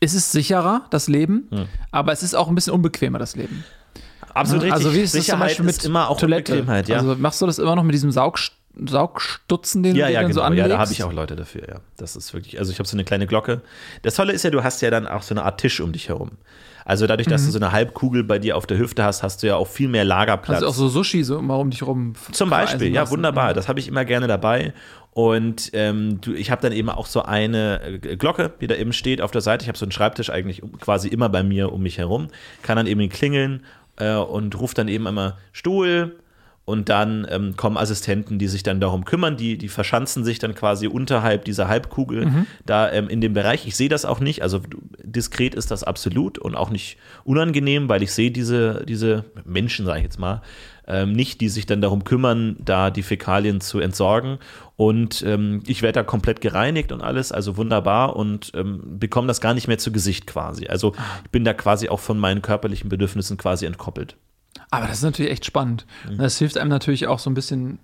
es 0.00 0.14
ist 0.14 0.32
sicherer, 0.32 0.86
das 0.90 1.06
Leben, 1.06 1.46
hm. 1.50 1.66
aber 1.92 2.10
es 2.10 2.24
ist 2.24 2.34
auch 2.34 2.48
ein 2.48 2.56
bisschen 2.56 2.72
unbequemer, 2.72 3.20
das 3.20 3.36
Leben. 3.36 3.62
Absolut 4.34 4.64
richtig. 4.64 4.72
Also 4.72 4.92
wie 4.92 5.02
ist 5.02 5.12
Sicherheit 5.12 5.50
das 5.50 5.56
zum 5.56 5.66
Beispiel 5.66 5.84
mit 5.84 5.84
immer 5.84 6.08
auch 6.08 6.18
Toilette? 6.18 6.64
Ja. 6.88 6.96
Also 6.96 7.14
machst 7.14 7.40
du 7.40 7.46
das 7.46 7.60
immer 7.60 7.76
noch 7.76 7.84
mit 7.84 7.94
diesem 7.94 8.10
Saug 8.10 8.38
Saugstutzen, 8.86 9.82
den 9.82 9.96
ja, 9.96 10.06
du 10.06 10.12
ja, 10.12 10.22
genau. 10.22 10.34
so 10.34 10.42
anlegst? 10.42 10.68
Ja, 10.68 10.76
da 10.76 10.78
habe 10.78 10.92
ich 10.92 11.02
auch 11.02 11.12
Leute 11.12 11.36
dafür, 11.36 11.68
ja. 11.68 11.80
Das 11.96 12.16
ist 12.16 12.32
wirklich, 12.32 12.58
also 12.58 12.70
ich 12.70 12.78
habe 12.78 12.88
so 12.88 12.96
eine 12.96 13.04
kleine 13.04 13.26
Glocke. 13.26 13.62
Das 14.02 14.14
Tolle 14.14 14.32
ist 14.32 14.44
ja, 14.44 14.50
du 14.50 14.62
hast 14.62 14.80
ja 14.80 14.90
dann 14.90 15.06
auch 15.06 15.22
so 15.22 15.34
eine 15.34 15.44
Art 15.44 15.60
Tisch 15.60 15.80
um 15.80 15.92
dich 15.92 16.08
herum. 16.08 16.30
Also 16.84 17.06
dadurch, 17.06 17.28
dass 17.28 17.42
mhm. 17.42 17.46
du 17.46 17.52
so 17.52 17.58
eine 17.58 17.72
Halbkugel 17.72 18.24
bei 18.24 18.38
dir 18.38 18.56
auf 18.56 18.66
der 18.66 18.78
Hüfte 18.78 19.04
hast, 19.04 19.22
hast 19.22 19.42
du 19.42 19.48
ja 19.48 19.56
auch 19.56 19.68
viel 19.68 19.88
mehr 19.88 20.04
Lagerplatz. 20.04 20.56
Also 20.56 20.68
auch 20.68 20.74
so 20.74 20.88
Sushi 20.88 21.24
so 21.24 21.38
immer 21.38 21.58
um 21.58 21.70
dich 21.70 21.82
rum. 21.82 22.14
Zum 22.32 22.50
Beispiel, 22.50 22.92
ja, 22.92 23.10
wunderbar. 23.10 23.54
Das 23.54 23.68
habe 23.68 23.80
ich 23.80 23.88
immer 23.88 24.04
gerne 24.04 24.26
dabei. 24.26 24.72
Und 25.12 25.70
ähm, 25.72 26.20
du, 26.20 26.32
ich 26.32 26.50
habe 26.50 26.62
dann 26.62 26.72
eben 26.72 26.88
auch 26.88 27.06
so 27.06 27.22
eine 27.22 27.80
äh, 27.82 28.16
Glocke, 28.16 28.52
die 28.60 28.66
da 28.66 28.76
eben 28.76 28.92
steht 28.92 29.20
auf 29.20 29.32
der 29.32 29.40
Seite. 29.40 29.64
Ich 29.64 29.68
habe 29.68 29.76
so 29.76 29.84
einen 29.84 29.92
Schreibtisch 29.92 30.30
eigentlich 30.30 30.62
quasi 30.80 31.08
immer 31.08 31.28
bei 31.28 31.42
mir 31.42 31.72
um 31.72 31.82
mich 31.82 31.98
herum. 31.98 32.28
Kann 32.62 32.76
dann 32.76 32.86
eben 32.86 33.08
klingeln 33.08 33.64
äh, 33.96 34.14
und 34.14 34.58
ruft 34.58 34.78
dann 34.78 34.88
eben 34.88 35.06
immer 35.06 35.36
Stuhl, 35.52 36.16
und 36.64 36.88
dann 36.88 37.26
ähm, 37.28 37.56
kommen 37.56 37.76
Assistenten, 37.76 38.38
die 38.38 38.46
sich 38.46 38.62
dann 38.62 38.80
darum 38.80 39.04
kümmern, 39.04 39.36
die, 39.36 39.58
die 39.58 39.68
verschanzen 39.68 40.24
sich 40.24 40.38
dann 40.38 40.54
quasi 40.54 40.86
unterhalb 40.86 41.44
dieser 41.44 41.66
Halbkugel 41.66 42.26
mhm. 42.26 42.46
da 42.64 42.90
ähm, 42.92 43.08
in 43.08 43.20
dem 43.20 43.32
Bereich. 43.32 43.66
Ich 43.66 43.76
sehe 43.76 43.88
das 43.88 44.04
auch 44.04 44.20
nicht, 44.20 44.42
also 44.42 44.60
diskret 45.02 45.54
ist 45.54 45.70
das 45.70 45.82
absolut 45.82 46.38
und 46.38 46.54
auch 46.54 46.70
nicht 46.70 46.96
unangenehm, 47.24 47.88
weil 47.88 48.02
ich 48.02 48.12
sehe 48.12 48.30
diese, 48.30 48.84
diese 48.86 49.24
Menschen, 49.44 49.84
sage 49.84 49.98
ich 49.98 50.04
jetzt 50.04 50.20
mal, 50.20 50.42
ähm, 50.86 51.12
nicht, 51.12 51.40
die 51.40 51.48
sich 51.48 51.66
dann 51.66 51.80
darum 51.80 52.04
kümmern, 52.04 52.56
da 52.64 52.90
die 52.90 53.02
Fäkalien 53.02 53.60
zu 53.60 53.80
entsorgen. 53.80 54.38
Und 54.76 55.22
ähm, 55.26 55.62
ich 55.66 55.82
werde 55.82 56.00
da 56.00 56.02
komplett 56.02 56.40
gereinigt 56.40 56.92
und 56.92 57.00
alles, 57.00 57.32
also 57.32 57.56
wunderbar 57.56 58.16
und 58.16 58.52
ähm, 58.54 58.98
bekomme 58.98 59.28
das 59.28 59.40
gar 59.40 59.54
nicht 59.54 59.68
mehr 59.68 59.78
zu 59.78 59.92
Gesicht 59.92 60.26
quasi. 60.26 60.66
Also 60.68 60.94
ah. 60.96 61.20
ich 61.24 61.30
bin 61.30 61.44
da 61.44 61.52
quasi 61.52 61.88
auch 61.88 62.00
von 62.00 62.18
meinen 62.18 62.42
körperlichen 62.42 62.88
Bedürfnissen 62.88 63.36
quasi 63.36 63.66
entkoppelt. 63.66 64.16
Aber 64.70 64.86
das 64.86 64.98
ist 64.98 65.02
natürlich 65.02 65.32
echt 65.32 65.44
spannend. 65.44 65.86
Mhm. 66.08 66.18
Das 66.18 66.38
hilft 66.38 66.58
einem 66.58 66.70
natürlich 66.70 67.06
auch 67.06 67.18
so 67.18 67.30
ein 67.30 67.34
bisschen, 67.34 67.78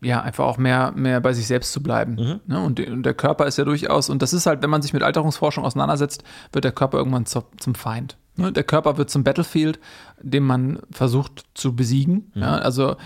ja, 0.00 0.20
einfach 0.20 0.44
auch 0.44 0.58
mehr, 0.58 0.92
mehr 0.92 1.20
bei 1.20 1.32
sich 1.32 1.46
selbst 1.46 1.72
zu 1.72 1.82
bleiben. 1.82 2.14
Mhm. 2.14 2.40
Ne? 2.46 2.60
Und, 2.60 2.80
und, 2.80 3.02
der 3.02 3.14
Körper 3.14 3.46
ist 3.46 3.58
ja 3.58 3.64
durchaus, 3.64 4.10
und 4.10 4.22
das 4.22 4.32
ist 4.32 4.46
halt, 4.46 4.62
wenn 4.62 4.70
man 4.70 4.82
sich 4.82 4.92
mit 4.92 5.02
Alterungsforschung 5.02 5.64
auseinandersetzt, 5.64 6.24
wird 6.52 6.64
der 6.64 6.72
Körper 6.72 6.98
irgendwann 6.98 7.26
zu, 7.26 7.44
zum 7.58 7.74
Feind. 7.74 8.16
Ne? 8.36 8.52
Der 8.52 8.64
Körper 8.64 8.96
wird 8.96 9.10
zum 9.10 9.24
Battlefield, 9.24 9.78
den 10.20 10.44
man 10.44 10.80
versucht 10.90 11.44
zu 11.54 11.76
besiegen. 11.76 12.30
Mhm. 12.34 12.42
Ja? 12.42 12.56
Also 12.56 12.96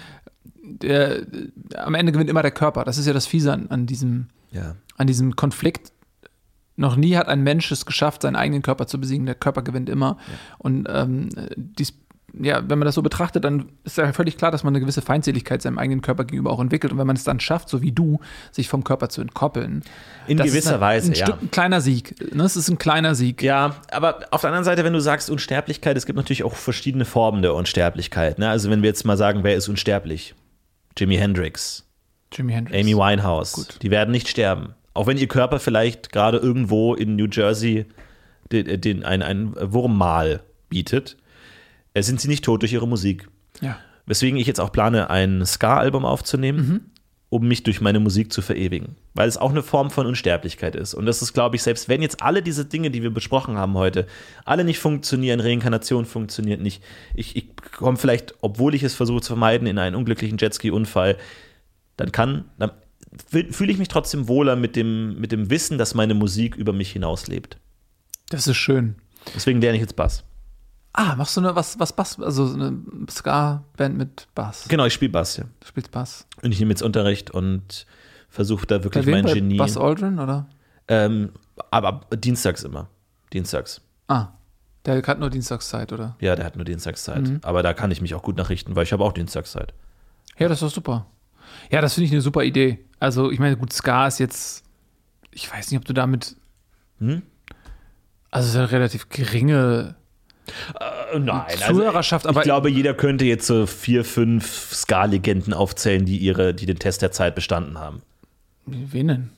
der, 0.62 1.26
am 1.76 1.94
Ende 1.94 2.12
gewinnt 2.12 2.30
immer 2.30 2.42
der 2.42 2.50
Körper. 2.50 2.84
Das 2.84 2.98
ist 2.98 3.06
ja 3.06 3.12
das 3.12 3.26
Fiese 3.26 3.52
an, 3.52 3.68
an 3.68 3.86
diesem, 3.86 4.28
ja. 4.50 4.76
an 4.96 5.06
diesem 5.06 5.36
Konflikt. 5.36 5.92
Noch 6.76 6.96
nie 6.96 7.16
hat 7.16 7.28
ein 7.28 7.42
Mensch 7.42 7.70
es 7.72 7.86
geschafft, 7.86 8.22
seinen 8.22 8.36
eigenen 8.36 8.62
Körper 8.62 8.86
zu 8.86 9.00
besiegen. 9.00 9.26
Der 9.26 9.34
Körper 9.34 9.62
gewinnt 9.62 9.88
immer. 9.88 10.18
Ja. 10.28 10.34
Und 10.58 10.86
ähm, 10.90 11.30
dies 11.56 11.94
ja, 12.40 12.62
wenn 12.68 12.78
man 12.78 12.86
das 12.86 12.94
so 12.94 13.02
betrachtet, 13.02 13.44
dann 13.44 13.66
ist 13.84 13.96
ja 13.98 14.12
völlig 14.12 14.36
klar, 14.36 14.50
dass 14.50 14.62
man 14.62 14.72
eine 14.72 14.80
gewisse 14.80 15.02
Feindseligkeit 15.02 15.62
seinem 15.62 15.78
eigenen 15.78 16.02
Körper 16.02 16.24
gegenüber 16.24 16.50
auch 16.50 16.60
entwickelt. 16.60 16.92
Und 16.92 16.98
wenn 16.98 17.06
man 17.06 17.16
es 17.16 17.24
dann 17.24 17.40
schafft, 17.40 17.68
so 17.68 17.82
wie 17.82 17.92
du, 17.92 18.20
sich 18.52 18.68
vom 18.68 18.84
Körper 18.84 19.08
zu 19.08 19.20
entkoppeln. 19.20 19.82
In 20.26 20.36
gewisser 20.36 20.74
ein, 20.74 20.80
Weise, 20.80 21.12
ein 21.12 21.14
ja. 21.14 21.26
Stück, 21.26 21.42
ein 21.42 21.50
kleiner 21.50 21.80
Sieg. 21.80 22.14
Ne? 22.34 22.42
Es 22.44 22.56
ist 22.56 22.68
ein 22.68 22.78
kleiner 22.78 23.14
Sieg. 23.14 23.42
Ja, 23.42 23.76
aber 23.90 24.20
auf 24.30 24.42
der 24.42 24.48
anderen 24.48 24.64
Seite, 24.64 24.84
wenn 24.84 24.92
du 24.92 25.00
sagst 25.00 25.30
Unsterblichkeit, 25.30 25.96
es 25.96 26.06
gibt 26.06 26.16
natürlich 26.16 26.44
auch 26.44 26.54
verschiedene 26.54 27.04
Formen 27.04 27.42
der 27.42 27.54
Unsterblichkeit. 27.54 28.38
Ne? 28.38 28.48
Also 28.48 28.70
wenn 28.70 28.82
wir 28.82 28.88
jetzt 28.88 29.04
mal 29.04 29.16
sagen, 29.16 29.42
wer 29.42 29.56
ist 29.56 29.68
unsterblich? 29.68 30.34
Jimi 30.96 31.16
Hendrix. 31.16 31.84
Jimi 32.32 32.52
Hendrix. 32.52 32.78
Amy 32.78 32.96
Winehouse. 32.96 33.52
Gut. 33.52 33.78
Die 33.82 33.90
werden 33.90 34.10
nicht 34.10 34.28
sterben. 34.28 34.74
Auch 34.94 35.06
wenn 35.06 35.18
ihr 35.18 35.28
Körper 35.28 35.58
vielleicht 35.58 36.12
gerade 36.12 36.38
irgendwo 36.38 36.94
in 36.94 37.16
New 37.16 37.28
Jersey 37.30 37.86
den, 38.52 38.80
den, 38.80 39.04
ein, 39.04 39.22
ein 39.22 39.54
Wurmmal 39.58 40.40
bietet 40.68 41.16
sind 42.02 42.20
sie 42.20 42.28
nicht 42.28 42.44
tot 42.44 42.62
durch 42.62 42.72
ihre 42.72 42.88
Musik. 42.88 43.28
Ja. 43.60 43.78
Weswegen 44.06 44.38
ich 44.38 44.46
jetzt 44.46 44.60
auch 44.60 44.72
plane, 44.72 45.10
ein 45.10 45.44
Ska-Album 45.44 46.04
aufzunehmen, 46.04 46.58
mhm. 46.58 46.80
um 47.28 47.48
mich 47.48 47.64
durch 47.64 47.80
meine 47.80 47.98
Musik 47.98 48.32
zu 48.32 48.40
verewigen. 48.40 48.96
Weil 49.14 49.28
es 49.28 49.36
auch 49.36 49.50
eine 49.50 49.62
Form 49.62 49.90
von 49.90 50.06
Unsterblichkeit 50.06 50.76
ist. 50.76 50.94
Und 50.94 51.06
das 51.06 51.22
ist, 51.22 51.32
glaube 51.32 51.56
ich, 51.56 51.62
selbst 51.62 51.88
wenn 51.88 52.02
jetzt 52.02 52.22
alle 52.22 52.42
diese 52.42 52.64
Dinge, 52.64 52.90
die 52.90 53.02
wir 53.02 53.10
besprochen 53.10 53.56
haben 53.56 53.74
heute, 53.74 54.06
alle 54.44 54.64
nicht 54.64 54.78
funktionieren, 54.78 55.40
Reinkarnation 55.40 56.04
funktioniert 56.04 56.60
nicht. 56.60 56.82
Ich, 57.14 57.34
ich 57.34 57.48
komme 57.76 57.96
vielleicht, 57.96 58.34
obwohl 58.42 58.74
ich 58.74 58.82
es 58.82 58.94
versuche 58.94 59.22
zu 59.22 59.28
vermeiden, 59.28 59.66
in 59.66 59.78
einen 59.78 59.96
unglücklichen 59.96 60.38
Jetski-Unfall, 60.38 61.16
dann 61.96 62.12
kann, 62.12 62.44
dann 62.58 62.70
fühle 63.28 63.72
ich 63.72 63.78
mich 63.78 63.88
trotzdem 63.88 64.28
wohler 64.28 64.54
mit 64.54 64.76
dem, 64.76 65.18
mit 65.18 65.32
dem 65.32 65.50
Wissen, 65.50 65.78
dass 65.78 65.94
meine 65.94 66.14
Musik 66.14 66.54
über 66.56 66.72
mich 66.72 66.92
hinauslebt. 66.92 67.58
Das 68.28 68.46
ist 68.46 68.56
schön. 68.56 68.96
Deswegen 69.34 69.60
lerne 69.60 69.76
ich 69.76 69.80
jetzt 69.80 69.96
Bass. 69.96 70.25
Ah, 70.98 71.14
machst 71.14 71.36
du 71.36 71.42
eine, 71.42 71.54
was, 71.54 71.78
was 71.78 71.92
Bass, 71.92 72.18
also 72.18 72.54
eine 72.54 72.74
Ska-Band 73.10 73.98
mit 73.98 74.28
Bass? 74.34 74.64
Genau, 74.66 74.86
ich 74.86 74.94
spiele 74.94 75.12
Bass, 75.12 75.36
ja. 75.36 75.44
Du 75.60 75.66
spielst 75.66 75.90
Bass. 75.90 76.26
Und 76.42 76.52
ich 76.52 76.58
nehme 76.58 76.70
jetzt 76.70 76.82
Unterricht 76.82 77.30
und 77.30 77.86
versuche 78.30 78.66
da 78.66 78.82
wirklich 78.82 79.06
mein 79.06 79.26
Genie. 79.26 79.58
Bass 79.58 79.76
Aldrin, 79.76 80.18
oder? 80.18 80.48
Ähm, 80.88 81.32
aber 81.70 82.00
dienstags 82.14 82.64
immer. 82.64 82.88
Dienstags. 83.34 83.82
Ah, 84.08 84.28
der 84.86 85.02
hat 85.06 85.20
nur 85.20 85.28
Dienstagszeit, 85.28 85.92
oder? 85.92 86.16
Ja, 86.20 86.34
der 86.34 86.46
hat 86.46 86.56
nur 86.56 86.64
Dienstagszeit. 86.64 87.28
Mhm. 87.28 87.40
Aber 87.42 87.62
da 87.62 87.74
kann 87.74 87.90
ich 87.90 88.00
mich 88.00 88.14
auch 88.14 88.22
gut 88.22 88.38
nachrichten, 88.38 88.74
weil 88.74 88.84
ich 88.84 88.92
habe 88.94 89.04
auch 89.04 89.12
Dienstagszeit. 89.12 89.74
Ja, 90.38 90.48
das 90.48 90.62
ist 90.62 90.62
doch 90.62 90.74
super. 90.74 91.06
Ja, 91.70 91.82
das 91.82 91.92
finde 91.92 92.06
ich 92.06 92.12
eine 92.12 92.22
super 92.22 92.42
Idee. 92.42 92.86
Also, 93.00 93.30
ich 93.30 93.38
meine, 93.38 93.58
gut, 93.58 93.70
Ska 93.70 94.06
ist 94.06 94.18
jetzt, 94.18 94.64
ich 95.30 95.52
weiß 95.52 95.70
nicht, 95.70 95.78
ob 95.78 95.84
du 95.84 95.92
damit. 95.92 96.36
Hm? 97.00 97.20
Also, 98.30 98.46
es 98.46 98.54
ist 98.54 98.58
eine 98.58 98.70
relativ 98.70 99.10
geringe 99.10 99.96
äh, 100.80 101.18
nein, 101.18 101.44
also 101.48 101.74
Zuhörerschaft, 101.74 102.26
also 102.26 102.40
ich 102.40 102.44
glaube, 102.44 102.70
jeder 102.70 102.94
könnte 102.94 103.24
jetzt 103.24 103.46
so 103.46 103.66
vier, 103.66 104.04
fünf 104.04 104.72
Ska-Legenden 104.72 105.52
aufzählen, 105.52 106.04
die 106.04 106.18
ihre, 106.18 106.54
die 106.54 106.66
den 106.66 106.78
Test 106.78 107.02
der 107.02 107.12
Zeit 107.12 107.34
bestanden 107.34 107.78
haben. 107.78 108.02
Wen 108.66 109.08
denn? 109.08 109.30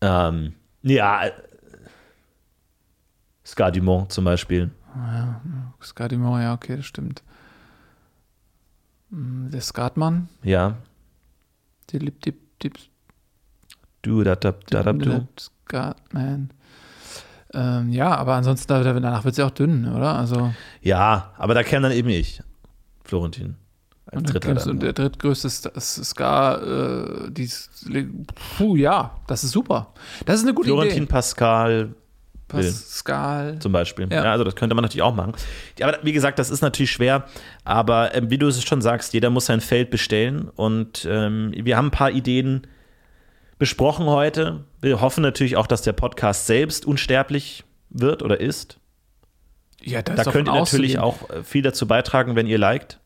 Ähm, 0.00 0.54
ja, 0.82 1.30
Ska 3.44 3.70
Dumont 3.70 4.12
zum 4.12 4.24
Beispiel. 4.24 4.70
Ja, 4.94 5.40
Ska 5.82 6.08
Dumont, 6.08 6.42
ja, 6.42 6.54
okay, 6.54 6.76
das 6.76 6.86
stimmt. 6.86 7.22
Hm, 9.10 9.50
der 9.52 9.60
Skatmann? 9.60 10.28
Ja. 10.42 10.76
Die 11.90 11.98
Lip, 11.98 12.20
Dip, 12.22 12.58
Dip. 12.60 12.78
Du, 14.02 14.22
da, 14.24 14.36
da, 14.36 14.52
da, 14.52 14.82
da, 14.82 14.92
du. 14.92 15.28
Skatman. 15.38 16.50
Ähm, 17.56 17.90
ja, 17.90 18.14
aber 18.14 18.34
ansonsten 18.34 18.68
danach 18.68 19.24
wird 19.24 19.34
sie 19.34 19.42
auch 19.42 19.50
dünn, 19.50 19.90
oder? 19.90 20.14
Also 20.14 20.52
ja, 20.82 21.32
aber 21.38 21.54
da 21.54 21.62
käme 21.62 21.88
dann 21.88 21.96
eben 21.96 22.10
ich, 22.10 22.42
Florentin. 23.04 23.56
Als 24.04 24.18
und, 24.18 24.34
Dritter 24.34 24.54
dann, 24.54 24.70
und 24.70 24.82
der 24.82 24.92
drittgrößte 24.92 25.48
Ska, 25.80 26.56
äh, 26.56 27.30
die, 27.30 27.50
puh, 28.56 28.76
ja, 28.76 29.12
das 29.26 29.42
ist 29.42 29.52
super. 29.52 29.94
Das 30.26 30.36
ist 30.36 30.44
eine 30.44 30.54
gute 30.54 30.68
Florentin 30.68 31.04
Idee. 31.04 31.06
Pascal. 31.06 31.94
Pascal. 32.46 33.58
Zum 33.58 33.72
Beispiel. 33.72 34.06
Ja. 34.10 34.24
ja. 34.24 34.30
also 34.30 34.44
das 34.44 34.54
könnte 34.54 34.76
man 34.76 34.82
natürlich 34.82 35.02
auch 35.02 35.14
machen. 35.14 35.32
Aber 35.80 35.98
wie 36.02 36.12
gesagt, 36.12 36.38
das 36.38 36.50
ist 36.50 36.60
natürlich 36.60 36.92
schwer. 36.92 37.24
Aber 37.64 38.14
äh, 38.14 38.30
wie 38.30 38.38
du 38.38 38.46
es 38.46 38.62
schon 38.62 38.82
sagst, 38.82 39.14
jeder 39.14 39.30
muss 39.30 39.46
sein 39.46 39.60
Feld 39.60 39.90
bestellen. 39.90 40.50
Und 40.54 41.08
ähm, 41.10 41.52
wir 41.56 41.76
haben 41.76 41.86
ein 41.86 41.90
paar 41.90 42.12
Ideen, 42.12 42.66
besprochen 43.58 44.06
heute. 44.06 44.64
Wir 44.80 45.00
hoffen 45.00 45.22
natürlich 45.22 45.56
auch, 45.56 45.66
dass 45.66 45.82
der 45.82 45.92
Podcast 45.92 46.46
selbst 46.46 46.86
unsterblich 46.86 47.64
wird 47.90 48.22
oder 48.22 48.40
ist. 48.40 48.78
Ja, 49.82 50.02
da 50.02 50.24
könnt 50.24 50.48
ihr 50.48 50.54
natürlich 50.54 50.98
auch 50.98 51.30
äh, 51.30 51.42
viel 51.42 51.62
dazu 51.62 51.86
beitragen, 51.86 52.34
wenn 52.34 52.46
ihr 52.46 52.58
liked. 52.58 52.98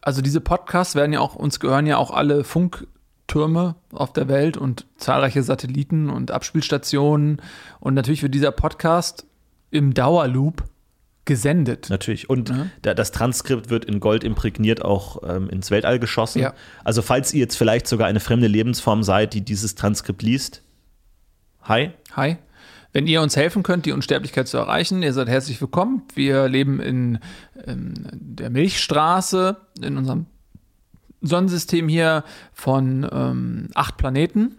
Also 0.00 0.22
diese 0.22 0.40
Podcasts 0.40 0.94
werden 0.94 1.12
ja 1.12 1.20
auch, 1.20 1.34
uns 1.34 1.60
gehören 1.60 1.86
ja 1.86 1.98
auch 1.98 2.10
alle 2.10 2.42
Funktürme 2.42 3.74
auf 3.92 4.12
der 4.12 4.28
Welt 4.28 4.56
und 4.56 4.86
zahlreiche 4.96 5.42
Satelliten 5.42 6.08
und 6.08 6.30
Abspielstationen. 6.30 7.42
Und 7.80 7.94
natürlich 7.94 8.22
wird 8.22 8.34
dieser 8.34 8.52
Podcast 8.52 9.26
im 9.70 9.92
Dauerloop 9.92 10.64
gesendet. 11.24 11.88
Natürlich. 11.90 12.28
Und 12.28 12.50
mhm. 12.50 12.70
das 12.82 13.12
Transkript 13.12 13.70
wird 13.70 13.84
in 13.84 14.00
Gold 14.00 14.24
imprägniert 14.24 14.84
auch 14.84 15.22
ähm, 15.28 15.48
ins 15.48 15.70
Weltall 15.70 15.98
geschossen. 15.98 16.40
Ja. 16.40 16.54
Also 16.84 17.02
falls 17.02 17.32
ihr 17.32 17.40
jetzt 17.40 17.56
vielleicht 17.56 17.86
sogar 17.86 18.08
eine 18.08 18.20
fremde 18.20 18.46
Lebensform 18.46 19.02
seid, 19.02 19.34
die 19.34 19.42
dieses 19.42 19.74
Transkript 19.74 20.22
liest, 20.22 20.62
hi. 21.62 21.90
Hi. 22.16 22.38
Wenn 22.92 23.06
ihr 23.06 23.22
uns 23.22 23.36
helfen 23.36 23.62
könnt, 23.62 23.86
die 23.86 23.92
Unsterblichkeit 23.92 24.48
zu 24.48 24.56
erreichen, 24.56 25.02
ihr 25.02 25.12
seid 25.12 25.28
herzlich 25.28 25.60
willkommen. 25.60 26.02
Wir 26.14 26.48
leben 26.48 26.80
in, 26.80 27.20
in 27.64 28.08
der 28.12 28.50
Milchstraße, 28.50 29.56
in 29.80 29.96
unserem 29.96 30.26
Sonnensystem 31.20 31.88
hier 31.88 32.24
von 32.52 33.08
ähm, 33.12 33.68
acht 33.74 33.96
Planeten. 33.96 34.56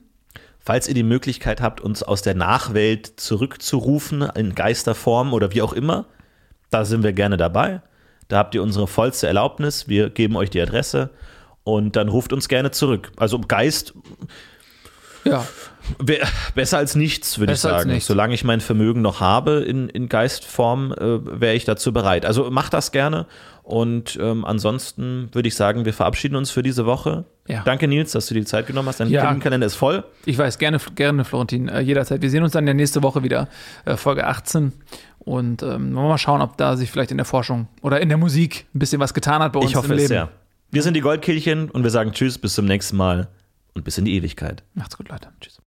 Falls 0.59 0.88
ihr 0.88 0.93
die 0.93 1.03
Möglichkeit 1.03 1.59
habt, 1.59 1.82
uns 1.82 2.03
aus 2.03 2.22
der 2.22 2.36
Nachwelt 2.36 3.20
zurückzurufen, 3.20 4.22
in 4.22 4.55
Geisterform 4.55 5.34
oder 5.34 5.53
wie 5.53 5.62
auch 5.64 5.74
immer, 5.74 6.05
da 6.72 6.86
sind 6.86 7.03
wir 7.03 7.13
gerne 7.13 7.38
dabei. 7.38 7.82
Da 8.28 8.38
habt 8.38 8.55
ihr 8.55 8.63
unsere 8.63 8.88
vollste 8.88 9.28
Erlaubnis. 9.28 9.88
Wir 9.88 10.09
geben 10.09 10.36
euch 10.36 10.49
die 10.49 10.61
Adresse 10.61 11.11
und 11.63 11.95
dann 11.95 12.07
ruft 12.07 12.34
uns 12.34 12.47
gerne 12.47 12.72
zurück. 12.72 13.11
Also 13.17 13.39
Geist. 13.39 13.93
Ja. 15.24 15.45
Besser 16.55 16.78
als 16.78 16.95
nichts, 16.95 17.38
würde 17.38 17.53
ich 17.53 17.59
sagen. 17.59 17.99
Solange 17.99 18.34
ich 18.34 18.43
mein 18.43 18.61
Vermögen 18.61 19.01
noch 19.01 19.19
habe 19.19 19.59
in, 19.59 19.89
in 19.89 20.09
Geistform, 20.09 20.93
äh, 20.93 21.41
wäre 21.41 21.53
ich 21.53 21.65
dazu 21.65 21.93
bereit. 21.93 22.26
Also 22.26 22.49
macht 22.49 22.74
das 22.74 22.91
gerne. 22.91 23.28
Und 23.63 24.17
ähm, 24.19 24.45
ansonsten 24.45 25.30
würde 25.34 25.47
ich 25.47 25.55
sagen, 25.55 25.86
wir 25.86 25.93
verabschieden 25.93 26.36
uns 26.36 26.49
für 26.49 26.63
diese 26.63 26.86
Woche. 26.86 27.26
Ja. 27.47 27.61
Danke, 27.63 27.88
Nils, 27.88 28.11
dass 28.11 28.28
du 28.28 28.34
dir 28.34 28.41
die 28.41 28.45
Zeit 28.45 28.65
genommen 28.65 28.88
hast. 28.88 28.99
Dein 28.99 29.09
ja. 29.09 29.34
Kalender 29.36 29.67
ist 29.67 29.76
voll. 29.76 30.03
Ich 30.26 30.38
weiß, 30.38 30.57
gerne, 30.57 30.80
gerne, 30.95 31.24
Florentin, 31.26 31.67
äh, 31.67 31.82
jederzeit. 31.82 32.22
Wir 32.22 32.30
sehen 32.30 32.43
uns 32.43 32.53
dann 32.53 32.65
ja 32.65 32.74
nächste 32.74 33.03
Woche 33.03 33.24
wieder, 33.24 33.47
äh, 33.86 33.97
Folge 33.97 34.26
18. 34.26 34.74
Und 35.24 35.61
ähm, 35.61 35.93
mal 35.93 36.17
schauen, 36.17 36.41
ob 36.41 36.57
da 36.57 36.76
sich 36.76 36.89
vielleicht 36.89 37.11
in 37.11 37.17
der 37.17 37.26
Forschung 37.26 37.67
oder 37.82 38.01
in 38.01 38.09
der 38.09 38.17
Musik 38.17 38.65
ein 38.74 38.80
bisschen 38.80 38.99
was 38.99 39.13
getan 39.13 39.41
hat 39.41 39.53
bei 39.53 39.59
uns 39.59 39.69
ich 39.69 39.76
hoffe 39.76 39.88
im 39.88 39.93
Leben. 39.93 40.03
Es 40.03 40.09
sehr. 40.09 40.30
Wir 40.72 40.82
sind 40.82 40.95
die 40.95 41.01
Goldkehlchen 41.01 41.69
und 41.69 41.84
wir 41.84 41.91
sagen 41.91 42.11
Tschüss, 42.11 42.39
bis 42.39 42.55
zum 42.55 42.65
nächsten 42.65 42.97
Mal 42.97 43.28
und 43.76 43.84
bis 43.84 43.99
in 43.99 44.05
die 44.05 44.15
Ewigkeit. 44.15 44.63
Macht's 44.74 44.97
gut, 44.97 45.09
Leute. 45.09 45.28
Tschüss. 45.39 45.59